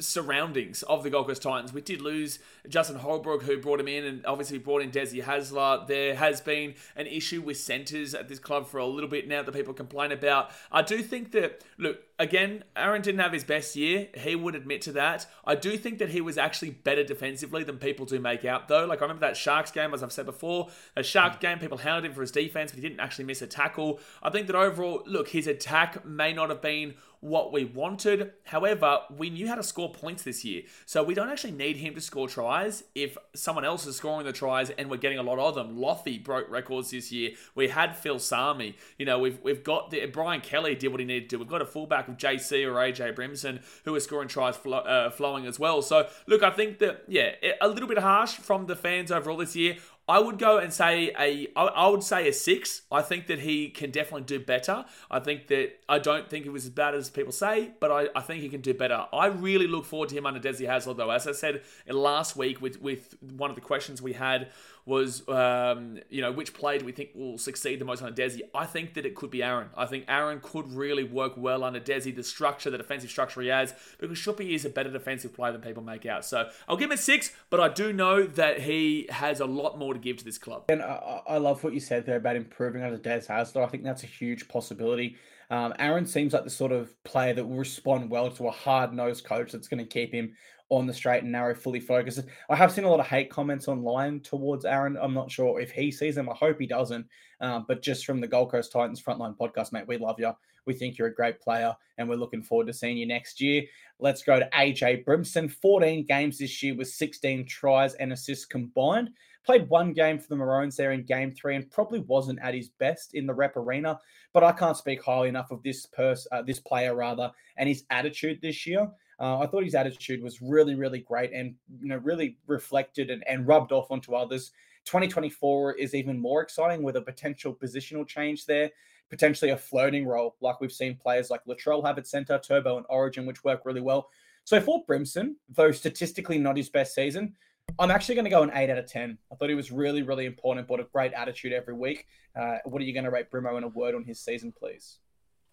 surroundings 0.00 0.82
of 0.82 1.04
the 1.04 1.10
Gold 1.10 1.28
Coast 1.28 1.42
Titans. 1.42 1.72
We 1.72 1.80
did 1.80 2.00
lose 2.00 2.40
Justin 2.68 2.96
Holbrook, 2.96 3.42
who 3.42 3.58
brought 3.58 3.78
him 3.78 3.88
in, 3.88 4.04
and 4.04 4.26
obviously 4.26 4.58
brought 4.58 4.82
in 4.82 4.90
Desi 4.90 5.22
Hasler. 5.22 5.86
There 5.86 6.16
has 6.16 6.40
been 6.40 6.74
an 6.96 7.06
issue 7.06 7.40
with 7.40 7.56
centres 7.56 8.14
at 8.14 8.28
this 8.28 8.40
club 8.40 8.66
for 8.66 8.78
a 8.78 8.86
little 8.86 9.08
bit 9.08 9.28
now 9.28 9.42
that 9.42 9.54
people 9.54 9.72
complain 9.72 10.10
about. 10.10 10.50
I 10.72 10.82
do 10.82 11.02
think 11.02 11.30
that, 11.32 11.62
look, 11.78 12.00
again, 12.18 12.64
Aaron 12.74 13.02
didn't 13.02 13.20
have 13.20 13.32
his 13.32 13.44
best 13.44 13.76
year. 13.76 14.08
He 14.14 14.34
would 14.34 14.56
admit 14.56 14.82
to 14.82 14.92
that. 14.92 15.26
I 15.44 15.54
do 15.54 15.76
think 15.76 15.98
that 15.98 16.08
he 16.08 16.20
was 16.20 16.36
actually 16.36 16.70
better 16.70 17.04
defensively 17.04 17.62
than 17.62 17.78
people 17.78 18.06
do 18.06 18.18
make 18.18 18.44
out, 18.44 18.66
though. 18.66 18.86
Like, 18.86 19.00
I 19.00 19.02
remember 19.02 19.24
that 19.26 19.36
Sharks 19.36 19.70
game, 19.70 19.94
as 19.94 20.02
I've 20.02 20.12
said 20.12 20.26
before, 20.26 20.68
a 20.96 21.04
Sharks 21.04 21.36
game, 21.38 21.60
people 21.60 21.78
hounded 21.78 22.10
him 22.10 22.14
for 22.14 22.22
his 22.22 22.32
defense, 22.32 22.72
but 22.72 22.82
he 22.82 22.86
didn't 22.86 23.00
actually 23.00 23.26
miss 23.26 23.40
a 23.40 23.46
tackle. 23.46 24.00
I 24.20 24.30
think 24.30 24.48
that 24.48 24.56
overall, 24.56 25.04
look, 25.06 25.28
his 25.28 25.46
attack 25.46 25.75
may 26.04 26.32
not 26.32 26.50
have 26.50 26.62
been 26.62 26.94
what 27.20 27.52
we 27.52 27.64
wanted. 27.64 28.32
However, 28.44 29.00
we 29.16 29.30
knew 29.30 29.48
how 29.48 29.56
to 29.56 29.62
score 29.62 29.90
points 29.92 30.22
this 30.22 30.44
year. 30.44 30.62
So 30.84 31.02
we 31.02 31.14
don't 31.14 31.28
actually 31.28 31.52
need 31.52 31.76
him 31.76 31.94
to 31.94 32.00
score 32.00 32.28
tries 32.28 32.84
if 32.94 33.16
someone 33.34 33.64
else 33.64 33.86
is 33.86 33.96
scoring 33.96 34.26
the 34.26 34.32
tries 34.32 34.70
and 34.70 34.90
we're 34.90 34.96
getting 34.98 35.18
a 35.18 35.22
lot 35.22 35.38
of 35.38 35.54
them. 35.54 35.76
Loffy 35.76 36.22
broke 36.22 36.48
records 36.50 36.90
this 36.90 37.10
year. 37.10 37.32
We 37.54 37.68
had 37.68 37.96
Phil 37.96 38.18
Sami. 38.18 38.76
You 38.98 39.06
know, 39.06 39.18
we've 39.18 39.40
we've 39.42 39.64
got 39.64 39.90
the 39.90 40.06
Brian 40.06 40.40
Kelly 40.40 40.74
did 40.74 40.88
what 40.88 41.00
he 41.00 41.06
needed 41.06 41.30
to 41.30 41.36
do. 41.36 41.38
We've 41.40 41.48
got 41.48 41.62
a 41.62 41.66
fullback 41.66 42.08
of 42.08 42.16
JC 42.16 42.66
or 42.66 42.74
AJ 42.74 43.14
Brimson 43.14 43.60
who 43.84 43.94
is 43.94 44.04
scoring 44.04 44.28
tries 44.28 44.56
flo- 44.56 44.78
uh, 44.78 45.10
flowing 45.10 45.46
as 45.46 45.58
well. 45.58 45.82
So 45.82 46.08
look, 46.26 46.42
I 46.42 46.50
think 46.50 46.78
that 46.78 47.04
yeah, 47.08 47.32
a 47.60 47.68
little 47.68 47.88
bit 47.88 47.98
harsh 47.98 48.34
from 48.34 48.66
the 48.66 48.76
fans 48.76 49.10
overall 49.10 49.38
this 49.38 49.56
year. 49.56 49.76
I 50.08 50.20
would 50.20 50.38
go 50.38 50.58
and 50.58 50.72
say 50.72 51.12
a. 51.18 51.48
I 51.56 51.88
would 51.88 52.04
say 52.04 52.28
a 52.28 52.32
six. 52.32 52.82
I 52.92 53.02
think 53.02 53.26
that 53.26 53.40
he 53.40 53.70
can 53.70 53.90
definitely 53.90 54.22
do 54.22 54.38
better. 54.38 54.84
I 55.10 55.18
think 55.18 55.48
that 55.48 55.72
I 55.88 55.98
don't 55.98 56.30
think 56.30 56.46
it 56.46 56.50
was 56.50 56.64
as 56.64 56.70
bad 56.70 56.94
as 56.94 57.10
people 57.10 57.32
say, 57.32 57.72
but 57.80 57.90
I, 57.90 58.08
I 58.14 58.20
think 58.20 58.40
he 58.42 58.48
can 58.48 58.60
do 58.60 58.72
better. 58.72 59.06
I 59.12 59.26
really 59.26 59.66
look 59.66 59.84
forward 59.84 60.10
to 60.10 60.14
him 60.14 60.24
under 60.24 60.38
Desi 60.38 60.66
Hasler 60.66 60.96
though. 60.96 61.10
As 61.10 61.26
I 61.26 61.32
said 61.32 61.62
last 61.88 62.36
week 62.36 62.60
with 62.62 62.80
with 62.80 63.16
one 63.20 63.50
of 63.50 63.56
the 63.56 63.62
questions 63.62 64.00
we 64.00 64.12
had 64.12 64.48
was, 64.86 65.28
um, 65.28 65.98
you 66.08 66.22
know, 66.22 66.30
which 66.30 66.54
play 66.54 66.78
do 66.78 66.84
we 66.84 66.92
think 66.92 67.10
will 67.14 67.38
succeed 67.38 67.80
the 67.80 67.84
most 67.84 68.02
under 68.02 68.22
Desi? 68.22 68.40
I 68.54 68.66
think 68.66 68.94
that 68.94 69.04
it 69.04 69.16
could 69.16 69.30
be 69.30 69.42
Aaron. 69.42 69.68
I 69.76 69.84
think 69.84 70.04
Aaron 70.06 70.40
could 70.40 70.72
really 70.72 71.02
work 71.02 71.32
well 71.36 71.64
under 71.64 71.80
Desi, 71.80 72.14
the 72.14 72.22
structure, 72.22 72.70
the 72.70 72.78
defensive 72.78 73.10
structure 73.10 73.40
he 73.42 73.48
has, 73.48 73.74
because 73.98 74.16
Shuppy 74.16 74.54
is 74.54 74.64
a 74.64 74.70
better 74.70 74.90
defensive 74.90 75.34
player 75.34 75.50
than 75.50 75.60
people 75.60 75.82
make 75.82 76.06
out. 76.06 76.24
So 76.24 76.48
I'll 76.68 76.76
give 76.76 76.90
him 76.90 76.94
a 76.94 76.96
six, 76.96 77.32
but 77.50 77.58
I 77.58 77.68
do 77.68 77.92
know 77.92 78.22
that 78.22 78.60
he 78.60 79.08
has 79.10 79.40
a 79.40 79.46
lot 79.46 79.76
more 79.76 79.92
to 79.92 79.98
give 79.98 80.18
to 80.18 80.24
this 80.24 80.38
club. 80.38 80.66
And 80.68 80.80
I, 80.80 81.20
I 81.26 81.38
love 81.38 81.64
what 81.64 81.74
you 81.74 81.80
said 81.80 82.06
there 82.06 82.16
about 82.16 82.36
improving 82.36 82.82
under 82.82 82.96
Des 82.96 83.26
Hasler. 83.28 83.64
I 83.64 83.66
think 83.66 83.82
that's 83.82 84.04
a 84.04 84.06
huge 84.06 84.46
possibility. 84.46 85.16
Um, 85.50 85.74
Aaron 85.78 86.06
seems 86.06 86.32
like 86.32 86.44
the 86.44 86.50
sort 86.50 86.72
of 86.72 87.02
player 87.04 87.32
that 87.34 87.44
will 87.44 87.56
respond 87.56 88.10
well 88.10 88.30
to 88.30 88.48
a 88.48 88.50
hard 88.50 88.92
nosed 88.92 89.24
coach 89.24 89.52
that's 89.52 89.68
going 89.68 89.78
to 89.78 89.84
keep 89.84 90.12
him 90.12 90.34
on 90.68 90.86
the 90.86 90.92
straight 90.92 91.22
and 91.22 91.32
narrow, 91.32 91.54
fully 91.54 91.80
focused. 91.80 92.24
I 92.50 92.56
have 92.56 92.72
seen 92.72 92.84
a 92.84 92.90
lot 92.90 93.00
of 93.00 93.06
hate 93.06 93.30
comments 93.30 93.68
online 93.68 94.20
towards 94.20 94.64
Aaron. 94.64 94.98
I'm 95.00 95.14
not 95.14 95.30
sure 95.30 95.60
if 95.60 95.70
he 95.70 95.92
sees 95.92 96.16
them. 96.16 96.28
I 96.28 96.34
hope 96.34 96.58
he 96.58 96.66
doesn't. 96.66 97.06
Um, 97.40 97.64
but 97.68 97.82
just 97.82 98.04
from 98.04 98.20
the 98.20 98.26
Gold 98.26 98.50
Coast 98.50 98.72
Titans 98.72 99.02
Frontline 99.02 99.36
podcast, 99.36 99.72
mate, 99.72 99.86
we 99.86 99.98
love 99.98 100.18
you. 100.18 100.32
We 100.66 100.74
think 100.74 100.98
you're 100.98 101.08
a 101.08 101.14
great 101.14 101.40
player, 101.40 101.74
and 101.96 102.08
we're 102.08 102.16
looking 102.16 102.42
forward 102.42 102.66
to 102.66 102.72
seeing 102.72 102.96
you 102.96 103.06
next 103.06 103.40
year. 103.40 103.62
Let's 104.00 104.24
go 104.24 104.38
to 104.40 104.48
AJ 104.52 105.04
Brimson. 105.04 105.48
14 105.48 106.04
games 106.06 106.38
this 106.38 106.62
year 106.62 106.74
with 106.74 106.88
16 106.88 107.46
tries 107.46 107.94
and 107.94 108.12
assists 108.12 108.44
combined. 108.44 109.10
Played 109.44 109.68
one 109.68 109.92
game 109.92 110.18
for 110.18 110.26
the 110.28 110.36
Maroons 110.36 110.76
there 110.76 110.90
in 110.90 111.04
game 111.04 111.32
three 111.32 111.54
and 111.54 111.70
probably 111.70 112.00
wasn't 112.00 112.40
at 112.42 112.52
his 112.52 112.68
best 112.68 113.14
in 113.14 113.26
the 113.26 113.34
rep 113.34 113.56
arena. 113.56 114.00
But 114.32 114.42
I 114.42 114.50
can't 114.50 114.76
speak 114.76 115.04
highly 115.04 115.28
enough 115.28 115.52
of 115.52 115.62
this 115.62 115.86
person, 115.86 116.28
uh, 116.32 116.42
this 116.42 116.58
player 116.58 116.96
rather, 116.96 117.30
and 117.56 117.68
his 117.68 117.84
attitude 117.90 118.40
this 118.42 118.66
year. 118.66 118.90
Uh, 119.18 119.38
I 119.38 119.46
thought 119.46 119.64
his 119.64 119.74
attitude 119.74 120.22
was 120.22 120.42
really, 120.42 120.74
really 120.74 120.98
great 120.98 121.32
and 121.32 121.54
you 121.80 121.88
know 121.88 121.96
really 121.98 122.38
reflected 122.46 123.10
and, 123.10 123.26
and 123.26 123.46
rubbed 123.46 123.72
off 123.72 123.90
onto 123.90 124.14
others. 124.14 124.52
2024 124.84 125.74
is 125.74 125.94
even 125.94 126.18
more 126.18 126.42
exciting 126.42 126.82
with 126.82 126.96
a 126.96 127.00
potential 127.00 127.54
positional 127.54 128.06
change 128.06 128.46
there, 128.46 128.70
potentially 129.10 129.50
a 129.50 129.56
floating 129.56 130.06
role 130.06 130.36
like 130.40 130.60
we've 130.60 130.72
seen 130.72 130.96
players 130.96 131.30
like 131.30 131.44
Latrell 131.44 131.84
have 131.84 131.98
at 131.98 132.06
center, 132.06 132.38
Turbo 132.38 132.76
and 132.76 132.86
Origin, 132.88 133.26
which 133.26 133.42
work 133.42 133.62
really 133.64 133.80
well. 133.80 134.08
So 134.44 134.60
for 134.60 134.84
Brimson, 134.86 135.34
though 135.48 135.72
statistically 135.72 136.38
not 136.38 136.56
his 136.56 136.68
best 136.68 136.94
season, 136.94 137.34
I'm 137.80 137.90
actually 137.90 138.14
going 138.14 138.26
to 138.26 138.30
go 138.30 138.42
an 138.42 138.52
8 138.54 138.70
out 138.70 138.78
of 138.78 138.86
10. 138.86 139.18
I 139.32 139.34
thought 139.34 139.48
he 139.48 139.56
was 139.56 139.72
really, 139.72 140.02
really 140.02 140.24
important, 140.24 140.68
brought 140.68 140.78
a 140.78 140.84
great 140.84 141.12
attitude 141.12 141.52
every 141.52 141.74
week. 141.74 142.06
Uh, 142.34 142.58
what 142.64 142.80
are 142.80 142.84
you 142.84 142.92
going 142.92 143.04
to 143.04 143.10
rate 143.10 143.30
Brimo 143.30 143.58
in 143.58 143.64
a 143.64 143.68
word 143.68 143.94
on 143.94 144.04
his 144.04 144.20
season, 144.20 144.52
please? 144.56 144.98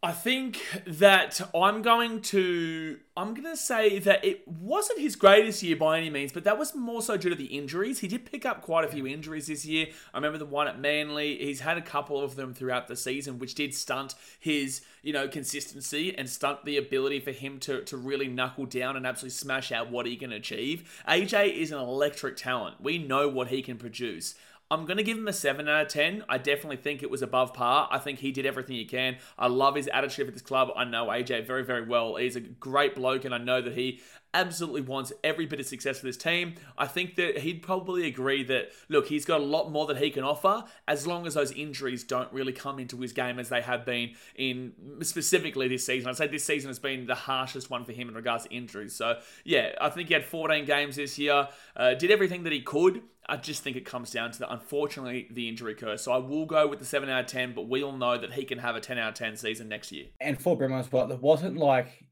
I 0.04 0.12
think 0.12 0.60
that 0.86 1.40
I'm 1.56 1.82
going 1.82 2.22
to 2.24 3.00
I'm 3.16 3.34
going 3.34 3.50
to 3.50 3.56
say 3.56 4.00
that 4.00 4.26
it 4.26 4.46
wasn't 4.46 5.00
his 5.00 5.16
greatest 5.16 5.64
year 5.64 5.78
by 5.78 5.98
any 5.98 6.10
means, 6.10 6.34
but 6.34 6.44
that 6.44 6.60
was 6.60 6.76
more 6.76 7.02
so 7.02 7.16
due 7.16 7.30
to 7.30 7.36
the 7.36 7.46
injuries. 7.46 8.00
He 8.00 8.10
did 8.10 8.26
pick 8.30 8.46
up 8.46 8.62
quite 8.62 8.84
a 8.84 8.90
few 8.90 9.08
injuries 9.08 9.48
this 9.48 9.66
year. 9.66 9.88
I 10.14 10.18
remember 10.18 10.40
the 10.40 10.46
one 10.46 10.68
at 10.68 10.78
Manly. 10.78 11.38
He's 11.38 11.62
had 11.62 11.78
a 11.78 11.82
couple 11.82 12.22
of 12.22 12.36
them 12.36 12.54
throughout 12.54 12.90
the 12.90 12.98
season, 12.98 13.40
which 13.40 13.56
did 13.56 13.74
stunt 13.74 14.16
his 14.42 14.82
you 15.04 15.14
know 15.14 15.30
consistency 15.30 16.14
and 16.18 16.30
stunt 16.30 16.66
the 16.66 16.76
ability 16.76 17.22
for 17.22 17.32
him 17.32 17.58
to 17.62 17.82
to 17.84 17.96
really 17.96 18.28
knuckle 18.28 18.66
down 18.66 18.98
and 18.98 19.08
absolutely 19.08 19.36
smash 19.36 19.72
out 19.72 19.90
what 19.90 20.06
he 20.06 20.18
can 20.18 20.34
achieve. 20.34 21.02
AJ 21.08 21.56
is 21.56 21.72
an 21.72 21.80
electric 21.80 22.36
talent. 22.36 22.82
We 22.82 22.98
know 22.98 23.30
what 23.30 23.48
he 23.48 23.62
can 23.62 23.78
produce. 23.78 24.36
I'm 24.72 24.86
going 24.86 24.98
to 24.98 25.04
give 25.04 25.18
him 25.18 25.28
a 25.28 25.34
7 25.34 25.68
out 25.68 25.86
of 25.86 25.88
10. 25.90 26.24
I 26.28 26.38
definitely 26.38 26.78
think 26.78 27.04
it 27.04 27.12
was 27.12 27.22
above 27.22 27.54
par. 27.54 27.88
I 27.92 28.00
think 28.00 28.20
he 28.20 28.32
did 28.32 28.46
everything 28.46 28.76
he 28.76 28.86
can. 28.86 29.18
I 29.38 29.48
love 29.48 29.76
his 29.76 29.88
attitude 29.88 30.28
at 30.28 30.34
this 30.34 30.42
club. 30.42 30.70
I 30.76 30.84
know 30.84 31.08
AJ 31.08 31.46
very, 31.46 31.64
very 31.64 31.86
well. 31.86 32.16
He's 32.16 32.36
a 32.36 32.42
great 32.42 32.96
bloke, 32.96 33.24
and 33.24 33.36
I 33.36 33.38
know 33.38 33.62
that 33.62 33.76
he 33.76 34.02
absolutely 34.34 34.82
wants 34.82 35.14
every 35.24 35.46
bit 35.46 35.60
of 35.60 35.66
success 35.66 36.00
for 36.00 36.06
this 36.06 36.18
team. 36.18 36.56
I 36.78 36.88
think 36.88 37.16
that 37.16 37.40
he'd 37.40 37.62
probably 37.62 38.08
agree 38.08 38.44
that, 38.44 38.72
look, 38.90 39.08
he's 39.08 39.26
got 39.26 39.42
a 39.42 39.44
lot 39.44 39.72
more 39.72 39.86
that 39.88 39.98
he 39.98 40.10
can 40.10 40.24
offer 40.24 40.64
as 40.88 41.06
long 41.06 41.28
as 41.28 41.34
those 41.36 41.52
injuries 41.52 42.04
don't 42.04 42.32
really 42.34 42.54
come 42.54 42.80
into 42.80 42.98
his 42.98 43.14
game 43.14 43.40
as 43.40 43.50
they 43.50 43.62
have 43.62 43.86
been 43.86 44.14
in 44.36 44.74
specifically 45.02 45.68
this 45.68 45.86
season. 45.86 46.10
I'd 46.10 46.18
say 46.18 46.28
this 46.28 46.44
season 46.44 46.70
has 46.70 46.80
been 46.80 47.06
the 47.06 47.16
harshest 47.16 47.70
one 47.70 47.86
for 47.86 47.92
him 47.92 48.10
in 48.10 48.16
regards 48.16 48.46
to 48.46 48.54
injuries. 48.54 48.96
So, 48.96 49.20
yeah, 49.44 49.74
I 49.80 49.90
think 49.90 50.08
he 50.08 50.14
had 50.14 50.26
14 50.26 50.66
games 50.66 50.96
this 50.96 51.18
year, 51.18 51.48
uh, 51.76 51.94
did 51.94 52.12
everything 52.12 52.44
that 52.44 52.54
he 52.54 52.62
could. 52.62 53.04
I 53.28 53.38
just 53.38 53.64
think 53.64 53.78
it 53.78 53.86
comes 53.86 54.12
down 54.12 54.32
to 54.32 54.40
the 54.40 54.52
unfortunately 54.52 55.28
the 55.32 55.48
injury 55.48 55.76
curse. 55.76 56.04
So 56.04 56.12
I 56.12 56.18
will 56.18 56.46
go 56.46 56.68
with 56.68 56.80
the 56.80 56.86
seven 56.86 57.10
out 57.10 57.22
of 57.22 57.28
ten, 57.28 57.54
but 57.54 57.70
we 57.70 57.82
all 57.82 57.94
know 57.94 58.18
that 58.18 58.34
he 58.34 58.44
can 58.44 58.60
have 58.60 58.76
a 58.76 58.82
ten 58.82 58.98
out 58.98 59.10
of 59.10 59.16
ten 59.16 59.38
season 59.38 59.70
next 59.70 59.94
year. 59.94 60.08
And 60.20 60.42
for 60.42 60.58
Brimo 60.58 60.80
as 60.80 60.92
well, 60.92 61.08
there 61.08 61.18
wasn't 61.18 61.56
like 61.56 62.04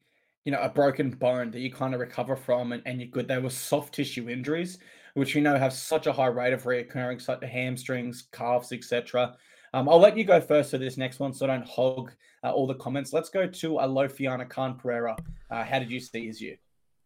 you 0.46 0.52
know 0.52 0.60
a 0.60 0.70
broken 0.70 1.12
bone 1.12 1.52
that 1.52 1.60
you 1.60 1.72
kind 1.72 1.94
of 1.94 2.00
recover 2.00 2.36
from 2.36 2.72
and, 2.72 2.82
and 2.86 3.00
you're 3.00 3.10
good. 3.10 3.28
There 3.28 3.42
were 3.42 3.50
soft 3.50 3.94
tissue 3.94 4.30
injuries, 4.30 4.80
which 5.14 5.36
we 5.36 5.42
know 5.42 5.58
have 5.58 5.74
such 5.74 6.08
a 6.08 6.14
high 6.14 6.28
rate 6.28 6.54
of 6.54 6.64
reoccurring, 6.64 7.22
such 7.22 7.40
the 7.40 7.48
hamstrings, 7.48 8.28
calves, 8.32 8.72
etc. 8.72 9.36
Um, 9.74 9.88
I'll 9.88 10.00
let 10.00 10.18
you 10.18 10.24
go 10.24 10.42
first 10.42 10.72
for 10.72 10.78
this 10.78 10.98
next 10.98 11.20
one, 11.20 11.34
so 11.34 11.46
I 11.46 11.48
don't 11.48 11.68
hog 11.68 12.12
uh, 12.44 12.52
all 12.52 12.68
the 12.68 12.76
comments. 12.76 13.14
Let's 13.14 13.30
go 13.30 13.48
to 13.48 13.70
Alofiana 13.74 14.50
Khan 14.50 14.78
Pereira. 14.78 15.16
Uh, 15.50 15.64
how 15.64 15.80
did 15.80 15.92
you 15.92 16.00
see 16.00 16.28
his 16.28 16.42
year? 16.42 16.58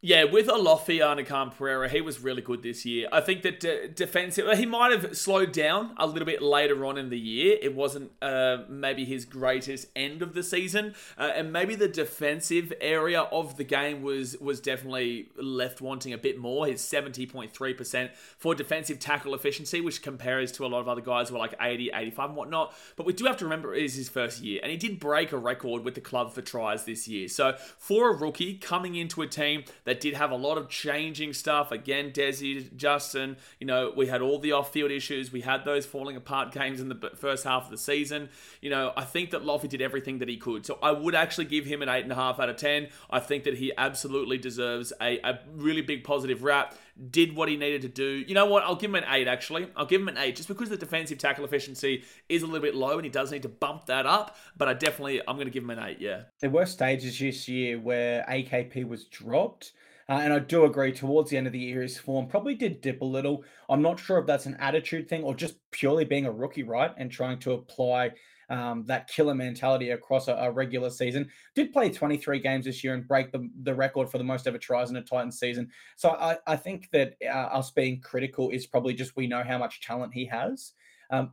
Yeah, 0.08 0.26
with 0.26 0.46
Alofiana 0.50 1.26
Khan 1.26 1.50
Pereira, 1.50 1.90
he 1.90 2.00
was 2.00 2.20
really 2.20 2.44
good 2.44 2.62
this 2.62 2.86
year. 2.86 3.08
I 3.12 3.22
think 3.22 3.42
that 3.42 3.66
uh, 3.66 3.88
defensive, 3.88 4.56
he 4.56 4.68
might 4.68 4.92
have 4.92 5.18
slowed 5.18 5.52
down 5.52 5.96
a 5.98 6.06
little 6.06 6.28
bit 6.28 6.44
later 6.44 6.86
on 6.86 7.00
in 7.00 7.10
the 7.10 7.18
year. 7.18 7.58
It 7.60 7.74
wasn't 7.74 8.12
uh, 8.22 8.58
maybe 8.70 9.04
his 9.04 9.26
greatest 9.26 9.88
end 9.96 10.22
of 10.22 10.36
the 10.36 10.44
season, 10.44 10.94
uh, 11.18 11.32
and 11.34 11.52
maybe 11.52 11.74
the 11.74 11.88
defensive 11.88 12.72
area 12.82 13.22
of 13.22 13.58
the 13.58 13.64
game 13.64 14.04
was 14.04 14.38
was 14.38 14.62
definitely 14.62 15.30
left 15.42 15.82
wanting 15.82 16.14
a 16.14 16.20
bit 16.20 16.38
more. 16.38 16.68
His 16.68 16.82
seventy 16.82 17.26
point 17.26 17.52
three 17.52 17.74
percent 17.74 18.12
for 18.38 18.54
defensive 18.54 19.00
tackle 19.00 19.34
efficiency, 19.34 19.82
which 19.82 20.04
compares 20.04 20.52
to 20.52 20.66
a 20.66 20.68
lot 20.68 20.82
of 20.82 20.88
other 20.88 21.02
guys 21.02 21.30
who 21.30 21.36
are 21.36 21.40
like 21.40 21.56
80, 21.60 21.90
85 21.92 22.30
and 22.30 22.38
whatnot. 22.38 22.76
But 22.96 23.08
we 23.08 23.14
do 23.14 23.26
have 23.26 23.38
to 23.38 23.46
remember 23.46 23.74
it 23.74 23.84
is 23.84 23.96
his 23.96 24.10
first 24.10 24.44
year, 24.44 24.60
and 24.62 24.72
he 24.72 24.78
did 24.78 25.00
break 25.00 25.32
a 25.32 25.38
record 25.40 25.84
with 25.84 25.96
the 25.96 26.02
club 26.02 26.32
for 26.32 26.44
tries 26.44 26.86
this 26.86 27.08
year. 27.08 27.28
So 27.28 27.56
for 27.80 28.12
a 28.12 28.16
rookie 28.16 28.60
coming 28.60 28.94
into 28.94 29.24
a 29.24 29.28
team 29.28 29.64
that 29.86 29.95
did 30.00 30.14
have 30.16 30.32
a 30.32 30.36
lot 30.36 30.58
of 30.58 30.70
changing 30.70 31.34
stuff. 31.34 31.72
Again, 31.72 32.12
Desi, 32.12 32.76
Justin, 32.76 33.38
you 33.60 33.68
know, 33.68 33.94
we 33.96 34.08
had 34.08 34.22
all 34.22 34.40
the 34.40 34.52
off 34.52 34.72
field 34.72 34.92
issues. 34.92 35.32
We 35.32 35.42
had 35.42 35.66
those 35.66 35.86
falling 35.86 36.16
apart 36.16 36.52
games 36.52 36.80
in 36.80 36.90
the 36.90 37.12
first 37.16 37.44
half 37.44 37.66
of 37.66 37.72
the 37.72 37.78
season. 37.78 38.30
You 38.62 38.70
know, 38.70 38.94
I 38.96 39.04
think 39.04 39.32
that 39.32 39.44
Loffy 39.44 39.70
did 39.70 39.82
everything 39.82 40.20
that 40.20 40.30
he 40.30 40.38
could. 40.38 40.66
So 40.66 40.78
I 40.82 40.92
would 40.92 41.16
actually 41.16 41.46
give 41.46 41.66
him 41.66 41.82
an 41.82 41.90
8.5 41.90 42.40
out 42.40 42.50
of 42.50 42.58
10. 42.58 42.88
I 43.10 43.20
think 43.20 43.44
that 43.44 43.58
he 43.58 43.72
absolutely 43.78 44.38
deserves 44.38 44.94
a, 45.02 45.20
a 45.20 45.40
really 45.56 45.82
big 45.82 46.04
positive 46.04 46.44
rap 46.44 46.76
did 47.10 47.36
what 47.36 47.50
he 47.50 47.58
needed 47.58 47.82
to 47.82 47.90
do. 47.90 48.24
You 48.26 48.34
know 48.34 48.46
what? 48.46 48.64
I'll 48.64 48.76
give 48.76 48.90
him 48.90 48.96
an 48.96 49.04
eight, 49.10 49.28
actually. 49.28 49.68
I'll 49.76 49.86
give 49.86 50.02
him 50.02 50.08
an 50.08 50.18
eight 50.18 50.36
just 50.36 50.48
because 50.48 50.70
the 50.70 50.78
defensive 50.78 51.18
tackle 51.18 51.44
efficiency 51.44 52.04
is 52.30 52.42
a 52.42 52.46
little 52.46 52.62
bit 52.62 52.76
low 52.76 52.96
and 52.96 53.04
he 53.04 53.10
does 53.10 53.32
need 53.32 53.44
to 53.44 53.50
bump 53.50 53.86
that 53.88 54.06
up. 54.06 54.38
But 54.58 54.70
I 54.70 54.74
definitely, 54.74 55.22
I'm 55.28 55.36
going 55.36 55.48
to 55.48 55.52
give 55.52 55.64
him 55.64 55.72
an 55.72 55.80
eight, 55.80 56.00
yeah. 56.00 56.24
There 56.40 56.50
were 56.50 56.66
stages 56.66 57.20
this 57.20 57.48
year 57.48 57.80
where 57.80 58.26
AKP 58.30 58.88
was 58.88 59.06
dropped. 59.06 59.74
Uh, 60.08 60.20
and 60.22 60.34
I 60.34 60.40
do 60.40 60.66
agree 60.66 60.92
towards 60.92 61.32
the 61.32 61.38
end 61.38 61.48
of 61.48 61.54
the 61.54 61.60
year, 61.60 61.82
his 61.82 61.98
form 61.98 62.28
probably 62.28 62.54
did 62.54 62.82
dip 62.82 63.02
a 63.02 63.06
little. 63.06 63.44
I'm 63.70 63.82
not 63.82 64.00
sure 64.00 64.20
if 64.20 64.28
that's 64.28 64.46
an 64.46 64.56
attitude 64.60 65.10
thing 65.10 65.24
or 65.24 65.34
just 65.34 65.56
purely 65.72 66.06
being 66.06 66.26
a 66.26 66.32
rookie, 66.32 66.64
right? 66.64 66.92
And 66.98 67.12
trying 67.12 67.40
to 67.40 67.54
apply 67.54 68.12
um, 68.50 68.84
that 68.86 69.08
killer 69.08 69.34
mentality 69.34 69.90
across 69.90 70.28
a, 70.28 70.34
a, 70.34 70.52
regular 70.52 70.90
season. 70.90 71.30
Did 71.56 71.74
play 71.74 71.90
23 71.90 72.40
games 72.40 72.66
this 72.66 72.84
year 72.84 72.94
and 72.94 73.08
break 73.08 73.32
the, 73.32 73.50
the 73.64 73.74
record 73.74 74.10
for 74.10 74.18
the 74.20 74.24
most 74.24 74.46
ever 74.48 74.58
tries 74.58 74.92
in 74.92 74.96
a 74.98 75.02
Titans 75.02 75.40
season. 75.40 75.70
So 75.96 76.12
I, 76.12 76.38
I 76.46 76.56
think 76.56 76.90
that 76.92 77.16
uh, 77.24 77.28
us 77.28 77.72
being 77.72 78.02
critical 78.02 78.52
is 78.52 78.68
probably 78.68 78.94
just 78.94 79.16
we 79.16 79.28
know 79.28 79.44
how 79.44 79.58
much 79.58 79.82
talent 79.82 80.14
he 80.14 80.26
has. 80.26 80.74
Um, 81.12 81.32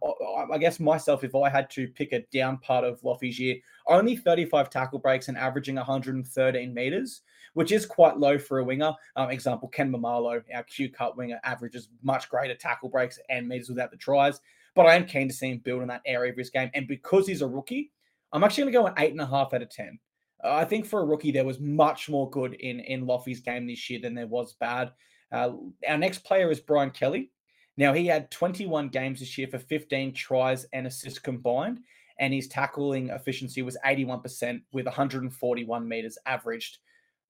I 0.53 0.59
guess 0.59 0.81
myself, 0.81 1.25
if 1.25 1.35
I 1.35 1.49
had 1.49 1.71
to 1.71 1.89
pick 1.89 2.13
a 2.13 2.25
down 2.33 2.59
part 2.59 2.85
of 2.85 3.01
Loffy's 3.03 3.39
year, 3.39 3.57
only 3.87 4.17
35 4.17 4.71
tackle 4.71 4.99
breaks 4.99 5.29
and 5.29 5.37
averaging 5.37 5.77
113 5.77 6.75
meters, 6.75 7.23
which 7.55 7.73
is 7.73 7.87
quite 7.87 8.19
low 8.19 8.39
for 8.39 8.59
a 8.59 8.65
winger. 8.65 8.93
Um, 9.17 9.31
example, 9.31 9.69
Ken 9.69 9.91
Maumalo, 9.91 10.43
our 10.55 10.63
Q 10.65 10.91
Cup 10.91 11.17
winger, 11.17 11.41
averages 11.45 11.89
much 12.03 12.29
greater 12.29 12.55
tackle 12.55 12.89
breaks 12.89 13.19
and 13.29 13.49
meters 13.49 13.69
without 13.69 13.91
the 13.91 13.97
tries. 13.97 14.41
But 14.75 14.87
I 14.87 14.95
am 14.95 15.07
keen 15.07 15.29
to 15.29 15.35
see 15.35 15.51
him 15.51 15.59
build 15.59 15.83
in 15.83 15.89
that 15.89 16.03
area 16.07 16.33
of 16.33 16.39
his 16.39 16.51
game. 16.51 16.71
And 16.75 16.89
because 16.89 17.27
he's 17.27 17.43
a 17.43 17.49
rookie, 17.49 17.93
I'm 18.33 18.45
actually 18.45 18.65
going 18.65 18.73
to 18.73 18.79
go 18.81 18.87
an 18.87 18.95
eight 18.99 19.13
and 19.13 19.21
a 19.21 19.27
half 19.27 19.53
out 19.53 19.63
of 19.63 19.71
10. 19.71 19.99
Uh, 20.43 20.55
I 20.55 20.65
think 20.65 20.87
for 20.87 21.01
a 21.01 21.05
rookie, 21.05 21.31
there 21.31 21.45
was 21.45 21.61
much 21.61 22.09
more 22.09 22.29
good 22.31 22.55
in, 22.55 22.81
in 22.81 23.07
Loffy's 23.07 23.41
game 23.41 23.67
this 23.67 23.89
year 23.91 24.01
than 24.01 24.15
there 24.15 24.27
was 24.27 24.55
bad. 24.55 24.93
Uh, 25.31 25.53
our 25.89 25.99
next 25.99 26.25
player 26.25 26.51
is 26.51 26.61
Brian 26.61 26.91
Kelly. 26.91 27.31
Now, 27.77 27.93
he 27.93 28.07
had 28.07 28.31
21 28.31 28.89
games 28.89 29.21
this 29.21 29.37
year 29.39 29.49
for 29.49 29.59
15 29.59 30.13
tries 30.13 30.65
and 30.73 30.87
assists 30.87 31.19
combined, 31.19 31.81
and 32.19 32.33
his 32.33 32.49
tackling 32.49 33.09
efficiency 33.09 33.63
was 33.63 33.79
81% 33.85 34.63
with 34.73 34.87
141 34.87 35.89
meters 35.89 36.19
averaged. 36.27 36.79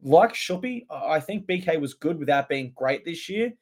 Like 0.02 0.34
Shuppy, 0.34 0.84
I 0.90 1.20
think 1.20 1.46
BK 1.46 1.80
was 1.80 1.94
good 1.94 2.18
without 2.18 2.48
being 2.48 2.72
great 2.74 3.04
this 3.04 3.28
year. 3.28 3.52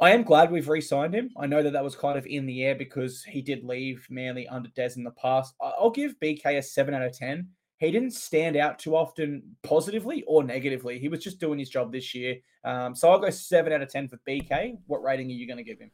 I 0.00 0.12
am 0.12 0.22
glad 0.22 0.50
we've 0.50 0.68
re 0.68 0.80
signed 0.80 1.14
him. 1.14 1.30
I 1.36 1.46
know 1.46 1.62
that 1.62 1.74
that 1.74 1.84
was 1.84 1.94
kind 1.94 2.16
of 2.16 2.24
in 2.24 2.46
the 2.46 2.64
air 2.64 2.74
because 2.74 3.22
he 3.22 3.42
did 3.42 3.64
leave 3.64 4.06
Manly 4.08 4.48
under 4.48 4.70
Des 4.70 4.92
in 4.96 5.04
the 5.04 5.10
past. 5.10 5.54
I'll 5.60 5.90
give 5.90 6.18
BK 6.20 6.56
a 6.56 6.62
7 6.62 6.94
out 6.94 7.02
of 7.02 7.12
10. 7.12 7.46
He 7.80 7.90
didn't 7.90 8.12
stand 8.12 8.56
out 8.56 8.78
too 8.78 8.94
often 8.94 9.56
positively 9.62 10.22
or 10.26 10.44
negatively. 10.44 10.98
He 10.98 11.08
was 11.08 11.24
just 11.24 11.40
doing 11.40 11.58
his 11.58 11.70
job 11.70 11.90
this 11.90 12.14
year. 12.14 12.36
Um, 12.62 12.94
so 12.94 13.10
I'll 13.10 13.18
go 13.18 13.30
7 13.30 13.72
out 13.72 13.80
of 13.80 13.88
10 13.88 14.08
for 14.08 14.20
BK. 14.28 14.76
What 14.86 15.02
rating 15.02 15.28
are 15.28 15.32
you 15.32 15.46
going 15.46 15.56
to 15.56 15.64
give 15.64 15.78
him? 15.78 15.90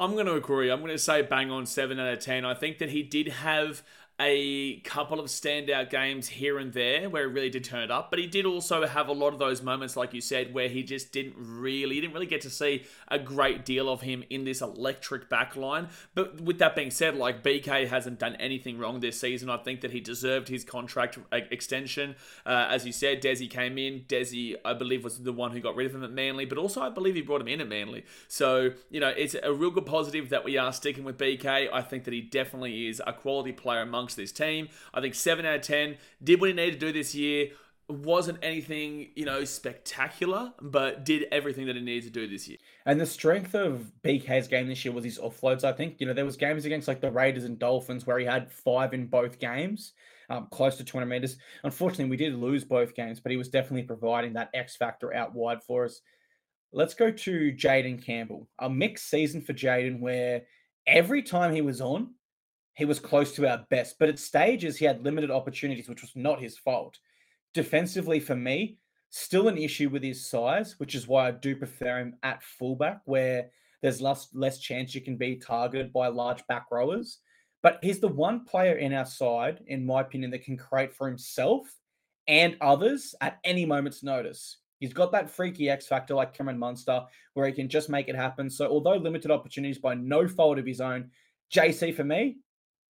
I'm 0.00 0.14
going 0.14 0.26
to 0.26 0.34
agree. 0.34 0.70
I'm 0.70 0.80
going 0.80 0.92
to 0.92 0.98
say 0.98 1.20
bang 1.20 1.50
on 1.50 1.66
7 1.66 2.00
out 2.00 2.10
of 2.10 2.20
10. 2.20 2.46
I 2.46 2.54
think 2.54 2.78
that 2.78 2.88
he 2.88 3.02
did 3.02 3.28
have 3.28 3.82
a 4.18 4.80
couple 4.80 5.20
of 5.20 5.26
standout 5.26 5.90
games 5.90 6.26
here 6.26 6.58
and 6.58 6.72
there 6.72 7.10
where 7.10 7.28
he 7.28 7.34
really 7.34 7.50
did 7.50 7.64
turn 7.64 7.82
it 7.82 7.90
up, 7.90 8.08
but 8.08 8.18
he 8.18 8.26
did 8.26 8.46
also 8.46 8.86
have 8.86 9.08
a 9.08 9.12
lot 9.12 9.34
of 9.34 9.38
those 9.38 9.62
moments, 9.62 9.94
like 9.94 10.14
you 10.14 10.22
said, 10.22 10.54
where 10.54 10.68
he 10.68 10.82
just 10.82 11.12
didn't 11.12 11.34
really, 11.36 12.00
didn't 12.00 12.14
really 12.14 12.26
get 12.26 12.40
to 12.40 12.50
see 12.50 12.84
a 13.08 13.18
great 13.18 13.64
deal 13.66 13.90
of 13.90 14.00
him 14.00 14.24
in 14.30 14.44
this 14.44 14.62
electric 14.62 15.28
backline. 15.28 15.90
But 16.14 16.40
with 16.40 16.58
that 16.60 16.74
being 16.74 16.90
said, 16.90 17.14
like 17.14 17.42
BK 17.42 17.88
hasn't 17.88 18.18
done 18.18 18.36
anything 18.36 18.78
wrong 18.78 19.00
this 19.00 19.20
season. 19.20 19.50
I 19.50 19.58
think 19.58 19.82
that 19.82 19.90
he 19.90 20.00
deserved 20.00 20.48
his 20.48 20.64
contract 20.64 21.18
extension. 21.30 22.16
Uh, 22.46 22.68
as 22.70 22.86
you 22.86 22.92
said, 22.92 23.20
Desi 23.20 23.50
came 23.50 23.76
in. 23.76 24.00
Desi, 24.08 24.54
I 24.64 24.72
believe, 24.72 25.04
was 25.04 25.18
the 25.18 25.32
one 25.32 25.52
who 25.52 25.60
got 25.60 25.76
rid 25.76 25.86
of 25.86 25.94
him 25.94 26.02
at 26.02 26.10
Manly, 26.10 26.46
but 26.46 26.56
also 26.56 26.80
I 26.80 26.88
believe 26.88 27.16
he 27.16 27.22
brought 27.22 27.42
him 27.42 27.48
in 27.48 27.60
at 27.60 27.68
Manly. 27.68 28.06
So, 28.28 28.70
you 28.88 29.00
know, 29.00 29.08
it's 29.08 29.36
a 29.42 29.52
real 29.52 29.70
good 29.70 29.84
positive 29.84 30.30
that 30.30 30.42
we 30.42 30.56
are 30.56 30.72
sticking 30.72 31.04
with 31.04 31.18
BK. 31.18 31.68
I 31.70 31.82
think 31.82 32.04
that 32.04 32.14
he 32.14 32.22
definitely 32.22 32.88
is 32.88 33.02
a 33.06 33.12
quality 33.12 33.52
player 33.52 33.82
among 33.82 34.05
amongst 34.06 34.16
this 34.16 34.32
team. 34.32 34.68
I 34.94 35.00
think 35.00 35.14
7 35.14 35.44
out 35.44 35.56
of 35.56 35.62
10 35.62 35.96
did 36.22 36.40
what 36.40 36.48
he 36.48 36.54
needed 36.54 36.78
to 36.80 36.86
do 36.86 36.92
this 36.92 37.14
year. 37.14 37.48
Wasn't 37.88 38.38
anything, 38.42 39.08
you 39.14 39.24
know, 39.24 39.44
spectacular, 39.44 40.52
but 40.60 41.04
did 41.04 41.26
everything 41.30 41.66
that 41.66 41.76
he 41.76 41.82
needed 41.82 42.04
to 42.04 42.10
do 42.10 42.28
this 42.28 42.48
year. 42.48 42.58
And 42.84 43.00
the 43.00 43.06
strength 43.06 43.54
of 43.54 43.92
BK's 44.04 44.48
game 44.48 44.68
this 44.68 44.84
year 44.84 44.92
was 44.92 45.04
his 45.04 45.18
offloads. 45.18 45.62
I 45.62 45.72
think 45.72 46.00
you 46.00 46.06
know 46.06 46.12
there 46.12 46.24
was 46.24 46.36
games 46.36 46.64
against 46.64 46.88
like 46.88 47.00
the 47.00 47.10
Raiders 47.10 47.44
and 47.44 47.58
Dolphins 47.58 48.04
where 48.04 48.18
he 48.18 48.26
had 48.26 48.50
five 48.50 48.92
in 48.92 49.06
both 49.06 49.38
games, 49.38 49.92
um, 50.30 50.48
close 50.50 50.76
to 50.78 50.84
200 50.84 51.06
meters. 51.06 51.36
Unfortunately, 51.62 52.10
we 52.10 52.16
did 52.16 52.34
lose 52.34 52.64
both 52.64 52.94
games, 52.94 53.20
but 53.20 53.30
he 53.30 53.38
was 53.38 53.48
definitely 53.48 53.84
providing 53.84 54.32
that 54.32 54.50
X 54.52 54.76
factor 54.76 55.14
out 55.14 55.32
wide 55.32 55.62
for 55.62 55.84
us. 55.84 56.00
Let's 56.72 56.94
go 56.94 57.12
to 57.12 57.52
Jayden 57.52 58.04
Campbell. 58.04 58.48
A 58.58 58.68
mixed 58.68 59.08
season 59.08 59.42
for 59.42 59.52
Jayden 59.52 60.00
where 60.00 60.42
every 60.88 61.22
time 61.22 61.54
he 61.54 61.62
was 61.62 61.80
on, 61.80 62.14
he 62.76 62.84
was 62.84 63.00
close 63.00 63.32
to 63.32 63.48
our 63.48 63.64
best. 63.70 63.98
But 63.98 64.10
at 64.10 64.18
stages, 64.18 64.76
he 64.76 64.84
had 64.84 65.02
limited 65.02 65.30
opportunities, 65.30 65.88
which 65.88 66.02
was 66.02 66.14
not 66.14 66.40
his 66.40 66.58
fault. 66.58 66.98
Defensively, 67.54 68.20
for 68.20 68.36
me, 68.36 68.76
still 69.10 69.48
an 69.48 69.56
issue 69.56 69.88
with 69.88 70.02
his 70.02 70.28
size, 70.28 70.74
which 70.78 70.94
is 70.94 71.08
why 71.08 71.28
I 71.28 71.30
do 71.30 71.56
prefer 71.56 71.98
him 71.98 72.16
at 72.22 72.42
fullback, 72.42 73.00
where 73.06 73.50
there's 73.80 74.02
less 74.02 74.28
less 74.34 74.58
chance 74.58 74.94
you 74.94 75.00
can 75.00 75.16
be 75.16 75.36
targeted 75.36 75.92
by 75.92 76.08
large 76.08 76.46
back 76.48 76.66
rowers. 76.70 77.18
But 77.62 77.78
he's 77.82 77.98
the 77.98 78.08
one 78.08 78.44
player 78.44 78.76
in 78.76 78.92
our 78.92 79.06
side, 79.06 79.60
in 79.66 79.86
my 79.86 80.02
opinion, 80.02 80.30
that 80.32 80.44
can 80.44 80.58
create 80.58 80.92
for 80.92 81.08
himself 81.08 81.66
and 82.28 82.56
others 82.60 83.14
at 83.22 83.38
any 83.42 83.64
moment's 83.64 84.02
notice. 84.02 84.58
He's 84.80 84.92
got 84.92 85.12
that 85.12 85.30
freaky 85.30 85.70
X 85.70 85.86
factor 85.86 86.14
like 86.14 86.34
Cameron 86.34 86.58
Munster, 86.58 87.04
where 87.32 87.46
he 87.46 87.52
can 87.52 87.70
just 87.70 87.88
make 87.88 88.08
it 88.08 88.16
happen. 88.16 88.50
So, 88.50 88.68
although 88.68 88.96
limited 88.96 89.30
opportunities 89.30 89.78
by 89.78 89.94
no 89.94 90.28
fault 90.28 90.58
of 90.58 90.66
his 90.66 90.82
own, 90.82 91.10
JC 91.50 91.94
for 91.94 92.04
me, 92.04 92.36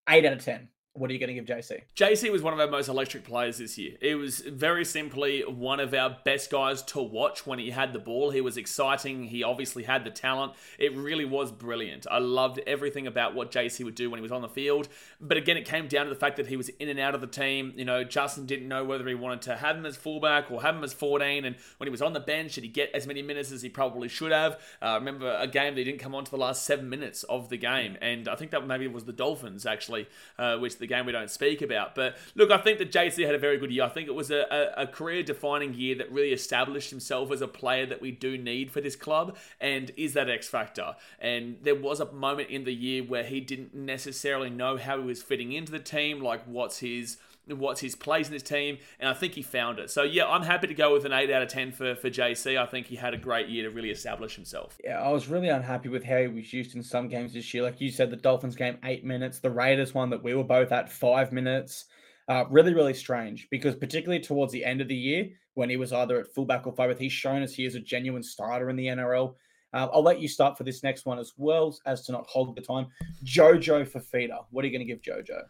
eight 0.08 0.24
out 0.24 0.34
of 0.34 0.44
ten. 0.44 0.68
What 0.96 1.10
are 1.10 1.12
you 1.12 1.18
going 1.18 1.34
to 1.34 1.34
give 1.34 1.44
JC? 1.44 1.80
JC 1.96 2.30
was 2.30 2.40
one 2.40 2.52
of 2.52 2.60
our 2.60 2.68
most 2.68 2.86
electric 2.86 3.24
players 3.24 3.58
this 3.58 3.76
year. 3.76 3.96
It 4.00 4.14
was 4.14 4.38
very 4.38 4.84
simply 4.84 5.40
one 5.40 5.80
of 5.80 5.92
our 5.92 6.18
best 6.24 6.52
guys 6.52 6.82
to 6.82 7.02
watch 7.02 7.44
when 7.44 7.58
he 7.58 7.70
had 7.70 7.92
the 7.92 7.98
ball. 7.98 8.30
He 8.30 8.40
was 8.40 8.56
exciting. 8.56 9.24
He 9.24 9.42
obviously 9.42 9.82
had 9.82 10.04
the 10.04 10.10
talent. 10.10 10.52
It 10.78 10.94
really 10.94 11.24
was 11.24 11.50
brilliant. 11.50 12.06
I 12.08 12.18
loved 12.18 12.60
everything 12.64 13.08
about 13.08 13.34
what 13.34 13.50
JC 13.50 13.84
would 13.84 13.96
do 13.96 14.08
when 14.08 14.18
he 14.18 14.22
was 14.22 14.30
on 14.30 14.40
the 14.40 14.48
field. 14.48 14.86
But 15.20 15.36
again, 15.36 15.56
it 15.56 15.64
came 15.64 15.88
down 15.88 16.04
to 16.06 16.10
the 16.10 16.18
fact 16.18 16.36
that 16.36 16.46
he 16.46 16.56
was 16.56 16.68
in 16.68 16.88
and 16.88 17.00
out 17.00 17.16
of 17.16 17.20
the 17.20 17.26
team. 17.26 17.72
You 17.74 17.84
know, 17.84 18.04
Justin 18.04 18.46
didn't 18.46 18.68
know 18.68 18.84
whether 18.84 19.08
he 19.08 19.16
wanted 19.16 19.42
to 19.42 19.56
have 19.56 19.76
him 19.76 19.86
as 19.86 19.96
fullback 19.96 20.48
or 20.52 20.62
have 20.62 20.76
him 20.76 20.84
as 20.84 20.92
14. 20.92 21.44
And 21.44 21.56
when 21.78 21.88
he 21.88 21.90
was 21.90 22.02
on 22.02 22.12
the 22.12 22.20
bench, 22.20 22.54
did 22.54 22.62
he 22.62 22.70
get 22.70 22.92
as 22.94 23.04
many 23.04 23.20
minutes 23.20 23.50
as 23.50 23.62
he 23.62 23.68
probably 23.68 24.06
should 24.06 24.30
have? 24.30 24.52
Uh, 24.80 24.84
I 24.84 24.94
remember 24.94 25.36
a 25.40 25.48
game 25.48 25.74
that 25.74 25.80
he 25.80 25.84
didn't 25.84 25.98
come 25.98 26.14
on 26.14 26.24
to 26.24 26.30
the 26.30 26.36
last 26.36 26.64
seven 26.64 26.88
minutes 26.88 27.24
of 27.24 27.48
the 27.48 27.56
game. 27.56 27.98
And 28.00 28.28
I 28.28 28.36
think 28.36 28.52
that 28.52 28.64
maybe 28.64 28.86
was 28.86 29.06
the 29.06 29.12
Dolphins, 29.12 29.66
actually, 29.66 30.06
uh, 30.38 30.56
which 30.58 30.78
the 30.84 30.94
game 30.94 31.06
we 31.06 31.12
don't 31.12 31.30
speak 31.30 31.62
about. 31.62 31.94
But 31.94 32.16
look, 32.34 32.50
I 32.50 32.58
think 32.58 32.78
that 32.78 32.92
JC 32.92 33.24
had 33.24 33.34
a 33.34 33.38
very 33.38 33.58
good 33.58 33.70
year. 33.70 33.84
I 33.84 33.88
think 33.88 34.06
it 34.08 34.14
was 34.14 34.30
a, 34.30 34.46
a, 34.50 34.82
a 34.82 34.86
career 34.86 35.22
defining 35.22 35.74
year 35.74 35.94
that 35.96 36.12
really 36.12 36.32
established 36.32 36.90
himself 36.90 37.32
as 37.32 37.40
a 37.40 37.48
player 37.48 37.86
that 37.86 38.00
we 38.00 38.10
do 38.10 38.36
need 38.36 38.70
for 38.70 38.80
this 38.80 38.96
club 38.96 39.36
and 39.60 39.90
is 39.96 40.12
that 40.12 40.28
X 40.28 40.48
factor. 40.48 40.96
And 41.18 41.56
there 41.62 41.74
was 41.74 42.00
a 42.00 42.12
moment 42.12 42.50
in 42.50 42.64
the 42.64 42.74
year 42.74 43.02
where 43.02 43.24
he 43.24 43.40
didn't 43.40 43.74
necessarily 43.74 44.50
know 44.50 44.76
how 44.76 44.98
he 44.98 45.04
was 45.04 45.22
fitting 45.22 45.52
into 45.52 45.72
the 45.72 45.78
team, 45.78 46.20
like 46.20 46.42
what's 46.46 46.78
his 46.78 47.16
what's 47.48 47.80
his 47.80 47.94
place 47.94 48.26
in 48.26 48.32
this 48.32 48.42
team, 48.42 48.78
and 48.98 49.08
I 49.08 49.14
think 49.14 49.34
he 49.34 49.42
found 49.42 49.78
it. 49.78 49.90
So 49.90 50.02
yeah, 50.02 50.26
I'm 50.26 50.42
happy 50.42 50.66
to 50.66 50.74
go 50.74 50.92
with 50.92 51.04
an 51.04 51.12
eight 51.12 51.30
out 51.30 51.42
of 51.42 51.48
ten 51.48 51.72
for 51.72 51.94
for 51.94 52.10
JC. 52.10 52.58
I 52.58 52.66
think 52.66 52.86
he 52.86 52.96
had 52.96 53.14
a 53.14 53.18
great 53.18 53.48
year 53.48 53.64
to 53.64 53.70
really 53.70 53.90
establish 53.90 54.34
himself. 54.34 54.78
Yeah, 54.82 55.00
I 55.00 55.10
was 55.10 55.28
really 55.28 55.48
unhappy 55.48 55.88
with 55.88 56.04
how 56.04 56.18
he 56.18 56.28
was 56.28 56.52
used 56.52 56.74
in 56.74 56.82
some 56.82 57.08
games 57.08 57.34
this 57.34 57.52
year. 57.52 57.62
Like 57.62 57.80
you 57.80 57.90
said, 57.90 58.10
the 58.10 58.16
Dolphins 58.16 58.56
game 58.56 58.78
eight 58.84 59.04
minutes, 59.04 59.38
the 59.38 59.50
Raiders 59.50 59.94
one 59.94 60.10
that 60.10 60.22
we 60.22 60.34
were 60.34 60.44
both 60.44 60.72
at 60.72 60.90
five 60.90 61.32
minutes. 61.32 61.86
Uh, 62.26 62.44
really, 62.48 62.72
really 62.72 62.94
strange 62.94 63.48
because 63.50 63.74
particularly 63.74 64.18
towards 64.18 64.50
the 64.50 64.64
end 64.64 64.80
of 64.80 64.88
the 64.88 64.94
year 64.94 65.28
when 65.54 65.68
he 65.68 65.76
was 65.76 65.92
either 65.92 66.18
at 66.18 66.34
fullback 66.34 66.66
or 66.66 66.72
forward, 66.72 66.98
he's 66.98 67.12
shown 67.12 67.42
us 67.42 67.52
he 67.52 67.66
is 67.66 67.74
a 67.74 67.80
genuine 67.80 68.22
starter 68.22 68.70
in 68.70 68.76
the 68.76 68.86
NRL. 68.86 69.34
Uh, 69.74 69.88
I'll 69.92 70.02
let 70.02 70.20
you 70.20 70.28
start 70.28 70.56
for 70.56 70.62
this 70.62 70.82
next 70.82 71.04
one 71.04 71.18
as 71.18 71.32
well 71.36 71.76
as 71.84 72.06
to 72.06 72.12
not 72.12 72.26
hog 72.28 72.54
the 72.54 72.62
time. 72.62 72.86
Jojo 73.24 73.84
Fifita. 73.84 74.44
What 74.50 74.64
are 74.64 74.68
you 74.68 74.76
going 74.76 74.86
to 74.86 74.92
give 74.92 75.02
Jojo? 75.02 75.42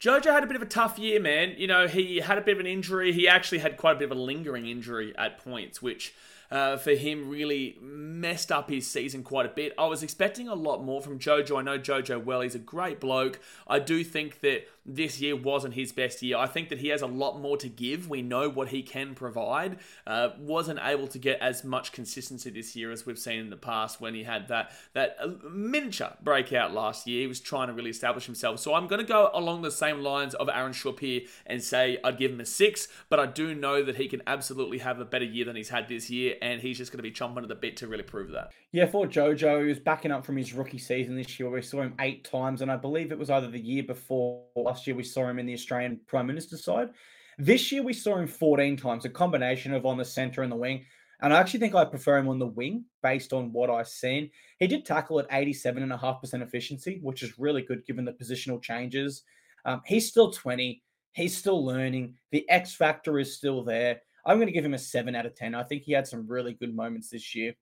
Jojo 0.00 0.32
had 0.32 0.44
a 0.44 0.46
bit 0.46 0.56
of 0.56 0.62
a 0.62 0.66
tough 0.66 0.98
year, 0.98 1.20
man. 1.20 1.54
You 1.56 1.66
know, 1.66 1.88
he 1.88 2.18
had 2.18 2.38
a 2.38 2.40
bit 2.40 2.54
of 2.54 2.60
an 2.60 2.66
injury. 2.66 3.12
He 3.12 3.26
actually 3.26 3.58
had 3.58 3.76
quite 3.76 3.96
a 3.96 3.98
bit 3.98 4.10
of 4.10 4.16
a 4.16 4.20
lingering 4.20 4.66
injury 4.66 5.12
at 5.18 5.38
points, 5.38 5.82
which 5.82 6.14
uh, 6.50 6.76
for 6.76 6.92
him 6.92 7.28
really 7.28 7.76
messed 7.80 8.50
up 8.52 8.70
his 8.70 8.86
season 8.86 9.22
quite 9.22 9.46
a 9.46 9.50
bit. 9.50 9.72
I 9.76 9.86
was 9.86 10.02
expecting 10.02 10.48
a 10.48 10.54
lot 10.54 10.84
more 10.84 11.02
from 11.02 11.18
Jojo. 11.18 11.58
I 11.58 11.62
know 11.62 11.78
Jojo 11.78 12.24
well. 12.24 12.40
He's 12.42 12.54
a 12.54 12.60
great 12.60 13.00
bloke. 13.00 13.40
I 13.66 13.80
do 13.80 14.04
think 14.04 14.40
that 14.40 14.68
this 14.88 15.20
year 15.20 15.36
wasn't 15.36 15.74
his 15.74 15.92
best 15.92 16.22
year. 16.22 16.38
I 16.38 16.46
think 16.46 16.70
that 16.70 16.78
he 16.78 16.88
has 16.88 17.02
a 17.02 17.06
lot 17.06 17.40
more 17.40 17.56
to 17.58 17.68
give. 17.68 18.08
We 18.08 18.22
know 18.22 18.48
what 18.48 18.68
he 18.68 18.82
can 18.82 19.14
provide. 19.14 19.78
Uh, 20.06 20.30
wasn't 20.38 20.80
able 20.82 21.06
to 21.08 21.18
get 21.18 21.40
as 21.40 21.62
much 21.62 21.92
consistency 21.92 22.50
this 22.50 22.74
year 22.74 22.90
as 22.90 23.04
we've 23.04 23.18
seen 23.18 23.38
in 23.38 23.50
the 23.50 23.56
past 23.56 24.00
when 24.00 24.14
he 24.14 24.24
had 24.24 24.48
that 24.48 24.72
that 24.94 25.16
uh, 25.22 25.28
miniature 25.50 26.14
breakout 26.22 26.72
last 26.72 27.06
year. 27.06 27.20
He 27.20 27.26
was 27.26 27.40
trying 27.40 27.68
to 27.68 27.74
really 27.74 27.90
establish 27.90 28.24
himself. 28.26 28.58
So 28.60 28.74
I'm 28.74 28.86
going 28.86 29.00
to 29.00 29.06
go 29.06 29.30
along 29.34 29.62
the 29.62 29.70
same 29.70 30.00
lines 30.00 30.34
of 30.34 30.48
Aaron 30.48 30.72
here 30.98 31.22
and 31.46 31.62
say 31.62 31.98
I'd 32.02 32.18
give 32.18 32.32
him 32.32 32.40
a 32.40 32.46
six, 32.46 32.88
but 33.08 33.20
I 33.20 33.26
do 33.26 33.54
know 33.54 33.82
that 33.82 33.96
he 33.96 34.08
can 34.08 34.22
absolutely 34.26 34.78
have 34.78 35.00
a 35.00 35.04
better 35.04 35.24
year 35.24 35.44
than 35.44 35.56
he's 35.56 35.68
had 35.68 35.88
this 35.88 36.08
year, 36.08 36.36
and 36.40 36.60
he's 36.60 36.78
just 36.78 36.92
going 36.92 36.98
to 36.98 37.02
be 37.02 37.10
chomping 37.10 37.42
at 37.42 37.48
the 37.48 37.54
bit 37.54 37.76
to 37.78 37.86
really 37.86 38.02
prove 38.02 38.30
that. 38.30 38.52
Yeah, 38.72 38.86
for 38.86 39.06
Jojo, 39.06 39.62
he 39.62 39.68
was 39.68 39.78
backing 39.78 40.10
up 40.10 40.24
from 40.24 40.36
his 40.36 40.52
rookie 40.52 40.78
season 40.78 41.16
this 41.16 41.38
year. 41.38 41.50
We 41.50 41.62
saw 41.62 41.82
him 41.82 41.94
eight 42.00 42.24
times, 42.24 42.62
and 42.62 42.70
I 42.70 42.76
believe 42.76 43.12
it 43.12 43.18
was 43.18 43.30
either 43.30 43.50
the 43.50 43.60
year 43.60 43.82
before 43.82 44.44
last 44.78 44.86
year 44.86 44.94
we 44.94 45.02
saw 45.02 45.28
him 45.28 45.40
in 45.40 45.46
the 45.46 45.54
Australian 45.54 45.98
Prime 46.06 46.28
Minister 46.28 46.56
side. 46.56 46.90
This 47.36 47.72
year 47.72 47.82
we 47.82 47.92
saw 47.92 48.16
him 48.16 48.28
14 48.28 48.76
times, 48.76 49.04
a 49.04 49.08
combination 49.08 49.74
of 49.74 49.84
on 49.84 49.98
the 49.98 50.04
centre 50.04 50.42
and 50.42 50.52
the 50.52 50.56
wing. 50.56 50.84
And 51.20 51.34
I 51.34 51.40
actually 51.40 51.58
think 51.58 51.74
I 51.74 51.84
prefer 51.84 52.16
him 52.16 52.28
on 52.28 52.38
the 52.38 52.46
wing 52.46 52.84
based 53.02 53.32
on 53.32 53.52
what 53.52 53.70
I've 53.70 53.88
seen. 53.88 54.30
He 54.60 54.68
did 54.68 54.86
tackle 54.86 55.18
at 55.18 55.28
87.5% 55.30 56.42
efficiency, 56.42 57.00
which 57.02 57.24
is 57.24 57.40
really 57.40 57.62
good 57.62 57.84
given 57.86 58.04
the 58.04 58.12
positional 58.12 58.62
changes. 58.62 59.24
Um, 59.64 59.82
he's 59.84 60.08
still 60.08 60.30
20. 60.30 60.80
He's 61.10 61.36
still 61.36 61.64
learning. 61.64 62.14
The 62.30 62.48
X 62.48 62.72
factor 62.72 63.18
is 63.18 63.36
still 63.36 63.64
there. 63.64 64.00
I'm 64.24 64.36
going 64.36 64.46
to 64.46 64.52
give 64.52 64.64
him 64.64 64.74
a 64.74 64.78
7 64.78 65.16
out 65.16 65.26
of 65.26 65.34
10. 65.34 65.56
I 65.56 65.64
think 65.64 65.82
he 65.82 65.90
had 65.90 66.06
some 66.06 66.28
really 66.28 66.52
good 66.52 66.72
moments 66.72 67.10
this 67.10 67.34
year. 67.34 67.54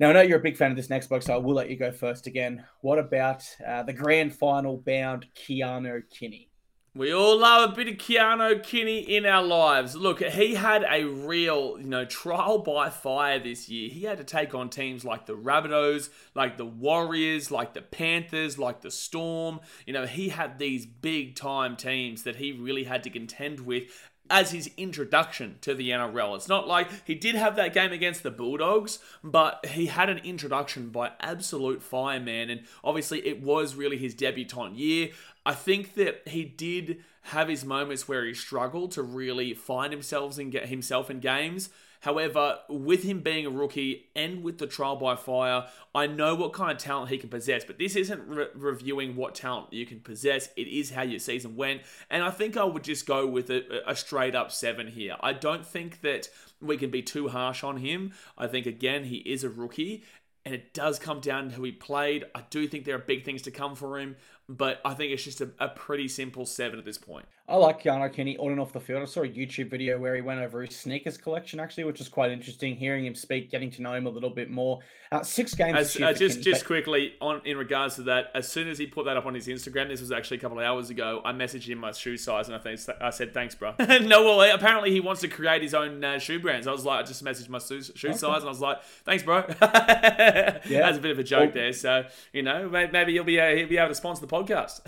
Now, 0.00 0.10
I 0.10 0.12
know 0.12 0.22
you're 0.22 0.38
a 0.38 0.42
big 0.42 0.56
fan 0.56 0.72
of 0.72 0.76
this 0.76 0.90
next 0.90 1.06
book, 1.06 1.22
so 1.22 1.34
I 1.34 1.36
will 1.36 1.54
let 1.54 1.70
you 1.70 1.76
go 1.76 1.92
first 1.92 2.26
again. 2.26 2.64
What 2.80 2.98
about 2.98 3.44
uh, 3.64 3.84
the 3.84 3.92
grand 3.92 4.34
final 4.34 4.76
bound 4.76 5.26
Keano 5.36 6.02
Kini? 6.10 6.50
We 6.96 7.12
all 7.12 7.38
love 7.38 7.70
a 7.70 7.74
bit 7.74 7.88
of 7.88 7.94
Keano 7.94 8.60
Kini 8.62 9.00
in 9.00 9.26
our 9.26 9.42
lives. 9.42 9.96
Look, 9.96 10.22
he 10.22 10.54
had 10.54 10.84
a 10.88 11.04
real, 11.04 11.76
you 11.78 11.86
know, 11.86 12.04
trial 12.04 12.58
by 12.58 12.88
fire 12.90 13.40
this 13.40 13.68
year. 13.68 13.88
He 13.88 14.02
had 14.02 14.18
to 14.18 14.24
take 14.24 14.54
on 14.54 14.68
teams 14.68 15.04
like 15.04 15.26
the 15.26 15.36
Rabbitohs, 15.36 16.10
like 16.36 16.56
the 16.56 16.64
Warriors, 16.64 17.50
like 17.50 17.74
the 17.74 17.82
Panthers, 17.82 18.58
like 18.58 18.80
the 18.80 18.92
Storm. 18.92 19.60
You 19.86 19.92
know, 19.92 20.06
he 20.06 20.28
had 20.28 20.60
these 20.60 20.86
big 20.86 21.34
time 21.34 21.76
teams 21.76 22.22
that 22.24 22.36
he 22.36 22.52
really 22.52 22.84
had 22.84 23.02
to 23.04 23.10
contend 23.10 23.60
with 23.60 23.84
as 24.30 24.52
his 24.52 24.70
introduction 24.76 25.56
to 25.60 25.74
the 25.74 25.90
NRL. 25.90 26.34
It's 26.36 26.48
not 26.48 26.66
like 26.66 26.88
he 27.06 27.14
did 27.14 27.34
have 27.34 27.56
that 27.56 27.74
game 27.74 27.92
against 27.92 28.22
the 28.22 28.30
Bulldogs, 28.30 28.98
but 29.22 29.64
he 29.66 29.86
had 29.86 30.08
an 30.08 30.18
introduction 30.18 30.88
by 30.88 31.12
absolute 31.20 31.82
fireman, 31.82 32.48
and 32.50 32.62
obviously 32.82 33.26
it 33.26 33.42
was 33.42 33.74
really 33.74 33.98
his 33.98 34.14
debutant 34.14 34.76
year. 34.76 35.10
I 35.44 35.52
think 35.52 35.94
that 35.94 36.26
he 36.26 36.44
did 36.44 37.04
have 37.28 37.48
his 37.48 37.64
moments 37.64 38.08
where 38.08 38.24
he 38.24 38.34
struggled 38.34 38.92
to 38.92 39.02
really 39.02 39.52
find 39.54 39.92
himself 39.92 40.38
and 40.38 40.52
get 40.52 40.68
himself 40.68 41.10
in 41.10 41.20
games. 41.20 41.68
However, 42.04 42.58
with 42.68 43.02
him 43.02 43.20
being 43.20 43.46
a 43.46 43.50
rookie 43.50 44.10
and 44.14 44.44
with 44.44 44.58
the 44.58 44.66
trial 44.66 44.96
by 44.96 45.16
fire, 45.16 45.68
I 45.94 46.06
know 46.06 46.34
what 46.34 46.52
kind 46.52 46.70
of 46.70 46.76
talent 46.76 47.08
he 47.08 47.16
can 47.16 47.30
possess. 47.30 47.64
But 47.64 47.78
this 47.78 47.96
isn't 47.96 48.28
re- 48.28 48.48
reviewing 48.54 49.16
what 49.16 49.34
talent 49.34 49.72
you 49.72 49.86
can 49.86 50.00
possess, 50.00 50.50
it 50.54 50.68
is 50.68 50.90
how 50.90 51.00
your 51.00 51.18
season 51.18 51.56
went. 51.56 51.80
And 52.10 52.22
I 52.22 52.28
think 52.28 52.58
I 52.58 52.64
would 52.64 52.84
just 52.84 53.06
go 53.06 53.26
with 53.26 53.48
a, 53.48 53.90
a 53.90 53.96
straight 53.96 54.34
up 54.34 54.52
seven 54.52 54.88
here. 54.88 55.16
I 55.22 55.32
don't 55.32 55.64
think 55.66 56.02
that 56.02 56.28
we 56.60 56.76
can 56.76 56.90
be 56.90 57.00
too 57.00 57.28
harsh 57.28 57.64
on 57.64 57.78
him. 57.78 58.12
I 58.36 58.48
think, 58.48 58.66
again, 58.66 59.04
he 59.04 59.16
is 59.16 59.42
a 59.42 59.48
rookie 59.48 60.04
and 60.44 60.54
it 60.54 60.74
does 60.74 60.98
come 60.98 61.20
down 61.20 61.48
to 61.48 61.54
who 61.54 61.62
he 61.62 61.72
played. 61.72 62.26
I 62.34 62.42
do 62.50 62.68
think 62.68 62.84
there 62.84 62.96
are 62.96 62.98
big 62.98 63.24
things 63.24 63.40
to 63.42 63.50
come 63.50 63.74
for 63.74 63.98
him 63.98 64.16
but 64.48 64.80
I 64.84 64.94
think 64.94 65.12
it's 65.12 65.24
just 65.24 65.40
a, 65.40 65.50
a, 65.58 65.68
pretty 65.68 66.08
simple 66.08 66.46
seven 66.46 66.78
at 66.78 66.84
this 66.84 66.98
point. 66.98 67.26
I 67.46 67.56
like 67.56 67.82
Keano 67.82 68.10
Kini 68.10 68.38
on 68.38 68.52
and 68.52 68.60
off 68.60 68.72
the 68.72 68.80
field. 68.80 69.02
I 69.02 69.04
saw 69.04 69.20
a 69.20 69.28
YouTube 69.28 69.68
video 69.68 69.98
where 69.98 70.14
he 70.14 70.22
went 70.22 70.40
over 70.40 70.62
his 70.62 70.74
sneakers 70.74 71.18
collection, 71.18 71.60
actually, 71.60 71.84
which 71.84 71.98
was 71.98 72.08
quite 72.08 72.30
interesting. 72.30 72.74
Hearing 72.74 73.04
him 73.04 73.14
speak, 73.14 73.50
getting 73.50 73.70
to 73.72 73.82
know 73.82 73.92
him 73.92 74.06
a 74.06 74.10
little 74.10 74.30
bit 74.30 74.50
more. 74.50 74.80
Uh, 75.12 75.22
six 75.22 75.54
games. 75.54 75.76
As, 75.76 75.96
uh, 76.00 76.14
just 76.14 76.36
Kini, 76.36 76.44
just 76.44 76.62
but... 76.62 76.66
quickly 76.66 77.12
on 77.20 77.42
in 77.44 77.58
regards 77.58 77.96
to 77.96 78.02
that, 78.04 78.30
as 78.34 78.48
soon 78.48 78.66
as 78.66 78.78
he 78.78 78.86
put 78.86 79.04
that 79.04 79.18
up 79.18 79.26
on 79.26 79.34
his 79.34 79.46
Instagram, 79.46 79.88
this 79.88 80.00
was 80.00 80.10
actually 80.10 80.38
a 80.38 80.40
couple 80.40 80.58
of 80.58 80.64
hours 80.64 80.88
ago. 80.88 81.20
I 81.22 81.32
messaged 81.32 81.68
him 81.68 81.78
my 81.78 81.92
shoe 81.92 82.16
size, 82.16 82.48
and 82.48 82.56
I 82.56 82.58
think 82.60 82.80
I 82.98 83.10
said 83.10 83.34
thanks, 83.34 83.54
bro. 83.54 83.74
no, 83.78 84.24
well, 84.24 84.54
apparently 84.54 84.90
he 84.90 85.00
wants 85.00 85.20
to 85.20 85.28
create 85.28 85.60
his 85.60 85.74
own 85.74 86.02
uh, 86.02 86.18
shoe 86.18 86.40
brands. 86.40 86.66
I 86.66 86.72
was 86.72 86.86
like, 86.86 87.00
I 87.00 87.06
just 87.06 87.22
messaged 87.22 87.50
my 87.50 87.58
shoe, 87.58 87.82
shoe 87.82 88.08
okay. 88.08 88.16
size, 88.16 88.38
and 88.38 88.46
I 88.46 88.48
was 88.48 88.60
like, 88.60 88.82
thanks, 89.04 89.22
bro. 89.22 89.44
yeah, 89.60 90.60
that's 90.64 90.96
a 90.96 91.00
bit 91.00 91.10
of 91.10 91.18
a 91.18 91.24
joke 91.24 91.54
well, 91.54 91.62
there. 91.62 91.72
So 91.74 92.06
you 92.32 92.42
know, 92.42 92.70
maybe 92.70 93.12
he'll 93.12 93.22
be 93.22 93.38
uh, 93.38 93.54
he'll 93.54 93.68
be 93.68 93.76
able 93.76 93.88
to 93.88 93.94
sponsor 93.94 94.24
the 94.24 94.32
podcast. 94.32 94.80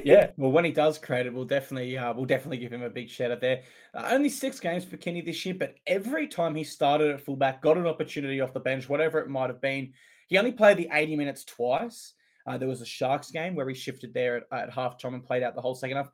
yeah, 0.04 0.30
well, 0.36 0.50
when 0.50 0.64
he 0.64 0.72
does 0.72 0.98
create 0.98 1.26
it, 1.26 1.32
we'll 1.32 1.44
definitely 1.44 1.83
uh, 1.96 2.12
we'll 2.14 2.24
definitely 2.24 2.58
give 2.58 2.72
him 2.72 2.82
a 2.82 2.90
big 2.90 3.08
shout 3.08 3.30
out 3.30 3.40
there. 3.40 3.62
Uh, 3.94 4.08
only 4.12 4.28
six 4.28 4.60
games 4.60 4.84
for 4.84 4.96
Kenny 4.96 5.20
this 5.20 5.44
year, 5.44 5.54
but 5.54 5.74
every 5.86 6.26
time 6.26 6.54
he 6.54 6.64
started 6.64 7.10
at 7.10 7.20
fullback, 7.20 7.62
got 7.62 7.78
an 7.78 7.86
opportunity 7.86 8.40
off 8.40 8.52
the 8.52 8.60
bench, 8.60 8.88
whatever 8.88 9.18
it 9.18 9.28
might 9.28 9.50
have 9.50 9.60
been, 9.60 9.92
he 10.28 10.38
only 10.38 10.52
played 10.52 10.78
the 10.78 10.88
eighty 10.92 11.16
minutes 11.16 11.44
twice. 11.44 12.14
Uh, 12.46 12.58
there 12.58 12.68
was 12.68 12.80
a 12.80 12.86
Sharks 12.86 13.30
game 13.30 13.54
where 13.54 13.68
he 13.68 13.74
shifted 13.74 14.12
there 14.12 14.36
at, 14.36 14.44
at 14.52 14.70
halftime 14.70 15.14
and 15.14 15.24
played 15.24 15.42
out 15.42 15.54
the 15.54 15.62
whole 15.62 15.74
second 15.74 15.96
half. 15.96 16.10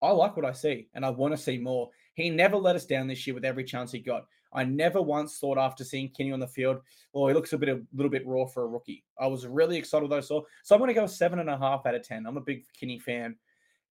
I 0.00 0.10
like 0.10 0.36
what 0.36 0.46
I 0.46 0.52
see, 0.52 0.88
and 0.94 1.04
I 1.06 1.10
want 1.10 1.32
to 1.32 1.40
see 1.40 1.58
more. 1.58 1.90
He 2.14 2.28
never 2.28 2.56
let 2.56 2.76
us 2.76 2.86
down 2.86 3.06
this 3.06 3.26
year 3.26 3.34
with 3.34 3.44
every 3.44 3.64
chance 3.64 3.92
he 3.92 4.00
got. 4.00 4.26
I 4.52 4.64
never 4.64 5.00
once 5.00 5.38
thought 5.38 5.58
after 5.58 5.82
seeing 5.82 6.10
Kenny 6.10 6.32
on 6.32 6.40
the 6.40 6.46
field, 6.46 6.80
well, 7.12 7.28
he 7.28 7.34
looks 7.34 7.52
a 7.54 7.58
bit 7.58 7.70
a 7.70 7.80
little 7.94 8.10
bit 8.10 8.26
raw 8.26 8.44
for 8.44 8.64
a 8.64 8.66
rookie. 8.66 9.02
I 9.18 9.26
was 9.26 9.46
really 9.46 9.78
excited 9.78 10.10
those. 10.10 10.28
So, 10.28 10.46
so 10.62 10.74
I'm 10.74 10.80
going 10.80 10.94
to 10.94 11.00
go 11.00 11.06
seven 11.06 11.38
and 11.38 11.48
a 11.48 11.56
half 11.56 11.86
out 11.86 11.94
of 11.94 12.06
ten. 12.06 12.26
I'm 12.26 12.36
a 12.36 12.42
big 12.42 12.64
Kenny 12.78 12.98
fan. 12.98 13.36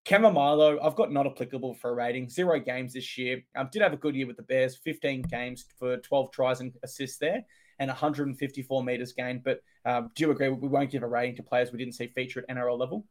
Ken 0.04 0.24
Maumalo, 0.24 0.80
I've 0.84 0.96
got 0.96 1.12
not 1.12 1.28
applicable 1.28 1.76
for 1.76 1.92
a 1.92 1.94
rating. 1.94 2.28
Zero 2.28 2.60
games 2.60 2.94
this 2.94 3.18
year. 3.18 3.44
Um, 3.56 3.70
did 3.72 3.84
have 3.84 3.94
a 3.94 3.98
good 3.98 4.16
year 4.16 4.26
with 4.26 4.38
the 4.38 4.44
Bears. 4.44 4.76
15 4.76 5.22
games 5.24 5.66
for 5.78 5.98
12 5.98 6.32
tries 6.32 6.60
and 6.60 6.74
assists 6.84 7.18
there, 7.20 7.44
and 7.78 7.88
154 7.88 8.84
meters 8.84 9.14
gained. 9.14 9.44
But 9.44 9.62
um, 9.86 10.10
do 10.16 10.24
you 10.24 10.32
agree 10.32 10.50
we 10.50 10.68
won't 10.68 10.90
give 10.90 11.04
a 11.04 11.08
rating 11.08 11.36
to 11.36 11.44
players 11.44 11.72
we 11.72 11.78
didn't 11.78 11.96
see 11.96 12.08
feature 12.08 12.44
at 12.48 12.56
NRL 12.56 12.80
level? 12.80 13.06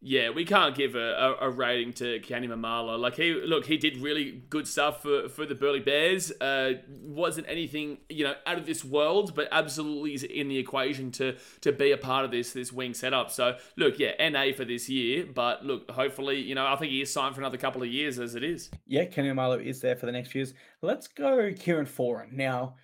Yeah, 0.00 0.30
we 0.30 0.44
can't 0.44 0.74
give 0.74 0.94
a, 0.94 1.36
a, 1.40 1.48
a 1.48 1.50
rating 1.50 1.92
to 1.94 2.20
Kenny 2.20 2.46
Maumalo. 2.46 2.98
Like 2.98 3.16
he 3.16 3.32
look, 3.32 3.66
he 3.66 3.76
did 3.76 3.96
really 3.96 4.42
good 4.50 4.68
stuff 4.68 5.02
for, 5.02 5.28
for 5.28 5.46
the 5.46 5.54
Burleigh 5.54 5.80
Bears. 5.80 6.30
Uh, 6.32 6.74
wasn't 7.02 7.46
anything 7.48 7.98
you 8.08 8.24
know 8.24 8.34
out 8.46 8.58
of 8.58 8.66
this 8.66 8.84
world, 8.84 9.34
but 9.34 9.48
absolutely 9.50 10.14
is 10.14 10.22
in 10.22 10.48
the 10.48 10.58
equation 10.58 11.10
to 11.12 11.36
to 11.62 11.72
be 11.72 11.92
a 11.92 11.96
part 11.96 12.24
of 12.24 12.30
this 12.30 12.52
this 12.52 12.72
wing 12.72 12.94
setup. 12.94 13.30
So 13.30 13.56
look, 13.76 13.98
yeah, 13.98 14.12
NA 14.28 14.52
for 14.54 14.64
this 14.64 14.88
year, 14.88 15.26
but 15.26 15.64
look, 15.64 15.90
hopefully 15.90 16.40
you 16.40 16.54
know 16.54 16.66
I 16.66 16.76
think 16.76 16.92
he 16.92 17.00
is 17.00 17.12
signed 17.12 17.34
for 17.34 17.40
another 17.40 17.58
couple 17.58 17.82
of 17.82 17.88
years 17.88 18.18
as 18.18 18.34
it 18.34 18.44
is. 18.44 18.70
Yeah, 18.86 19.06
Kenny 19.06 19.28
Maumalo 19.30 19.64
is 19.64 19.80
there 19.80 19.96
for 19.96 20.06
the 20.06 20.12
next 20.12 20.30
few 20.30 20.40
years. 20.40 20.54
Let's 20.82 21.08
go 21.08 21.52
Kieran 21.58 21.86
Foran 21.86 22.32
now. 22.32 22.74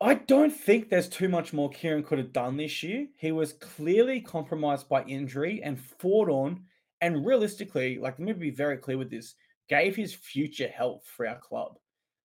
I 0.00 0.14
don't 0.14 0.50
think 0.50 0.90
there's 0.90 1.08
too 1.08 1.28
much 1.28 1.54
more 1.54 1.70
Kieran 1.70 2.02
could 2.02 2.18
have 2.18 2.32
done 2.32 2.58
this 2.58 2.82
year. 2.82 3.06
He 3.16 3.32
was 3.32 3.54
clearly 3.54 4.20
compromised 4.20 4.90
by 4.90 5.04
injury 5.04 5.62
and 5.64 5.80
fought 5.80 6.28
on, 6.28 6.64
and 7.00 7.24
realistically, 7.24 7.98
like, 7.98 8.18
let 8.18 8.26
me 8.26 8.32
be 8.34 8.50
very 8.50 8.76
clear 8.76 8.98
with 8.98 9.10
this, 9.10 9.34
gave 9.70 9.96
his 9.96 10.12
future 10.12 10.68
health 10.68 11.04
for 11.16 11.26
our 11.26 11.38
club. 11.38 11.78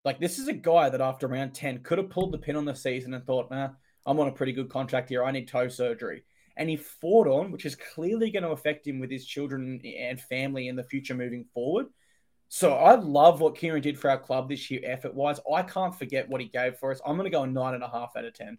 Like, 0.04 0.20
this 0.20 0.38
is 0.38 0.50
a 0.50 0.54
guy 0.54 0.90
that 0.90 1.00
after 1.00 1.28
round 1.28 1.54
10 1.54 1.84
could 1.84 1.98
have 1.98 2.10
pulled 2.10 2.34
the 2.34 2.40
pin 2.40 2.58
on 2.58 2.66
the 2.66 2.76
season 2.76 3.14
and 3.14 3.26
thought, 3.26 3.50
nah, 3.50 3.70
I'm 4.06 4.20
on 4.20 4.28
a 4.28 4.34
pretty 4.34 4.52
good 4.52 4.70
contract 4.70 5.08
here. 5.08 5.24
I 5.24 5.32
need 5.32 5.48
toe 5.48 5.70
surgery. 5.70 6.24
And 6.58 6.70
he 6.70 6.76
fought 6.76 7.28
on, 7.28 7.52
which 7.52 7.66
is 7.66 7.76
clearly 7.76 8.32
going 8.32 8.44
to 8.44 8.50
affect 8.50 8.86
him 8.86 9.00
with 9.00 9.10
his 9.10 9.26
children 9.26 9.80
and 9.98 10.20
family 10.20 10.68
in 10.68 10.76
the 10.76 10.84
future 10.84 11.16
moving 11.16 11.46
forward. 11.54 11.86
So 12.54 12.74
I 12.74 12.96
love 12.96 13.40
what 13.40 13.56
Kieran 13.56 13.82
did 13.82 13.98
for 13.98 14.10
our 14.10 14.18
club 14.18 14.50
this 14.50 14.70
year, 14.70 14.82
effort 14.84 15.14
wise. 15.14 15.40
I 15.50 15.64
can't 15.64 15.96
forget 15.96 16.28
what 16.28 16.42
he 16.42 16.48
gave 16.48 16.76
for 16.76 16.92
us. 16.92 17.00
I'm 17.06 17.16
going 17.16 17.24
to 17.24 17.30
go 17.32 17.44
a 17.44 17.48
nine 17.48 17.76
and 17.76 17.82
a 17.82 17.88
half 17.88 18.12
out 18.18 18.26
of 18.26 18.34
ten. 18.34 18.58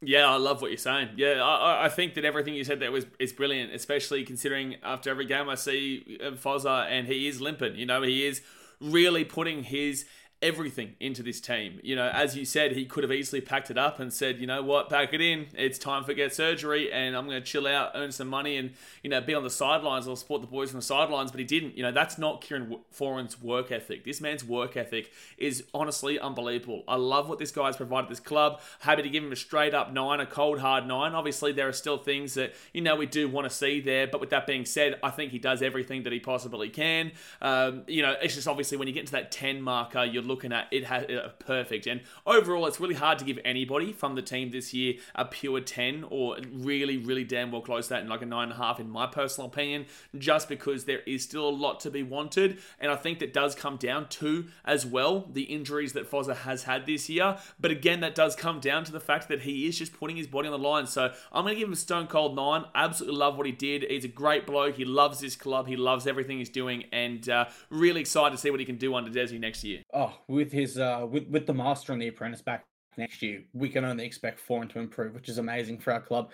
Yeah, 0.00 0.30
I 0.30 0.36
love 0.36 0.62
what 0.62 0.70
you're 0.70 0.78
saying. 0.78 1.10
Yeah, 1.16 1.42
I, 1.44 1.84
I 1.84 1.88
think 1.90 2.14
that 2.14 2.24
everything 2.24 2.54
you 2.54 2.64
said 2.64 2.80
there 2.80 2.90
was 2.90 3.04
is 3.18 3.34
brilliant, 3.34 3.74
especially 3.74 4.24
considering 4.24 4.76
after 4.82 5.10
every 5.10 5.26
game 5.26 5.46
I 5.50 5.56
see 5.56 6.18
Fozza 6.42 6.86
and 6.90 7.06
he 7.06 7.28
is 7.28 7.38
limping. 7.38 7.76
You 7.76 7.84
know, 7.84 8.00
he 8.00 8.26
is 8.26 8.40
really 8.80 9.26
putting 9.26 9.64
his 9.64 10.06
everything 10.42 10.94
into 11.00 11.22
this 11.22 11.40
team. 11.40 11.80
You 11.82 11.96
know, 11.96 12.08
as 12.08 12.36
you 12.36 12.44
said, 12.44 12.72
he 12.72 12.84
could 12.84 13.04
have 13.04 13.12
easily 13.12 13.40
packed 13.40 13.70
it 13.70 13.78
up 13.78 13.98
and 13.98 14.12
said, 14.12 14.38
you 14.38 14.46
know 14.46 14.62
what, 14.62 14.90
pack 14.90 15.14
it 15.14 15.20
in. 15.20 15.46
It's 15.54 15.78
time 15.78 16.04
for 16.04 16.12
get 16.12 16.34
surgery, 16.34 16.92
and 16.92 17.16
I'm 17.16 17.26
going 17.26 17.40
to 17.40 17.46
chill 17.46 17.66
out, 17.66 17.92
earn 17.94 18.12
some 18.12 18.28
money, 18.28 18.56
and 18.56 18.72
you 19.02 19.10
know, 19.10 19.20
be 19.20 19.34
on 19.34 19.42
the 19.42 19.50
sidelines 19.50 20.06
or 20.06 20.16
support 20.16 20.42
the 20.42 20.46
boys 20.46 20.70
on 20.70 20.76
the 20.76 20.82
sidelines. 20.82 21.30
But 21.30 21.40
he 21.40 21.46
didn't. 21.46 21.76
You 21.76 21.82
know, 21.82 21.92
that's 21.92 22.18
not 22.18 22.42
Kieran 22.42 22.78
Foran's 22.90 23.40
work 23.40 23.72
ethic. 23.72 24.04
This 24.04 24.20
man's 24.20 24.44
work 24.44 24.76
ethic 24.76 25.10
is 25.38 25.64
honestly 25.72 26.18
unbelievable. 26.18 26.84
I 26.86 26.96
love 26.96 27.28
what 27.28 27.38
this 27.38 27.50
guy's 27.50 27.76
provided 27.76 28.10
this 28.10 28.20
club. 28.20 28.60
Happy 28.80 29.02
to 29.02 29.08
give 29.08 29.24
him 29.24 29.32
a 29.32 29.36
straight 29.36 29.74
up 29.74 29.92
nine, 29.92 30.20
a 30.20 30.26
cold 30.26 30.60
hard 30.60 30.86
nine. 30.86 31.14
Obviously, 31.14 31.52
there 31.52 31.68
are 31.68 31.72
still 31.72 31.96
things 31.98 32.34
that 32.34 32.54
you 32.74 32.82
know 32.82 32.94
we 32.94 33.06
do 33.06 33.28
want 33.28 33.48
to 33.48 33.54
see 33.54 33.80
there. 33.80 34.06
But 34.06 34.20
with 34.20 34.30
that 34.30 34.46
being 34.46 34.66
said, 34.66 34.98
I 35.02 35.10
think 35.10 35.32
he 35.32 35.38
does 35.38 35.62
everything 35.62 36.02
that 36.02 36.12
he 36.12 36.20
possibly 36.20 36.68
can. 36.68 37.12
Um, 37.40 37.84
you 37.86 38.02
know, 38.02 38.14
it's 38.22 38.34
just 38.34 38.46
obviously 38.46 38.76
when 38.76 38.86
you 38.86 38.94
get 38.94 39.06
to 39.06 39.12
that 39.12 39.32
ten 39.32 39.62
marker, 39.62 40.04
you're 40.04 40.25
looking 40.26 40.52
at 40.52 40.66
it 40.70 40.84
has 40.84 41.04
uh, 41.04 41.30
perfect. 41.38 41.86
And 41.86 42.00
overall, 42.26 42.66
it's 42.66 42.80
really 42.80 42.94
hard 42.94 43.18
to 43.18 43.24
give 43.24 43.38
anybody 43.44 43.92
from 43.92 44.14
the 44.14 44.22
team 44.22 44.50
this 44.50 44.74
year 44.74 44.94
a 45.14 45.24
pure 45.24 45.60
10 45.60 46.04
or 46.10 46.36
really, 46.52 46.96
really 46.96 47.24
damn 47.24 47.50
well 47.50 47.62
close 47.62 47.88
to 47.88 47.94
that 47.94 48.02
in 48.02 48.08
like 48.08 48.22
a 48.22 48.26
9.5 48.26 48.80
in 48.80 48.90
my 48.90 49.06
personal 49.06 49.48
opinion, 49.48 49.86
just 50.18 50.48
because 50.48 50.84
there 50.84 51.00
is 51.00 51.22
still 51.22 51.48
a 51.48 51.50
lot 51.50 51.80
to 51.80 51.90
be 51.90 52.02
wanted. 52.02 52.58
And 52.80 52.90
I 52.90 52.96
think 52.96 53.18
that 53.20 53.32
does 53.32 53.54
come 53.54 53.76
down 53.76 54.08
to, 54.08 54.46
as 54.64 54.84
well, 54.84 55.26
the 55.32 55.42
injuries 55.42 55.92
that 55.94 56.10
Fozza 56.10 56.36
has 56.36 56.64
had 56.64 56.86
this 56.86 57.08
year. 57.08 57.36
But 57.58 57.70
again, 57.70 58.00
that 58.00 58.14
does 58.14 58.36
come 58.36 58.60
down 58.60 58.84
to 58.84 58.92
the 58.92 59.00
fact 59.00 59.28
that 59.28 59.42
he 59.42 59.66
is 59.66 59.78
just 59.78 59.92
putting 59.92 60.16
his 60.16 60.26
body 60.26 60.48
on 60.48 60.52
the 60.52 60.68
line. 60.68 60.86
So 60.86 61.12
I'm 61.32 61.44
going 61.44 61.54
to 61.54 61.58
give 61.58 61.68
him 61.68 61.72
a 61.72 61.76
stone 61.76 62.06
cold 62.06 62.36
9. 62.36 62.64
Absolutely 62.74 63.18
love 63.18 63.36
what 63.36 63.46
he 63.46 63.52
did. 63.52 63.84
He's 63.88 64.04
a 64.04 64.08
great 64.08 64.46
bloke. 64.46 64.76
He 64.76 64.84
loves 64.84 65.20
this 65.20 65.36
club. 65.36 65.66
He 65.66 65.76
loves 65.76 66.06
everything 66.06 66.38
he's 66.38 66.48
doing. 66.48 66.84
And 66.92 67.28
uh, 67.28 67.46
really 67.70 68.00
excited 68.00 68.34
to 68.34 68.40
see 68.40 68.50
what 68.50 68.60
he 68.60 68.66
can 68.66 68.76
do 68.76 68.94
under 68.94 69.10
Desi 69.10 69.38
next 69.38 69.64
year. 69.64 69.82
Oh, 69.92 70.15
with 70.28 70.52
his 70.52 70.78
uh, 70.78 71.06
with 71.08 71.28
with 71.28 71.46
the 71.46 71.54
master 71.54 71.92
and 71.92 72.00
the 72.00 72.08
apprentice 72.08 72.42
back 72.42 72.66
next 72.96 73.22
year, 73.22 73.44
we 73.52 73.68
can 73.68 73.84
only 73.84 74.04
expect 74.04 74.40
Foran 74.46 74.68
to 74.70 74.78
improve, 74.78 75.14
which 75.14 75.28
is 75.28 75.38
amazing 75.38 75.78
for 75.78 75.92
our 75.92 76.00
club. 76.00 76.30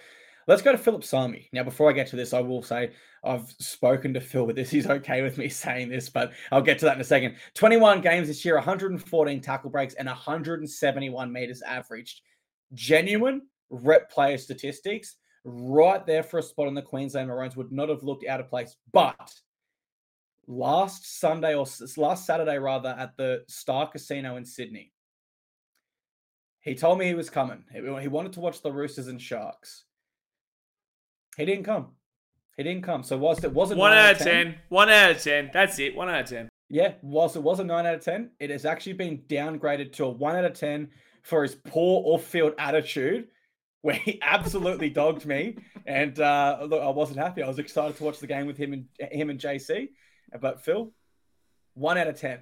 Let's 0.49 0.63
go 0.63 0.73
to 0.73 0.79
Phillip 0.79 1.05
Sami. 1.05 1.49
Now, 1.53 1.63
before 1.63 1.89
I 1.89 1.93
get 1.93 2.09
to 2.09 2.17
this, 2.17 2.35
I 2.35 2.41
will 2.41 2.63
say 2.63 2.91
I've 3.23 3.49
spoken 3.61 4.13
to 4.15 4.21
Phil 4.21 4.45
with 4.45 4.57
this. 4.57 4.71
He's 4.71 4.89
okay 4.89 5.23
with 5.23 5.39
me 5.39 5.49
saying 5.49 5.89
this, 5.89 6.09
but 6.09 6.33
I'll 6.51 6.63
get 6.63 6.79
to 6.81 6.85
that 6.87 6.97
in 6.97 7.01
a 7.01 7.05
second. 7.05 7.37
21 7.55 8.01
games 8.01 8.27
this 8.27 8.45
year, 8.45 8.57
114 8.57 9.41
tackle 9.41 9.71
breaks, 9.71 9.95
and 9.95 10.09
171 10.09 11.33
meters 11.33 11.63
averaged. 11.63 12.23
Genuine 12.75 13.43
rep 13.71 14.11
player 14.11 14.37
statistics, 14.37 15.17
right 15.45 16.05
there 16.07 16.23
for 16.23 16.39
a 16.39 16.43
spot 16.43 16.69
in 16.69 16.75
the 16.75 16.83
Queensland 16.83 17.29
Maroons 17.29 17.57
would 17.57 17.73
not 17.73 17.89
have 17.89 18.03
looked 18.03 18.27
out 18.27 18.41
of 18.41 18.49
place. 18.49 18.77
But 18.93 19.33
last 20.47 21.21
Sunday 21.21 21.55
or 21.55 21.67
last 21.97 22.27
Saturday 22.27 22.59
rather 22.59 22.91
at 22.91 23.17
the 23.17 23.45
Star 23.49 23.89
Casino 23.89 24.37
in 24.37 24.45
Sydney. 24.45 24.93
He 26.61 26.75
told 26.75 26.99
me 26.99 27.07
he 27.07 27.15
was 27.15 27.31
coming. 27.31 27.65
He 27.73 28.09
wanted 28.09 28.33
to 28.35 28.41
watch 28.41 28.63
the 28.63 28.71
Roosters 28.71 29.09
and 29.09 29.21
Sharks. 29.21 29.85
He 31.37 31.45
didn't 31.45 31.65
come. 31.65 31.89
He 32.57 32.63
didn't 32.63 32.85
come. 32.85 33.03
So 33.03 33.17
whilst 33.17 33.45
it 33.45 33.53
wasn't 33.53 33.81
one 33.81 33.93
out 33.93 34.13
of 34.13 34.19
10, 34.19 34.27
10, 34.27 34.55
one 34.69 34.89
out 34.91 35.11
of 35.11 35.23
ten. 35.23 35.51
That's 35.53 35.79
it. 35.79 35.97
One 35.97 36.09
out 36.09 36.23
of 36.23 36.29
ten. 36.29 36.49
Yeah, 36.69 36.95
whilst 37.03 37.37
it 37.37 37.43
was 37.43 37.61
a 37.61 37.65
nine 37.65 37.87
out 37.87 37.95
of 37.95 38.05
ten, 38.05 38.31
it 38.39 38.51
has 38.51 38.65
actually 38.65 38.95
been 38.95 39.19
downgraded 39.29 39.93
to 39.95 40.05
a 40.05 40.09
one 40.09 40.37
out 40.37 40.45
of 40.45 40.55
ten 40.55 40.89
for 41.23 41.43
his 41.43 41.55
poor 41.55 42.03
off-field 42.05 42.55
attitude, 42.59 43.29
where 43.81 43.95
he 43.95 44.21
absolutely 44.23 44.91
dogged 44.91 45.27
me. 45.27 45.57
And 45.87 46.19
uh, 46.21 46.59
look, 46.69 46.83
I 46.83 46.91
wasn't 46.91 47.19
happy. 47.19 47.43
I 47.43 47.49
was 47.49 47.59
excited 47.59 47.97
to 47.97 48.05
watch 48.05 48.21
the 48.21 48.27
game 48.27 48.47
with 48.47 48.57
him 48.57 48.73
and 48.73 48.87
him 49.11 49.31
and 49.31 49.41
JC. 49.41 49.89
But 50.41 50.61
Phil, 50.61 50.93
one 51.75 51.99
out 51.99 52.09
of 52.09 52.19
ten. 52.19 52.41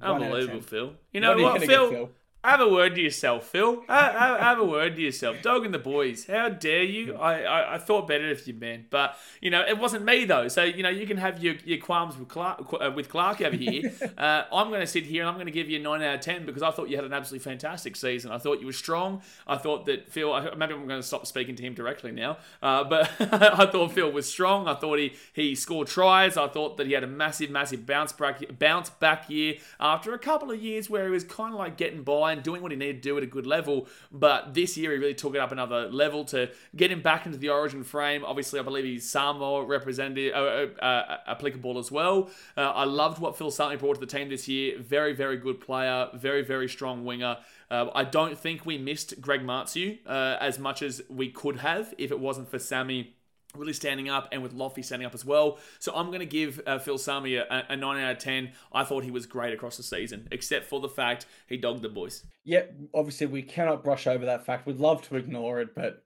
Unbelievable, 0.00 0.60
Phil. 0.60 0.94
You 1.12 1.20
know 1.20 1.36
what, 1.36 1.60
what 1.60 1.62
Phil? 1.62 1.90
Phil? 1.90 2.10
Have 2.46 2.60
a 2.60 2.68
word 2.68 2.94
to 2.94 3.00
yourself, 3.00 3.48
Phil. 3.48 3.82
have, 3.88 4.38
have, 4.38 4.60
a 4.60 4.64
word 4.64 4.94
to 4.94 5.02
yourself. 5.02 5.42
Dog 5.42 5.64
and 5.64 5.74
the 5.74 5.80
boys. 5.80 6.26
How 6.26 6.48
dare 6.48 6.84
you? 6.84 7.16
I, 7.16 7.42
I, 7.42 7.74
I, 7.74 7.78
thought 7.78 8.06
better 8.06 8.30
of 8.30 8.46
you, 8.46 8.54
man. 8.54 8.84
But, 8.88 9.18
you 9.40 9.50
know, 9.50 9.66
it 9.66 9.76
wasn't 9.78 10.04
me, 10.04 10.26
though. 10.26 10.46
So, 10.46 10.62
you 10.62 10.84
know, 10.84 10.88
you 10.88 11.08
can 11.08 11.16
have 11.16 11.42
your, 11.42 11.56
your 11.64 11.78
qualms 11.78 12.16
with 12.16 12.28
Clark, 12.28 12.72
uh, 12.80 12.92
with 12.94 13.08
Clark 13.08 13.40
over 13.40 13.56
here. 13.56 13.92
uh, 14.16 14.44
I'm 14.52 14.68
going 14.68 14.80
to 14.80 14.86
sit 14.86 15.06
here 15.06 15.22
and 15.22 15.28
I'm 15.28 15.34
going 15.34 15.46
to 15.46 15.52
give 15.52 15.68
you 15.68 15.80
a 15.80 15.82
9 15.82 16.00
out 16.02 16.14
of 16.14 16.20
10 16.20 16.46
because 16.46 16.62
I 16.62 16.70
thought 16.70 16.88
you 16.88 16.94
had 16.94 17.04
an 17.04 17.12
absolutely 17.12 17.42
fantastic 17.42 17.96
season. 17.96 18.30
I 18.30 18.38
thought 18.38 18.60
you 18.60 18.66
were 18.66 18.72
strong. 18.72 19.22
I 19.48 19.56
thought 19.56 19.86
that 19.86 20.08
Phil, 20.08 20.32
maybe 20.56 20.72
I'm 20.72 20.86
going 20.86 21.00
to 21.00 21.02
stop 21.02 21.26
speaking 21.26 21.56
to 21.56 21.64
him 21.64 21.74
directly 21.74 22.12
now. 22.12 22.38
Uh, 22.62 22.84
but 22.84 23.10
I 23.20 23.66
thought 23.66 23.90
Phil 23.90 24.12
was 24.12 24.30
strong. 24.30 24.68
I 24.68 24.74
thought 24.74 25.00
he, 25.00 25.14
he 25.32 25.56
scored 25.56 25.88
tries. 25.88 26.36
I 26.36 26.46
thought 26.46 26.76
that 26.76 26.86
he 26.86 26.92
had 26.92 27.02
a 27.02 27.08
massive, 27.08 27.50
massive 27.50 27.86
bounce 27.86 28.12
back, 28.12 28.40
bounce 28.56 28.88
back 28.88 29.28
year 29.28 29.54
after 29.80 30.14
a 30.14 30.18
couple 30.20 30.52
of 30.52 30.62
years 30.62 30.88
where 30.88 31.06
he 31.06 31.10
was 31.10 31.24
kind 31.24 31.52
of 31.52 31.58
like 31.58 31.76
getting 31.76 32.04
by 32.04 32.35
doing 32.42 32.62
what 32.62 32.70
he 32.70 32.76
needed 32.76 33.02
to 33.02 33.08
do 33.08 33.16
at 33.16 33.22
a 33.22 33.26
good 33.26 33.46
level. 33.46 33.86
But 34.10 34.54
this 34.54 34.76
year, 34.76 34.92
he 34.92 34.98
really 34.98 35.14
took 35.14 35.34
it 35.34 35.38
up 35.38 35.52
another 35.52 35.88
level 35.88 36.24
to 36.26 36.50
get 36.74 36.90
him 36.90 37.02
back 37.02 37.26
into 37.26 37.38
the 37.38 37.48
origin 37.48 37.84
frame. 37.84 38.24
Obviously, 38.24 38.60
I 38.60 38.62
believe 38.62 38.84
he's 38.84 39.08
Samoa 39.08 39.64
representative, 39.64 40.34
uh, 40.34 40.38
uh, 40.38 40.84
uh, 40.84 41.16
applicable 41.26 41.78
as 41.78 41.90
well. 41.90 42.30
Uh, 42.56 42.70
I 42.70 42.84
loved 42.84 43.18
what 43.18 43.36
Phil 43.36 43.50
Sami 43.50 43.76
brought 43.76 43.94
to 43.94 44.00
the 44.00 44.06
team 44.06 44.28
this 44.28 44.48
year. 44.48 44.78
Very, 44.78 45.12
very 45.12 45.36
good 45.36 45.60
player. 45.60 46.08
Very, 46.14 46.42
very 46.42 46.68
strong 46.68 47.04
winger. 47.04 47.38
Uh, 47.70 47.88
I 47.94 48.04
don't 48.04 48.38
think 48.38 48.64
we 48.64 48.78
missed 48.78 49.20
Greg 49.20 49.42
Marzhew 49.42 49.98
uh, 50.06 50.36
as 50.40 50.58
much 50.58 50.82
as 50.82 51.02
we 51.08 51.30
could 51.30 51.56
have 51.56 51.94
if 51.98 52.10
it 52.10 52.20
wasn't 52.20 52.48
for 52.48 52.58
Sami 52.58 53.15
really 53.56 53.72
standing 53.72 54.08
up 54.08 54.28
and 54.32 54.42
with 54.42 54.54
Loffy 54.54 54.84
standing 54.84 55.06
up 55.06 55.14
as 55.14 55.24
well. 55.24 55.58
So 55.78 55.92
I'm 55.94 56.06
going 56.06 56.20
to 56.20 56.26
give 56.26 56.60
uh, 56.66 56.78
Phil 56.78 56.98
Sami 56.98 57.36
a, 57.36 57.66
a, 57.68 57.76
9 57.76 58.02
out 58.02 58.12
of 58.12 58.18
10. 58.18 58.52
I 58.72 58.84
thought 58.84 59.04
he 59.04 59.10
was 59.10 59.26
great 59.26 59.54
across 59.54 59.76
the 59.76 59.82
season, 59.82 60.28
except 60.30 60.66
for 60.66 60.80
the 60.80 60.88
fact 60.88 61.26
he 61.48 61.56
dogged 61.56 61.82
the 61.82 61.88
boys. 61.88 62.24
Yeah, 62.44 62.62
obviously 62.94 63.26
we 63.26 63.42
cannot 63.42 63.84
brush 63.84 64.06
over 64.06 64.24
that 64.26 64.46
fact. 64.46 64.66
We'd 64.66 64.78
love 64.78 65.02
to 65.08 65.16
ignore 65.16 65.60
it, 65.60 65.74
but 65.74 66.02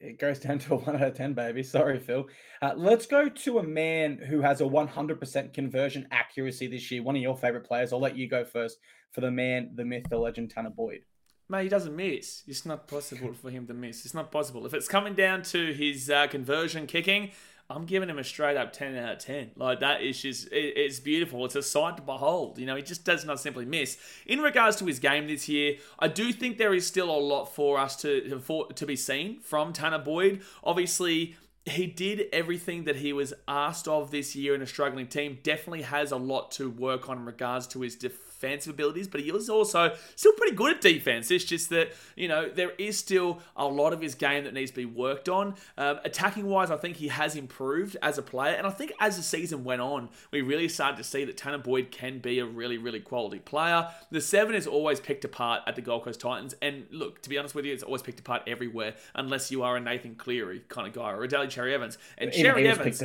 it 0.00 0.18
goes 0.18 0.38
down 0.38 0.58
to 0.60 0.74
a 0.74 0.76
1 0.76 0.96
out 0.96 1.02
of 1.02 1.14
10, 1.14 1.34
baby. 1.34 1.62
Sorry, 1.62 1.98
Phil. 1.98 2.26
Uh, 2.60 2.72
let's 2.76 3.06
go 3.06 3.28
to 3.28 3.58
a 3.58 3.62
man 3.62 4.18
who 4.18 4.40
has 4.40 4.60
a 4.60 4.64
100% 4.64 5.52
conversion 5.52 6.08
accuracy 6.10 6.66
this 6.66 6.90
year. 6.90 7.02
One 7.02 7.16
of 7.16 7.22
your 7.22 7.36
favorite 7.36 7.66
players. 7.66 7.92
I'll 7.92 8.00
let 8.00 8.16
you 8.16 8.28
go 8.28 8.44
first 8.44 8.78
for 9.12 9.20
the 9.20 9.30
man, 9.30 9.70
the 9.74 9.84
myth, 9.84 10.06
the 10.10 10.18
legend, 10.18 10.52
Tanah 10.54 10.74
Boyd. 10.74 11.04
Mate, 11.48 11.64
he 11.64 11.68
doesn't 11.68 11.94
miss. 11.94 12.42
It's 12.46 12.64
not 12.64 12.88
possible 12.88 13.34
for 13.34 13.50
him 13.50 13.66
to 13.66 13.74
miss. 13.74 14.04
It's 14.04 14.14
not 14.14 14.32
possible. 14.32 14.64
If 14.64 14.72
it's 14.72 14.88
coming 14.88 15.14
down 15.14 15.42
to 15.44 15.74
his 15.74 16.08
uh, 16.08 16.26
conversion 16.26 16.86
kicking, 16.86 17.32
I'm 17.68 17.84
giving 17.84 18.08
him 18.08 18.18
a 18.18 18.24
straight 18.24 18.56
up 18.56 18.72
10 18.72 18.96
out 18.96 19.12
of 19.14 19.18
10. 19.18 19.52
Like, 19.56 19.80
that 19.80 20.02
is 20.02 20.20
just, 20.20 20.48
it, 20.48 20.74
it's 20.76 21.00
beautiful. 21.00 21.44
It's 21.44 21.54
a 21.54 21.62
sight 21.62 21.96
to 21.96 22.02
behold. 22.02 22.58
You 22.58 22.66
know, 22.66 22.76
he 22.76 22.82
just 22.82 23.04
does 23.04 23.26
not 23.26 23.40
simply 23.40 23.66
miss. 23.66 23.98
In 24.26 24.40
regards 24.40 24.76
to 24.76 24.86
his 24.86 24.98
game 24.98 25.26
this 25.26 25.46
year, 25.48 25.76
I 25.98 26.08
do 26.08 26.32
think 26.32 26.56
there 26.56 26.74
is 26.74 26.86
still 26.86 27.10
a 27.10 27.16
lot 27.16 27.46
for 27.46 27.78
us 27.78 27.96
to, 27.96 28.40
for, 28.40 28.68
to 28.68 28.86
be 28.86 28.96
seen 28.96 29.40
from 29.40 29.74
Tanah 29.74 30.04
Boyd. 30.04 30.42
Obviously, 30.62 31.36
he 31.66 31.86
did 31.86 32.26
everything 32.32 32.84
that 32.84 32.96
he 32.96 33.12
was 33.12 33.34
asked 33.48 33.88
of 33.88 34.10
this 34.10 34.34
year 34.34 34.54
in 34.54 34.62
a 34.62 34.66
struggling 34.66 35.06
team. 35.06 35.38
Definitely 35.42 35.82
has 35.82 36.10
a 36.10 36.16
lot 36.16 36.50
to 36.52 36.70
work 36.70 37.08
on 37.08 37.18
in 37.18 37.24
regards 37.26 37.66
to 37.68 37.80
his 37.82 37.96
defense 37.96 38.20
offensive 38.44 38.74
abilities, 38.74 39.08
but 39.08 39.20
he 39.20 39.30
is 39.30 39.48
also 39.48 39.94
still 40.16 40.32
pretty 40.32 40.54
good 40.54 40.76
at 40.76 40.80
defense. 40.80 41.30
It's 41.30 41.44
just 41.44 41.70
that, 41.70 41.92
you 42.16 42.28
know, 42.28 42.48
there 42.48 42.72
is 42.78 42.98
still 42.98 43.40
a 43.56 43.66
lot 43.66 43.92
of 43.92 44.00
his 44.00 44.14
game 44.14 44.44
that 44.44 44.54
needs 44.54 44.70
to 44.70 44.76
be 44.76 44.84
worked 44.84 45.28
on. 45.28 45.54
Um, 45.76 46.00
attacking 46.04 46.46
wise, 46.46 46.70
I 46.70 46.76
think 46.76 46.96
he 46.96 47.08
has 47.08 47.36
improved 47.36 47.96
as 48.02 48.18
a 48.18 48.22
player. 48.22 48.54
And 48.54 48.66
I 48.66 48.70
think 48.70 48.92
as 49.00 49.16
the 49.16 49.22
season 49.22 49.64
went 49.64 49.80
on, 49.80 50.08
we 50.30 50.42
really 50.42 50.68
started 50.68 50.96
to 50.98 51.04
see 51.04 51.24
that 51.24 51.36
Tanah 51.36 51.62
Boyd 51.62 51.90
can 51.90 52.18
be 52.18 52.38
a 52.38 52.46
really, 52.46 52.78
really 52.78 53.00
quality 53.00 53.38
player. 53.38 53.88
The 54.10 54.20
seven 54.20 54.54
is 54.54 54.66
always 54.66 55.00
picked 55.00 55.24
apart 55.24 55.62
at 55.66 55.76
the 55.76 55.82
Gold 55.82 56.04
Coast 56.04 56.20
Titans. 56.20 56.54
And 56.62 56.86
look, 56.90 57.22
to 57.22 57.28
be 57.28 57.38
honest 57.38 57.54
with 57.54 57.64
you, 57.64 57.72
it's 57.72 57.82
always 57.82 58.02
picked 58.02 58.20
apart 58.20 58.42
everywhere 58.46 58.94
unless 59.14 59.50
you 59.50 59.62
are 59.62 59.76
a 59.76 59.80
Nathan 59.80 60.14
Cleary 60.14 60.62
kind 60.68 60.86
of 60.86 60.92
guy 60.92 61.12
or 61.12 61.24
a 61.24 61.28
Daly 61.28 61.48
Cherry 61.48 61.74
Evans. 61.74 61.98
And 62.18 62.32
Cherry 62.32 62.68
Evans. 62.68 63.02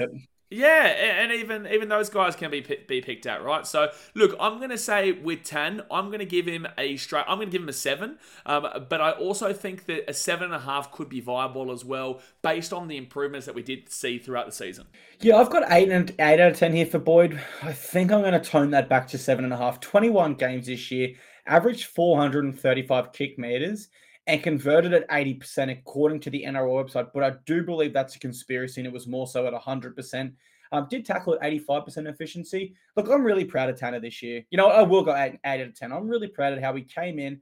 Yeah, 0.52 0.86
and 0.88 1.32
even 1.32 1.68
even 1.68 1.90
those 1.90 2.10
guys 2.10 2.36
can 2.36 2.50
be 2.50 2.62
be 2.62 3.02
picked 3.02 3.28
out, 3.28 3.44
right? 3.44 3.68
So 3.68 3.92
look, 4.16 4.36
I'm 4.40 4.60
to 4.72 4.80
say 4.80 5.12
with 5.12 5.44
Tan, 5.44 5.84
I'm 5.92 6.10
to 6.12 6.26
give 6.26 6.48
him 6.48 6.68
a 6.76 6.98
straight. 6.98 7.26
I'm 7.28 7.40
to 7.40 7.46
give 7.46 7.62
him 7.62 7.70
a 7.70 7.74
seven, 7.74 8.18
um, 8.48 8.68
but 8.90 9.00
I 9.00 9.12
also 9.12 9.54
think 9.54 9.86
that 9.86 10.10
a 10.10 10.14
seven 10.14 10.46
and 10.46 10.56
a 10.56 10.60
half 10.60 10.92
could 10.92 11.08
be 11.08 11.20
viable 11.22 11.72
as 11.72 11.86
well, 11.86 12.22
based 12.42 12.74
on 12.74 12.88
the 12.88 12.98
improvements 12.98 13.46
that 13.46 13.54
we 13.54 13.62
did 13.62 13.92
see 13.92 14.18
throughout 14.18 14.48
the 14.48 14.52
season. 14.52 14.88
Yeah, 15.20 15.36
I've 15.36 15.52
got 15.52 15.72
eight 15.72 15.90
and 15.90 16.10
eight 16.20 16.40
out 16.40 16.52
of 16.52 16.58
ten 16.58 16.74
here 16.74 16.88
for 16.88 16.98
Boyd. 16.98 17.40
I 17.62 17.72
think 17.72 18.12
I'm 18.12 18.24
to 18.24 18.40
tone 18.40 18.72
that 18.72 18.90
back 18.90 19.08
to 19.10 19.20
seven 19.20 19.44
and 19.44 19.54
a 19.54 19.58
half. 19.58 19.80
Twenty-one 19.80 20.34
games 20.34 20.66
this 20.66 20.90
year, 20.90 21.10
averaged 21.46 21.86
435 21.86 23.14
kick 23.14 23.38
meters 23.38 23.90
and 24.30 24.44
converted 24.44 24.94
at 24.94 25.10
80% 25.10 25.72
according 25.72 26.20
to 26.20 26.30
the 26.30 26.44
NRL 26.44 26.86
website. 26.86 27.10
But 27.16 27.24
I 27.24 27.34
do 27.48 27.64
believe 27.64 27.94
that's 27.94 28.16
a 28.16 28.20
conspiracy 28.20 28.80
and 28.80 28.88
it 28.88 28.94
was 28.94 29.08
more 29.08 29.26
so 29.26 29.48
at 29.48 29.54
100%. 29.54 30.34
Um, 30.72 30.88
did 30.88 31.04
tackle 31.04 31.34
at 31.34 31.42
85% 31.42 32.08
efficiency. 32.08 32.76
Look, 32.96 33.10
I'm 33.10 33.24
really 33.24 33.44
proud 33.44 33.72
of 33.72 33.76
Tanah 33.76 34.04
this 34.04 34.22
year. 34.22 34.46
You 34.52 34.58
know, 34.58 34.68
I 34.68 34.84
will 34.84 35.04
go 35.04 35.16
8, 35.16 35.40
eight 35.44 35.62
out 35.62 35.68
of 35.68 35.74
10. 35.74 35.92
I'm 35.92 36.08
really 36.08 36.28
proud 36.28 36.54
of 36.54 36.62
how 36.62 36.76
he 36.76 36.84
came 36.84 37.18
in, 37.18 37.42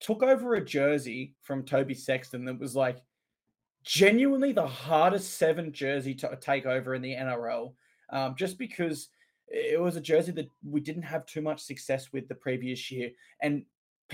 took 0.00 0.24
over 0.24 0.56
a 0.56 0.64
jersey 0.64 1.36
from 1.42 1.62
Toby 1.62 1.94
Sexton 1.94 2.44
that 2.46 2.58
was 2.58 2.74
like 2.74 2.98
genuinely 3.84 4.50
the 4.50 4.66
hardest 4.66 5.34
seven 5.34 5.72
jersey 5.72 6.16
to 6.16 6.36
take 6.40 6.66
over 6.66 6.96
in 6.96 7.02
the 7.02 7.14
NRL, 7.14 7.74
um, 8.10 8.34
just 8.36 8.58
because 8.58 9.08
it 9.46 9.80
was 9.80 9.94
a 9.94 10.00
jersey 10.00 10.32
that 10.32 10.50
we 10.68 10.80
didn't 10.80 11.02
have 11.02 11.26
too 11.26 11.42
much 11.42 11.60
success 11.60 12.12
with 12.12 12.26
the 12.26 12.34
previous 12.34 12.90
year, 12.90 13.10
and 13.40 13.64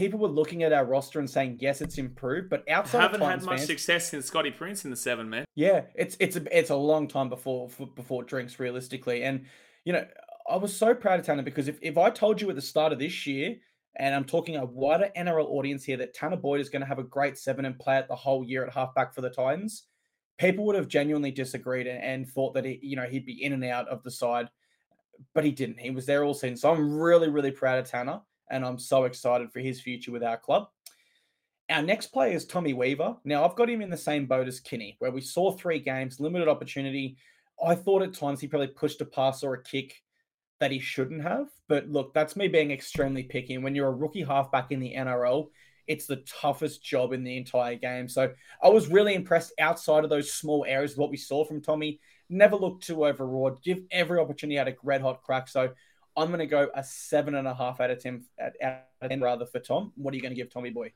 people 0.00 0.18
were 0.18 0.28
looking 0.28 0.62
at 0.62 0.72
our 0.72 0.86
roster 0.86 1.18
and 1.18 1.28
saying, 1.28 1.58
"Yes, 1.60 1.82
it's 1.82 1.98
improved," 1.98 2.48
but 2.48 2.68
outside 2.68 3.04
of 3.04 3.12
haven't 3.12 3.20
had 3.20 3.42
much 3.42 3.58
fans, 3.58 3.66
success 3.66 4.08
since 4.08 4.24
Scotty 4.24 4.50
Prince 4.50 4.84
in 4.86 4.90
the 4.90 4.96
seven, 4.96 5.28
man. 5.28 5.44
Yeah, 5.54 5.82
it's 5.94 6.16
it's 6.18 6.36
a 6.36 6.58
it's 6.58 6.70
a 6.70 6.76
long 6.76 7.06
time 7.06 7.28
before 7.28 7.68
before 7.94 8.24
drinks 8.24 8.58
realistically, 8.58 9.22
and 9.22 9.44
you 9.84 9.92
know 9.92 10.06
I 10.50 10.56
was 10.56 10.74
so 10.74 10.94
proud 10.94 11.20
of 11.20 11.26
Tanah 11.26 11.44
because 11.44 11.68
if 11.68 11.78
if 11.82 11.98
I 11.98 12.08
told 12.08 12.40
you 12.40 12.48
at 12.48 12.56
the 12.56 12.62
start 12.62 12.94
of 12.94 12.98
this 12.98 13.26
year 13.26 13.56
and 13.96 14.14
I'm 14.14 14.24
talking 14.24 14.56
a 14.56 14.64
wider 14.64 15.10
NRL 15.16 15.46
audience 15.46 15.84
here 15.84 15.98
that 15.98 16.16
Tanah 16.16 16.40
Boyd 16.40 16.60
is 16.60 16.70
going 16.70 16.80
to 16.80 16.88
have 16.88 16.98
a 16.98 17.04
great 17.04 17.36
seven 17.36 17.66
and 17.66 17.78
play 17.78 17.98
it 17.98 18.08
the 18.08 18.16
whole 18.16 18.42
year 18.42 18.64
at 18.64 18.72
halfback 18.72 19.12
for 19.12 19.20
the 19.20 19.30
Titans, 19.30 19.84
people 20.38 20.64
would 20.64 20.76
have 20.76 20.88
genuinely 20.88 21.30
disagreed 21.30 21.86
and, 21.86 22.02
and 22.02 22.28
thought 22.28 22.54
that 22.54 22.64
he, 22.64 22.78
you 22.82 22.96
know, 22.96 23.06
he'd 23.06 23.26
be 23.26 23.44
in 23.44 23.52
and 23.52 23.64
out 23.64 23.88
of 23.88 24.02
the 24.02 24.10
side, 24.10 24.48
but 25.34 25.44
he 25.44 25.50
didn't. 25.50 25.80
He 25.80 25.90
was 25.90 26.06
there 26.06 26.24
all 26.24 26.34
season. 26.34 26.56
So 26.56 26.70
I'm 26.70 26.98
really, 26.98 27.28
really 27.28 27.50
proud 27.50 27.80
of 27.80 27.90
Tanah, 27.90 28.22
and 28.50 28.64
I'm 28.64 28.78
so 28.78 29.04
excited 29.04 29.52
for 29.52 29.60
his 29.60 29.80
future 29.80 30.12
with 30.12 30.22
our 30.22 30.36
club. 30.36 30.68
Our 31.70 31.82
next 31.82 32.08
player 32.08 32.34
is 32.34 32.44
Tommy 32.44 32.74
Weaver. 32.74 33.16
Now 33.24 33.44
I've 33.44 33.54
got 33.54 33.70
him 33.70 33.80
in 33.80 33.90
the 33.90 33.96
same 33.96 34.26
boat 34.26 34.48
as 34.48 34.60
Kini, 34.60 34.96
where 34.98 35.12
we 35.12 35.20
saw 35.20 35.52
three 35.52 35.78
games, 35.78 36.18
limited 36.18 36.48
opportunity. 36.48 37.16
I 37.64 37.74
thought 37.74 38.02
at 38.02 38.14
times 38.14 38.40
he 38.40 38.48
probably 38.48 38.68
pushed 38.68 39.00
a 39.00 39.04
pass 39.04 39.42
or 39.42 39.54
a 39.54 39.62
kick 39.62 40.02
that 40.58 40.70
he 40.70 40.78
shouldn't 40.78 41.22
have. 41.22 41.48
But 41.68 41.88
look, 41.88 42.12
that's 42.12 42.36
me 42.36 42.48
being 42.48 42.70
extremely 42.70 43.22
picky. 43.22 43.54
And 43.54 43.64
when 43.64 43.74
you're 43.74 43.88
a 43.88 43.92
rookie 43.92 44.22
halfback 44.22 44.72
in 44.72 44.80
the 44.80 44.94
NRL, 44.94 45.48
it's 45.86 46.06
the 46.06 46.22
toughest 46.40 46.84
job 46.84 47.12
in 47.12 47.24
the 47.24 47.36
entire 47.36 47.74
game. 47.74 48.08
So 48.08 48.32
I 48.62 48.68
was 48.68 48.88
really 48.88 49.14
impressed 49.14 49.52
outside 49.58 50.04
of 50.04 50.10
those 50.10 50.32
small 50.32 50.64
areas, 50.68 50.96
what 50.96 51.10
we 51.10 51.16
saw 51.16 51.44
from 51.44 51.60
Tommy. 51.60 51.98
Never 52.28 52.54
looked 52.54 52.84
too 52.84 53.06
overawed. 53.06 53.62
Give 53.62 53.80
every 53.90 54.20
opportunity 54.20 54.56
had 54.56 54.68
a 54.68 54.76
red 54.84 55.00
hot 55.00 55.22
crack. 55.22 55.48
So 55.48 55.70
I'm 56.20 56.28
going 56.28 56.40
to 56.40 56.46
go 56.46 56.68
a 56.74 56.84
seven 56.84 57.34
and 57.34 57.48
a 57.48 57.54
half 57.54 57.80
out 57.80 57.90
of 57.90 58.02
10, 58.02 58.24
out 58.62 58.82
of 59.00 59.08
10 59.08 59.20
rather 59.20 59.46
for 59.46 59.58
Tom. 59.58 59.92
What 59.96 60.12
are 60.12 60.16
you 60.16 60.22
going 60.22 60.34
to 60.34 60.36
give 60.36 60.52
Tommy 60.52 60.70
Boy? 60.70 60.92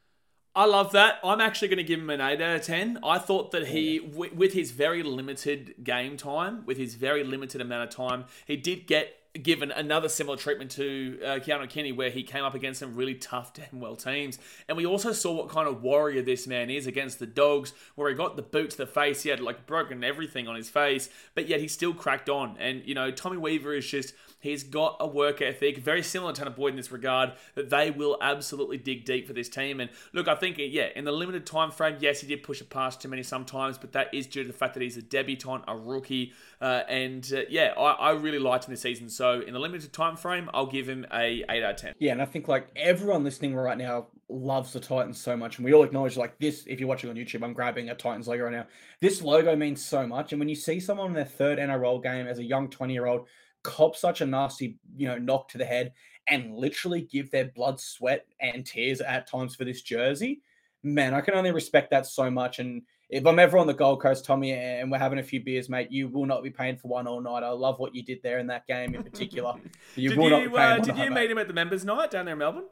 I 0.55 0.67
love 0.67 0.93
that. 0.93 1.19
I'm 1.25 1.41
actually 1.41 1.69
going 1.69 1.79
to 1.79 1.85
give 1.85 1.99
him 1.99 2.11
an 2.11 2.21
8 2.21 2.41
out 2.41 2.57
of 2.57 2.63
10. 2.63 3.01
I 3.03 3.19
thought 3.19 3.51
that 3.53 3.69
he, 3.69 3.99
with 3.99 4.53
his 4.53 4.71
very 4.71 5.03
limited 5.03 5.75
game 5.83 6.17
time, 6.17 6.65
with 6.67 6.77
his 6.77 6.95
very 6.95 7.25
limited 7.25 7.61
amount 7.61 7.89
of 7.89 7.91
time, 7.91 8.27
he 8.47 8.57
did 8.57 8.87
get 8.87 9.15
given 9.43 9.71
another 9.73 10.09
similar 10.09 10.37
treatment 10.37 10.71
to 10.73 11.19
uh, 11.25 11.29
Keano 11.41 11.69
Kini, 11.69 11.93
where 11.93 12.11
he 12.11 12.23
came 12.23 12.45
up 12.45 12.55
against 12.55 12.81
some 12.81 12.95
really 12.95 13.15
tough, 13.15 13.53
damn 13.53 13.81
well 13.81 13.97
teams. 13.97 14.39
And 14.69 14.77
we 14.77 14.87
also 14.87 15.13
saw 15.13 15.33
what 15.33 15.49
kind 15.49 15.69
of 15.69 15.83
warrior 15.83 16.23
this 16.23 16.47
man 16.47 16.71
is 16.71 16.87
against 16.87 17.19
the 17.19 17.27
Dogs, 17.27 17.73
where 17.97 18.09
he 18.09 18.15
got 18.15 18.37
the 18.37 18.43
boot 18.43 18.71
to 18.71 18.77
the 18.77 18.87
face. 18.87 19.23
He 19.23 19.31
had 19.31 19.41
like 19.41 19.67
broken 19.67 20.05
everything 20.05 20.47
on 20.47 20.55
his 20.55 20.71
face, 20.71 21.09
but 21.35 21.49
yet 21.49 21.61
he 21.61 21.69
still 21.69 21.95
cracked 21.95 22.29
on. 22.29 22.57
And, 22.59 22.83
you 22.85 22.95
know, 22.95 23.11
Tommy 23.11 23.37
Weaver 23.37 23.75
is 23.75 23.87
just 23.87 24.15
He's 24.45 24.63
got 24.63 24.99
a 25.01 25.07
work 25.07 25.41
ethic, 25.41 25.79
very 25.79 26.03
similar 26.03 26.35
to 26.35 26.45
Tanah 26.45 26.55
Boyd 26.55 26.73
in 26.73 26.77
this 26.77 26.93
regard, 26.93 27.33
that 27.55 27.71
they 27.71 27.91
will 27.91 28.19
absolutely 28.21 28.77
dig 28.77 29.07
deep 29.07 29.27
for 29.27 29.33
this 29.33 29.49
team. 29.49 29.81
And 29.81 29.89
look, 30.13 30.29
I 30.29 30.35
think, 30.35 30.57
yeah, 30.59 30.89
in 30.95 31.07
the 31.07 31.13
limited 31.13 31.47
time 31.47 31.71
frame, 31.71 31.97
yes, 31.99 32.21
he 32.21 32.27
did 32.27 32.43
push 32.43 32.61
it 32.61 32.69
past 32.69 33.01
too 33.01 33.09
many 33.09 33.23
sometimes, 33.23 33.79
but 33.79 33.93
that 33.93 34.13
is 34.13 34.27
due 34.27 34.43
to 34.43 34.47
the 34.47 34.53
fact 34.53 34.75
that 34.75 34.83
he's 34.83 34.99
a 34.99 35.03
debutant, 35.03 35.65
a 35.67 35.75
rookie. 35.75 36.35
Uh, 36.65 36.83
and 36.89 37.31
uh, 37.37 37.43
yeah, 37.51 37.75
I, 37.77 37.91
I, 37.93 38.11
really 38.13 38.39
liked 38.39 38.65
him 38.65 38.71
this 38.71 38.81
season. 38.81 39.11
So 39.11 39.43
in 39.43 39.53
the 39.53 39.59
limited 39.59 39.93
time 39.93 40.17
frame, 40.17 40.49
I'll 40.55 40.65
give 40.65 40.89
him 40.89 41.05
a 41.13 41.45
8 41.47 41.63
out 41.63 41.73
of 41.73 41.77
10. 41.77 41.95
Yeah, 41.99 42.13
and 42.13 42.23
I 42.23 42.25
think 42.25 42.49
like 42.49 42.69
everyone 42.75 43.23
listening 43.23 43.55
right 43.55 43.77
now 43.77 44.07
loves 44.31 44.73
the 44.73 44.81
Titans 44.81 45.21
so 45.21 45.37
much. 45.37 45.59
And 45.59 45.67
we 45.67 45.75
all 45.75 45.83
acknowledge 45.85 46.17
like 46.17 46.39
this, 46.39 46.65
if 46.67 46.81
you're 46.81 46.89
watching 46.89 47.11
on 47.11 47.17
YouTube, 47.17 47.43
I'm 47.43 47.53
grabbing 47.53 47.91
a 47.91 47.95
Titans 47.95 48.29
logo 48.29 48.45
right 48.45 48.53
now. 48.53 48.67
This 49.03 49.21
logo 49.21 49.55
means 49.55 49.85
so 49.85 50.07
much. 50.07 50.33
And 50.33 50.39
when 50.39 50.49
you 50.49 50.55
see 50.55 50.81
someone 50.81 51.09
in 51.09 51.13
their 51.13 51.27
third 51.27 51.59
NRL 51.59 52.03
game 52.03 52.27
as 52.27 52.39
a 52.39 52.45
young 52.45 52.71
20 52.71 52.95
year 52.95 53.05
old 53.05 53.29
cop 53.63 53.95
such 53.95 54.23
a 54.23 54.27
nasty, 54.27 54.79
you 54.97 55.07
know, 55.07 55.19
knock 55.19 55.51
to 55.51 55.59
the 55.59 55.67
head 55.67 55.93
and 56.29 56.55
literally 56.55 57.03
give 57.03 57.31
their 57.31 57.53
blood, 57.55 57.79
sweat, 57.79 58.25
and 58.41 58.65
tears 58.65 59.03
at 59.03 59.27
times 59.27 59.55
for 59.55 59.67
this 59.67 59.83
jersey, 59.83 60.41
man, 60.83 61.13
I 61.13 61.21
can 61.21 61.35
only 61.35 61.53
respect 61.53 61.91
that 61.91 62.07
so 62.07 62.31
much. 62.31 62.59
And 62.59 62.85
if 63.15 63.25
I'm 63.27 63.39
ever 63.39 63.59
on 63.59 63.69
the 63.69 63.75
Gold 63.75 64.03
Coast, 64.03 64.25
Tommy, 64.25 64.51
and 64.51 64.91
we're 64.91 64.99
having 64.99 65.21
a 65.21 65.23
few 65.23 65.41
beers, 65.41 65.69
mate, 65.69 65.93
you 65.93 66.09
will 66.09 66.27
not 66.27 66.43
be 66.43 66.51
paying 66.51 66.77
for 66.77 66.89
one 66.89 67.07
all 67.07 67.21
night. 67.21 67.45
I 67.45 67.51
love 67.51 67.79
what 67.79 67.95
you 67.95 68.03
did 68.03 68.21
there 68.25 68.41
in 68.41 68.49
that 68.49 68.67
game 68.67 68.93
in 68.93 69.05
particular. 69.05 69.55
You 69.95 70.09
did 70.09 70.19
will 70.19 70.25
you, 70.25 70.31
not 70.31 70.43
be 70.43 70.49
paying 70.49 70.59
uh, 70.59 70.79
Did 70.79 70.99
you 70.99 71.11
meet 71.13 71.31
him 71.31 71.39
at 71.39 71.47
the 71.47 71.55
members' 71.55 71.85
night 71.85 72.11
down 72.11 72.25
there 72.25 72.33
in 72.33 72.39
Melbourne? 72.41 72.65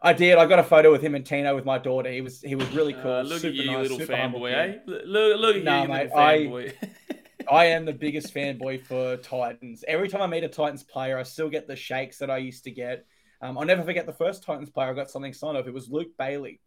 I 0.00 0.14
did. 0.14 0.38
I 0.38 0.46
got 0.46 0.58
a 0.58 0.62
photo 0.62 0.90
with 0.90 1.02
him 1.02 1.14
and 1.14 1.24
Tino 1.26 1.54
with 1.54 1.66
my 1.66 1.76
daughter. 1.76 2.10
He 2.10 2.22
was 2.22 2.40
he 2.40 2.54
was 2.54 2.66
really 2.70 2.94
uh, 2.94 3.02
cool. 3.02 3.12
Uh, 3.12 3.22
look 3.22 3.40
super 3.40 3.48
at 3.48 3.54
you, 3.54 3.70
nice, 3.70 3.90
little 3.90 4.06
fanboy, 4.06 4.54
eh? 4.54 4.78
Look, 4.86 5.40
look 5.40 5.56
at 5.56 5.64
nah, 5.64 5.82
you, 5.82 5.88
mate, 5.88 6.10
fanboy. 6.10 6.74
I 7.50 7.66
am 7.66 7.84
the 7.84 7.92
biggest 7.92 8.34
fanboy 8.34 8.86
for 8.86 9.18
Titans. 9.18 9.84
Every 9.86 10.08
time 10.08 10.22
I 10.22 10.26
meet 10.26 10.44
a 10.44 10.48
Titans 10.48 10.82
player, 10.82 11.18
I 11.18 11.24
still 11.24 11.50
get 11.50 11.68
the 11.68 11.76
shakes 11.76 12.16
that 12.18 12.30
I 12.30 12.38
used 12.38 12.64
to 12.64 12.70
get. 12.70 13.04
Um, 13.42 13.58
I'll 13.58 13.66
never 13.66 13.82
forget 13.82 14.06
the 14.06 14.14
first 14.14 14.42
Titans 14.42 14.70
player 14.70 14.90
I 14.90 14.94
got 14.94 15.10
something 15.10 15.34
signed 15.34 15.58
off. 15.58 15.66
It 15.66 15.74
was 15.74 15.90
Luke 15.90 16.16
Bailey. 16.18 16.60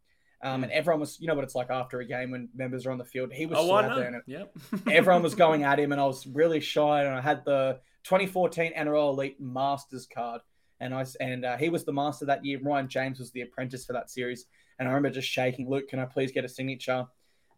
Um, 0.44 0.64
and 0.64 0.72
everyone 0.72 1.00
was, 1.00 1.20
you 1.20 1.28
know 1.28 1.34
what 1.34 1.44
it's 1.44 1.56
like 1.56 1.72
after 1.72 2.00
a 2.00 2.06
game 2.06 2.32
when 2.32 2.50
members 2.56 2.86
are 2.86 2.92
on 2.92 3.00
the 3.00 3.06
field. 3.06 3.34
He 3.34 3.48
was 3.48 3.58
oh, 3.60 3.74
out 3.76 3.96
there, 3.96 4.24
yep. 4.28 4.56
everyone 4.92 5.24
was 5.24 5.34
going 5.34 5.64
at 5.64 5.80
him, 5.80 5.92
and 5.92 6.00
I 6.00 6.06
was 6.06 6.28
really 6.34 6.60
shy. 6.60 7.04
And 7.04 7.16
I 7.16 7.22
had 7.22 7.44
the 7.46 7.80
2014 8.04 8.74
NRL 8.78 9.14
Elite 9.14 9.42
Masters 9.42 10.08
card, 10.14 10.42
and 10.80 10.94
I 10.94 11.06
and 11.20 11.44
uh, 11.44 11.58
he 11.58 11.70
was 11.70 11.86
the 11.86 11.94
master 11.94 12.26
that 12.26 12.46
year. 12.46 12.60
Ryan 12.62 12.88
James 12.88 13.20
was 13.20 13.32
the 13.32 13.42
apprentice 13.42 13.86
for 13.86 13.94
that 13.94 14.12
series, 14.12 14.46
and 14.78 14.88
I 14.88 14.92
remember 14.92 15.10
just 15.10 15.28
shaking. 15.28 15.70
Luke, 15.70 15.88
can 15.88 16.00
I 16.00 16.06
please 16.06 16.32
get 16.32 16.46
a 16.46 16.50
signature? 16.50 17.06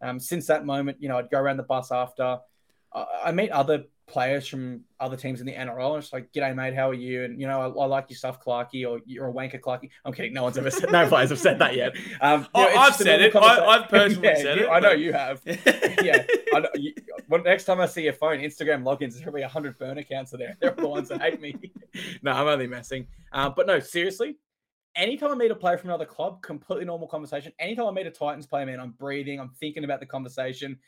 Um, 0.02 0.18
since 0.18 0.48
that 0.48 0.66
moment, 0.66 0.98
you 1.02 1.10
know, 1.10 1.18
I'd 1.18 1.30
go 1.30 1.40
around 1.40 1.58
the 1.58 1.64
bus 1.64 1.92
after. 1.92 2.40
I 2.94 3.32
meet 3.34 3.52
other 3.52 3.84
players 4.10 4.47
from 4.47 4.82
other 4.99 5.16
teams 5.16 5.39
in 5.39 5.45
the 5.45 5.53
NRL, 5.53 5.93
and 5.93 6.03
it's 6.03 6.12
like, 6.12 6.32
"G'day, 6.34 6.55
mate, 6.55 6.74
how 6.74 6.89
are 6.89 6.93
you?" 6.93 7.24
And 7.24 7.39
you 7.39 7.47
know, 7.47 7.62
I, 7.62 7.68
I 7.68 7.86
like 7.86 8.10
your 8.10 8.18
stuff, 8.18 8.43
Clarky, 8.43 8.88
or 8.88 8.99
you're 9.05 9.30
a 9.30 9.34
wanker, 9.34 9.60
Clarky. 9.60 9.89
I'm 10.03 10.14
kidding. 10.14 10.34
No 10.34 10.43
one's 10.43 10.57
ever 10.57 10.72
said. 10.72 10.91
No 10.91 11.07
players 11.07 11.30
have 11.30 11.39
said 11.39 11.60
that 11.60 11.76
yet. 11.76 11.95
Um, 12.20 12.47
oh, 12.53 12.64
know, 12.64 12.76
I've 12.76 12.95
said 12.95 13.22
it. 13.22 13.36
I, 13.36 13.78
have 13.78 13.89
personally 13.89 14.28
yeah, 14.28 14.36
said 14.36 14.57
you, 14.57 14.66
it. 14.66 14.70
I 14.70 14.80
know 14.80 14.91
you 14.91 15.14
have. 15.14 15.41
yeah. 15.45 16.24
I 16.53 16.60
know, 16.60 16.70
you, 16.76 16.93
well, 17.30 17.43
next 17.43 17.66
time 17.66 17.80
I 17.80 17.86
see 17.86 18.03
your 18.03 18.14
phone, 18.14 18.39
Instagram 18.39 18.84
logins, 18.84 19.12
there's 19.12 19.22
probably 19.22 19.43
hundred 19.43 19.78
burn 19.78 19.97
accounts 19.99 20.34
are 20.34 20.38
there. 20.38 20.57
They're 20.60 20.72
the 20.72 20.88
ones 20.88 21.10
that 21.10 21.22
hate 21.22 21.39
me. 21.39 21.55
no, 22.22 22.32
I'm 22.32 22.47
only 22.47 22.68
messing. 22.68 23.07
Uh, 23.32 23.49
but 23.49 23.68
no, 23.68 23.80
seriously. 23.80 24.38
Anytime 24.95 25.32
I 25.32 25.36
meet 25.36 25.51
a 25.51 25.55
player 25.55 25.78
from 25.78 25.91
another 25.91 26.05
club, 26.05 26.41
completely 26.41 26.84
normal 26.84 27.07
conversation. 27.07 27.53
Anytime 27.60 27.86
I 27.86 27.91
meet 27.91 28.07
a 28.07 28.12
Titans 28.12 28.47
player, 28.47 28.66
man, 28.66 28.80
I'm 28.80 28.91
breathing. 28.91 29.39
I'm 29.39 29.51
thinking 29.51 29.84
about 29.84 29.99
the 29.99 30.07
conversation 30.07 30.80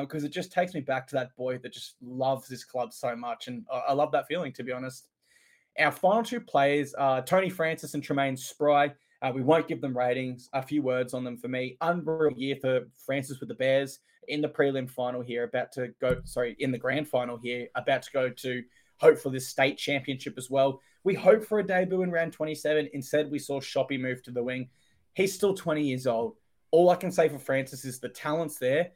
because 0.00 0.22
uh, 0.22 0.26
it 0.26 0.32
just 0.32 0.52
takes 0.52 0.74
me 0.74 0.80
back 0.80 1.06
to 1.08 1.14
that 1.14 1.34
boy 1.36 1.58
that 1.58 1.72
just 1.72 1.94
loves 2.02 2.46
this 2.46 2.64
club 2.64 2.92
so 2.92 3.16
much. 3.16 3.48
And 3.48 3.64
I, 3.72 3.78
I 3.88 3.92
love 3.94 4.12
that 4.12 4.26
feeling, 4.26 4.52
to 4.52 4.62
be 4.62 4.72
honest. 4.72 5.08
Our 5.78 5.92
final 5.92 6.22
two 6.22 6.40
players 6.40 6.92
are 6.94 7.22
Tony 7.22 7.48
Francis 7.48 7.94
and 7.94 8.02
Treymain 8.02 8.38
Spry. 8.38 8.92
Uh, 9.22 9.32
we 9.34 9.42
won't 9.42 9.68
give 9.68 9.80
them 9.80 9.96
ratings. 9.96 10.48
A 10.52 10.62
few 10.62 10.82
words 10.82 11.14
on 11.14 11.24
them 11.24 11.36
for 11.36 11.48
me. 11.48 11.76
Unreal 11.80 12.36
year 12.36 12.56
for 12.60 12.88
Francis 13.06 13.40
with 13.40 13.48
the 13.48 13.54
Bears 13.54 14.00
in 14.28 14.42
the 14.42 14.48
prelim 14.48 14.88
final 14.88 15.22
here, 15.22 15.44
about 15.44 15.72
to 15.72 15.88
go, 16.00 16.20
sorry, 16.24 16.54
in 16.58 16.70
the 16.70 16.78
grand 16.78 17.08
final 17.08 17.38
here, 17.38 17.68
about 17.74 18.02
to 18.02 18.10
go 18.12 18.28
to 18.28 18.62
hope 18.98 19.18
for 19.18 19.30
this 19.30 19.48
state 19.48 19.78
championship 19.78 20.34
as 20.36 20.50
well. 20.50 20.80
We 21.04 21.14
hope 21.14 21.44
for 21.44 21.58
a 21.60 21.66
debut 21.66 22.02
in 22.02 22.10
round 22.10 22.32
27. 22.32 22.90
Instead, 22.92 23.30
we 23.30 23.38
saw 23.38 23.60
Shoppy 23.60 23.98
move 23.98 24.22
to 24.24 24.30
the 24.30 24.42
wing. 24.42 24.68
He's 25.14 25.34
still 25.34 25.54
20 25.54 25.82
years 25.82 26.06
old. 26.06 26.36
All 26.70 26.90
I 26.90 26.96
can 26.96 27.10
say 27.10 27.28
for 27.28 27.38
Francis 27.38 27.84
is 27.84 27.98
the 27.98 28.10
talent's 28.10 28.58
there 28.58 28.90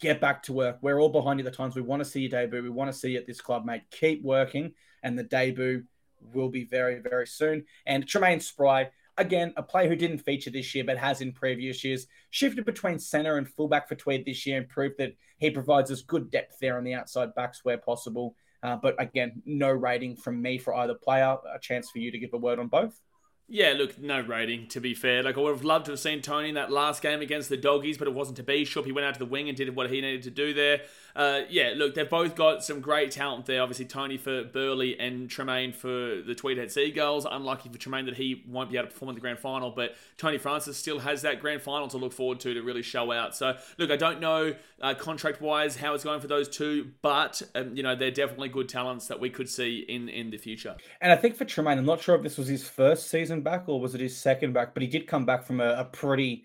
get 0.00 0.20
back 0.20 0.42
to 0.44 0.52
work. 0.52 0.78
We're 0.80 1.00
all 1.00 1.08
behind 1.08 1.38
you 1.38 1.44
the 1.44 1.50
times. 1.50 1.76
We 1.76 1.82
want 1.82 2.00
to 2.00 2.08
see 2.08 2.20
your 2.20 2.30
debut. 2.30 2.62
We 2.62 2.70
want 2.70 2.92
to 2.92 2.98
see 2.98 3.10
you 3.10 3.18
at 3.18 3.26
this 3.26 3.40
club, 3.40 3.64
mate. 3.64 3.82
Keep 3.90 4.22
working, 4.22 4.72
and 5.02 5.18
the 5.18 5.24
debut 5.24 5.84
will 6.32 6.48
be 6.48 6.64
very, 6.64 6.98
very 7.00 7.26
soon. 7.26 7.64
And 7.86 8.06
Treymain 8.06 8.42
Spry, 8.42 8.90
again, 9.16 9.52
a 9.56 9.62
player 9.62 9.88
who 9.88 9.96
didn't 9.96 10.18
feature 10.18 10.50
this 10.50 10.74
year 10.74 10.84
but 10.84 10.98
has 10.98 11.20
in 11.20 11.32
previous 11.32 11.84
years, 11.84 12.06
shifted 12.30 12.64
between 12.64 12.98
centre 12.98 13.38
and 13.38 13.48
fullback 13.48 13.88
for 13.88 13.94
Tweed 13.94 14.24
this 14.24 14.46
year 14.46 14.58
and 14.58 14.68
proved 14.68 14.96
that 14.98 15.14
he 15.38 15.50
provides 15.50 15.90
us 15.90 16.02
good 16.02 16.30
depth 16.30 16.58
there 16.60 16.78
on 16.78 16.84
the 16.84 16.94
outside 16.94 17.34
backs 17.34 17.64
where 17.64 17.78
possible. 17.78 18.34
Uh, 18.62 18.76
but 18.76 19.00
again, 19.00 19.42
no 19.44 19.70
rating 19.70 20.16
from 20.16 20.40
me 20.40 20.58
for 20.58 20.74
either 20.74 20.94
player. 20.94 21.36
A 21.54 21.58
chance 21.60 21.90
for 21.90 21.98
you 21.98 22.10
to 22.10 22.18
give 22.18 22.32
a 22.32 22.38
word 22.38 22.58
on 22.58 22.68
both. 22.68 23.00
Yeah, 23.48 23.74
look, 23.76 23.96
no 24.00 24.20
rating, 24.20 24.66
to 24.68 24.80
be 24.80 24.92
fair. 24.92 25.22
Like, 25.22 25.38
I 25.38 25.40
would 25.40 25.54
have 25.54 25.64
loved 25.64 25.86
to 25.86 25.92
have 25.92 26.00
seen 26.00 26.20
Tony 26.20 26.48
in 26.48 26.56
that 26.56 26.72
last 26.72 27.00
game 27.00 27.20
against 27.20 27.48
the 27.48 27.56
Doggies, 27.56 27.96
but 27.96 28.08
it 28.08 28.14
wasn't 28.14 28.38
to 28.38 28.42
be. 28.42 28.64
Shup, 28.64 28.84
he 28.84 28.90
went 28.90 29.06
out 29.06 29.14
to 29.14 29.20
the 29.20 29.24
wing 29.24 29.48
and 29.48 29.56
did 29.56 29.74
what 29.76 29.88
he 29.88 30.00
needed 30.00 30.24
to 30.24 30.30
do 30.30 30.52
there. 30.52 30.80
Uh, 31.14 31.42
yeah, 31.48 31.72
look, 31.74 31.94
they've 31.94 32.10
both 32.10 32.34
got 32.34 32.62
some 32.62 32.80
great 32.80 33.10
talent 33.10 33.46
there. 33.46 33.62
Obviously, 33.62 33.86
Tony 33.86 34.18
for 34.18 34.44
Burleigh 34.44 34.96
and 34.98 35.30
Treymain 35.30 35.74
for 35.74 36.20
the 36.20 36.34
Tweed 36.36 36.58
Heads 36.58 36.74
Seagulls. 36.74 37.24
Unlucky 37.24 37.70
for 37.70 37.78
Treymain 37.78 38.04
that 38.04 38.16
he 38.16 38.44
won't 38.46 38.70
be 38.70 38.76
able 38.76 38.88
to 38.88 38.92
perform 38.92 39.10
in 39.10 39.14
the 39.14 39.20
grand 39.22 39.38
final, 39.38 39.70
but 39.70 39.96
Tony 40.18 40.36
Francis 40.36 40.76
still 40.76 40.98
has 40.98 41.22
that 41.22 41.40
grand 41.40 41.62
final 41.62 41.88
to 41.88 41.96
look 41.96 42.12
forward 42.12 42.40
to 42.40 42.52
to 42.52 42.60
really 42.60 42.82
show 42.82 43.12
out. 43.12 43.34
So, 43.34 43.56
look, 43.78 43.90
I 43.90 43.96
don't 43.96 44.20
know 44.20 44.54
uh, 44.82 44.92
contract 44.92 45.40
wise 45.40 45.76
how 45.76 45.94
it's 45.94 46.04
going 46.04 46.20
for 46.20 46.26
those 46.26 46.50
two, 46.50 46.90
but, 47.00 47.40
um, 47.54 47.74
you 47.74 47.82
know, 47.82 47.94
they're 47.94 48.10
definitely 48.10 48.50
good 48.50 48.68
talents 48.68 49.06
that 49.06 49.18
we 49.18 49.30
could 49.30 49.48
see 49.48 49.86
in, 49.88 50.10
in 50.10 50.28
the 50.30 50.36
future. 50.36 50.76
And 51.00 51.10
I 51.10 51.16
think 51.16 51.36
for 51.36 51.46
Treymain, 51.46 51.78
I'm 51.78 51.86
not 51.86 52.02
sure 52.02 52.14
if 52.14 52.22
this 52.22 52.36
was 52.36 52.48
his 52.48 52.68
first 52.68 53.08
season 53.08 53.35
season 53.36 53.42
back, 53.42 53.68
or 53.68 53.80
was 53.80 53.94
it 53.94 54.00
his 54.00 54.16
second 54.16 54.52
back? 54.52 54.74
But 54.74 54.82
he 54.82 54.88
did 54.88 55.06
come 55.06 55.26
back 55.26 55.44
from 55.44 55.60
a, 55.60 55.74
a 55.74 55.84
pretty 55.84 56.44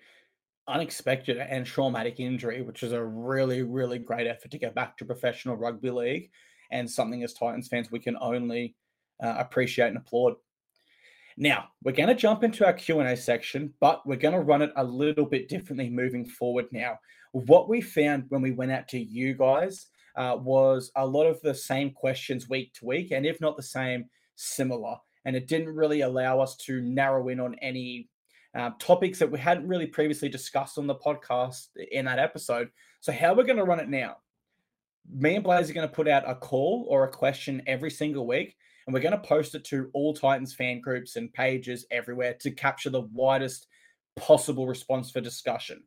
unexpected 0.68 1.38
and 1.38 1.66
traumatic 1.66 2.20
injury, 2.20 2.62
which 2.62 2.84
is 2.84 2.92
a 2.92 3.04
really, 3.04 3.64
really 3.64 4.00
great 4.00 4.28
effort 4.28 4.52
to 4.52 4.58
get 4.58 4.76
back 4.76 4.98
to 4.98 5.06
professional 5.06 5.56
rugby 5.56 5.90
league, 5.90 6.30
and 6.72 6.90
something 6.90 7.24
as 7.24 7.34
Titans 7.34 7.68
fans 7.68 7.92
we 7.92 8.00
can 8.00 8.18
only 8.22 8.76
uh, 9.24 9.36
appreciate 9.38 9.88
and 9.88 9.98
applaud. 9.98 10.36
Now 11.38 11.70
we're 11.84 11.94
going 11.94 12.10
to 12.10 12.16
jump 12.16 12.44
into 12.44 12.66
our 12.66 12.74
Q 12.74 13.00
and 13.00 13.10
A 13.10 13.16
section, 13.16 13.74
but 13.80 14.06
we're 14.06 14.18
going 14.18 14.36
to 14.36 14.42
run 14.42 14.62
it 14.62 14.74
a 14.76 14.84
little 14.84 15.26
bit 15.26 15.48
differently 15.48 15.90
moving 15.90 16.26
forward. 16.26 16.66
Now, 16.72 17.00
what 17.32 17.70
we 17.70 17.82
found 17.82 18.26
when 18.30 18.42
we 18.42 18.52
went 18.52 18.72
out 18.72 18.88
to 18.90 19.00
you 19.00 19.34
guys 19.34 19.88
uh, 20.18 20.36
was 20.38 20.92
a 20.98 21.06
lot 21.06 21.26
of 21.26 21.42
the 21.42 21.56
same 21.56 21.92
questions 21.92 22.50
week 22.50 22.74
to 22.76 22.86
week, 22.86 23.12
and 23.12 23.26
if 23.26 23.40
not 23.40 23.56
the 23.56 23.64
same, 23.64 24.06
similar. 24.36 24.98
And 25.26 25.36
it 25.36 25.48
didn't 25.48 25.76
really 25.76 26.02
allow 26.02 26.40
us 26.40 26.56
to 26.58 26.82
narrow 26.82 27.28
in 27.28 27.40
on 27.40 27.56
any 27.62 28.10
uh, 28.54 28.72
topics 28.80 29.20
that 29.20 29.32
we 29.32 29.40
hadn't 29.40 29.68
really 29.68 29.88
previously 29.88 30.30
discussed 30.30 30.78
on 30.78 30.88
the 30.88 30.96
podcast 30.96 31.68
in 31.92 32.06
that 32.06 32.20
episode. 32.20 32.70
So, 33.00 33.12
how 33.12 33.34
we're 33.34 33.44
going 33.44 33.58
to 33.58 33.64
run 33.64 33.80
it 33.80 33.90
now? 33.90 34.18
Me 35.10 35.36
and 35.36 35.44
Blaze 35.44 35.70
are 35.70 35.74
going 35.74 35.88
to 35.88 35.94
put 35.94 36.08
out 36.08 36.30
a 36.30 36.36
call 36.36 36.86
or 36.90 37.04
a 37.04 37.12
question 37.12 37.62
every 37.66 37.92
single 37.92 38.28
week, 38.28 38.56
and 38.86 38.94
we're 38.94 39.00
going 39.00 39.14
to 39.14 39.28
post 39.28 39.56
it 39.56 39.64
to 39.66 39.90
all 39.94 40.14
Titans 40.14 40.54
fan 40.54 40.82
groups 40.82 41.16
and 41.16 41.34
pages 41.34 41.86
everywhere 41.92 42.36
to 42.42 42.52
capture 42.52 42.90
the 42.90 43.02
widest 43.02 43.68
possible 44.16 44.68
response 44.68 45.12
for 45.12 45.22
discussion. 45.22 45.82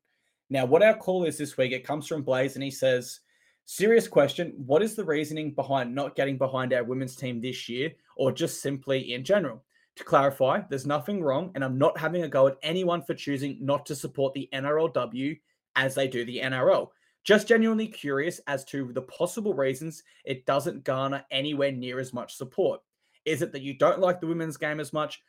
Now, 0.51 0.65
what 0.65 0.83
our 0.83 0.97
call 0.97 1.25
is 1.25 1.39
this 1.39 1.57
week, 1.57 1.73
it 1.73 1.87
comes 1.87 2.07
from 2.07 2.23
Blaze, 2.23 2.55
and 2.55 2.65
he 2.65 2.71
says, 2.71 3.21
Serious 3.67 4.07
question. 4.07 4.53
What 4.59 4.83
is 4.83 4.95
the 4.95 5.05
reasoning 5.05 5.53
behind 5.53 5.95
not 5.95 6.17
getting 6.17 6.37
behind 6.37 6.73
our 6.73 6.85
women's 6.85 7.17
team 7.17 7.41
this 7.41 7.69
year 7.69 7.93
or 8.17 8.31
just 8.31 8.61
simply 8.61 9.15
in 9.15 9.25
general? 9.25 9.65
To 9.97 10.05
clarify, 10.05 10.63
there's 10.69 10.87
nothing 10.87 11.23
wrong, 11.23 11.53
and 11.55 11.65
I'm 11.65 11.79
not 11.79 11.97
having 11.97 12.25
a 12.25 12.29
go 12.29 12.49
at 12.49 12.59
anyone 12.63 13.03
for 13.03 13.15
choosing 13.15 13.59
not 13.61 13.87
to 13.87 13.95
support 13.95 14.35
the 14.35 14.49
NRLW 14.53 15.39
as 15.77 15.95
they 15.95 16.09
do 16.09 16.25
the 16.25 16.41
NRL. 16.41 16.89
Just 17.23 17.49
genuinely 17.49 17.87
curious 17.87 18.41
as 18.47 18.65
to 18.67 18.93
the 18.93 19.03
possible 19.03 19.55
reasons 19.55 20.03
it 20.25 20.45
doesn't 20.45 20.85
garner 20.85 21.25
anywhere 21.31 21.73
near 21.73 22.01
as 22.01 22.13
much 22.13 22.37
support. 22.37 22.81
Is 23.25 23.41
it 23.41 23.53
that 23.53 23.63
you 23.63 23.79
don't 23.79 24.01
like 24.01 24.21
the 24.21 24.27
women's 24.27 24.59
game 24.59 24.79
as 24.79 24.93
much? 24.93 25.23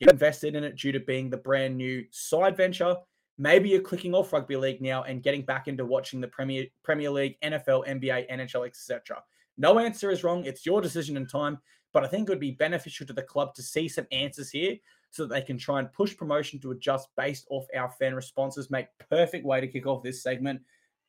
You 0.00 0.08
invested 0.10 0.54
in 0.54 0.64
it 0.64 0.76
due 0.76 0.92
to 0.92 1.00
being 1.00 1.30
the 1.30 1.38
brand 1.38 1.76
new 1.76 2.04
side 2.10 2.56
venture? 2.56 2.96
Maybe 3.40 3.70
you're 3.70 3.80
clicking 3.80 4.14
off 4.14 4.34
rugby 4.34 4.56
league 4.56 4.82
now 4.82 5.02
and 5.04 5.22
getting 5.22 5.40
back 5.46 5.66
into 5.66 5.86
watching 5.86 6.20
the 6.20 6.28
Premier 6.28 6.66
Premier 6.82 7.08
League, 7.08 7.40
NFL, 7.42 7.88
NBA, 7.88 8.30
NHL, 8.30 8.66
etc. 8.66 9.22
No 9.56 9.78
answer 9.78 10.10
is 10.10 10.22
wrong. 10.22 10.44
It's 10.44 10.66
your 10.66 10.82
decision 10.82 11.16
and 11.16 11.26
time, 11.26 11.56
but 11.94 12.04
I 12.04 12.06
think 12.06 12.28
it 12.28 12.32
would 12.32 12.38
be 12.38 12.50
beneficial 12.50 13.06
to 13.06 13.14
the 13.14 13.22
club 13.22 13.54
to 13.54 13.62
see 13.62 13.88
some 13.88 14.06
answers 14.12 14.50
here 14.50 14.76
so 15.08 15.22
that 15.22 15.34
they 15.34 15.40
can 15.40 15.56
try 15.56 15.78
and 15.78 15.90
push 15.94 16.14
promotion 16.14 16.60
to 16.60 16.72
adjust 16.72 17.08
based 17.16 17.46
off 17.48 17.64
our 17.74 17.90
fan 17.92 18.14
responses. 18.14 18.70
Make 18.70 18.88
perfect 19.08 19.46
way 19.46 19.62
to 19.62 19.68
kick 19.68 19.86
off 19.86 20.02
this 20.02 20.22
segment. 20.22 20.60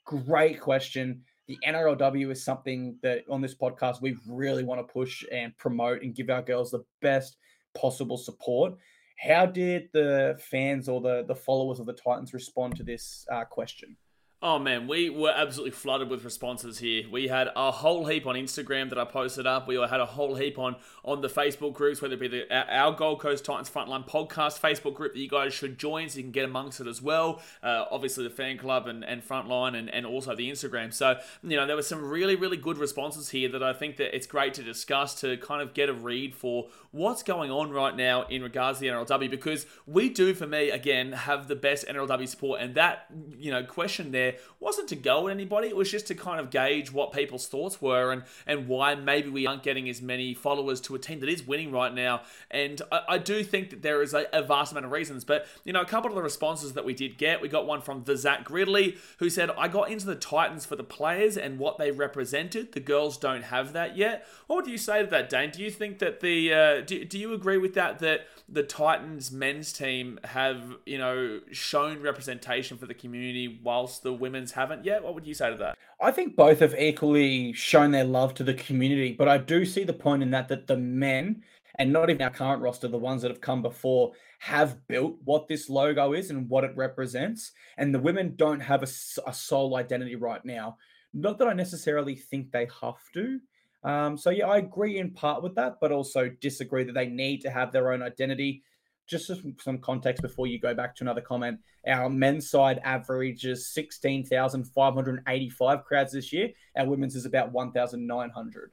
Great 0.05 0.61
question. 0.61 1.23
The 1.49 1.57
NRLW 1.67 2.31
is 2.31 2.41
something 2.41 2.95
that 3.03 3.25
on 3.29 3.41
this 3.41 3.55
podcast 3.55 4.01
we 4.01 4.15
really 4.25 4.63
want 4.63 4.79
to 4.79 4.93
push 4.93 5.25
and 5.33 5.55
promote 5.57 6.01
and 6.01 6.15
give 6.15 6.29
our 6.29 6.41
girls 6.41 6.71
the 6.71 6.85
best 7.01 7.35
possible 7.75 8.17
support. 8.17 8.75
How 9.21 9.45
did 9.45 9.89
the 9.93 10.39
fans 10.39 10.89
or 10.89 10.99
the 10.99 11.23
the 11.27 11.35
followers 11.35 11.79
of 11.79 11.85
the 11.85 11.93
Titans 11.93 12.33
respond 12.33 12.75
to 12.77 12.83
this 12.83 13.25
uh, 13.31 13.45
question? 13.45 13.95
Oh 14.43 14.57
man, 14.57 14.87
we 14.87 15.11
were 15.11 15.29
absolutely 15.29 15.69
flooded 15.69 16.09
with 16.09 16.23
responses 16.23 16.79
here. 16.79 17.03
We 17.11 17.27
had 17.27 17.49
a 17.55 17.69
whole 17.69 18.07
heap 18.07 18.25
on 18.25 18.33
Instagram 18.33 18.89
that 18.89 18.97
I 18.97 19.05
posted 19.05 19.45
up. 19.45 19.67
We 19.67 19.75
had 19.75 19.99
a 19.99 20.05
whole 20.07 20.33
heap 20.33 20.57
on 20.57 20.77
on 21.05 21.21
the 21.21 21.27
Facebook 21.27 21.73
groups, 21.73 22.01
whether 22.01 22.15
it 22.15 22.19
be 22.19 22.27
the, 22.27 22.75
our 22.75 22.91
Gold 22.91 23.19
Coast 23.19 23.45
Titans 23.45 23.69
Frontline 23.69 24.07
podcast 24.07 24.59
Facebook 24.59 24.95
group 24.95 25.13
that 25.13 25.19
you 25.19 25.29
guys 25.29 25.53
should 25.53 25.77
join 25.77 26.09
so 26.09 26.17
you 26.17 26.23
can 26.23 26.31
get 26.31 26.45
amongst 26.45 26.79
it 26.79 26.87
as 26.87 27.03
well. 27.03 27.39
Uh, 27.61 27.85
obviously, 27.91 28.23
the 28.23 28.31
fan 28.31 28.57
club 28.57 28.87
and, 28.87 29.05
and 29.05 29.23
Frontline 29.23 29.77
and, 29.77 29.91
and 29.91 30.07
also 30.07 30.35
the 30.35 30.49
Instagram. 30.49 30.91
So, 30.91 31.19
you 31.43 31.55
know, 31.55 31.67
there 31.67 31.75
were 31.75 31.83
some 31.83 32.03
really, 32.03 32.35
really 32.35 32.57
good 32.57 32.79
responses 32.79 33.29
here 33.29 33.49
that 33.49 33.61
I 33.61 33.73
think 33.73 33.97
that 33.97 34.15
it's 34.15 34.25
great 34.25 34.55
to 34.55 34.63
discuss 34.63 35.21
to 35.21 35.37
kind 35.37 35.61
of 35.61 35.75
get 35.75 35.87
a 35.87 35.93
read 35.93 36.33
for 36.33 36.69
what's 36.89 37.21
going 37.21 37.51
on 37.51 37.69
right 37.69 37.95
now 37.95 38.23
in 38.23 38.41
regards 38.41 38.79
to 38.79 38.85
the 38.85 38.87
NRLW 38.87 39.29
because 39.29 39.67
we 39.85 40.09
do, 40.09 40.33
for 40.33 40.47
me, 40.47 40.71
again, 40.71 41.11
have 41.11 41.47
the 41.47 41.55
best 41.55 41.85
NRLW 41.87 42.27
support. 42.27 42.59
And 42.59 42.73
that, 42.73 43.05
you 43.37 43.51
know, 43.51 43.63
question 43.63 44.11
there 44.11 44.30
wasn't 44.59 44.89
to 44.89 44.95
go 44.95 45.27
at 45.27 45.31
anybody. 45.31 45.67
It 45.67 45.75
was 45.75 45.89
just 45.89 46.07
to 46.07 46.15
kind 46.15 46.39
of 46.39 46.49
gauge 46.49 46.91
what 46.91 47.11
people's 47.11 47.47
thoughts 47.47 47.81
were 47.81 48.11
and, 48.11 48.23
and 48.45 48.67
why 48.67 48.95
maybe 48.95 49.29
we 49.29 49.47
aren't 49.47 49.63
getting 49.63 49.89
as 49.89 50.01
many 50.01 50.33
followers 50.33 50.79
to 50.81 50.95
a 50.95 50.99
team 50.99 51.19
that 51.21 51.29
is 51.29 51.45
winning 51.45 51.71
right 51.71 51.93
now. 51.93 52.21
And 52.49 52.81
I, 52.91 53.01
I 53.09 53.17
do 53.17 53.43
think 53.43 53.69
that 53.71 53.81
there 53.81 54.01
is 54.01 54.13
a, 54.13 54.27
a, 54.33 54.41
vast 54.41 54.71
amount 54.71 54.85
of 54.85 54.91
reasons. 54.91 55.23
But, 55.23 55.47
you 55.63 55.73
know, 55.73 55.81
a 55.81 55.85
couple 55.85 56.09
of 56.09 56.15
the 56.15 56.21
responses 56.21 56.73
that 56.73 56.85
we 56.85 56.93
did 56.93 57.17
get, 57.17 57.41
we 57.41 57.47
got 57.47 57.65
one 57.65 57.81
from 57.81 58.03
the 58.03 58.17
Zach 58.17 58.43
Gridley 58.43 58.97
who 59.17 59.29
said, 59.29 59.49
I 59.57 59.67
got 59.67 59.89
into 59.89 60.05
the 60.05 60.15
Titans 60.15 60.65
for 60.65 60.75
the 60.75 60.83
players 60.83 61.37
and 61.37 61.57
what 61.59 61.77
they 61.77 61.91
represented. 61.91 62.73
The 62.73 62.79
girls 62.79 63.17
don't 63.17 63.43
have 63.43 63.73
that 63.73 63.97
yet. 63.97 64.27
What 64.47 64.65
do 64.65 64.71
you 64.71 64.77
say 64.77 65.01
to 65.01 65.07
that, 65.07 65.29
Dane? 65.29 65.51
Do 65.51 65.61
you 65.61 65.71
think 65.71 65.99
that 65.99 66.19
the, 66.19 66.53
uh, 66.53 66.81
do, 66.81 67.05
do 67.05 67.17
you 67.17 67.33
agree 67.33 67.57
with 67.57 67.73
that, 67.75 67.99
that 67.99 68.27
the 68.47 68.63
Titans 68.63 69.31
men's 69.31 69.71
team 69.71 70.19
have, 70.25 70.75
you 70.85 70.97
know, 70.97 71.39
shown 71.51 72.01
representation 72.01 72.77
for 72.77 72.85
the 72.85 72.93
community 72.93 73.59
whilst 73.63 74.03
the 74.03 74.13
women's 74.21 74.53
haven't 74.53 74.85
yet? 74.85 75.03
What 75.03 75.15
would 75.15 75.27
you 75.27 75.33
say 75.33 75.49
to 75.49 75.57
that? 75.57 75.77
I 75.99 76.11
think 76.11 76.37
both 76.37 76.59
have 76.59 76.75
equally 76.79 77.51
shown 77.51 77.91
their 77.91 78.05
love 78.05 78.33
to 78.35 78.43
the 78.43 78.53
community, 78.53 79.13
but 79.13 79.27
I 79.27 79.37
do 79.37 79.65
see 79.65 79.83
the 79.83 79.93
point 79.93 80.23
in 80.23 80.31
that 80.31 80.47
that 80.47 80.67
the 80.67 80.77
men 80.77 81.43
and 81.75 81.91
not 81.91 82.09
even 82.09 82.21
our 82.21 82.29
current 82.29 82.61
roster, 82.61 82.87
the 82.87 82.97
ones 82.97 83.21
that 83.21 83.31
have 83.31 83.41
come 83.41 83.61
before, 83.61 84.11
have 84.39 84.87
built 84.87 85.15
what 85.23 85.47
this 85.47 85.69
logo 85.69 86.13
is 86.13 86.29
and 86.29 86.49
what 86.49 86.63
it 86.63 86.75
represents. 86.75 87.51
And 87.77 87.93
the 87.93 87.99
women 87.99 88.35
don't 88.35 88.59
have 88.59 88.83
a, 88.83 88.87
a 89.27 89.33
sole 89.33 89.75
identity 89.75 90.15
right 90.15 90.43
now. 90.45 90.77
Not 91.13 91.37
that 91.39 91.47
I 91.47 91.53
necessarily 91.53 92.15
think 92.15 92.51
they 92.51 92.67
have 92.81 93.01
to, 93.13 93.39
um, 93.83 94.17
so 94.17 94.29
yeah, 94.29 94.47
I 94.47 94.57
agree 94.57 94.99
in 94.99 95.11
part 95.11 95.41
with 95.41 95.55
that, 95.55 95.77
but 95.81 95.91
also 95.91 96.29
disagree 96.39 96.83
that 96.83 96.93
they 96.93 97.07
need 97.07 97.41
to 97.41 97.49
have 97.49 97.71
their 97.71 97.91
own 97.91 98.01
identity. 98.01 98.63
Just 99.11 99.29
some 99.59 99.77
context 99.79 100.21
before 100.21 100.47
you 100.47 100.57
go 100.57 100.73
back 100.73 100.95
to 100.95 101.03
another 101.03 101.19
comment. 101.19 101.59
Our 101.85 102.09
men's 102.09 102.49
side 102.49 102.79
averages 102.85 103.67
16,585 103.73 105.83
crowds 105.83 106.13
this 106.13 106.31
year. 106.31 106.51
Our 106.77 106.87
women's 106.87 107.17
is 107.17 107.25
about 107.25 107.51
1,900. 107.51 108.71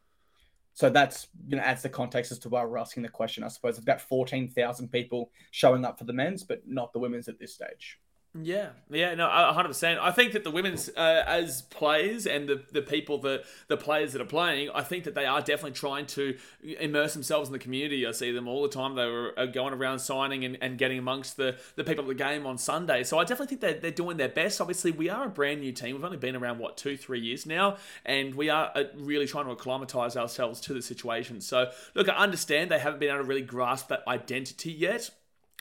So 0.74 0.90
that's 0.90 1.27
you 1.48 1.56
know 1.56 1.62
adds 1.62 1.82
the 1.82 1.89
context 1.89 2.31
as 2.31 2.39
to 2.39 2.48
why 2.48 2.65
we're 2.65 2.78
asking 2.78 3.02
the 3.02 3.09
question. 3.09 3.43
I 3.43 3.48
suppose 3.48 3.78
it's 3.78 3.82
about 3.82 4.01
14,000 4.01 4.93
people 4.93 5.32
showing 5.51 5.85
up 5.85 5.98
for 5.98 6.05
the 6.05 6.12
men's, 6.12 6.44
but 6.44 6.62
not 6.69 6.93
the 6.93 7.01
women's 7.01 7.27
at 7.27 7.40
this 7.40 7.55
stage. 7.55 7.98
Yeah, 8.35 8.69
yeah, 8.91 9.15
no, 9.15 9.27
hundred 9.27 9.69
percent. 9.69 9.99
I 10.01 10.13
think 10.13 10.33
that 10.33 10.45
the 10.45 10.51
women's 10.51 10.91
uh, 10.91 11.25
as 11.27 11.63
players 11.63 12.27
and 12.27 12.47
the, 12.47 12.63
the 12.73 12.83
people 12.83 13.19
that 13.23 13.45
the 13.69 13.77
players 13.77 14.13
that 14.13 14.21
are 14.21 14.27
playing, 14.27 14.69
I 14.75 14.83
think 14.83 15.05
that 15.05 15.15
they 15.15 15.25
are 15.25 15.41
definitely 15.41 15.73
trying 15.73 16.07
to 16.09 16.37
immerse 16.63 17.15
themselves 17.15 17.49
in 17.49 17.55
the 17.55 17.59
community. 17.59 18.07
I 18.07 18.13
see 18.13 18.31
them 18.31 18.47
all 18.47 18.63
the 18.63 18.69
time. 18.69 18.95
They 18.95 19.07
were 19.07 19.33
uh, 19.37 19.47
going 19.47 19.73
around 19.73 20.01
signing 20.01 20.45
and, 20.45 20.59
and 20.61 20.77
getting 20.77 20.99
amongst 20.99 21.39
the, 21.39 21.57
the 21.75 21.85
people 21.85 22.05
at 22.05 22.09
the 22.09 22.15
game 22.15 22.47
on 22.47 22.59
Sunday. 22.59 23.03
So 23.03 23.19
I 23.19 23.23
definitely 23.23 23.57
think 23.57 23.61
that 23.63 23.81
they're 23.81 23.91
doing 23.91 24.19
their 24.19 24.29
best. 24.29 24.61
Obviously, 24.61 24.91
we 24.91 25.09
are 25.09 25.27
a 25.27 25.31
brand 25.31 25.61
new 25.61 25.73
team. 25.73 25.97
We've 25.97 26.05
only 26.05 26.19
been 26.19 26.37
around 26.37 26.59
what 26.59 26.77
two, 26.77 26.99
three 26.99 27.21
years 27.21 27.47
now, 27.47 27.79
and 28.05 28.35
we 28.35 28.51
are 28.51 28.71
uh, 28.75 28.85
really 28.95 29.27
trying 29.27 29.47
to 29.47 29.53
acclimatise 29.53 30.17
ourselves 30.17 30.61
to 30.61 30.75
the 30.75 30.83
situation. 30.83 31.41
So 31.41 31.71
look, 31.95 32.11
I 32.11 32.13
understand 32.13 32.71
they 32.71 32.79
haven't 32.79 33.01
been 33.01 33.09
able 33.09 33.21
to 33.21 33.25
really 33.25 33.43
grasp 33.43 33.89
that 33.89 34.07
identity 34.07 34.71
yet 34.71 35.11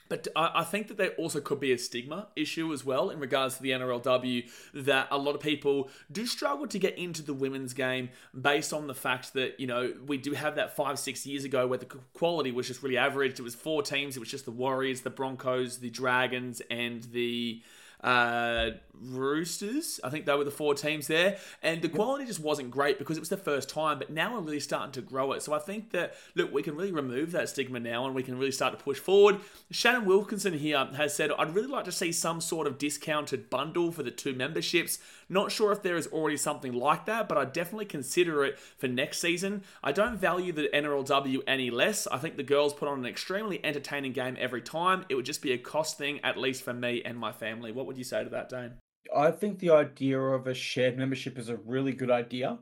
but 0.10 0.28
I 0.36 0.64
think 0.64 0.88
that 0.88 0.98
there 0.98 1.12
also 1.12 1.42
could 1.42 1.60
be 1.60 1.72
a 1.72 1.78
stigma 1.78 2.28
issue 2.36 2.72
as 2.74 2.86
well 2.86 3.10
in 3.10 3.20
regards 3.20 3.56
to 3.58 3.64
the 3.64 3.72
NRLW 3.72 4.50
that 4.74 5.08
a 5.12 5.18
lot 5.18 5.36
of 5.36 5.42
people 5.42 5.90
do 6.12 6.26
struggle 6.26 6.68
to 6.68 6.80
get 6.80 6.98
into 6.98 7.22
the 7.22 7.34
women's 7.34 7.74
game 7.74 8.10
based 8.40 8.74
on 8.74 8.88
the 8.88 8.94
fact 8.94 9.34
that, 9.34 9.60
you 9.60 9.68
know, 9.68 9.94
we 10.06 10.18
do 10.18 10.34
have 10.34 10.56
that 10.56 10.76
five, 10.76 11.00
six 11.00 11.26
years 11.26 11.44
ago 11.44 11.68
where 11.68 11.80
the 11.80 11.86
quality 12.14 12.52
was 12.52 12.68
just 12.68 12.84
really 12.84 12.98
average. 12.98 13.40
It 13.40 13.44
was 13.44 13.56
four 13.56 13.82
teams. 13.82 14.16
It 14.16 14.20
was 14.20 14.30
just 14.30 14.46
the 14.46 14.52
Warriors, 14.52 15.02
the 15.02 15.10
Broncos, 15.10 15.80
the 15.80 15.90
Dragons, 15.90 16.62
and 16.70 17.04
the 17.04 17.62
uh, 18.04 18.72
Roosters. 19.00 20.00
I 20.04 20.10
think 20.10 20.26
they 20.26 20.36
were 20.36 20.44
the 20.44 20.52
four 20.52 20.74
teams 20.74 21.08
there, 21.08 21.38
and 21.62 21.82
the 21.82 21.90
quality 21.90 22.26
just 22.26 22.40
wasn't 22.40 22.72
great 22.72 22.98
because 22.98 23.18
it 23.18 23.20
was 23.20 23.30
the 23.30 23.38
first 23.38 23.70
time. 23.70 24.00
But 24.00 24.10
now 24.10 24.34
we're 24.34 24.42
really 24.42 24.60
starting 24.60 24.92
to 24.94 25.02
grow 25.02 25.34
it. 25.34 25.44
So 25.44 25.54
I 25.54 25.60
think 25.60 25.92
that 25.92 26.16
look, 26.36 26.52
we 26.52 26.64
can 26.64 26.76
really 26.76 26.92
remove 26.92 27.32
that 27.32 27.50
stigma 27.50 27.80
now, 27.80 28.06
and 28.06 28.16
we 28.16 28.24
can 28.24 28.38
really 28.38 28.52
start 28.52 28.78
to 28.78 28.84
push 28.84 29.00
forward. 29.00 29.40
Shannon 29.72 30.06
Wilkinson 30.06 30.54
here 30.54 30.84
has 30.96 31.16
said, 31.16 31.32
"I'd 31.32 31.54
really 31.54 31.68
like 31.68 31.86
to 31.86 31.92
see 31.92 32.12
some 32.12 32.42
sort 32.42 32.68
of 32.68 32.78
discounted 32.78 33.50
bundle 33.50 33.92
for 33.92 34.04
the 34.04 34.12
two 34.12 34.34
memberships. 34.34 35.00
Not 35.30 35.52
sure 35.52 35.72
if 35.72 35.82
there 35.82 35.98
is 35.98 36.08
already 36.08 36.38
something 36.38 36.74
like 36.74 37.06
that, 37.06 37.28
but 37.28 37.38
I 37.38 37.46
definitely 37.46 37.86
consider 37.86 38.46
it 38.46 38.58
for 38.58 38.88
next 38.88 39.20
season. 39.20 39.64
I 39.84 39.92
don't 39.92 40.18
value 40.18 40.54
the 40.54 40.70
NRLW 40.74 41.40
any 41.46 41.70
less. 41.70 42.08
I 42.08 42.18
think 42.18 42.38
the 42.38 42.44
girls 42.44 42.74
put 42.74 42.88
on 42.88 43.00
an 43.00 43.06
extremely 43.06 43.64
entertaining 43.66 44.14
game 44.14 44.38
every 44.40 44.62
time. 44.62 45.06
It 45.10 45.16
would 45.16 45.26
just 45.26 45.42
be 45.42 45.52
a 45.52 45.58
cost 45.58 45.98
thing, 45.98 46.20
at 46.24 46.38
least 46.38 46.64
for 46.64 46.74
me 46.74 47.02
and 47.04 47.18
my 47.18 47.32
family. 47.32 47.72
What 47.72 47.88
would 47.88 47.98
you 47.98 48.06
say 48.06 48.24
to 48.24 48.30
that, 48.30 48.50
Dane? 48.50 48.74
I 49.16 49.32
think 49.32 49.60
the 49.60 49.72
idea 49.72 50.20
of 50.20 50.48
a 50.48 50.54
shared 50.54 50.98
membership 50.98 51.38
is 51.38 51.50
a 51.50 51.58
really 51.58 51.92
good 51.94 52.12
idea. 52.12 52.60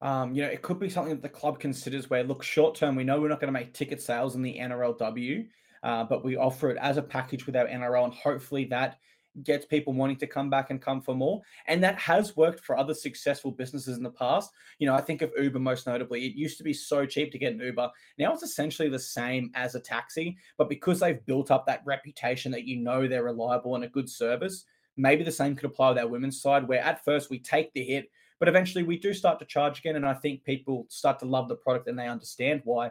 Um, 0.00 0.34
you 0.34 0.42
know, 0.42 0.48
it 0.48 0.62
could 0.62 0.80
be 0.80 0.90
something 0.90 1.14
that 1.14 1.22
the 1.22 1.28
club 1.28 1.60
considers 1.60 2.10
where, 2.10 2.24
look, 2.24 2.42
short 2.42 2.74
term, 2.74 2.96
we 2.96 3.04
know 3.04 3.20
we're 3.20 3.28
not 3.28 3.40
going 3.40 3.52
to 3.52 3.58
make 3.58 3.72
ticket 3.72 4.02
sales 4.02 4.34
in 4.34 4.42
the 4.42 4.58
NRLW. 4.58 5.46
uh, 5.82 6.04
but 6.04 6.24
we 6.24 6.36
offer 6.36 6.70
it 6.70 6.78
as 6.80 6.96
a 6.96 7.02
package 7.02 7.46
with 7.46 7.56
our 7.56 7.66
NRL, 7.66 8.04
and 8.04 8.14
hopefully 8.14 8.64
that 8.66 8.98
gets 9.42 9.64
people 9.64 9.92
wanting 9.92 10.16
to 10.16 10.26
come 10.26 10.50
back 10.50 10.70
and 10.70 10.80
come 10.80 11.00
for 11.00 11.14
more. 11.14 11.40
And 11.66 11.82
that 11.82 11.98
has 11.98 12.36
worked 12.36 12.60
for 12.60 12.76
other 12.76 12.94
successful 12.94 13.50
businesses 13.50 13.96
in 13.96 14.02
the 14.02 14.10
past. 14.10 14.52
You 14.78 14.86
know, 14.86 14.94
I 14.94 15.00
think 15.00 15.22
of 15.22 15.32
Uber 15.38 15.58
most 15.58 15.86
notably. 15.86 16.26
It 16.26 16.34
used 16.34 16.58
to 16.58 16.64
be 16.64 16.74
so 16.74 17.06
cheap 17.06 17.32
to 17.32 17.38
get 17.38 17.54
an 17.54 17.60
Uber. 17.60 17.90
Now 18.18 18.32
it's 18.32 18.42
essentially 18.42 18.88
the 18.88 18.98
same 18.98 19.50
as 19.54 19.74
a 19.74 19.80
taxi, 19.80 20.36
but 20.58 20.68
because 20.68 21.00
they've 21.00 21.24
built 21.26 21.50
up 21.50 21.66
that 21.66 21.82
reputation 21.84 22.52
that 22.52 22.64
you 22.64 22.78
know 22.78 23.06
they're 23.06 23.24
reliable 23.24 23.74
and 23.74 23.84
a 23.84 23.88
good 23.88 24.08
service, 24.08 24.64
maybe 24.96 25.24
the 25.24 25.32
same 25.32 25.56
could 25.56 25.70
apply 25.70 25.90
with 25.90 25.98
our 25.98 26.08
women's 26.08 26.40
side, 26.40 26.68
where 26.68 26.80
at 26.80 27.04
first 27.04 27.30
we 27.30 27.38
take 27.38 27.72
the 27.72 27.84
hit, 27.84 28.10
but 28.38 28.48
eventually 28.48 28.84
we 28.84 28.98
do 28.98 29.14
start 29.14 29.38
to 29.38 29.44
charge 29.44 29.78
again. 29.78 29.96
And 29.96 30.06
I 30.06 30.14
think 30.14 30.44
people 30.44 30.86
start 30.88 31.18
to 31.20 31.26
love 31.26 31.48
the 31.48 31.56
product 31.56 31.88
and 31.88 31.98
they 31.98 32.08
understand 32.08 32.60
why 32.64 32.90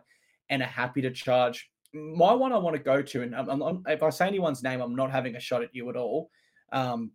and 0.49 0.61
are 0.61 0.65
happy 0.65 1.01
to 1.01 1.11
charge 1.11 1.70
my 1.93 2.33
one 2.33 2.53
I 2.53 2.57
want 2.57 2.75
to 2.75 2.81
go 2.81 3.01
to, 3.01 3.21
and 3.21 3.35
I'm, 3.35 3.61
I'm, 3.61 3.83
if 3.87 4.03
I 4.03 4.09
say 4.09 4.27
anyone's 4.27 4.63
name, 4.63 4.81
I'm 4.81 4.95
not 4.95 5.11
having 5.11 5.35
a 5.35 5.39
shot 5.39 5.63
at 5.63 5.75
you 5.75 5.89
at 5.89 5.95
all. 5.95 6.29
Um, 6.71 7.11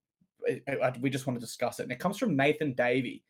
we 1.01 1.11
just 1.11 1.27
want 1.27 1.39
to 1.39 1.45
discuss 1.45 1.81
it, 1.81 1.85
and 1.85 1.93
it 1.93 1.99
comes 1.99 2.19
from 2.19 2.37
Nathan 2.37 2.75
Davey, 2.75 3.25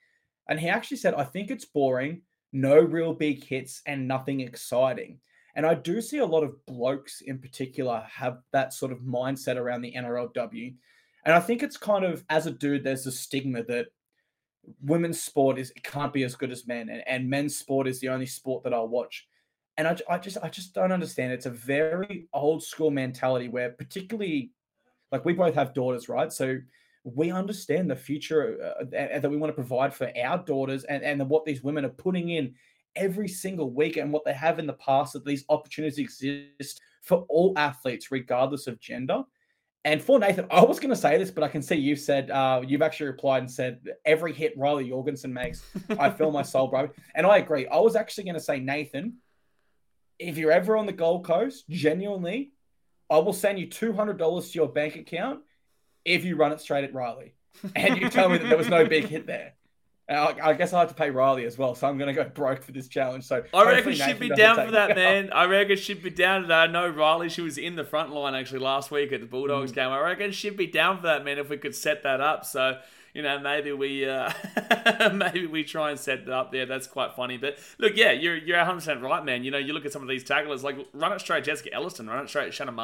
and 0.48 0.59
he 0.59 0.68
actually 0.68 0.97
said, 0.97 1.14
"I 1.14 1.24
think 1.24 1.51
it's 1.51 1.64
boring, 1.64 2.23
no 2.52 2.78
real 2.78 3.14
big 3.14 3.44
hits, 3.44 3.82
and 3.86 4.09
nothing 4.09 4.40
exciting." 4.40 5.20
And 5.55 5.64
I 5.64 5.74
do 5.74 6.02
see 6.02 6.18
a 6.18 6.27
lot 6.27 6.44
of 6.44 6.64
blokes 6.66 7.23
in 7.23 7.39
particular 7.39 8.05
have 8.10 8.39
that 8.52 8.74
sort 8.74 8.93
of 8.93 8.98
mindset 8.98 9.56
around 9.56 9.82
the 9.82 9.94
NRLW, 9.97 10.74
and 11.24 11.35
I 11.35 11.40
think 11.40 11.62
it's 11.62 11.77
kind 11.77 12.05
of 12.05 12.24
as 12.28 12.47
a 12.47 12.51
dude, 12.51 12.85
there's 12.85 13.06
a 13.06 13.12
stigma 13.12 13.62
that 13.64 13.86
women's 14.82 15.23
sport 15.23 15.59
is 15.59 15.70
it 15.77 15.85
can't 15.85 16.12
be 16.12 16.24
as 16.24 16.35
good 16.35 16.51
as 16.51 16.66
men, 16.66 16.89
and, 16.89 17.02
and 17.06 17.31
men's 17.31 17.56
sport 17.56 17.86
is 17.86 18.01
the 18.01 18.09
only 18.09 18.27
sport 18.27 18.64
that 18.64 18.74
I'll 18.74 18.89
watch 18.89 19.28
and 19.78 19.86
I, 19.86 19.97
I 20.09 20.19
just 20.19 20.39
I 20.43 20.48
just 20.48 20.74
don't 20.74 20.93
understand. 20.93 21.32
It's 21.32 21.47
a 21.47 21.51
very 21.51 22.28
old 22.32 22.62
school 22.62 22.90
mentality 22.90 23.48
where, 23.48 23.70
particularly, 23.70 24.53
like 25.12 25.24
we 25.24 25.35
both 25.35 25.55
have 25.55 25.74
daughters, 25.74 26.09
right? 26.09 26.32
So 26.32 26.59
we 27.05 27.31
understand 27.31 27.90
the 27.90 27.97
future 27.97 28.74
uh, 28.81 28.85
that 28.90 29.31
we 29.31 29.36
want 29.36 29.51
to 29.51 29.55
provide 29.55 29.94
for 29.94 30.11
our 30.23 30.39
daughters, 30.39 30.85
and 30.85 31.03
and 31.03 31.28
what 31.28 31.44
these 31.44 31.62
women 31.62 31.85
are 31.85 31.90
putting 31.90 32.31
in 32.31 32.55
every 32.94 33.28
single 33.28 33.70
week, 33.70 33.98
and 33.98 34.12
what 34.12 34.24
they 34.24 34.32
have 34.32 34.59
in 34.59 34.66
the 34.66 34.73
past. 34.74 35.12
That 35.12 35.24
these 35.24 35.44
opportunities 35.48 35.98
exist 35.98 36.81
for 37.03 37.27
all 37.28 37.53
athletes, 37.57 38.11
regardless 38.11 38.66
of 38.66 38.81
gender. 38.81 39.24
And 39.85 40.03
for 40.03 40.19
Nathan, 40.19 40.47
I 40.51 40.65
was 40.65 40.81
going 40.81 40.90
to 40.90 40.97
say 40.97 41.16
this, 41.16 41.31
but 41.31 41.44
I 41.44 41.48
can 41.48 41.62
see 41.62 41.77
you've 41.77 42.01
said 42.01 42.28
uh, 42.32 42.61
you've 42.66 42.82
actually 42.82 43.07
replied 43.07 43.43
and 43.43 43.51
said 43.51 43.78
every 44.05 44.32
hit 44.32 44.53
Riley 44.59 44.89
Jorgensen 44.89 45.32
makes, 45.32 45.62
I 45.97 46.11
feel 46.11 46.32
my 46.32 46.43
soul, 46.43 46.66
bro. 46.66 46.90
And 47.15 47.24
I 47.24 47.36
agree. 47.36 47.69
I 47.69 47.78
was 47.78 47.94
actually 47.94 48.24
going 48.24 48.35
to 48.35 48.40
say 48.40 48.59
Nathan 48.59 49.19
if 50.19 50.39
you're 50.39 50.53
ever 50.53 50.77
on 50.77 50.87
the 50.87 50.93
Gold 50.93 51.25
Coast, 51.25 51.69
genuinely, 51.69 52.53
I 53.11 53.19
will 53.19 53.33
send 53.33 53.59
you 53.59 53.67
two 53.69 53.93
hundred 53.93 54.19
dollars 54.19 54.51
to 54.51 54.59
your 54.59 54.69
bank 54.69 54.97
account 54.97 55.41
if 56.05 56.25
you 56.25 56.37
run 56.37 56.53
it 56.53 56.61
straight 56.61 56.85
at 56.85 56.95
Riley, 56.95 57.35
and 57.75 57.99
you 57.99 58.09
tell 58.09 58.29
me 58.29 58.39
that 58.39 58.49
there 58.49 58.59
was 58.59 58.69
no 58.69 58.87
big 58.87 59.07
hit 59.07 59.27
there. 59.27 59.55
I, 60.09 60.37
I, 60.41 60.53
guess 60.53 60.73
I 60.73 60.79
have 60.79 60.89
to 60.91 60.95
pay 60.95 61.11
Riley 61.11 61.47
as 61.47 61.59
well, 61.59 61.75
so 61.75 61.89
I'm 61.89 61.99
going 61.99 62.15
to 62.15 62.23
go 62.23 62.29
broke 62.29 62.63
for 62.63 62.71
this 62.71 62.87
challenge. 62.87 63.25
So 63.25 63.43
I 63.53 63.65
reckon 63.65 63.93
she'd 63.93 64.21
be 64.21 64.29
down 64.29 64.55
for 64.55 64.71
that, 64.71 64.95
man. 64.95 65.33
I 65.33 65.47
reckon 65.47 65.77
she'd 65.77 66.01
be 66.01 66.11
down 66.11 66.43
to 66.43 66.49
that. 66.49 66.69
I 66.69 66.73
know 66.73 66.89
Riley; 66.89 67.29
she 67.29 67.43
was 67.43 67.59
in 67.59 67.75
the 67.75 67.85
front 67.85 68.13
line 68.13 68.35
actually 68.35 68.61
last 68.61 68.91
week 68.93 69.13
at 69.13 69.21
the 69.21 69.27
Bulldogs 69.27 69.73
mm. 69.73 69.77
game. 69.77 69.91
I 69.91 70.01
reckon 70.01 70.31
she'd 70.31 70.57
be 70.57 70.69
down 70.69 70.99
for 70.99 71.09
that, 71.09 71.25
man. 71.25 71.39
If 71.39 71.49
we 71.49 71.57
could 71.57 71.75
set 71.75 72.05
that 72.05 72.21
up, 72.21 72.45
so 72.45 72.79
you 73.17 73.23
know, 73.23 73.39
maybe 73.39 73.73
we 73.73 74.07
uh, 74.07 74.31
maybe 75.15 75.47
we 75.47 75.65
try 75.65 75.89
and 75.91 75.99
set 75.99 76.19
it 76.19 76.29
up 76.29 76.53
there. 76.53 76.67
That's 76.67 76.87
quite 76.87 77.15
funny. 77.15 77.39
But 77.39 77.59
look, 77.79 77.97
yeah, 77.97 78.13
you're 78.13 78.37
you're 78.37 78.59
100 78.59 78.75
percent 78.75 79.01
right, 79.01 79.25
man. 79.25 79.43
You 79.43 79.51
know, 79.51 79.57
you 79.57 79.73
look 79.73 79.87
at 79.87 79.93
some 79.93 80.03
of 80.03 80.09
these 80.09 80.23
tacklers, 80.23 80.63
like 80.63 80.77
run 80.93 81.13
it 81.13 81.21
straight, 81.21 81.43
Jessica 81.43 81.73
Elliston, 81.73 82.09
run 82.09 82.23
it 82.23 82.29
straight, 82.29 82.53
Shannon 82.53 82.77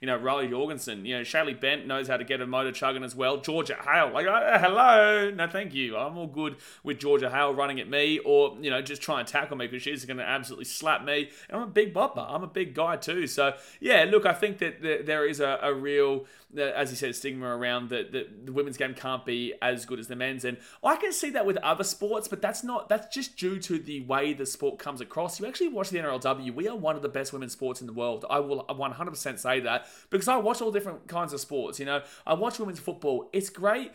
you 0.00 0.06
know, 0.06 0.16
Riley 0.16 0.46
Jorgensen, 0.46 1.04
you 1.04 1.16
know, 1.16 1.22
Shaylee 1.22 1.60
Bent 1.60 1.84
knows 1.84 2.06
how 2.06 2.16
to 2.16 2.22
get 2.22 2.40
a 2.40 2.46
motor 2.46 2.70
chugging 2.70 3.02
as 3.02 3.16
well. 3.16 3.38
Georgia 3.38 3.76
Hale, 3.84 4.12
like, 4.12 4.28
uh, 4.28 4.56
hello, 4.60 5.32
no, 5.32 5.48
thank 5.48 5.74
you. 5.74 5.96
I'm 5.96 6.16
all 6.16 6.28
good 6.28 6.58
with 6.84 7.00
Georgia 7.00 7.28
Hale 7.28 7.52
running 7.52 7.80
at 7.80 7.88
me, 7.88 8.20
or 8.20 8.56
you 8.60 8.70
know, 8.70 8.80
just 8.82 9.02
try 9.02 9.18
and 9.18 9.26
tackle 9.26 9.56
me 9.56 9.66
because 9.66 9.82
she's 9.82 10.04
going 10.04 10.18
to 10.18 10.22
absolutely 10.22 10.66
slap 10.66 11.04
me. 11.04 11.30
And 11.48 11.60
I'm 11.60 11.64
a 11.64 11.72
big 11.72 11.92
bopper. 11.92 12.24
I'm 12.28 12.44
a 12.44 12.48
big 12.48 12.72
guy 12.72 12.98
too. 12.98 13.26
So 13.26 13.54
yeah, 13.80 14.06
look, 14.08 14.26
I 14.26 14.32
think 14.32 14.58
that 14.58 14.80
there 14.80 15.26
is 15.26 15.40
a, 15.40 15.58
a 15.60 15.74
real 15.74 16.26
as 16.56 16.90
you 16.90 16.96
said, 16.96 17.14
stigma 17.14 17.46
around 17.46 17.90
that 17.90 18.12
the, 18.12 18.26
the 18.44 18.52
women's 18.52 18.76
game 18.76 18.94
can't 18.94 19.24
be 19.24 19.54
as 19.60 19.84
good 19.84 19.98
as 19.98 20.08
the 20.08 20.16
men's. 20.16 20.44
And 20.44 20.58
I 20.82 20.96
can 20.96 21.12
see 21.12 21.30
that 21.30 21.44
with 21.44 21.56
other 21.58 21.84
sports, 21.84 22.28
but 22.28 22.40
that's 22.40 22.62
not 22.62 22.88
that's 22.88 23.14
just 23.14 23.36
due 23.36 23.58
to 23.60 23.78
the 23.78 24.00
way 24.00 24.32
the 24.32 24.46
sport 24.46 24.78
comes 24.78 25.00
across. 25.00 25.40
You 25.40 25.46
actually 25.46 25.68
watch 25.68 25.90
the 25.90 25.98
NRLW, 25.98 26.54
we 26.54 26.68
are 26.68 26.76
one 26.76 26.96
of 26.96 27.02
the 27.02 27.08
best 27.08 27.32
women's 27.32 27.52
sports 27.52 27.80
in 27.80 27.86
the 27.86 27.92
world. 27.92 28.24
I 28.30 28.40
will 28.40 28.64
100% 28.64 29.38
say 29.38 29.60
that 29.60 29.86
because 30.10 30.28
I 30.28 30.36
watch 30.36 30.60
all 30.60 30.70
different 30.70 31.08
kinds 31.08 31.32
of 31.32 31.40
sports. 31.40 31.78
You 31.78 31.86
know, 31.86 32.02
I 32.26 32.34
watch 32.34 32.58
women's 32.58 32.80
football. 32.80 33.28
It's 33.32 33.50
great, 33.50 33.92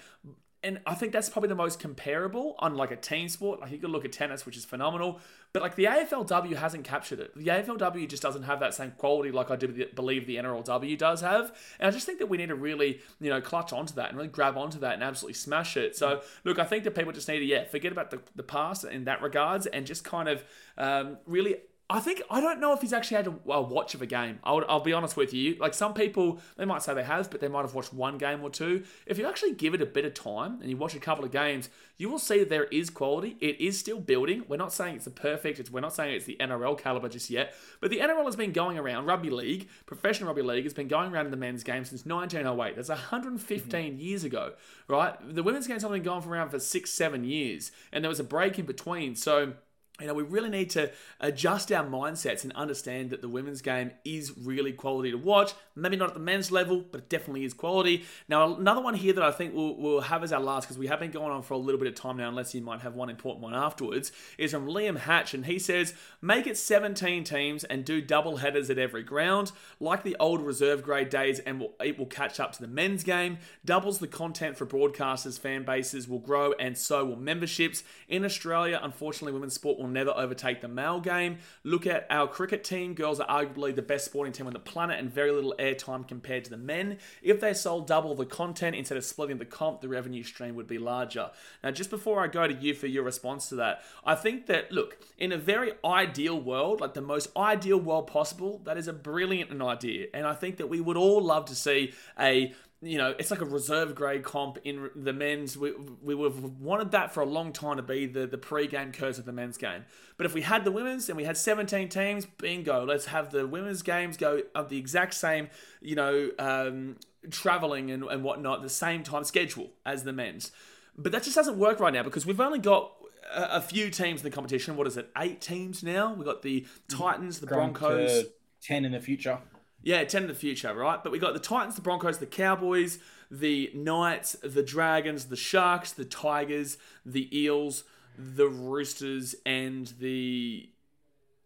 and 0.63 0.79
I 0.85 0.93
think 0.93 1.11
that's 1.11 1.27
probably 1.27 1.49
the 1.49 1.55
most 1.55 1.79
comparable 1.79 2.55
on 2.59 2.75
like 2.75 2.91
a 2.91 2.95
team 2.95 3.27
sport. 3.29 3.61
Like 3.61 3.71
you 3.71 3.79
could 3.79 3.89
look 3.89 4.05
at 4.05 4.11
tennis, 4.11 4.45
which 4.45 4.55
is 4.55 4.63
phenomenal, 4.63 5.19
but 5.53 5.63
like 5.63 5.75
the 5.75 5.85
AFLW 5.85 6.55
hasn't 6.55 6.83
captured 6.83 7.19
it. 7.19 7.35
The 7.35 7.47
AFLW 7.47 8.07
just 8.07 8.21
doesn't 8.21 8.43
have 8.43 8.59
that 8.59 8.75
same 8.75 8.91
quality 8.91 9.31
like 9.31 9.49
I 9.49 9.55
do 9.55 9.85
believe 9.95 10.27
the 10.27 10.35
NRLW 10.35 10.97
does 10.99 11.21
have. 11.21 11.57
And 11.79 11.87
I 11.87 11.91
just 11.91 12.05
think 12.05 12.19
that 12.19 12.27
we 12.27 12.37
need 12.37 12.49
to 12.49 12.55
really, 12.55 13.01
you 13.19 13.31
know, 13.31 13.41
clutch 13.41 13.73
onto 13.73 13.95
that 13.95 14.09
and 14.09 14.17
really 14.17 14.29
grab 14.29 14.55
onto 14.55 14.77
that 14.79 14.93
and 14.93 15.03
absolutely 15.03 15.33
smash 15.33 15.77
it. 15.77 15.95
So 15.95 16.21
look, 16.43 16.59
I 16.59 16.65
think 16.65 16.83
that 16.83 16.91
people 16.91 17.11
just 17.11 17.27
need 17.27 17.39
to 17.39 17.45
yeah 17.45 17.63
forget 17.63 17.91
about 17.91 18.11
the, 18.11 18.21
the 18.35 18.43
past 18.43 18.83
in 18.83 19.05
that 19.05 19.23
regards 19.23 19.65
and 19.65 19.87
just 19.87 20.03
kind 20.03 20.29
of 20.29 20.43
um, 20.77 21.17
really 21.25 21.55
I 21.91 21.99
think 21.99 22.21
I 22.29 22.39
don't 22.39 22.61
know 22.61 22.71
if 22.73 22.79
he's 22.79 22.93
actually 22.93 23.17
had 23.17 23.27
a, 23.27 23.51
a 23.51 23.61
watch 23.61 23.93
of 23.93 24.01
a 24.01 24.05
game. 24.05 24.39
I'll, 24.45 24.63
I'll, 24.69 24.79
be 24.79 24.93
honest 24.93 25.17
with 25.17 25.33
you. 25.33 25.55
Like 25.59 25.73
some 25.73 25.93
people, 25.93 26.39
they 26.55 26.63
might 26.63 26.81
say 26.81 26.93
they 26.93 27.03
have, 27.03 27.29
but 27.29 27.41
they 27.41 27.49
might 27.49 27.63
have 27.63 27.73
watched 27.73 27.93
one 27.93 28.17
game 28.17 28.41
or 28.41 28.49
two. 28.49 28.83
If 29.05 29.17
you 29.17 29.27
actually 29.27 29.53
give 29.53 29.73
it 29.73 29.81
a 29.81 29.85
bit 29.85 30.05
of 30.05 30.13
time 30.13 30.59
and 30.61 30.69
you 30.69 30.77
watch 30.77 30.95
a 30.95 30.99
couple 30.99 31.25
of 31.25 31.31
games, 31.31 31.69
you 31.97 32.09
will 32.09 32.17
see 32.17 32.39
that 32.39 32.49
there 32.49 32.63
is 32.65 32.89
quality. 32.89 33.35
It 33.41 33.59
is 33.59 33.77
still 33.77 33.99
building. 33.99 34.45
We're 34.47 34.55
not 34.55 34.71
saying 34.71 34.95
it's 34.95 35.05
the 35.05 35.11
perfect. 35.11 35.59
It's, 35.59 35.69
we're 35.69 35.81
not 35.81 35.93
saying 35.93 36.15
it's 36.15 36.25
the 36.25 36.37
NRL 36.39 36.79
caliber 36.79 37.09
just 37.09 37.29
yet. 37.29 37.53
But 37.81 37.89
the 37.89 37.99
NRL 37.99 38.23
has 38.23 38.37
been 38.37 38.53
going 38.53 38.77
around. 38.77 39.05
Rugby 39.05 39.29
league, 39.29 39.67
professional 39.85 40.27
rugby 40.27 40.43
league, 40.43 40.63
has 40.63 40.73
been 40.73 40.87
going 40.87 41.11
around 41.11 41.25
in 41.25 41.31
the 41.31 41.37
men's 41.37 41.63
game 41.63 41.83
since 41.83 42.05
1908. 42.05 42.75
That's 42.77 42.89
115 42.89 43.69
mm-hmm. 43.69 43.99
years 43.99 44.23
ago, 44.23 44.53
right? 44.87 45.15
The 45.21 45.43
women's 45.43 45.67
game's 45.67 45.83
only 45.83 45.99
going 45.99 46.21
for 46.21 46.29
around 46.29 46.51
for 46.51 46.59
six, 46.59 46.89
seven 46.91 47.25
years, 47.25 47.71
and 47.91 48.01
there 48.01 48.09
was 48.09 48.19
a 48.19 48.23
break 48.23 48.57
in 48.57 48.65
between. 48.65 49.15
So 49.15 49.53
you 50.01 50.07
know, 50.07 50.13
we 50.13 50.23
really 50.23 50.49
need 50.49 50.69
to 50.71 50.91
adjust 51.19 51.71
our 51.71 51.85
mindsets 51.85 52.43
and 52.43 52.53
understand 52.53 53.09
that 53.11 53.21
the 53.21 53.29
women's 53.29 53.61
game 53.61 53.91
is 54.03 54.37
really 54.37 54.71
quality 54.71 55.11
to 55.11 55.17
watch. 55.17 55.53
Maybe 55.75 55.95
not 55.95 56.09
at 56.09 56.13
the 56.13 56.19
men's 56.19 56.51
level, 56.51 56.83
but 56.91 57.01
it 57.01 57.09
definitely 57.09 57.45
is 57.45 57.53
quality. 57.53 58.05
Now, 58.27 58.55
another 58.55 58.81
one 58.81 58.93
here 58.93 59.13
that 59.13 59.23
I 59.23 59.31
think 59.31 59.53
we'll, 59.53 59.75
we'll 59.75 60.01
have 60.01 60.23
as 60.23 60.33
our 60.33 60.39
last, 60.39 60.65
because 60.65 60.77
we 60.77 60.87
have 60.87 60.99
been 60.99 61.11
going 61.11 61.31
on 61.31 61.43
for 61.43 61.53
a 61.53 61.57
little 61.57 61.79
bit 61.79 61.87
of 61.87 61.95
time 61.95 62.17
now, 62.17 62.29
unless 62.29 62.53
you 62.53 62.61
might 62.61 62.81
have 62.81 62.95
one 62.95 63.09
important 63.09 63.43
one 63.43 63.53
afterwards, 63.53 64.11
is 64.37 64.51
from 64.51 64.67
Liam 64.67 64.97
Hatch. 64.97 65.33
And 65.33 65.45
he 65.45 65.59
says, 65.59 65.93
make 66.21 66.47
it 66.47 66.57
17 66.57 67.23
teams 67.23 67.63
and 67.63 67.85
do 67.85 68.01
double 68.01 68.37
headers 68.37 68.69
at 68.69 68.77
every 68.77 69.03
ground, 69.03 69.51
like 69.79 70.03
the 70.03 70.15
old 70.19 70.41
reserve 70.41 70.83
grade 70.83 71.09
days, 71.09 71.39
and 71.39 71.59
we'll, 71.59 71.73
it 71.83 71.97
will 71.97 72.05
catch 72.05 72.39
up 72.39 72.53
to 72.53 72.61
the 72.61 72.67
men's 72.67 73.03
game. 73.03 73.37
Doubles 73.63 73.99
the 73.99 74.07
content 74.07 74.57
for 74.57 74.65
broadcasters, 74.65 75.39
fan 75.39 75.63
bases 75.63 76.07
will 76.07 76.19
grow, 76.19 76.53
and 76.53 76.77
so 76.77 77.05
will 77.05 77.15
memberships. 77.15 77.83
In 78.07 78.25
Australia, 78.25 78.79
unfortunately, 78.81 79.33
women's 79.33 79.53
sport 79.53 79.77
will 79.77 79.87
never 79.91 80.11
overtake 80.11 80.61
the 80.61 80.67
male 80.67 80.99
game. 80.99 81.37
Look 81.63 81.85
at 81.85 82.07
our 82.09 82.27
cricket 82.27 82.63
team. 82.63 82.93
Girls 82.93 83.19
are 83.19 83.27
arguably 83.27 83.75
the 83.75 83.81
best 83.81 84.05
sporting 84.05 84.33
team 84.33 84.47
on 84.47 84.53
the 84.53 84.59
planet 84.59 84.99
and 84.99 85.13
very 85.13 85.31
little 85.31 85.55
airtime 85.59 86.07
compared 86.07 86.45
to 86.45 86.49
the 86.49 86.57
men. 86.57 86.97
If 87.21 87.39
they 87.39 87.53
sold 87.53 87.87
double 87.87 88.15
the 88.15 88.25
content 88.25 88.75
instead 88.75 88.97
of 88.97 89.05
splitting 89.05 89.37
the 89.37 89.45
comp, 89.45 89.81
the 89.81 89.89
revenue 89.89 90.23
stream 90.23 90.55
would 90.55 90.67
be 90.67 90.77
larger. 90.77 91.31
Now, 91.63 91.71
just 91.71 91.89
before 91.89 92.23
I 92.23 92.27
go 92.27 92.47
to 92.47 92.53
you 92.53 92.73
for 92.73 92.87
your 92.87 93.03
response 93.03 93.49
to 93.49 93.55
that, 93.55 93.83
I 94.05 94.15
think 94.15 94.47
that, 94.47 94.71
look, 94.71 94.97
in 95.17 95.31
a 95.31 95.37
very 95.37 95.73
ideal 95.83 96.39
world, 96.39 96.81
like 96.81 96.93
the 96.93 97.01
most 97.01 97.35
ideal 97.35 97.79
world 97.79 98.07
possible, 98.07 98.61
that 98.65 98.77
is 98.77 98.87
a 98.87 98.93
brilliant 98.93 99.61
idea. 99.61 100.07
And 100.13 100.25
I 100.25 100.33
think 100.33 100.57
that 100.57 100.67
we 100.67 100.79
would 100.79 100.97
all 100.97 101.21
love 101.21 101.45
to 101.45 101.55
see 101.55 101.93
a 102.19 102.53
you 102.83 102.97
know, 102.97 103.13
it's 103.19 103.29
like 103.29 103.41
a 103.41 103.45
reserve 103.45 103.93
grade 103.93 104.23
comp 104.23 104.57
in 104.63 104.89
the 104.95 105.13
men's. 105.13 105.55
We, 105.55 105.71
we 106.01 106.15
would 106.15 106.33
have 106.33 106.43
wanted 106.59 106.91
that 106.91 107.13
for 107.13 107.21
a 107.21 107.25
long 107.25 107.53
time 107.53 107.77
to 107.77 107.83
be 107.83 108.07
the, 108.07 108.25
the 108.25 108.39
pre-game 108.39 108.91
curse 108.91 109.19
of 109.19 109.25
the 109.25 109.31
men's 109.31 109.57
game. 109.57 109.85
But 110.17 110.25
if 110.25 110.33
we 110.33 110.41
had 110.41 110.65
the 110.65 110.71
women's 110.71 111.07
and 111.07 111.15
we 111.15 111.23
had 111.23 111.37
17 111.37 111.89
teams, 111.89 112.25
bingo, 112.25 112.83
let's 112.83 113.05
have 113.05 113.31
the 113.31 113.45
women's 113.45 113.83
games 113.83 114.17
go 114.17 114.41
of 114.55 114.69
the 114.69 114.77
exact 114.77 115.13
same, 115.13 115.49
you 115.79 115.95
know, 115.95 116.31
um, 116.39 116.95
traveling 117.29 117.91
and, 117.91 118.03
and 118.03 118.23
whatnot, 118.23 118.63
the 118.63 118.69
same 118.69 119.03
time 119.03 119.23
schedule 119.25 119.69
as 119.85 120.03
the 120.03 120.13
men's. 120.13 120.51
But 120.97 121.11
that 121.11 121.21
just 121.21 121.35
doesn't 121.35 121.57
work 121.57 121.79
right 121.79 121.93
now 121.93 122.01
because 122.01 122.25
we've 122.25 122.41
only 122.41 122.59
got 122.59 122.93
a, 123.31 123.57
a 123.57 123.61
few 123.61 123.91
teams 123.91 124.21
in 124.21 124.23
the 124.23 124.31
competition. 124.31 124.75
What 124.75 124.87
is 124.87 124.97
it? 124.97 125.07
Eight 125.17 125.39
teams 125.39 125.83
now? 125.83 126.13
We've 126.13 126.25
got 126.25 126.41
the 126.41 126.65
Titans, 126.87 127.39
the 127.39 127.47
Broncos. 127.47 128.25
10 128.63 128.85
in 128.85 128.91
the 128.91 128.99
future. 128.99 129.39
Yeah, 129.83 130.03
10 130.03 130.23
in 130.23 130.27
the 130.27 130.35
future, 130.35 130.73
right? 130.73 131.03
But 131.03 131.11
we 131.11 131.19
got 131.19 131.33
the 131.33 131.39
Titans, 131.39 131.75
the 131.75 131.81
Broncos, 131.81 132.19
the 132.19 132.27
Cowboys, 132.27 132.99
the 133.29 133.71
Knights, 133.73 134.35
the 134.43 134.61
Dragons, 134.61 135.25
the 135.25 135.35
Sharks, 135.35 135.91
the 135.91 136.05
Tigers, 136.05 136.77
the 137.05 137.35
Eels, 137.37 137.83
the 138.17 138.47
Roosters, 138.47 139.35
and 139.45 139.87
the. 139.99 140.69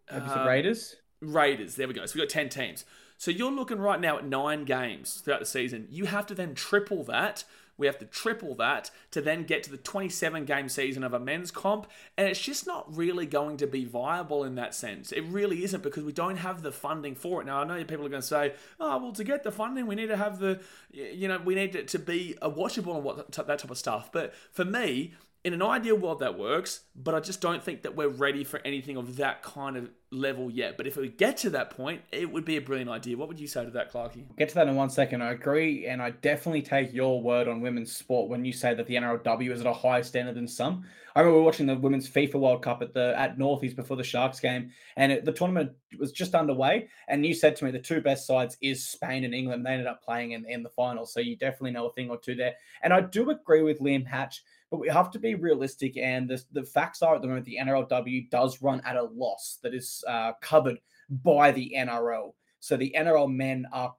Uh, 0.09 0.43
the 0.43 0.47
Raiders? 0.47 0.95
Raiders. 1.21 1.75
There 1.75 1.87
we 1.87 1.93
go. 1.93 2.05
So 2.05 2.15
we've 2.15 2.27
got 2.27 2.33
10 2.33 2.49
teams. 2.49 2.85
So 3.17 3.31
you're 3.31 3.51
looking 3.51 3.79
right 3.79 3.99
now 3.99 4.17
at 4.17 4.25
nine 4.25 4.65
games 4.65 5.21
throughout 5.23 5.39
the 5.39 5.45
season. 5.45 5.87
You 5.89 6.05
have 6.05 6.25
to 6.27 6.35
then 6.35 6.53
triple 6.53 7.03
that. 7.05 7.45
We 7.77 7.87
have 7.87 7.97
to 7.99 8.05
triple 8.05 8.55
that 8.55 8.91
to 9.11 9.21
then 9.21 9.43
get 9.43 9.63
to 9.63 9.71
the 9.71 9.77
27 9.77 10.45
game 10.45 10.69
season 10.69 11.03
of 11.03 11.13
a 11.13 11.19
men's 11.19 11.51
comp. 11.51 11.87
And 12.17 12.27
it's 12.27 12.39
just 12.39 12.65
not 12.65 12.95
really 12.95 13.25
going 13.25 13.57
to 13.57 13.67
be 13.67 13.85
viable 13.85 14.43
in 14.43 14.55
that 14.55 14.73
sense. 14.73 15.11
It 15.11 15.23
really 15.25 15.63
isn't 15.63 15.83
because 15.83 16.03
we 16.03 16.13
don't 16.13 16.37
have 16.37 16.61
the 16.61 16.71
funding 16.71 17.15
for 17.15 17.41
it. 17.41 17.45
Now, 17.45 17.61
I 17.61 17.63
know 17.65 17.83
people 17.83 18.05
are 18.05 18.09
going 18.09 18.21
to 18.21 18.27
say, 18.27 18.53
oh, 18.79 18.97
well, 18.97 19.11
to 19.13 19.23
get 19.23 19.43
the 19.43 19.51
funding, 19.51 19.87
we 19.87 19.95
need 19.95 20.07
to 20.07 20.17
have 20.17 20.39
the, 20.39 20.59
you 20.91 21.27
know, 21.27 21.39
we 21.43 21.55
need 21.55 21.75
it 21.75 21.87
to 21.89 21.99
be 21.99 22.35
a 22.41 22.49
watchable 22.49 22.95
and 22.95 23.03
what 23.03 23.31
that 23.31 23.59
type 23.59 23.69
of 23.69 23.77
stuff. 23.77 24.11
But 24.11 24.33
for 24.51 24.65
me, 24.65 25.13
in 25.45 25.53
an 25.53 25.61
ideal 25.61 25.95
world 25.95 26.21
that 26.21 26.39
works, 26.39 26.85
but 26.95 27.13
I 27.13 27.19
just 27.19 27.39
don't 27.39 27.63
think 27.63 27.83
that 27.83 27.95
we're 27.95 28.09
ready 28.09 28.43
for 28.43 28.59
anything 28.65 28.97
of 28.97 29.17
that 29.17 29.43
kind 29.43 29.77
of 29.77 29.91
level 30.09 30.49
yet. 30.49 30.75
But 30.75 30.87
if 30.87 30.97
we 30.97 31.07
get 31.07 31.37
to 31.37 31.51
that 31.51 31.69
point, 31.69 32.01
it 32.11 32.31
would 32.31 32.45
be 32.45 32.57
a 32.57 32.61
brilliant 32.61 32.89
idea. 32.89 33.15
What 33.15 33.27
would 33.27 33.39
you 33.39 33.45
say 33.45 33.63
to 33.63 33.69
that, 33.69 33.93
Clarky? 33.93 34.23
get 34.39 34.49
to 34.49 34.55
that 34.55 34.67
in 34.67 34.75
one 34.75 34.89
second. 34.89 35.21
I 35.21 35.33
agree, 35.33 35.85
and 35.85 36.01
I 36.01 36.09
definitely 36.09 36.63
take 36.63 36.91
your 36.95 37.21
word 37.21 37.47
on 37.47 37.61
women's 37.61 37.95
sport 37.95 38.27
when 38.27 38.43
you 38.43 38.51
say 38.51 38.73
that 38.73 38.87
the 38.87 38.95
NRLW 38.95 39.51
is 39.51 39.61
at 39.61 39.67
a 39.67 39.73
higher 39.73 40.01
standard 40.01 40.33
than 40.33 40.47
some. 40.47 40.83
I 41.15 41.21
remember 41.21 41.43
watching 41.43 41.67
the 41.67 41.75
women's 41.75 42.09
FIFA 42.09 42.39
World 42.39 42.63
Cup 42.63 42.81
at 42.81 42.95
the 42.95 43.13
at 43.15 43.37
Northeast 43.37 43.75
before 43.75 43.97
the 43.97 44.03
Sharks 44.03 44.39
game, 44.39 44.71
and 44.97 45.11
it, 45.11 45.25
the 45.25 45.31
tournament 45.31 45.73
was 45.99 46.11
just 46.11 46.33
underway. 46.33 46.89
And 47.07 47.23
you 47.23 47.35
said 47.35 47.55
to 47.57 47.65
me 47.65 47.71
the 47.71 47.79
two 47.79 48.01
best 48.01 48.25
sides 48.25 48.57
is 48.61 48.85
Spain 48.85 49.23
and 49.23 49.33
England. 49.35 49.63
They 49.63 49.73
ended 49.73 49.87
up 49.87 50.03
playing 50.03 50.31
in, 50.31 50.43
in 50.49 50.63
the 50.63 50.69
final, 50.69 51.05
so 51.05 51.19
you 51.19 51.37
definitely 51.37 51.71
know 51.71 51.85
a 51.85 51.93
thing 51.93 52.09
or 52.09 52.17
two 52.17 52.33
there. 52.33 52.55
And 52.81 52.91
I 52.91 53.01
do 53.01 53.29
agree 53.29 53.61
with 53.61 53.79
Liam 53.79 54.07
Hatch 54.07 54.43
but 54.71 54.79
we 54.79 54.89
have 54.89 55.11
to 55.11 55.19
be 55.19 55.35
realistic. 55.35 55.97
And 55.97 56.29
the, 56.29 56.43
the 56.51 56.63
facts 56.63 57.01
are 57.01 57.15
at 57.15 57.21
the 57.21 57.27
moment 57.27 57.45
the 57.45 57.59
NRLW 57.61 58.29
does 58.29 58.61
run 58.61 58.81
at 58.85 58.95
a 58.95 59.03
loss 59.03 59.59
that 59.63 59.73
is 59.73 60.03
uh, 60.07 60.33
covered 60.41 60.79
by 61.09 61.51
the 61.51 61.73
NRL. 61.77 62.33
So 62.59 62.77
the 62.77 62.93
NRL 62.97 63.31
men 63.31 63.67
are, 63.71 63.93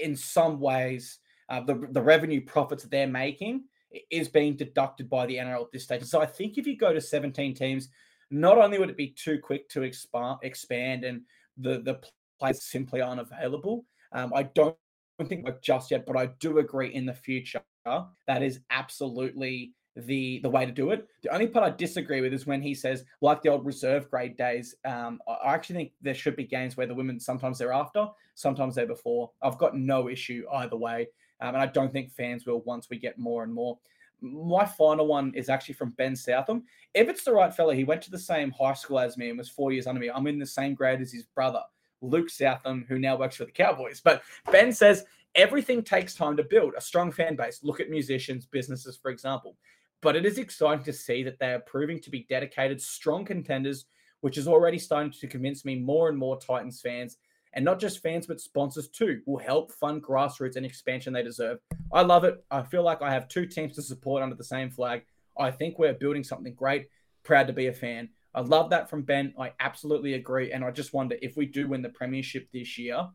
in 0.00 0.16
some 0.16 0.60
ways, 0.60 1.18
uh, 1.48 1.60
the, 1.60 1.88
the 1.90 2.02
revenue 2.02 2.40
profits 2.40 2.82
that 2.82 2.90
they're 2.90 3.06
making 3.06 3.64
is 4.10 4.28
being 4.28 4.56
deducted 4.56 5.08
by 5.08 5.26
the 5.26 5.36
NRL 5.36 5.64
at 5.64 5.72
this 5.72 5.84
stage. 5.84 6.04
So 6.04 6.20
I 6.20 6.26
think 6.26 6.58
if 6.58 6.66
you 6.66 6.76
go 6.76 6.92
to 6.92 7.00
17 7.00 7.54
teams, 7.54 7.88
not 8.30 8.58
only 8.58 8.78
would 8.78 8.90
it 8.90 8.96
be 8.96 9.08
too 9.08 9.38
quick 9.38 9.68
to 9.70 9.82
expand, 9.82 10.38
expand 10.42 11.04
and 11.04 11.22
the, 11.56 11.80
the 11.80 12.00
players 12.38 12.64
simply 12.64 13.00
aren't 13.00 13.20
available, 13.20 13.84
um, 14.12 14.32
I 14.34 14.44
don't 14.44 14.76
think 15.24 15.46
just 15.62 15.90
yet, 15.90 16.04
but 16.06 16.16
I 16.16 16.26
do 16.40 16.58
agree 16.58 16.92
in 16.92 17.06
the 17.06 17.14
future 17.14 17.62
that 17.84 18.42
is 18.42 18.60
absolutely 18.70 19.72
the 19.96 20.40
the 20.40 20.50
way 20.50 20.66
to 20.66 20.72
do 20.72 20.90
it. 20.90 21.08
The 21.22 21.32
only 21.32 21.46
part 21.46 21.64
I 21.64 21.74
disagree 21.74 22.20
with 22.20 22.34
is 22.34 22.46
when 22.46 22.60
he 22.60 22.74
says, 22.74 23.04
like 23.20 23.42
the 23.42 23.48
old 23.48 23.64
reserve 23.64 24.10
grade 24.10 24.36
days. 24.36 24.74
Um, 24.84 25.20
I 25.26 25.54
actually 25.54 25.76
think 25.76 25.92
there 26.02 26.14
should 26.14 26.36
be 26.36 26.44
games 26.44 26.76
where 26.76 26.86
the 26.86 26.94
women 26.94 27.18
sometimes 27.18 27.58
they're 27.58 27.72
after, 27.72 28.06
sometimes 28.34 28.74
they're 28.74 28.86
before. 28.86 29.30
I've 29.42 29.58
got 29.58 29.76
no 29.76 30.08
issue 30.08 30.44
either 30.52 30.76
way, 30.76 31.08
um, 31.40 31.54
and 31.54 31.58
I 31.58 31.66
don't 31.66 31.92
think 31.92 32.12
fans 32.12 32.44
will 32.46 32.60
once 32.62 32.90
we 32.90 32.98
get 32.98 33.18
more 33.18 33.42
and 33.42 33.52
more. 33.52 33.78
My 34.20 34.64
final 34.64 35.06
one 35.06 35.32
is 35.34 35.48
actually 35.48 35.74
from 35.74 35.90
Ben 35.90 36.16
Southam. 36.16 36.64
If 36.94 37.08
it's 37.08 37.24
the 37.24 37.32
right 37.32 37.54
fella, 37.54 37.74
he 37.74 37.84
went 37.84 38.02
to 38.02 38.10
the 38.10 38.18
same 38.18 38.50
high 38.50 38.74
school 38.74 38.98
as 38.98 39.16
me 39.16 39.28
and 39.28 39.38
was 39.38 39.48
four 39.48 39.72
years 39.72 39.86
under 39.86 40.00
me. 40.00 40.10
I'm 40.10 40.26
in 40.26 40.38
the 40.38 40.46
same 40.46 40.74
grade 40.74 41.02
as 41.02 41.12
his 41.12 41.24
brother, 41.24 41.60
Luke 42.00 42.30
Southam, 42.30 42.86
who 42.88 42.98
now 42.98 43.16
works 43.16 43.36
for 43.36 43.44
the 43.44 43.50
Cowboys. 43.50 44.00
But 44.02 44.22
Ben 44.50 44.72
says 44.72 45.04
everything 45.34 45.82
takes 45.82 46.14
time 46.14 46.34
to 46.38 46.42
build 46.42 46.72
a 46.76 46.80
strong 46.80 47.12
fan 47.12 47.36
base. 47.36 47.60
Look 47.62 47.78
at 47.78 47.90
musicians, 47.90 48.46
businesses, 48.46 48.96
for 48.96 49.10
example 49.10 49.54
but 50.02 50.16
it 50.16 50.26
is 50.26 50.38
exciting 50.38 50.84
to 50.84 50.92
see 50.92 51.22
that 51.22 51.38
they 51.38 51.52
are 51.52 51.60
proving 51.60 52.00
to 52.00 52.10
be 52.10 52.26
dedicated, 52.28 52.80
strong 52.80 53.24
contenders, 53.24 53.86
which 54.20 54.38
is 54.38 54.48
already 54.48 54.78
starting 54.78 55.12
to 55.12 55.26
convince 55.26 55.64
me 55.64 55.76
more 55.76 56.08
and 56.08 56.18
more 56.18 56.38
Titans 56.38 56.80
fans, 56.80 57.16
and 57.52 57.64
not 57.64 57.80
just 57.80 58.02
fans, 58.02 58.26
but 58.26 58.40
sponsors 58.40 58.88
too, 58.88 59.20
will 59.26 59.38
help 59.38 59.72
fund 59.72 60.02
grassroots 60.02 60.56
and 60.56 60.66
expansion 60.66 61.12
they 61.12 61.22
deserve. 61.22 61.58
I 61.92 62.02
love 62.02 62.24
it. 62.24 62.44
I 62.50 62.62
feel 62.62 62.82
like 62.82 63.02
I 63.02 63.12
have 63.12 63.28
two 63.28 63.46
teams 63.46 63.74
to 63.76 63.82
support 63.82 64.22
under 64.22 64.36
the 64.36 64.44
same 64.44 64.70
flag. 64.70 65.02
I 65.38 65.50
think 65.50 65.78
we're 65.78 65.94
building 65.94 66.24
something 66.24 66.54
great. 66.54 66.88
Proud 67.22 67.46
to 67.46 67.52
be 67.52 67.68
a 67.68 67.72
fan. 67.72 68.10
I 68.34 68.40
love 68.40 68.70
that 68.70 68.90
from 68.90 69.02
Ben. 69.02 69.32
I 69.38 69.52
absolutely 69.60 70.14
agree. 70.14 70.52
And 70.52 70.62
I 70.62 70.70
just 70.70 70.92
wonder 70.92 71.16
if 71.22 71.36
we 71.36 71.46
do 71.46 71.68
win 71.68 71.80
the 71.80 71.88
premiership 71.88 72.48
this 72.52 72.76
year, 72.76 73.08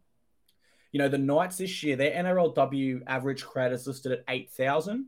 you 0.91 0.97
know, 0.97 1.07
the 1.07 1.17
Knights 1.17 1.57
this 1.57 1.83
year, 1.83 1.95
their 1.95 2.11
NRLW 2.11 3.03
average 3.07 3.45
crowd 3.45 3.71
is 3.71 3.87
listed 3.87 4.11
at 4.11 4.23
8,000 4.27 5.05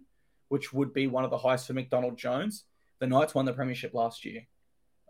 which 0.54 0.72
would 0.72 0.94
be 0.94 1.08
one 1.08 1.24
of 1.24 1.32
the 1.32 1.38
highest 1.40 1.66
for 1.66 1.74
McDonald 1.74 2.16
Jones. 2.16 2.66
The 3.00 3.08
Knights 3.08 3.34
won 3.34 3.46
the 3.46 3.54
premiership 3.54 3.96
last 3.96 4.24
year. 4.24 4.46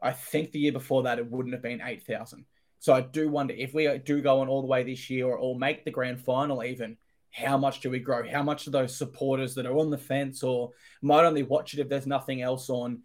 I 0.01 0.13
think 0.13 0.53
the 0.53 0.59
year 0.59 0.71
before 0.71 1.03
that 1.03 1.19
it 1.19 1.29
wouldn't 1.29 1.53
have 1.53 1.61
been 1.61 1.81
eight 1.83 2.03
thousand. 2.03 2.45
So 2.79 2.93
I 2.93 3.01
do 3.01 3.27
wonder 3.27 3.53
if 3.53 3.73
we 3.73 3.89
do 4.05 4.21
go 4.21 4.39
on 4.39 4.47
all 4.47 4.61
the 4.61 4.69
way 4.69 4.83
this 4.83 5.09
year 5.09 5.25
or, 5.27 5.37
or 5.37 5.59
make 5.59 5.83
the 5.83 5.91
grand 5.91 6.21
final 6.21 6.63
even. 6.63 6.95
How 7.31 7.57
much 7.57 7.81
do 7.81 7.89
we 7.89 7.99
grow? 7.99 8.25
How 8.25 8.41
much 8.41 8.63
do 8.63 8.71
those 8.71 8.97
supporters 8.97 9.53
that 9.55 9.65
are 9.65 9.77
on 9.77 9.89
the 9.89 9.97
fence 9.97 10.43
or 10.43 10.71
might 11.01 11.25
only 11.25 11.43
watch 11.43 11.73
it 11.73 11.81
if 11.81 11.89
there's 11.89 12.07
nothing 12.07 12.41
else 12.41 12.69
on 12.69 13.01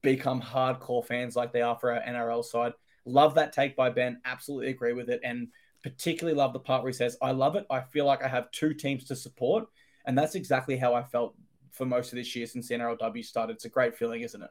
become 0.00 0.40
hardcore 0.40 1.04
fans 1.04 1.36
like 1.36 1.52
they 1.52 1.60
are 1.60 1.76
for 1.78 1.92
our 1.92 2.00
NRL 2.00 2.42
side? 2.42 2.72
Love 3.04 3.34
that 3.34 3.52
take 3.52 3.76
by 3.76 3.90
Ben. 3.90 4.18
Absolutely 4.24 4.70
agree 4.70 4.94
with 4.94 5.10
it. 5.10 5.20
And 5.22 5.48
particularly 5.82 6.38
love 6.38 6.54
the 6.54 6.58
part 6.58 6.84
where 6.84 6.90
he 6.90 6.96
says, 6.96 7.18
I 7.20 7.32
love 7.32 7.54
it. 7.54 7.66
I 7.68 7.82
feel 7.82 8.06
like 8.06 8.24
I 8.24 8.28
have 8.28 8.50
two 8.50 8.72
teams 8.72 9.04
to 9.08 9.14
support. 9.14 9.66
And 10.06 10.16
that's 10.16 10.36
exactly 10.36 10.78
how 10.78 10.94
I 10.94 11.02
felt 11.02 11.34
for 11.72 11.86
most 11.86 12.12
of 12.12 12.16
this 12.16 12.36
year 12.36 12.46
since 12.46 12.68
the 12.68 12.74
NRLW 12.74 13.24
started. 13.24 13.54
It's 13.54 13.64
a 13.64 13.70
great 13.70 13.96
feeling, 13.96 14.22
isn't 14.22 14.42
it? 14.42 14.50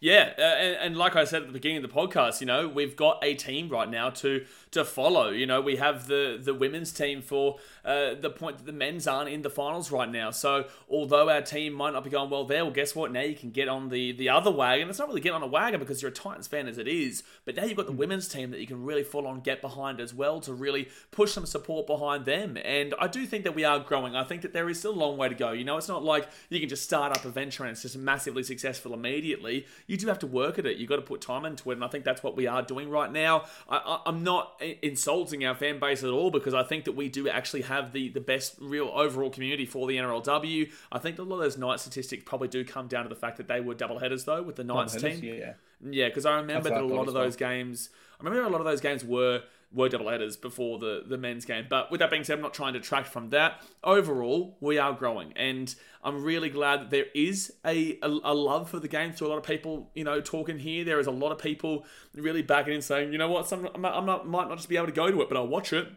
Yeah, 0.00 0.32
uh, 0.38 0.42
and, 0.42 0.76
and, 0.76 0.96
like 0.96 1.16
I 1.16 1.24
said 1.24 1.42
at 1.42 1.48
the 1.48 1.54
beginning 1.54 1.82
of 1.82 1.90
the 1.90 1.94
podcast, 1.94 2.40
you 2.40 2.46
know, 2.46 2.68
we've 2.68 2.96
got 2.96 3.18
a 3.22 3.34
team 3.34 3.68
right 3.68 3.88
now 3.88 4.10
to 4.10 4.44
to 4.72 4.84
follow. 4.84 5.30
You 5.30 5.46
know, 5.46 5.60
we 5.62 5.76
have 5.76 6.06
the 6.06 6.38
the 6.42 6.52
women's 6.52 6.92
team 6.92 7.22
for 7.22 7.56
uh, 7.84 8.14
the 8.14 8.28
point 8.28 8.58
that 8.58 8.66
the 8.66 8.72
men's 8.72 9.06
aren't 9.06 9.30
in 9.30 9.40
the 9.40 9.48
finals 9.48 9.90
right 9.90 10.10
now. 10.10 10.30
So 10.30 10.66
although 10.90 11.30
our 11.30 11.40
team 11.40 11.72
might 11.72 11.94
not 11.94 12.04
be 12.04 12.10
going 12.10 12.28
well 12.28 12.44
there, 12.44 12.64
well, 12.64 12.74
guess 12.74 12.94
what? 12.94 13.10
Now 13.10 13.22
you 13.22 13.34
can 13.34 13.50
get 13.50 13.68
on 13.68 13.88
the 13.88 14.12
the 14.12 14.28
other 14.28 14.50
wagon. 14.50 14.90
It's 14.90 14.98
not 14.98 15.08
really 15.08 15.22
getting 15.22 15.36
on 15.36 15.42
a 15.42 15.46
wagon 15.46 15.80
because 15.80 16.02
you're 16.02 16.10
a 16.10 16.14
Titans 16.14 16.46
fan 16.46 16.68
as 16.68 16.76
it 16.76 16.88
is, 16.88 17.22
but 17.46 17.56
now 17.56 17.64
you've 17.64 17.76
got 17.76 17.86
the 17.86 17.92
women's 17.92 18.28
team 18.28 18.50
that 18.50 18.60
you 18.60 18.66
can 18.66 18.84
really 18.84 19.02
full 19.02 19.26
on 19.26 19.40
get 19.40 19.62
behind 19.62 19.98
as 19.98 20.12
well 20.12 20.40
to 20.40 20.52
really 20.52 20.88
push 21.10 21.32
some 21.32 21.46
support 21.46 21.86
behind 21.86 22.26
them. 22.26 22.58
And 22.62 22.94
I 23.00 23.06
do 23.06 23.24
think 23.24 23.44
that 23.44 23.54
we 23.54 23.64
are 23.64 23.78
growing. 23.78 24.14
I 24.14 24.24
think 24.24 24.42
that 24.42 24.52
there 24.52 24.68
is 24.68 24.78
still 24.78 24.92
a 24.92 24.94
long 24.94 25.16
way 25.16 25.30
to 25.30 25.34
go. 25.34 25.52
You 25.52 25.64
know, 25.64 25.78
it's 25.78 25.88
not 25.88 26.04
like 26.04 26.28
you 26.50 26.60
can 26.60 26.68
just 26.68 26.84
start 26.84 27.16
up 27.16 27.24
a 27.24 27.30
venture 27.30 27.64
and 27.64 27.72
it's 27.72 27.82
just 27.82 27.96
massively 27.96 28.42
successful 28.42 28.92
immediately 28.92 29.66
you 29.86 29.96
do 29.96 30.06
have 30.08 30.18
to 30.20 30.26
work 30.26 30.58
at 30.58 30.66
it. 30.66 30.76
You've 30.76 30.88
got 30.88 30.96
to 30.96 31.02
put 31.02 31.20
time 31.20 31.44
into 31.44 31.70
it, 31.70 31.74
and 31.74 31.84
I 31.84 31.88
think 31.88 32.04
that's 32.04 32.22
what 32.22 32.36
we 32.36 32.46
are 32.46 32.62
doing 32.62 32.90
right 32.90 33.10
now. 33.10 33.44
I, 33.68 34.00
am 34.06 34.22
not 34.22 34.60
insulting 34.82 35.44
our 35.44 35.54
fan 35.54 35.78
base 35.78 36.02
at 36.02 36.10
all 36.10 36.30
because 36.30 36.54
I 36.54 36.62
think 36.62 36.84
that 36.84 36.92
we 36.92 37.08
do 37.08 37.28
actually 37.28 37.62
have 37.62 37.92
the, 37.92 38.08
the 38.08 38.20
best 38.20 38.56
real 38.60 38.90
overall 38.94 39.30
community 39.30 39.66
for 39.66 39.86
the 39.86 39.96
NRLW. 39.96 40.70
I 40.92 40.98
think 40.98 41.18
a 41.18 41.22
lot 41.22 41.36
of 41.36 41.42
those 41.42 41.58
night 41.58 41.80
statistics 41.80 42.24
probably 42.24 42.48
do 42.48 42.64
come 42.64 42.88
down 42.88 43.04
to 43.04 43.08
the 43.08 43.16
fact 43.16 43.36
that 43.36 43.48
they 43.48 43.60
were 43.60 43.74
double 43.74 43.98
headers 43.98 44.24
though 44.24 44.42
with 44.42 44.56
the 44.56 44.64
Knights 44.64 44.96
team. 44.96 45.22
Yeah, 45.22 45.54
yeah, 45.82 46.08
because 46.08 46.26
I 46.26 46.36
remember 46.36 46.70
that 46.70 46.80
a 46.80 46.84
lot 46.84 47.08
of 47.08 47.14
those 47.14 47.38
well. 47.38 47.50
games. 47.50 47.90
I 48.20 48.24
remember 48.24 48.48
a 48.48 48.50
lot 48.50 48.60
of 48.60 48.64
those 48.64 48.80
games 48.80 49.04
were 49.04 49.42
were 49.76 49.88
double 49.88 50.08
headers 50.08 50.36
before 50.36 50.78
the, 50.78 51.04
the 51.06 51.18
men's 51.18 51.44
game. 51.44 51.66
But 51.68 51.90
with 51.90 52.00
that 52.00 52.10
being 52.10 52.24
said, 52.24 52.36
I'm 52.38 52.42
not 52.42 52.54
trying 52.54 52.72
to 52.72 52.80
detract 52.80 53.08
from 53.08 53.30
that. 53.30 53.62
Overall, 53.84 54.56
we 54.60 54.78
are 54.78 54.92
growing, 54.92 55.32
and 55.36 55.72
I'm 56.02 56.24
really 56.24 56.48
glad 56.48 56.80
that 56.80 56.90
there 56.90 57.06
is 57.14 57.52
a, 57.64 57.98
a, 58.02 58.08
a 58.08 58.34
love 58.34 58.70
for 58.70 58.80
the 58.80 58.88
game 58.88 59.14
So 59.14 59.26
a 59.26 59.28
lot 59.28 59.38
of 59.38 59.44
people, 59.44 59.90
you 59.94 60.04
know, 60.04 60.20
talking 60.20 60.58
here. 60.58 60.84
There 60.84 60.98
is 60.98 61.06
a 61.06 61.12
lot 61.12 61.30
of 61.30 61.38
people 61.38 61.84
really 62.14 62.42
backing 62.42 62.74
in 62.74 62.82
saying, 62.82 63.12
you 63.12 63.18
know 63.18 63.30
what, 63.30 63.46
some, 63.46 63.68
I'm 63.74 64.06
not, 64.06 64.26
might 64.26 64.48
not 64.48 64.56
just 64.56 64.68
be 64.68 64.76
able 64.76 64.86
to 64.86 64.92
go 64.92 65.10
to 65.10 65.20
it, 65.20 65.28
but 65.28 65.36
I'll 65.36 65.46
watch 65.46 65.72
it 65.72 65.88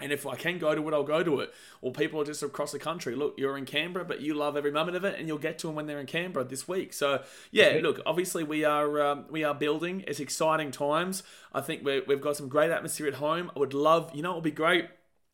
and 0.00 0.12
if 0.12 0.26
I 0.26 0.36
can 0.36 0.58
go 0.58 0.74
to 0.74 0.88
it, 0.88 0.94
I'll 0.94 1.02
go 1.02 1.22
to 1.22 1.40
it. 1.40 1.52
Or 1.80 1.92
people 1.92 2.20
are 2.20 2.24
just 2.24 2.42
across 2.42 2.72
the 2.72 2.78
country. 2.78 3.14
Look, 3.14 3.34
you're 3.36 3.56
in 3.56 3.64
Canberra, 3.64 4.04
but 4.04 4.20
you 4.20 4.34
love 4.34 4.56
every 4.56 4.70
moment 4.70 4.96
of 4.96 5.04
it, 5.04 5.18
and 5.18 5.26
you'll 5.26 5.38
get 5.38 5.58
to 5.60 5.66
them 5.66 5.76
when 5.76 5.86
they're 5.86 6.00
in 6.00 6.06
Canberra 6.06 6.44
this 6.44 6.68
week. 6.68 6.92
So 6.92 7.22
yeah, 7.50 7.78
look, 7.82 8.00
obviously 8.06 8.44
we 8.44 8.64
are 8.64 9.02
um, 9.02 9.24
we 9.30 9.44
are 9.44 9.54
building. 9.54 10.04
It's 10.06 10.20
exciting 10.20 10.70
times. 10.70 11.22
I 11.52 11.60
think 11.60 11.84
we 11.84 12.02
have 12.08 12.20
got 12.20 12.36
some 12.36 12.48
great 12.48 12.70
atmosphere 12.70 13.08
at 13.08 13.14
home. 13.14 13.50
I 13.56 13.58
would 13.58 13.74
love, 13.74 14.10
you 14.14 14.22
know, 14.22 14.32
it 14.32 14.34
would 14.36 14.44
be 14.44 14.50
great 14.50 14.86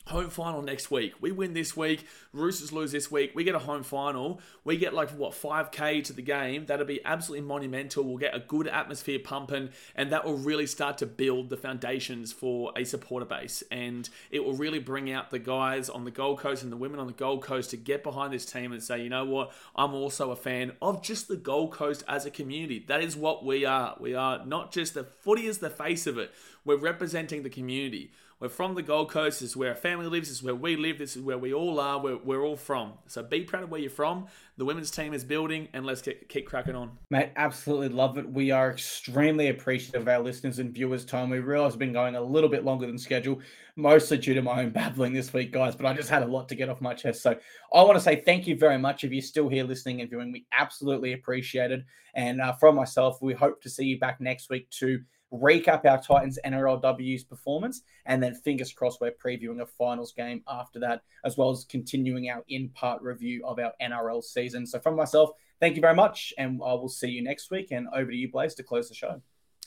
home 0.07 0.29
final 0.29 0.61
next 0.61 0.91
week. 0.91 1.15
We 1.21 1.33
win 1.33 1.55
this 1.55 1.77
week. 1.77 2.07
Roosters 2.33 2.73
lose 2.73 2.93
this 2.93 3.11
week. 3.11 3.33
We 3.35 3.43
get 3.43 3.55
a 3.55 3.61
home 3.61 3.83
final. 3.83 4.41
We 4.63 4.77
get 4.77 4.93
like 4.93 5.11
what 5.11 5.33
5k 5.33 6.05
to 6.05 6.13
the 6.13 6.23
game. 6.23 6.67
That'll 6.67 6.85
be 6.85 7.01
absolutely 7.05 7.47
monumental. 7.47 8.05
We'll 8.05 8.19
get 8.19 8.35
a 8.35 8.41
good 8.41 8.69
atmosphere 8.69 9.19
pumping, 9.19 9.71
and 9.95 10.13
that 10.13 10.25
will 10.25 10.37
really 10.37 10.67
start 10.67 10.99
to 10.99 11.07
build 11.07 11.49
the 11.49 11.57
foundations 11.57 12.33
for 12.33 12.73
a 12.77 12.85
supporter 12.85 13.25
base. 13.25 13.63
And 13.71 14.09
it 14.31 14.45
will 14.45 14.55
really 14.55 14.79
bring 14.79 15.11
out 15.11 15.31
the 15.31 15.39
guys 15.39 15.89
on 15.89 16.05
the 16.05 16.11
Gold 16.11 16.39
Coast 16.39 16.63
and 16.63 16.71
the 16.71 16.77
women 16.77 17.01
on 17.01 17.07
the 17.07 17.13
Gold 17.15 17.43
Coast 17.43 17.71
to 17.71 17.77
get 17.77 18.03
behind 18.03 18.33
this 18.33 18.45
team 18.45 18.73
and 18.73 18.83
say, 18.83 19.03
you 19.03 19.09
know 19.09 19.25
what, 19.25 19.53
I'm 19.75 19.95
also 19.95 20.31
a 20.31 20.37
fan 20.37 20.73
of 20.83 21.03
just 21.03 21.29
the 21.29 21.37
Gold 21.37 21.73
Coast 21.73 22.05
as 22.07 22.27
a 22.27 22.31
community. 22.31 22.85
That 22.89 23.03
is 23.03 23.17
what 23.17 23.45
we 23.45 23.65
are. 23.65 23.97
We 23.99 24.15
are 24.15 24.45
not 24.45 24.71
just 24.71 24.95
the 24.95 25.05
footy 25.05 25.47
is 25.47 25.59
the 25.59 25.71
face 25.71 26.07
of 26.07 26.19
it. 26.19 26.33
we're 26.65 26.77
representing 26.77 27.43
the 27.43 27.51
community. 27.51 28.11
We're 28.41 28.49
from 28.49 28.75
the 28.75 28.83
Gold 28.83 29.11
Coast. 29.11 29.41
This 29.41 29.51
is 29.51 29.57
where 29.57 29.71
our 29.71 29.77
family 29.77 30.07
lives. 30.07 30.29
This 30.29 30.39
is 30.39 30.43
where 30.43 30.57
we 30.57 30.77
live. 30.77 30.99
This 30.99 31.17
is 31.17 31.23
where 31.23 31.39
we 31.39 31.55
all 31.55 31.79
are. 31.79 32.01
We're, 32.01 32.17
we're 32.17 32.45
all 32.45 32.57
from. 32.57 32.95
So 33.07 33.23
be 33.23 33.45
proud 33.45 33.63
of 33.63 33.71
where 33.71 33.81
you're 33.81 33.91
from. 33.91 34.27
The 34.57 34.65
women's 34.65 34.91
team 34.91 35.15
is 35.15 35.25
building, 35.25 35.69
and 35.73 35.87
let's 35.87 36.03
get, 36.03 36.29
keep 36.29 36.47
cracking 36.47 36.75
on. 36.75 36.99
Mate, 37.11 37.31
absolutely 37.37 37.91
love 37.91 38.19
it. 38.19 38.29
We 38.29 38.51
are 38.51 38.73
extremely 38.73 39.49
appreciative 39.49 40.03
of 40.03 40.09
our 40.09 40.19
listeners 40.19 40.59
and 40.59 40.75
viewers' 40.75 41.05
time. 41.05 41.31
We 41.31 41.39
realize 41.39 41.73
we've 41.73 41.79
been 41.79 41.93
going 41.93 42.17
a 42.17 42.21
little 42.21 42.49
bit 42.49 42.65
longer 42.65 42.87
than 42.87 42.99
schedule, 42.99 43.41
mostly 43.77 44.19
due 44.19 44.35
to 44.35 44.43
my 44.43 44.63
own 44.63 44.71
babbling 44.73 45.13
this 45.13 45.33
week, 45.33 45.53
guys, 45.53 45.77
but 45.77 45.87
I 45.87 45.95
just 45.95 46.11
had 46.11 46.23
a 46.23 46.27
lot 46.27 46.49
to 46.49 46.57
get 46.57 46.69
off 46.69 46.81
my 46.81 46.93
chest. 46.93 47.23
So 47.23 47.37
I 47.73 47.83
want 47.83 47.97
to 47.97 48.01
say 48.01 48.17
thank 48.27 48.49
you 48.49 48.57
very 48.57 48.79
much 48.79 49.05
if 49.05 49.13
you're 49.13 49.23
still 49.23 49.49
here 49.49 49.65
listening 49.65 50.01
and 50.01 50.11
viewing. 50.11 50.33
We 50.33 50.45
absolutely 50.53 51.13
appreciate 51.13 51.71
it. 51.71 51.85
And 52.15 52.41
uh, 52.41 52.53
from 52.55 52.75
myself, 52.75 53.23
we 53.23 53.33
hope 53.33 53.63
to 53.63 53.71
see 53.71 53.85
you 53.85 53.99
back 53.99 54.21
next 54.21 54.51
week 54.51 54.69
to 54.71 55.01
recap 55.33 55.85
our 55.85 56.01
Titans 56.01 56.39
NRLW's 56.45 57.25
performance, 57.25 57.83
and 58.07 58.23
then 58.23 58.35
fingers 58.35 58.73
crossed 58.73 59.01
we're 59.01 59.13
previewing 59.13 59.61
a 59.61 59.67
finals 59.67 60.13
game 60.13 60.43
after 60.49 60.79
that, 60.81 61.03
as 61.25 61.37
well 61.37 61.51
as 61.51 61.65
continuing 61.65 62.31
our 62.31 62.45
in 62.49 62.69
part 62.71 63.03
review 63.03 63.43
of 63.45 63.59
our 63.59 63.73
NRL 63.83 64.23
season. 64.23 64.67
So, 64.67 64.79
from 64.79 64.97
myself, 64.97 65.31
thank 65.61 65.77
you 65.77 65.81
very 65.81 65.95
much, 65.95 66.33
and 66.39 66.61
I 66.65 66.75
will 66.75 66.89
see 66.89 67.09
you 67.09 67.23
next 67.23 67.51
week. 67.51 67.69
And 67.71 67.89
over 67.95 68.11
to 68.11 68.17
you, 68.17 68.31
Blaze, 68.31 68.55
to 68.55 68.63
close 68.63 68.89
the 68.89 68.95
show. 68.95 69.21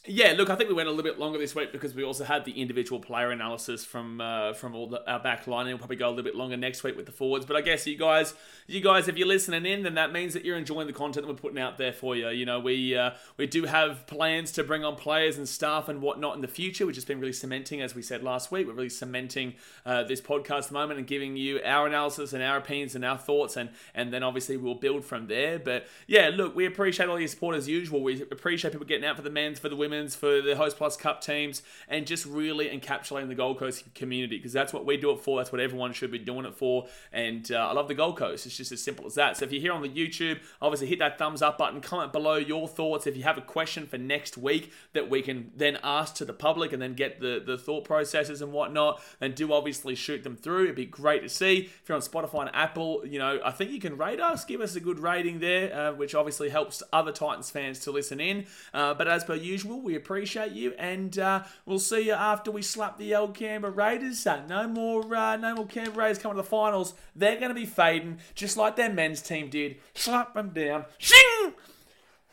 Yeah, 0.05 0.33
look, 0.37 0.49
I 0.49 0.55
think 0.55 0.69
we 0.69 0.75
went 0.75 0.87
a 0.87 0.91
little 0.91 1.03
bit 1.03 1.19
longer 1.19 1.37
this 1.37 1.53
week 1.53 1.73
because 1.73 1.93
we 1.93 2.01
also 2.01 2.23
had 2.23 2.45
the 2.45 2.61
individual 2.61 3.01
player 3.01 3.31
analysis 3.31 3.83
from 3.83 4.21
uh, 4.21 4.53
from 4.53 4.73
all 4.73 4.87
the, 4.87 5.05
our 5.11 5.19
back 5.19 5.47
line, 5.47 5.67
and 5.67 5.73
we'll 5.73 5.79
probably 5.79 5.97
go 5.97 6.07
a 6.07 6.11
little 6.11 6.23
bit 6.23 6.35
longer 6.35 6.55
next 6.55 6.81
week 6.83 6.95
with 6.95 7.05
the 7.05 7.11
forwards. 7.11 7.45
But 7.45 7.57
I 7.57 7.61
guess 7.61 7.85
you 7.85 7.97
guys, 7.97 8.33
you 8.67 8.79
guys, 8.79 9.09
if 9.09 9.17
you're 9.17 9.27
listening 9.27 9.65
in, 9.65 9.83
then 9.83 9.95
that 9.95 10.13
means 10.13 10.33
that 10.33 10.45
you're 10.45 10.55
enjoying 10.55 10.87
the 10.87 10.93
content 10.93 11.25
that 11.25 11.33
we're 11.33 11.37
putting 11.37 11.59
out 11.59 11.77
there 11.77 11.91
for 11.91 12.15
you. 12.15 12.29
You 12.29 12.45
know, 12.45 12.57
we 12.57 12.95
uh, 12.95 13.11
we 13.35 13.47
do 13.47 13.65
have 13.65 14.07
plans 14.07 14.53
to 14.53 14.63
bring 14.63 14.85
on 14.85 14.95
players 14.95 15.37
and 15.37 15.47
staff 15.47 15.89
and 15.89 16.01
whatnot 16.01 16.35
in 16.35 16.41
the 16.41 16.47
future, 16.47 16.85
which 16.85 16.95
has 16.95 17.03
been 17.05 17.19
really 17.19 17.33
cementing, 17.33 17.81
as 17.81 17.93
we 17.93 18.01
said 18.01 18.23
last 18.23 18.49
week. 18.49 18.65
We're 18.65 18.73
really 18.73 18.89
cementing 18.89 19.55
uh, 19.85 20.03
this 20.03 20.21
podcast 20.21 20.71
moment 20.71 20.99
and 20.99 21.07
giving 21.07 21.35
you 21.35 21.59
our 21.65 21.85
analysis 21.85 22.31
and 22.31 22.41
our 22.41 22.57
opinions 22.57 22.95
and 22.95 23.03
our 23.03 23.17
thoughts, 23.17 23.57
and 23.57 23.71
and 23.93 24.13
then 24.13 24.23
obviously 24.23 24.55
we'll 24.55 24.75
build 24.75 25.03
from 25.03 25.27
there. 25.27 25.59
But 25.59 25.85
yeah, 26.07 26.29
look, 26.33 26.55
we 26.55 26.65
appreciate 26.65 27.09
all 27.09 27.19
your 27.19 27.27
support 27.27 27.57
as 27.57 27.67
usual. 27.67 28.01
We 28.01 28.21
appreciate 28.21 28.71
people 28.71 28.87
getting 28.87 29.05
out 29.05 29.17
for 29.17 29.21
the 29.21 29.29
men's, 29.29 29.59
for 29.59 29.67
the 29.67 29.75
women's, 29.87 30.15
for 30.15 30.41
the 30.41 30.53
HostPlus 30.53 30.99
Cup 30.99 31.21
teams, 31.21 31.63
and 31.87 32.05
just 32.05 32.25
really 32.25 32.67
encapsulating 32.67 33.27
the 33.29 33.35
Gold 33.35 33.57
Coast 33.59 33.83
community 33.95 34.37
because 34.37 34.53
that's 34.53 34.73
what 34.73 34.85
we 34.85 34.97
do 34.97 35.11
it 35.11 35.21
for. 35.21 35.37
That's 35.37 35.51
what 35.51 35.61
everyone 35.61 35.93
should 35.93 36.11
be 36.11 36.19
doing 36.19 36.45
it 36.45 36.55
for. 36.55 36.87
And 37.11 37.49
uh, 37.51 37.69
I 37.69 37.71
love 37.73 37.87
the 37.87 37.93
Gold 37.93 38.17
Coast. 38.17 38.45
It's 38.45 38.57
just 38.57 38.71
as 38.71 38.83
simple 38.83 39.05
as 39.05 39.15
that. 39.15 39.37
So 39.37 39.45
if 39.45 39.51
you're 39.51 39.61
here 39.61 39.73
on 39.73 39.81
the 39.81 39.89
YouTube, 39.89 40.39
obviously 40.61 40.87
hit 40.87 40.99
that 40.99 41.17
thumbs 41.17 41.41
up 41.41 41.57
button, 41.57 41.81
comment 41.81 42.11
below 42.11 42.35
your 42.35 42.67
thoughts. 42.67 43.07
If 43.07 43.15
you 43.15 43.23
have 43.23 43.37
a 43.37 43.41
question 43.41 43.87
for 43.87 43.97
next 43.97 44.37
week 44.37 44.71
that 44.93 45.09
we 45.09 45.21
can 45.21 45.51
then 45.55 45.77
ask 45.83 46.15
to 46.15 46.25
the 46.25 46.33
public 46.33 46.73
and 46.73 46.81
then 46.81 46.93
get 46.93 47.19
the, 47.19 47.41
the 47.45 47.57
thought 47.57 47.85
processes 47.85 48.41
and 48.41 48.51
whatnot, 48.51 49.01
then 49.19 49.31
do 49.31 49.53
obviously 49.53 49.95
shoot 49.95 50.23
them 50.23 50.35
through. 50.35 50.65
It'd 50.65 50.75
be 50.75 50.85
great 50.85 51.23
to 51.23 51.29
see. 51.29 51.69
If 51.81 51.83
you're 51.87 51.95
on 51.95 52.01
Spotify 52.01 52.41
and 52.41 52.51
Apple, 52.53 53.03
you 53.05 53.19
know, 53.19 53.39
I 53.43 53.51
think 53.51 53.71
you 53.71 53.79
can 53.79 53.97
rate 53.97 54.19
us, 54.19 54.43
give 54.43 54.61
us 54.61 54.75
a 54.75 54.79
good 54.79 54.99
rating 54.99 55.39
there, 55.39 55.73
uh, 55.73 55.93
which 55.93 56.13
obviously 56.15 56.49
helps 56.49 56.83
other 56.91 57.11
Titans 57.11 57.49
fans 57.49 57.79
to 57.79 57.91
listen 57.91 58.19
in. 58.19 58.45
Uh, 58.73 58.93
but 58.93 59.07
as 59.07 59.23
per 59.23 59.35
usual, 59.77 59.85
we 59.85 59.95
appreciate 59.95 60.51
you 60.51 60.73
and 60.77 61.17
uh, 61.17 61.43
we'll 61.65 61.79
see 61.79 62.01
you 62.01 62.13
after 62.13 62.51
we 62.51 62.61
slap 62.61 62.97
the 62.97 63.15
old 63.15 63.35
Canberra 63.35 63.71
Raiders. 63.71 64.25
Uh, 64.25 64.45
no 64.47 64.67
more, 64.67 65.15
uh, 65.15 65.37
no 65.37 65.55
more 65.55 65.65
Canberra 65.65 66.05
Raiders 66.05 66.19
coming 66.19 66.35
to 66.35 66.41
the 66.41 66.47
finals. 66.47 66.93
They're 67.15 67.37
going 67.37 67.49
to 67.49 67.55
be 67.55 67.65
fading, 67.65 68.19
just 68.35 68.57
like 68.57 68.75
their 68.75 68.91
men's 68.91 69.21
team 69.21 69.49
did. 69.49 69.77
Slap 69.93 70.33
them 70.33 70.49
down. 70.49 70.85
Shing, 70.97 71.53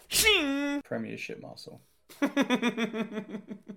shing. 0.08 0.82
Premiership 0.82 1.40
muscle. 1.42 1.80